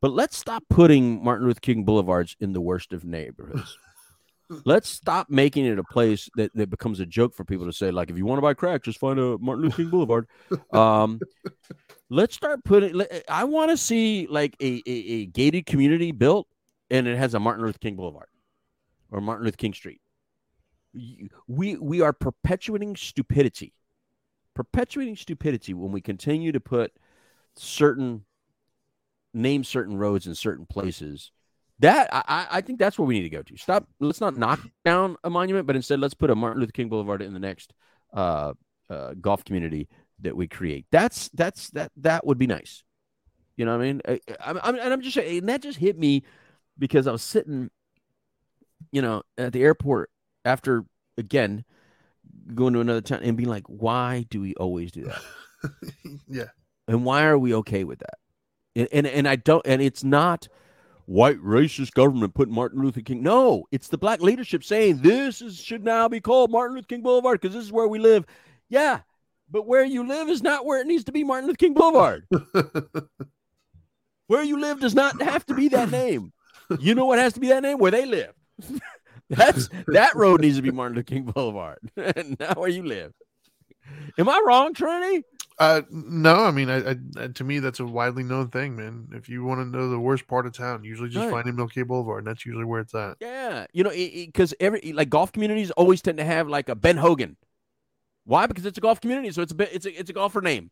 But 0.00 0.12
let's 0.12 0.36
stop 0.36 0.64
putting 0.68 1.22
Martin 1.24 1.46
Luther 1.46 1.60
King 1.60 1.84
boulevards 1.84 2.36
in 2.40 2.52
the 2.52 2.60
worst 2.60 2.92
of 2.92 3.04
neighborhoods. 3.04 3.78
let's 4.64 4.88
stop 4.88 5.30
making 5.30 5.64
it 5.66 5.78
a 5.78 5.84
place 5.84 6.28
that, 6.36 6.54
that 6.54 6.70
becomes 6.70 7.00
a 7.00 7.06
joke 7.06 7.34
for 7.34 7.44
people 7.44 7.66
to 7.66 7.72
say, 7.72 7.90
like, 7.90 8.10
if 8.10 8.18
you 8.18 8.26
want 8.26 8.38
to 8.38 8.42
buy 8.42 8.54
crack, 8.54 8.82
just 8.82 8.98
find 8.98 9.18
a 9.18 9.38
Martin 9.38 9.64
Luther 9.64 9.76
King 9.76 9.90
Boulevard. 9.90 10.26
Um, 10.72 11.20
let's 12.10 12.34
start 12.34 12.64
putting. 12.64 13.00
I 13.28 13.44
want 13.44 13.70
to 13.70 13.76
see 13.76 14.26
like 14.28 14.56
a, 14.60 14.82
a, 14.86 14.90
a 14.90 15.26
gated 15.26 15.66
community 15.66 16.12
built, 16.12 16.48
and 16.90 17.06
it 17.06 17.16
has 17.16 17.34
a 17.34 17.40
Martin 17.40 17.64
Luther 17.64 17.78
King 17.78 17.96
Boulevard 17.96 18.26
or 19.10 19.20
Martin 19.20 19.44
Luther 19.44 19.56
King 19.56 19.72
Street. 19.72 20.00
We 21.48 21.76
we 21.76 22.00
are 22.00 22.12
perpetuating 22.12 22.96
stupidity, 22.96 23.74
perpetuating 24.54 25.16
stupidity 25.16 25.74
when 25.74 25.92
we 25.92 26.00
continue 26.00 26.52
to 26.52 26.60
put 26.60 26.92
certain 27.56 28.24
name 29.32 29.64
certain 29.64 29.96
roads 29.96 30.26
in 30.26 30.34
certain 30.34 30.66
places. 30.66 31.32
That 31.80 32.08
I, 32.12 32.46
I- 32.50 32.60
think 32.60 32.78
that's 32.78 32.98
where 32.98 33.06
we 33.06 33.14
need 33.14 33.24
to 33.24 33.36
go 33.36 33.42
to. 33.42 33.56
Stop. 33.56 33.88
Let's 33.98 34.20
not 34.20 34.36
knock 34.36 34.60
down 34.84 35.16
a 35.24 35.30
monument, 35.30 35.66
but 35.66 35.74
instead 35.74 35.98
let's 35.98 36.14
put 36.14 36.30
a 36.30 36.34
Martin 36.34 36.60
Luther 36.60 36.72
King 36.72 36.88
Boulevard 36.88 37.20
in 37.20 37.32
the 37.34 37.40
next 37.40 37.72
uh, 38.14 38.52
uh, 38.88 39.14
golf 39.20 39.44
community 39.44 39.88
that 40.20 40.36
we 40.36 40.46
create. 40.46 40.86
That's 40.92 41.28
that's 41.34 41.70
that 41.70 41.90
that 41.96 42.24
would 42.24 42.38
be 42.38 42.46
nice. 42.46 42.84
You 43.56 43.64
know 43.64 43.76
what 43.76 43.84
I 43.84 43.92
mean? 43.92 44.00
I, 44.06 44.20
I'm 44.40 44.76
and 44.76 44.92
I'm 44.92 45.00
just 45.00 45.14
saying, 45.14 45.46
that 45.46 45.62
just 45.62 45.78
hit 45.78 45.98
me 45.98 46.22
because 46.78 47.08
I 47.08 47.12
was 47.12 47.22
sitting, 47.22 47.70
you 48.92 49.02
know, 49.02 49.22
at 49.36 49.52
the 49.52 49.62
airport 49.62 50.10
after 50.44 50.84
again 51.16 51.64
going 52.54 52.74
to 52.74 52.80
another 52.80 53.00
town 53.00 53.20
and 53.22 53.36
being 53.36 53.48
like, 53.48 53.64
why 53.66 54.26
do 54.30 54.40
we 54.40 54.54
always 54.54 54.92
do 54.92 55.04
that? 55.04 55.70
yeah. 56.28 56.48
And 56.86 57.04
why 57.04 57.24
are 57.24 57.38
we 57.38 57.54
okay 57.54 57.84
with 57.84 58.00
that? 58.00 58.18
And 58.76 58.88
and, 58.92 59.06
and 59.06 59.28
I 59.28 59.36
don't 59.36 59.66
and 59.66 59.80
it's 59.80 60.04
not 60.04 60.48
white 61.06 61.38
racist 61.38 61.92
government 61.92 62.34
putting 62.34 62.54
Martin 62.54 62.82
Luther 62.82 63.00
King. 63.00 63.22
No, 63.22 63.64
it's 63.70 63.88
the 63.88 63.98
black 63.98 64.20
leadership 64.20 64.64
saying 64.64 64.98
this 64.98 65.40
is 65.40 65.60
should 65.60 65.84
now 65.84 66.08
be 66.08 66.20
called 66.20 66.50
Martin 66.50 66.76
Luther 66.76 66.88
King 66.88 67.02
Boulevard 67.02 67.40
because 67.40 67.54
this 67.54 67.64
is 67.64 67.72
where 67.72 67.88
we 67.88 67.98
live. 67.98 68.24
Yeah, 68.68 69.00
but 69.50 69.66
where 69.66 69.84
you 69.84 70.06
live 70.06 70.28
is 70.28 70.42
not 70.42 70.66
where 70.66 70.80
it 70.80 70.86
needs 70.86 71.04
to 71.04 71.12
be 71.12 71.24
Martin 71.24 71.46
Luther 71.46 71.58
King 71.58 71.74
Boulevard. 71.74 72.26
Where 74.26 74.42
you 74.42 74.58
live 74.58 74.80
does 74.80 74.94
not 74.94 75.20
have 75.20 75.44
to 75.46 75.54
be 75.54 75.68
that 75.68 75.90
name. 75.90 76.32
You 76.78 76.94
know 76.94 77.04
what 77.04 77.18
has 77.18 77.34
to 77.34 77.40
be 77.40 77.48
that 77.48 77.62
name? 77.62 77.78
Where 77.78 77.90
they 77.90 78.06
live. 78.06 78.32
That's 79.30 79.68
that 79.88 80.14
road 80.14 80.40
needs 80.40 80.56
to 80.56 80.62
be 80.62 80.70
Martin 80.70 80.96
Luther 80.96 81.04
King 81.06 81.24
Boulevard, 81.24 81.78
not 82.38 82.58
where 82.58 82.68
you 82.68 82.82
live. 82.84 83.12
Am 84.18 84.28
I 84.28 84.42
wrong, 84.46 84.74
Trinity? 84.74 85.24
Uh, 85.58 85.82
no, 85.90 86.34
I 86.44 86.50
mean, 86.50 86.68
I, 86.68 86.96
I, 87.22 87.26
to 87.28 87.44
me, 87.44 87.60
that's 87.60 87.78
a 87.78 87.84
widely 87.84 88.24
known 88.24 88.48
thing, 88.48 88.74
man. 88.74 89.06
If 89.12 89.28
you 89.28 89.44
want 89.44 89.60
to 89.60 89.64
know 89.64 89.88
the 89.88 90.00
worst 90.00 90.26
part 90.26 90.46
of 90.46 90.52
town, 90.52 90.82
usually 90.82 91.08
just 91.10 91.30
Right. 91.30 91.44
find 91.44 91.56
MLK 91.56 91.86
Boulevard, 91.86 92.18
and 92.18 92.26
that's 92.26 92.44
usually 92.44 92.64
where 92.64 92.80
it's 92.80 92.94
at. 92.94 93.18
Yeah, 93.20 93.66
you 93.72 93.84
know, 93.84 93.90
because 93.90 94.52
every 94.58 94.92
like 94.92 95.10
golf 95.10 95.30
communities 95.32 95.70
always 95.72 96.02
tend 96.02 96.18
to 96.18 96.24
have 96.24 96.48
like 96.48 96.68
a 96.68 96.74
Ben 96.74 96.96
Hogan 96.96 97.36
Why? 98.24 98.46
Because 98.46 98.66
it's 98.66 98.78
a 98.78 98.80
golf 98.80 99.00
community, 99.00 99.30
so 99.30 99.42
it's 99.42 99.52
a 99.52 99.54
bit 99.54 99.68
it's 99.72 99.86
a 99.86 99.98
it's 100.00 100.10
a 100.10 100.14
golfer 100.14 100.40
name, 100.40 100.70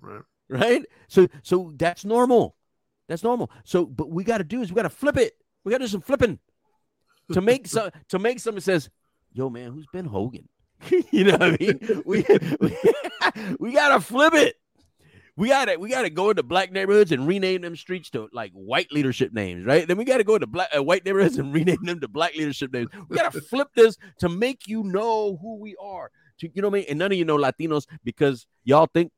Right. 0.00 0.22
right? 0.50 0.82
So 1.08 1.28
so 1.42 1.72
that's 1.76 2.04
normal. 2.04 2.54
That's 3.08 3.22
normal. 3.22 3.50
So 3.64 3.86
but 3.86 4.10
we 4.10 4.24
got 4.24 4.38
to 4.38 4.44
do 4.44 4.60
is 4.60 4.70
we 4.70 4.76
got 4.76 4.82
to 4.82 4.90
flip 4.90 5.16
it. 5.16 5.34
We 5.64 5.70
got 5.72 5.78
to 5.78 5.84
do 5.84 5.88
some 5.88 6.02
flipping 6.02 6.38
to 7.32 7.40
make 7.40 7.66
some 7.66 7.90
to 8.08 8.18
make 8.18 8.40
someone 8.40 8.60
says, 8.60 8.90
"Yo, 9.32 9.50
man, 9.50 9.72
who's 9.72 9.86
Ben 9.92 10.04
Hogan?" 10.04 10.48
you 11.10 11.24
know 11.24 11.32
what 11.32 11.42
I 11.42 11.56
mean? 11.58 12.02
We 12.04 12.24
we, 12.60 12.78
we 13.60 13.72
got 13.72 13.90
to 13.90 14.00
flip 14.00 14.34
it. 14.34 14.56
We 15.36 15.48
got 15.48 15.66
to 15.66 15.76
we 15.76 15.88
got 15.88 16.02
to 16.02 16.10
go 16.10 16.30
into 16.30 16.42
black 16.42 16.72
neighborhoods 16.72 17.12
and 17.12 17.26
rename 17.26 17.62
them 17.62 17.76
streets 17.76 18.10
to 18.10 18.28
like 18.32 18.52
white 18.52 18.90
leadership 18.90 19.32
names, 19.32 19.64
right? 19.64 19.86
Then 19.86 19.96
we 19.96 20.04
got 20.04 20.18
to 20.18 20.24
go 20.24 20.34
into 20.34 20.46
black 20.46 20.68
uh, 20.76 20.82
white 20.82 21.04
neighborhoods 21.04 21.38
and 21.38 21.52
rename 21.54 21.84
them 21.84 22.00
to 22.00 22.08
black 22.08 22.34
leadership 22.34 22.72
names. 22.72 22.88
We 23.08 23.16
got 23.16 23.32
to 23.32 23.40
flip 23.40 23.68
this 23.74 23.96
to 24.18 24.28
make 24.28 24.66
you 24.66 24.82
know 24.82 25.38
who 25.40 25.56
we 25.56 25.76
are. 25.80 26.10
To 26.40 26.50
you 26.52 26.62
know 26.62 26.68
what 26.68 26.78
I 26.78 26.80
mean? 26.80 26.86
And 26.90 26.98
none 26.98 27.12
of 27.12 27.18
you 27.18 27.24
know 27.24 27.36
Latinos 27.36 27.86
because 28.04 28.46
y'all 28.64 28.88
think 28.92 29.12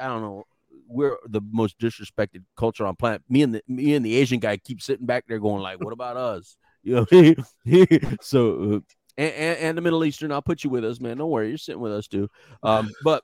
I 0.00 0.06
don't 0.06 0.22
know 0.22 0.44
we're 0.90 1.16
the 1.26 1.40
most 1.52 1.78
disrespected 1.78 2.42
culture 2.56 2.84
on 2.84 2.96
planet. 2.96 3.22
Me 3.28 3.42
and 3.42 3.54
the 3.54 3.62
me 3.68 3.94
and 3.94 4.04
the 4.04 4.16
Asian 4.16 4.40
guy 4.40 4.56
keep 4.56 4.82
sitting 4.82 5.06
back 5.06 5.24
there 5.28 5.38
going 5.38 5.62
like, 5.62 5.80
"What 5.80 5.92
about 5.92 6.16
us?" 6.16 6.56
You 6.82 7.06
know. 7.12 7.34
so 8.20 8.52
uh, 8.62 8.80
and, 9.18 9.34
and, 9.34 9.58
and 9.58 9.78
the 9.78 9.82
Middle 9.82 10.04
Eastern, 10.04 10.32
I'll 10.32 10.42
put 10.42 10.64
you 10.64 10.70
with 10.70 10.84
us, 10.84 11.00
man. 11.00 11.18
Don't 11.18 11.30
worry, 11.30 11.48
you're 11.48 11.58
sitting 11.58 11.80
with 11.80 11.92
us 11.92 12.08
too. 12.08 12.28
Um, 12.62 12.90
but 13.04 13.22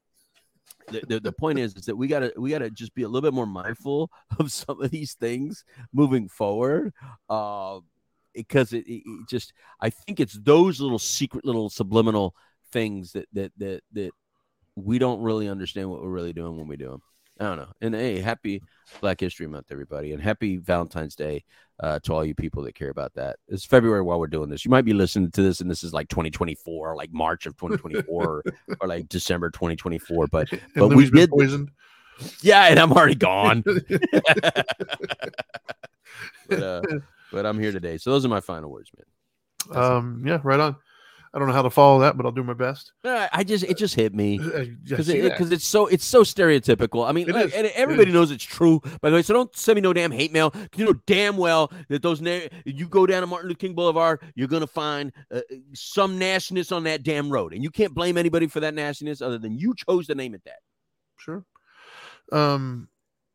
the, 0.89 1.03
the, 1.09 1.21
the 1.21 1.33
point 1.33 1.59
is, 1.59 1.75
is 1.75 1.87
that 1.87 1.97
we 1.97 2.07
gotta 2.07 2.33
we 2.37 2.51
gotta 2.51 2.71
just 2.71 2.95
be 2.95 3.03
a 3.03 3.09
little 3.09 3.27
bit 3.27 3.35
more 3.35 3.47
mindful 3.47 4.11
of 4.39 4.53
some 4.53 4.81
of 4.81 4.91
these 4.91 5.15
things 5.15 5.65
moving 5.93 6.29
forward. 6.29 6.93
Uh, 7.29 7.81
because 8.35 8.75
it, 8.75 8.87
it, 8.87 9.03
it 9.07 9.29
just 9.29 9.55
I 9.81 9.89
think 9.89 10.21
it's 10.21 10.35
those 10.35 10.81
little 10.81 10.99
secret 10.99 11.45
little 11.45 11.71
subliminal 11.71 12.35
things 12.73 13.13
that 13.13 13.27
that 13.33 13.53
that 13.57 13.83
that 13.93 14.11
we 14.77 14.99
don't 14.99 15.23
really 15.23 15.49
understand 15.49 15.91
what 15.91 16.03
we're 16.03 16.11
really 16.11 16.35
doing 16.35 16.57
when 16.57 16.69
we 16.69 16.77
do 16.77 16.91
them. 16.91 17.03
I 17.41 17.45
don't 17.45 17.57
know. 17.57 17.73
And 17.81 17.95
hey, 17.95 18.21
happy 18.21 18.63
Black 19.01 19.21
History 19.21 19.47
Month, 19.47 19.67
everybody, 19.71 20.13
and 20.13 20.23
happy 20.23 20.57
Valentine's 20.57 21.17
Day 21.17 21.45
uh, 21.81 21.99
to 22.01 22.14
all 22.14 22.24
you 22.24 22.35
people 22.35 22.62
that 22.62 22.74
care 22.74 22.91
about 22.91 23.12
that. 23.14 23.37
It's 23.49 23.64
February 23.64 24.03
while 24.03 24.18
we're 24.18 24.27
doing 24.29 24.49
this. 24.49 24.64
You 24.64 24.70
might 24.70 24.85
be 24.85 24.95
listening 24.95 25.31
to 25.33 25.43
this, 25.43 25.61
and 25.61 25.70
this 25.70 25.85
is 25.85 25.93
like 25.93 26.09
2024, 26.09 26.97
like 26.97 27.12
March 27.12 27.47
of 27.47 27.57
2024, 27.59 28.43
or, 28.81 28.89
like 28.89 29.09
December 29.09 29.51
2024. 29.51 30.27
But 30.29 30.51
And 30.53 30.61
but 30.74 30.89
Louis 30.89 31.05
we 31.05 31.11
been 31.11 31.20
did, 31.20 31.31
poisoned. 31.31 31.70
yeah, 32.41 32.66
and 32.66 32.79
I'm 32.79 32.93
already 32.93 33.14
gone. 33.14 33.62
but 36.49 36.62
uh, 36.62 36.83
but 37.33 37.47
I'm 37.47 37.59
here 37.59 37.72
today, 37.72 37.99
so 37.99 38.11
those 38.11 38.24
are 38.24 38.29
my 38.29 38.41
final 38.41 38.70
words, 38.70 38.91
man. 38.97 39.05
That's 39.68 39.87
it. 39.87 39.93
um, 39.93 40.22
yeah, 40.24 40.41
right 40.45 40.61
on. 40.61 40.77
I 41.37 41.39
don't 41.39 41.49
know 41.49 41.55
how 41.55 41.61
to 41.62 41.68
follow 41.70 42.01
that, 42.01 42.16
but 42.16 42.24
I'll 42.24 42.32
do 42.32 42.43
my 42.43 42.55
best. 42.55 42.93
I 43.05 43.45
just 43.45 43.62
it 43.64 43.76
just 43.76 43.95
hit 43.95 44.14
me. 44.14 44.39
Because 44.87 45.11
it, 45.11 45.53
it's 45.53 45.66
so 45.66 45.87
it's 45.87 46.05
so 46.07 46.22
stereotypical. 46.22 47.07
I 47.07 47.12
mean, 47.12 47.28
like, 47.28 47.55
and 47.55 47.66
everybody 47.74 48.09
is. 48.09 48.14
knows 48.14 48.30
it's 48.30 48.43
true. 48.43 48.80
By 49.03 49.11
the 49.11 49.16
way, 49.16 49.22
so 49.22 49.34
don't 49.34 49.55
send 49.55 49.76
me 49.76 49.82
no 49.82 49.93
damn 49.93 50.11
hate 50.11 50.32
mail. 50.32 50.51
you 50.76 50.87
know 50.87 50.95
damn 51.07 51.37
well 51.37 51.70
that 51.91 52.01
those 52.01 52.22
na- 52.22 52.47
you 52.64 52.89
go 52.89 53.05
down 53.05 53.20
to 53.20 53.26
Martin 53.26 53.49
Luther 53.49 53.59
King 53.59 53.74
Boulevard, 53.74 54.22
you're 54.34 54.49
gonna 54.49 54.66
find 54.66 55.12
uh, 55.30 55.41
some 55.74 56.18
nastiness 56.18 56.72
on 56.72 56.84
that 56.84 57.03
damn 57.03 57.28
road, 57.28 57.53
and 57.53 57.62
you 57.62 57.68
can't 57.70 57.93
blame 57.93 58.16
anybody 58.16 58.47
for 58.47 58.61
that 58.61 58.72
nastiness 58.72 59.20
other 59.20 59.37
than 59.39 59.59
you 59.59 59.74
chose 59.74 60.07
to 60.07 60.14
name 60.14 60.34
it 60.34 60.43
that. 60.47 60.61
Sure. 61.18 61.45
Um, 62.32 62.89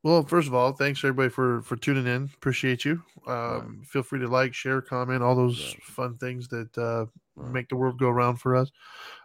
well, 0.04 0.24
first 0.24 0.48
of 0.48 0.56
all, 0.56 0.72
thanks 0.72 1.00
everybody 1.04 1.30
for 1.30 1.62
for 1.62 1.76
tuning 1.76 2.08
in. 2.08 2.30
Appreciate 2.36 2.84
you. 2.84 3.04
Um, 3.28 3.84
feel 3.86 4.02
free 4.02 4.20
to 4.22 4.28
like, 4.28 4.56
share, 4.56 4.82
comment, 4.82 5.22
all 5.22 5.36
those 5.36 5.60
Yeah. 5.60 5.80
fun 5.84 6.18
things 6.18 6.48
that 6.48 6.76
uh, 6.78 7.06
Right. 7.06 7.10
Make 7.50 7.70
the 7.70 7.76
world 7.76 8.00
go 8.00 8.08
around 8.08 8.38
for 8.38 8.56
us. 8.56 8.72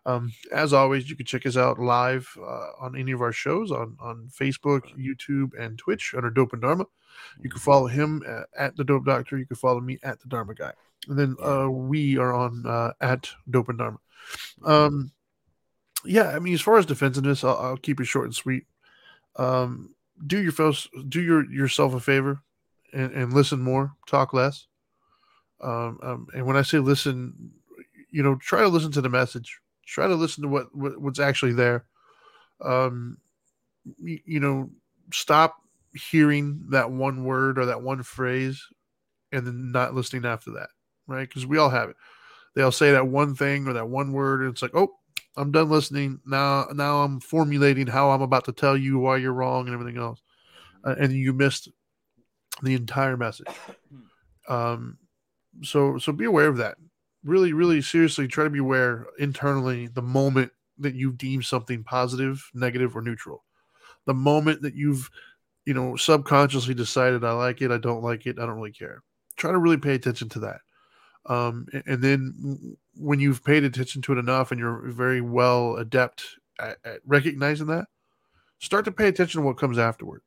Um, 0.04 0.32
as 0.52 0.72
always, 0.72 1.10
you 1.10 1.16
can 1.16 1.26
check 1.26 1.46
us 1.46 1.56
out 1.56 1.78
live 1.78 2.28
uh, 2.38 2.68
on 2.80 2.96
any 2.96 3.12
of 3.12 3.20
our 3.20 3.32
shows 3.32 3.70
on 3.70 3.96
on 4.00 4.28
Facebook, 4.32 4.82
YouTube, 4.96 5.50
and 5.58 5.78
Twitch 5.78 6.14
under 6.16 6.30
Dope 6.30 6.52
and 6.52 6.62
Dharma. 6.62 6.86
You 7.42 7.50
can 7.50 7.60
follow 7.60 7.86
him 7.86 8.22
uh, 8.26 8.42
at 8.56 8.76
the 8.76 8.84
Dope 8.84 9.04
Doctor. 9.04 9.38
You 9.38 9.46
can 9.46 9.56
follow 9.56 9.80
me 9.80 9.98
at 10.02 10.20
the 10.20 10.28
Dharma 10.28 10.54
Guy, 10.54 10.72
and 11.08 11.18
then 11.18 11.36
uh, 11.42 11.68
we 11.70 12.18
are 12.18 12.32
on 12.32 12.64
uh, 12.66 12.92
at 13.00 13.30
Dope 13.50 13.68
and 13.68 13.78
Dharma. 13.78 13.98
Um, 14.64 15.12
yeah, 16.04 16.30
I 16.30 16.38
mean, 16.38 16.54
as 16.54 16.60
far 16.60 16.78
as 16.78 16.86
defensiveness, 16.86 17.42
I'll, 17.42 17.56
I'll 17.56 17.76
keep 17.76 18.00
it 18.00 18.04
short 18.04 18.26
and 18.26 18.34
sweet. 18.34 18.64
Um, 19.36 19.94
do 20.24 20.40
your 20.40 20.52
do 21.08 21.20
your 21.20 21.50
yourself 21.50 21.94
a 21.94 22.00
favor, 22.00 22.42
and, 22.92 23.12
and 23.12 23.32
listen 23.32 23.60
more, 23.60 23.92
talk 24.06 24.32
less. 24.32 24.66
Um, 25.60 25.98
um, 26.02 26.26
and 26.34 26.46
when 26.46 26.56
I 26.56 26.62
say 26.62 26.78
listen, 26.78 27.52
you 28.16 28.22
know, 28.22 28.34
try 28.36 28.62
to 28.62 28.68
listen 28.68 28.90
to 28.92 29.02
the 29.02 29.10
message. 29.10 29.60
Try 29.84 30.06
to 30.06 30.14
listen 30.14 30.42
to 30.42 30.48
what, 30.48 30.74
what 30.74 30.98
what's 30.98 31.20
actually 31.20 31.52
there. 31.52 31.84
Um, 32.64 33.18
you, 33.98 34.20
you 34.24 34.40
know, 34.40 34.70
stop 35.12 35.56
hearing 35.92 36.64
that 36.70 36.90
one 36.90 37.24
word 37.24 37.58
or 37.58 37.66
that 37.66 37.82
one 37.82 38.02
phrase, 38.02 38.64
and 39.32 39.46
then 39.46 39.70
not 39.70 39.94
listening 39.94 40.24
after 40.24 40.52
that, 40.52 40.70
right? 41.06 41.28
Because 41.28 41.44
we 41.44 41.58
all 41.58 41.68
have 41.68 41.90
it. 41.90 41.96
They'll 42.54 42.72
say 42.72 42.92
that 42.92 43.06
one 43.06 43.34
thing 43.34 43.68
or 43.68 43.74
that 43.74 43.90
one 43.90 44.12
word, 44.12 44.40
and 44.40 44.50
it's 44.50 44.62
like, 44.62 44.74
oh, 44.74 44.94
I'm 45.36 45.52
done 45.52 45.68
listening. 45.68 46.20
Now, 46.24 46.68
now 46.72 47.02
I'm 47.02 47.20
formulating 47.20 47.86
how 47.86 48.12
I'm 48.12 48.22
about 48.22 48.46
to 48.46 48.52
tell 48.52 48.78
you 48.78 48.98
why 48.98 49.18
you're 49.18 49.34
wrong 49.34 49.66
and 49.66 49.74
everything 49.74 50.00
else, 50.00 50.22
uh, 50.84 50.94
and 50.98 51.12
you 51.12 51.34
missed 51.34 51.68
the 52.62 52.72
entire 52.74 53.18
message. 53.18 53.46
Um, 54.48 54.98
so, 55.64 55.98
so 55.98 56.12
be 56.12 56.24
aware 56.24 56.46
of 56.46 56.58
that. 56.58 56.76
Really, 57.26 57.52
really 57.52 57.82
seriously, 57.82 58.28
try 58.28 58.44
to 58.44 58.50
be 58.50 58.60
aware 58.60 59.08
internally 59.18 59.88
the 59.88 60.00
moment 60.00 60.52
that 60.78 60.94
you 60.94 61.10
deem 61.10 61.42
something 61.42 61.82
positive, 61.82 62.48
negative, 62.54 62.96
or 62.96 63.02
neutral. 63.02 63.42
The 64.04 64.14
moment 64.14 64.62
that 64.62 64.76
you've, 64.76 65.10
you 65.64 65.74
know, 65.74 65.96
subconsciously 65.96 66.74
decided 66.74 67.24
I 67.24 67.32
like 67.32 67.62
it, 67.62 67.72
I 67.72 67.78
don't 67.78 68.04
like 68.04 68.26
it, 68.26 68.38
I 68.38 68.46
don't 68.46 68.54
really 68.54 68.70
care. 68.70 69.02
Try 69.36 69.50
to 69.50 69.58
really 69.58 69.76
pay 69.76 69.94
attention 69.94 70.28
to 70.30 70.38
that. 70.38 70.60
Um, 71.26 71.66
and 71.86 72.00
then 72.00 72.76
when 72.94 73.18
you've 73.18 73.42
paid 73.42 73.64
attention 73.64 74.02
to 74.02 74.12
it 74.12 74.18
enough 74.18 74.52
and 74.52 74.60
you're 74.60 74.88
very 74.92 75.20
well 75.20 75.74
adept 75.78 76.22
at, 76.60 76.78
at 76.84 77.00
recognizing 77.04 77.66
that, 77.66 77.86
start 78.60 78.84
to 78.84 78.92
pay 78.92 79.08
attention 79.08 79.40
to 79.40 79.46
what 79.46 79.58
comes 79.58 79.78
afterwards. 79.78 80.22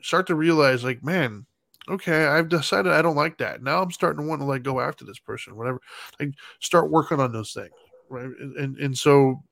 Start 0.00 0.28
to 0.28 0.36
realize, 0.36 0.84
like, 0.84 1.02
man, 1.02 1.46
okay, 1.88 2.26
I've 2.26 2.48
decided 2.48 2.92
I 2.92 3.02
don't 3.02 3.16
like 3.16 3.38
that. 3.38 3.62
Now 3.62 3.82
I'm 3.82 3.90
starting 3.90 4.22
to 4.22 4.28
want 4.28 4.40
to 4.40 4.46
like 4.46 4.62
go 4.62 4.80
after 4.80 5.04
this 5.04 5.18
person, 5.18 5.56
whatever. 5.56 5.80
Like, 6.18 6.30
start 6.60 6.90
working 6.90 7.20
on 7.20 7.32
those 7.32 7.52
things, 7.52 7.70
right? 8.08 8.24
And 8.24 8.56
and, 8.56 8.76
and 8.78 8.98
so 8.98 9.42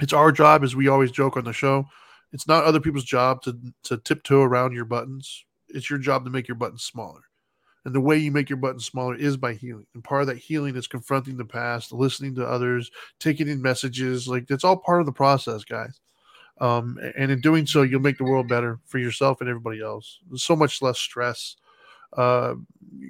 it's 0.00 0.12
our 0.12 0.32
job, 0.32 0.64
as 0.64 0.74
we 0.74 0.88
always 0.88 1.10
joke 1.10 1.36
on 1.36 1.44
the 1.44 1.52
show. 1.52 1.86
It's 2.32 2.48
not 2.48 2.64
other 2.64 2.80
people's 2.80 3.04
job 3.04 3.42
to 3.42 3.58
to 3.84 3.98
tiptoe 3.98 4.42
around 4.42 4.72
your 4.72 4.84
buttons. 4.84 5.44
It's 5.68 5.90
your 5.90 5.98
job 5.98 6.24
to 6.24 6.30
make 6.30 6.48
your 6.48 6.56
buttons 6.56 6.84
smaller. 6.84 7.20
And 7.84 7.94
the 7.94 8.00
way 8.00 8.16
you 8.16 8.30
make 8.30 8.48
your 8.48 8.58
buttons 8.58 8.84
smaller 8.84 9.16
is 9.16 9.36
by 9.36 9.54
healing. 9.54 9.86
And 9.94 10.04
part 10.04 10.22
of 10.22 10.28
that 10.28 10.38
healing 10.38 10.76
is 10.76 10.86
confronting 10.86 11.36
the 11.36 11.44
past, 11.44 11.92
listening 11.92 12.34
to 12.36 12.46
others, 12.46 12.90
taking 13.18 13.48
in 13.48 13.60
messages. 13.60 14.28
Like 14.28 14.46
that's 14.46 14.64
all 14.64 14.76
part 14.76 15.00
of 15.00 15.06
the 15.06 15.12
process, 15.12 15.64
guys. 15.64 16.00
Um, 16.60 16.98
and 17.16 17.30
in 17.30 17.40
doing 17.40 17.66
so, 17.66 17.82
you'll 17.82 18.00
make 18.00 18.18
the 18.18 18.24
world 18.24 18.48
better 18.48 18.78
for 18.84 18.98
yourself 18.98 19.40
and 19.40 19.48
everybody 19.48 19.80
else. 19.80 20.20
There's 20.28 20.42
so 20.42 20.54
much 20.54 20.82
less 20.82 20.98
stress. 20.98 21.56
Uh, 22.16 22.54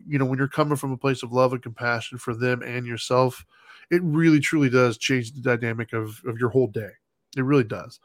you 0.06 0.18
know, 0.18 0.24
when 0.24 0.38
you're 0.38 0.48
coming 0.48 0.76
from 0.76 0.92
a 0.92 0.96
place 0.96 1.22
of 1.22 1.32
love 1.32 1.52
and 1.52 1.62
compassion 1.62 2.18
for 2.18 2.34
them 2.34 2.62
and 2.62 2.86
yourself, 2.86 3.44
it 3.90 4.02
really 4.02 4.40
truly 4.40 4.70
does 4.70 4.96
change 4.96 5.32
the 5.32 5.40
dynamic 5.40 5.92
of, 5.92 6.22
of 6.24 6.38
your 6.38 6.50
whole 6.50 6.68
day. 6.68 6.90
It 7.36 7.42
really 7.42 7.64
does. 7.64 7.98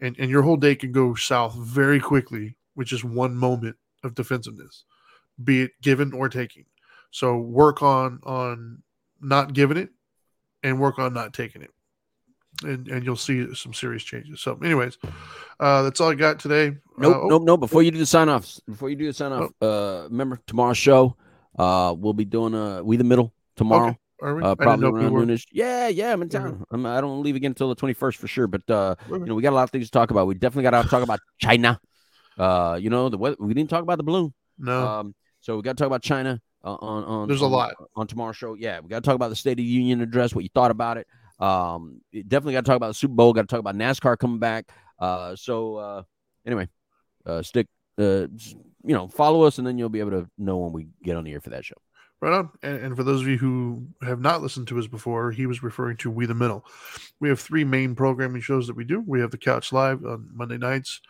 And 0.00 0.16
and 0.18 0.30
your 0.30 0.42
whole 0.42 0.56
day 0.56 0.74
can 0.74 0.92
go 0.92 1.14
south 1.14 1.54
very 1.54 2.00
quickly 2.00 2.56
with 2.76 2.86
just 2.86 3.04
one 3.04 3.36
moment 3.36 3.76
of 4.04 4.14
defensiveness 4.14 4.84
be 5.42 5.62
it 5.62 5.80
given 5.82 6.12
or 6.12 6.28
taking. 6.28 6.64
So 7.10 7.38
work 7.38 7.82
on 7.82 8.20
on 8.24 8.82
not 9.20 9.52
giving 9.52 9.76
it 9.76 9.90
and 10.62 10.80
work 10.80 10.98
on 10.98 11.14
not 11.14 11.32
taking 11.32 11.62
it. 11.62 11.70
And 12.64 12.88
and 12.88 13.04
you'll 13.04 13.16
see 13.16 13.54
some 13.54 13.72
serious 13.72 14.02
changes. 14.02 14.40
So 14.40 14.58
anyways, 14.64 14.98
uh 15.60 15.82
that's 15.82 16.00
all 16.00 16.10
I 16.10 16.14
got 16.14 16.38
today. 16.40 16.76
Nope, 16.96 17.16
Uh, 17.16 17.20
oh, 17.20 17.28
nope, 17.28 17.42
nope. 17.44 17.60
Before 17.60 17.82
you 17.82 17.90
do 17.90 17.98
the 17.98 18.06
sign 18.06 18.28
offs, 18.28 18.60
before 18.68 18.90
you 18.90 18.96
do 18.96 19.06
the 19.06 19.12
sign 19.12 19.32
off, 19.32 19.50
uh, 19.62 20.08
remember 20.10 20.40
tomorrow's 20.46 20.78
show, 20.78 21.16
uh, 21.58 21.94
we'll 21.96 22.12
be 22.14 22.24
doing 22.24 22.54
uh, 22.54 22.82
we 22.82 22.96
the 22.96 23.04
middle 23.04 23.32
tomorrow. 23.56 23.96
are 24.20 24.34
we? 24.34 24.42
Uh, 24.42 24.56
probably 24.56 24.90
we 24.90 24.98
around 24.98 25.12
noonish. 25.12 25.44
Yeah, 25.52 25.86
yeah, 25.86 26.12
I'm 26.12 26.22
in 26.22 26.28
Okay. 26.28 26.38
town. 26.38 26.64
I'm, 26.72 26.84
I 26.86 27.00
don't 27.00 27.22
leave 27.22 27.36
again 27.36 27.52
until 27.52 27.68
the 27.68 27.76
21st 27.76 28.16
for 28.16 28.26
sure. 28.26 28.48
But 28.48 28.68
uh, 28.68 28.96
Okay. 29.08 29.20
you 29.20 29.26
know, 29.26 29.34
we 29.36 29.42
got 29.42 29.52
a 29.52 29.54
lot 29.54 29.62
of 29.62 29.70
things 29.70 29.84
to 29.86 29.90
talk 29.92 30.10
about. 30.10 30.26
We 30.26 30.34
definitely 30.34 30.68
got 30.68 30.82
to 30.82 30.88
talk 30.88 31.04
about 31.04 31.20
China. 31.38 31.78
Uh, 32.36 32.78
you 32.80 32.90
know, 32.90 33.08
the 33.08 33.18
weather. 33.18 33.36
We 33.38 33.54
didn't 33.54 33.70
talk 33.70 33.82
about 33.82 33.98
the 33.98 34.04
balloon. 34.04 34.34
No, 34.58 34.86
Um, 34.86 35.14
so 35.40 35.56
we 35.56 35.62
got 35.62 35.76
to 35.76 35.80
talk 35.82 35.86
about 35.86 36.02
China 36.02 36.40
uh, 36.64 36.74
on 36.74 37.04
on. 37.04 37.28
There's 37.28 37.40
a 37.42 37.46
lot. 37.46 37.74
on 37.94 38.08
tomorrow's 38.08 38.36
show. 38.36 38.54
Yeah, 38.54 38.80
we 38.80 38.88
got 38.88 39.02
to 39.02 39.06
talk 39.06 39.14
about 39.14 39.28
the 39.30 39.36
State 39.36 39.52
of 39.52 39.56
the 39.58 39.62
Union 39.62 40.00
address. 40.00 40.34
What 40.34 40.42
you 40.42 40.50
thought 40.52 40.72
about 40.72 40.96
it. 40.98 41.06
Um, 41.38 42.00
definitely 42.12 42.54
got 42.54 42.64
to 42.64 42.68
talk 42.68 42.76
about 42.76 42.88
the 42.88 42.94
Super 42.94 43.14
Bowl. 43.14 43.32
Got 43.32 43.42
to 43.42 43.46
talk 43.46 43.60
about 43.60 43.76
NASCAR 43.76 44.18
coming 44.18 44.38
back. 44.38 44.70
Uh, 44.98 45.36
so 45.36 45.76
uh, 45.76 46.02
anyway, 46.46 46.68
uh, 47.26 47.42
stick. 47.42 47.68
Uh, 47.98 48.28
you 48.84 48.94
know, 48.94 49.08
follow 49.08 49.42
us, 49.42 49.58
and 49.58 49.66
then 49.66 49.76
you'll 49.76 49.88
be 49.88 50.00
able 50.00 50.12
to 50.12 50.28
know 50.38 50.58
when 50.58 50.72
we 50.72 50.86
get 51.02 51.16
on 51.16 51.24
the 51.24 51.32
air 51.32 51.40
for 51.40 51.50
that 51.50 51.64
show. 51.64 51.74
Right 52.20 52.32
on. 52.32 52.50
And, 52.62 52.78
and, 52.78 52.96
for 52.96 53.04
those 53.04 53.20
of 53.20 53.28
you 53.28 53.38
who 53.38 53.86
have 54.02 54.20
not 54.20 54.42
listened 54.42 54.66
to 54.68 54.78
us 54.78 54.88
before, 54.88 55.30
he 55.30 55.46
was 55.46 55.62
referring 55.62 55.96
to 55.98 56.10
We 56.10 56.26
the 56.26 56.34
Middle. 56.34 56.64
We 57.20 57.28
have 57.28 57.38
three 57.38 57.62
main 57.64 57.94
programming 57.94 58.40
shows 58.40 58.66
that 58.66 58.74
we 58.74 58.84
do. 58.84 59.04
We 59.06 59.20
have 59.20 59.30
the 59.30 59.38
Couch 59.38 59.72
Live 59.72 60.04
on 60.04 60.28
Monday 60.32 60.58
nights. 60.58 61.00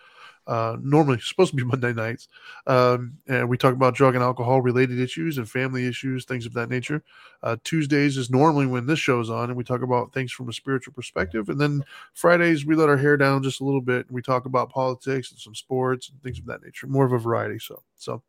Uh, 0.48 0.78
normally 0.80 1.20
supposed 1.22 1.50
to 1.50 1.56
be 1.56 1.62
Monday 1.62 1.92
nights. 1.92 2.26
Um, 2.66 3.18
and 3.28 3.48
we 3.48 3.58
talk 3.58 3.74
about 3.74 3.94
drug 3.94 4.14
and 4.14 4.24
alcohol 4.24 4.62
related 4.62 4.98
issues 4.98 5.36
and 5.36 5.48
family 5.48 5.86
issues, 5.86 6.24
things 6.24 6.46
of 6.46 6.54
that 6.54 6.70
nature. 6.70 7.02
Uh, 7.42 7.56
Tuesdays 7.64 8.16
is 8.16 8.30
normally 8.30 8.66
when 8.66 8.86
this 8.86 8.98
show's 8.98 9.28
on, 9.28 9.50
and 9.50 9.56
we 9.56 9.62
talk 9.62 9.82
about 9.82 10.14
things 10.14 10.32
from 10.32 10.48
a 10.48 10.52
spiritual 10.54 10.94
perspective. 10.94 11.50
And 11.50 11.60
then 11.60 11.84
Fridays, 12.14 12.64
we 12.64 12.74
let 12.74 12.88
our 12.88 12.96
hair 12.96 13.18
down 13.18 13.42
just 13.42 13.60
a 13.60 13.64
little 13.64 13.82
bit 13.82 14.06
and 14.06 14.14
we 14.14 14.22
talk 14.22 14.46
about 14.46 14.70
politics 14.70 15.30
and 15.30 15.38
some 15.38 15.54
sports 15.54 16.08
and 16.08 16.20
things 16.22 16.38
of 16.38 16.46
that 16.46 16.62
nature, 16.62 16.86
more 16.86 17.04
of 17.04 17.12
a 17.12 17.18
variety. 17.18 17.58
So, 17.58 17.82
so 17.94 18.22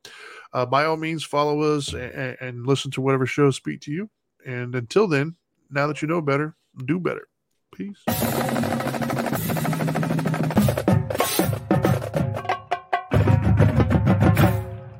uh, 0.52 0.66
by 0.66 0.84
all 0.84 0.98
means, 0.98 1.24
follow 1.24 1.62
us 1.62 1.94
and, 1.94 2.38
and 2.42 2.68
listen 2.68 2.92
to 2.92 3.02
whatever 3.02 3.26
shows 3.26 3.56
speak 3.56 3.80
to 3.82 3.92
you. 3.92 4.10
And 4.46 4.76
until 4.76 5.08
then, 5.08 5.36
now 5.72 5.88
that 5.88 6.02
you 6.02 6.08
know 6.08 6.22
better, 6.22 6.56
do 6.86 7.00
better. 7.00 7.28
Peace. 7.74 8.04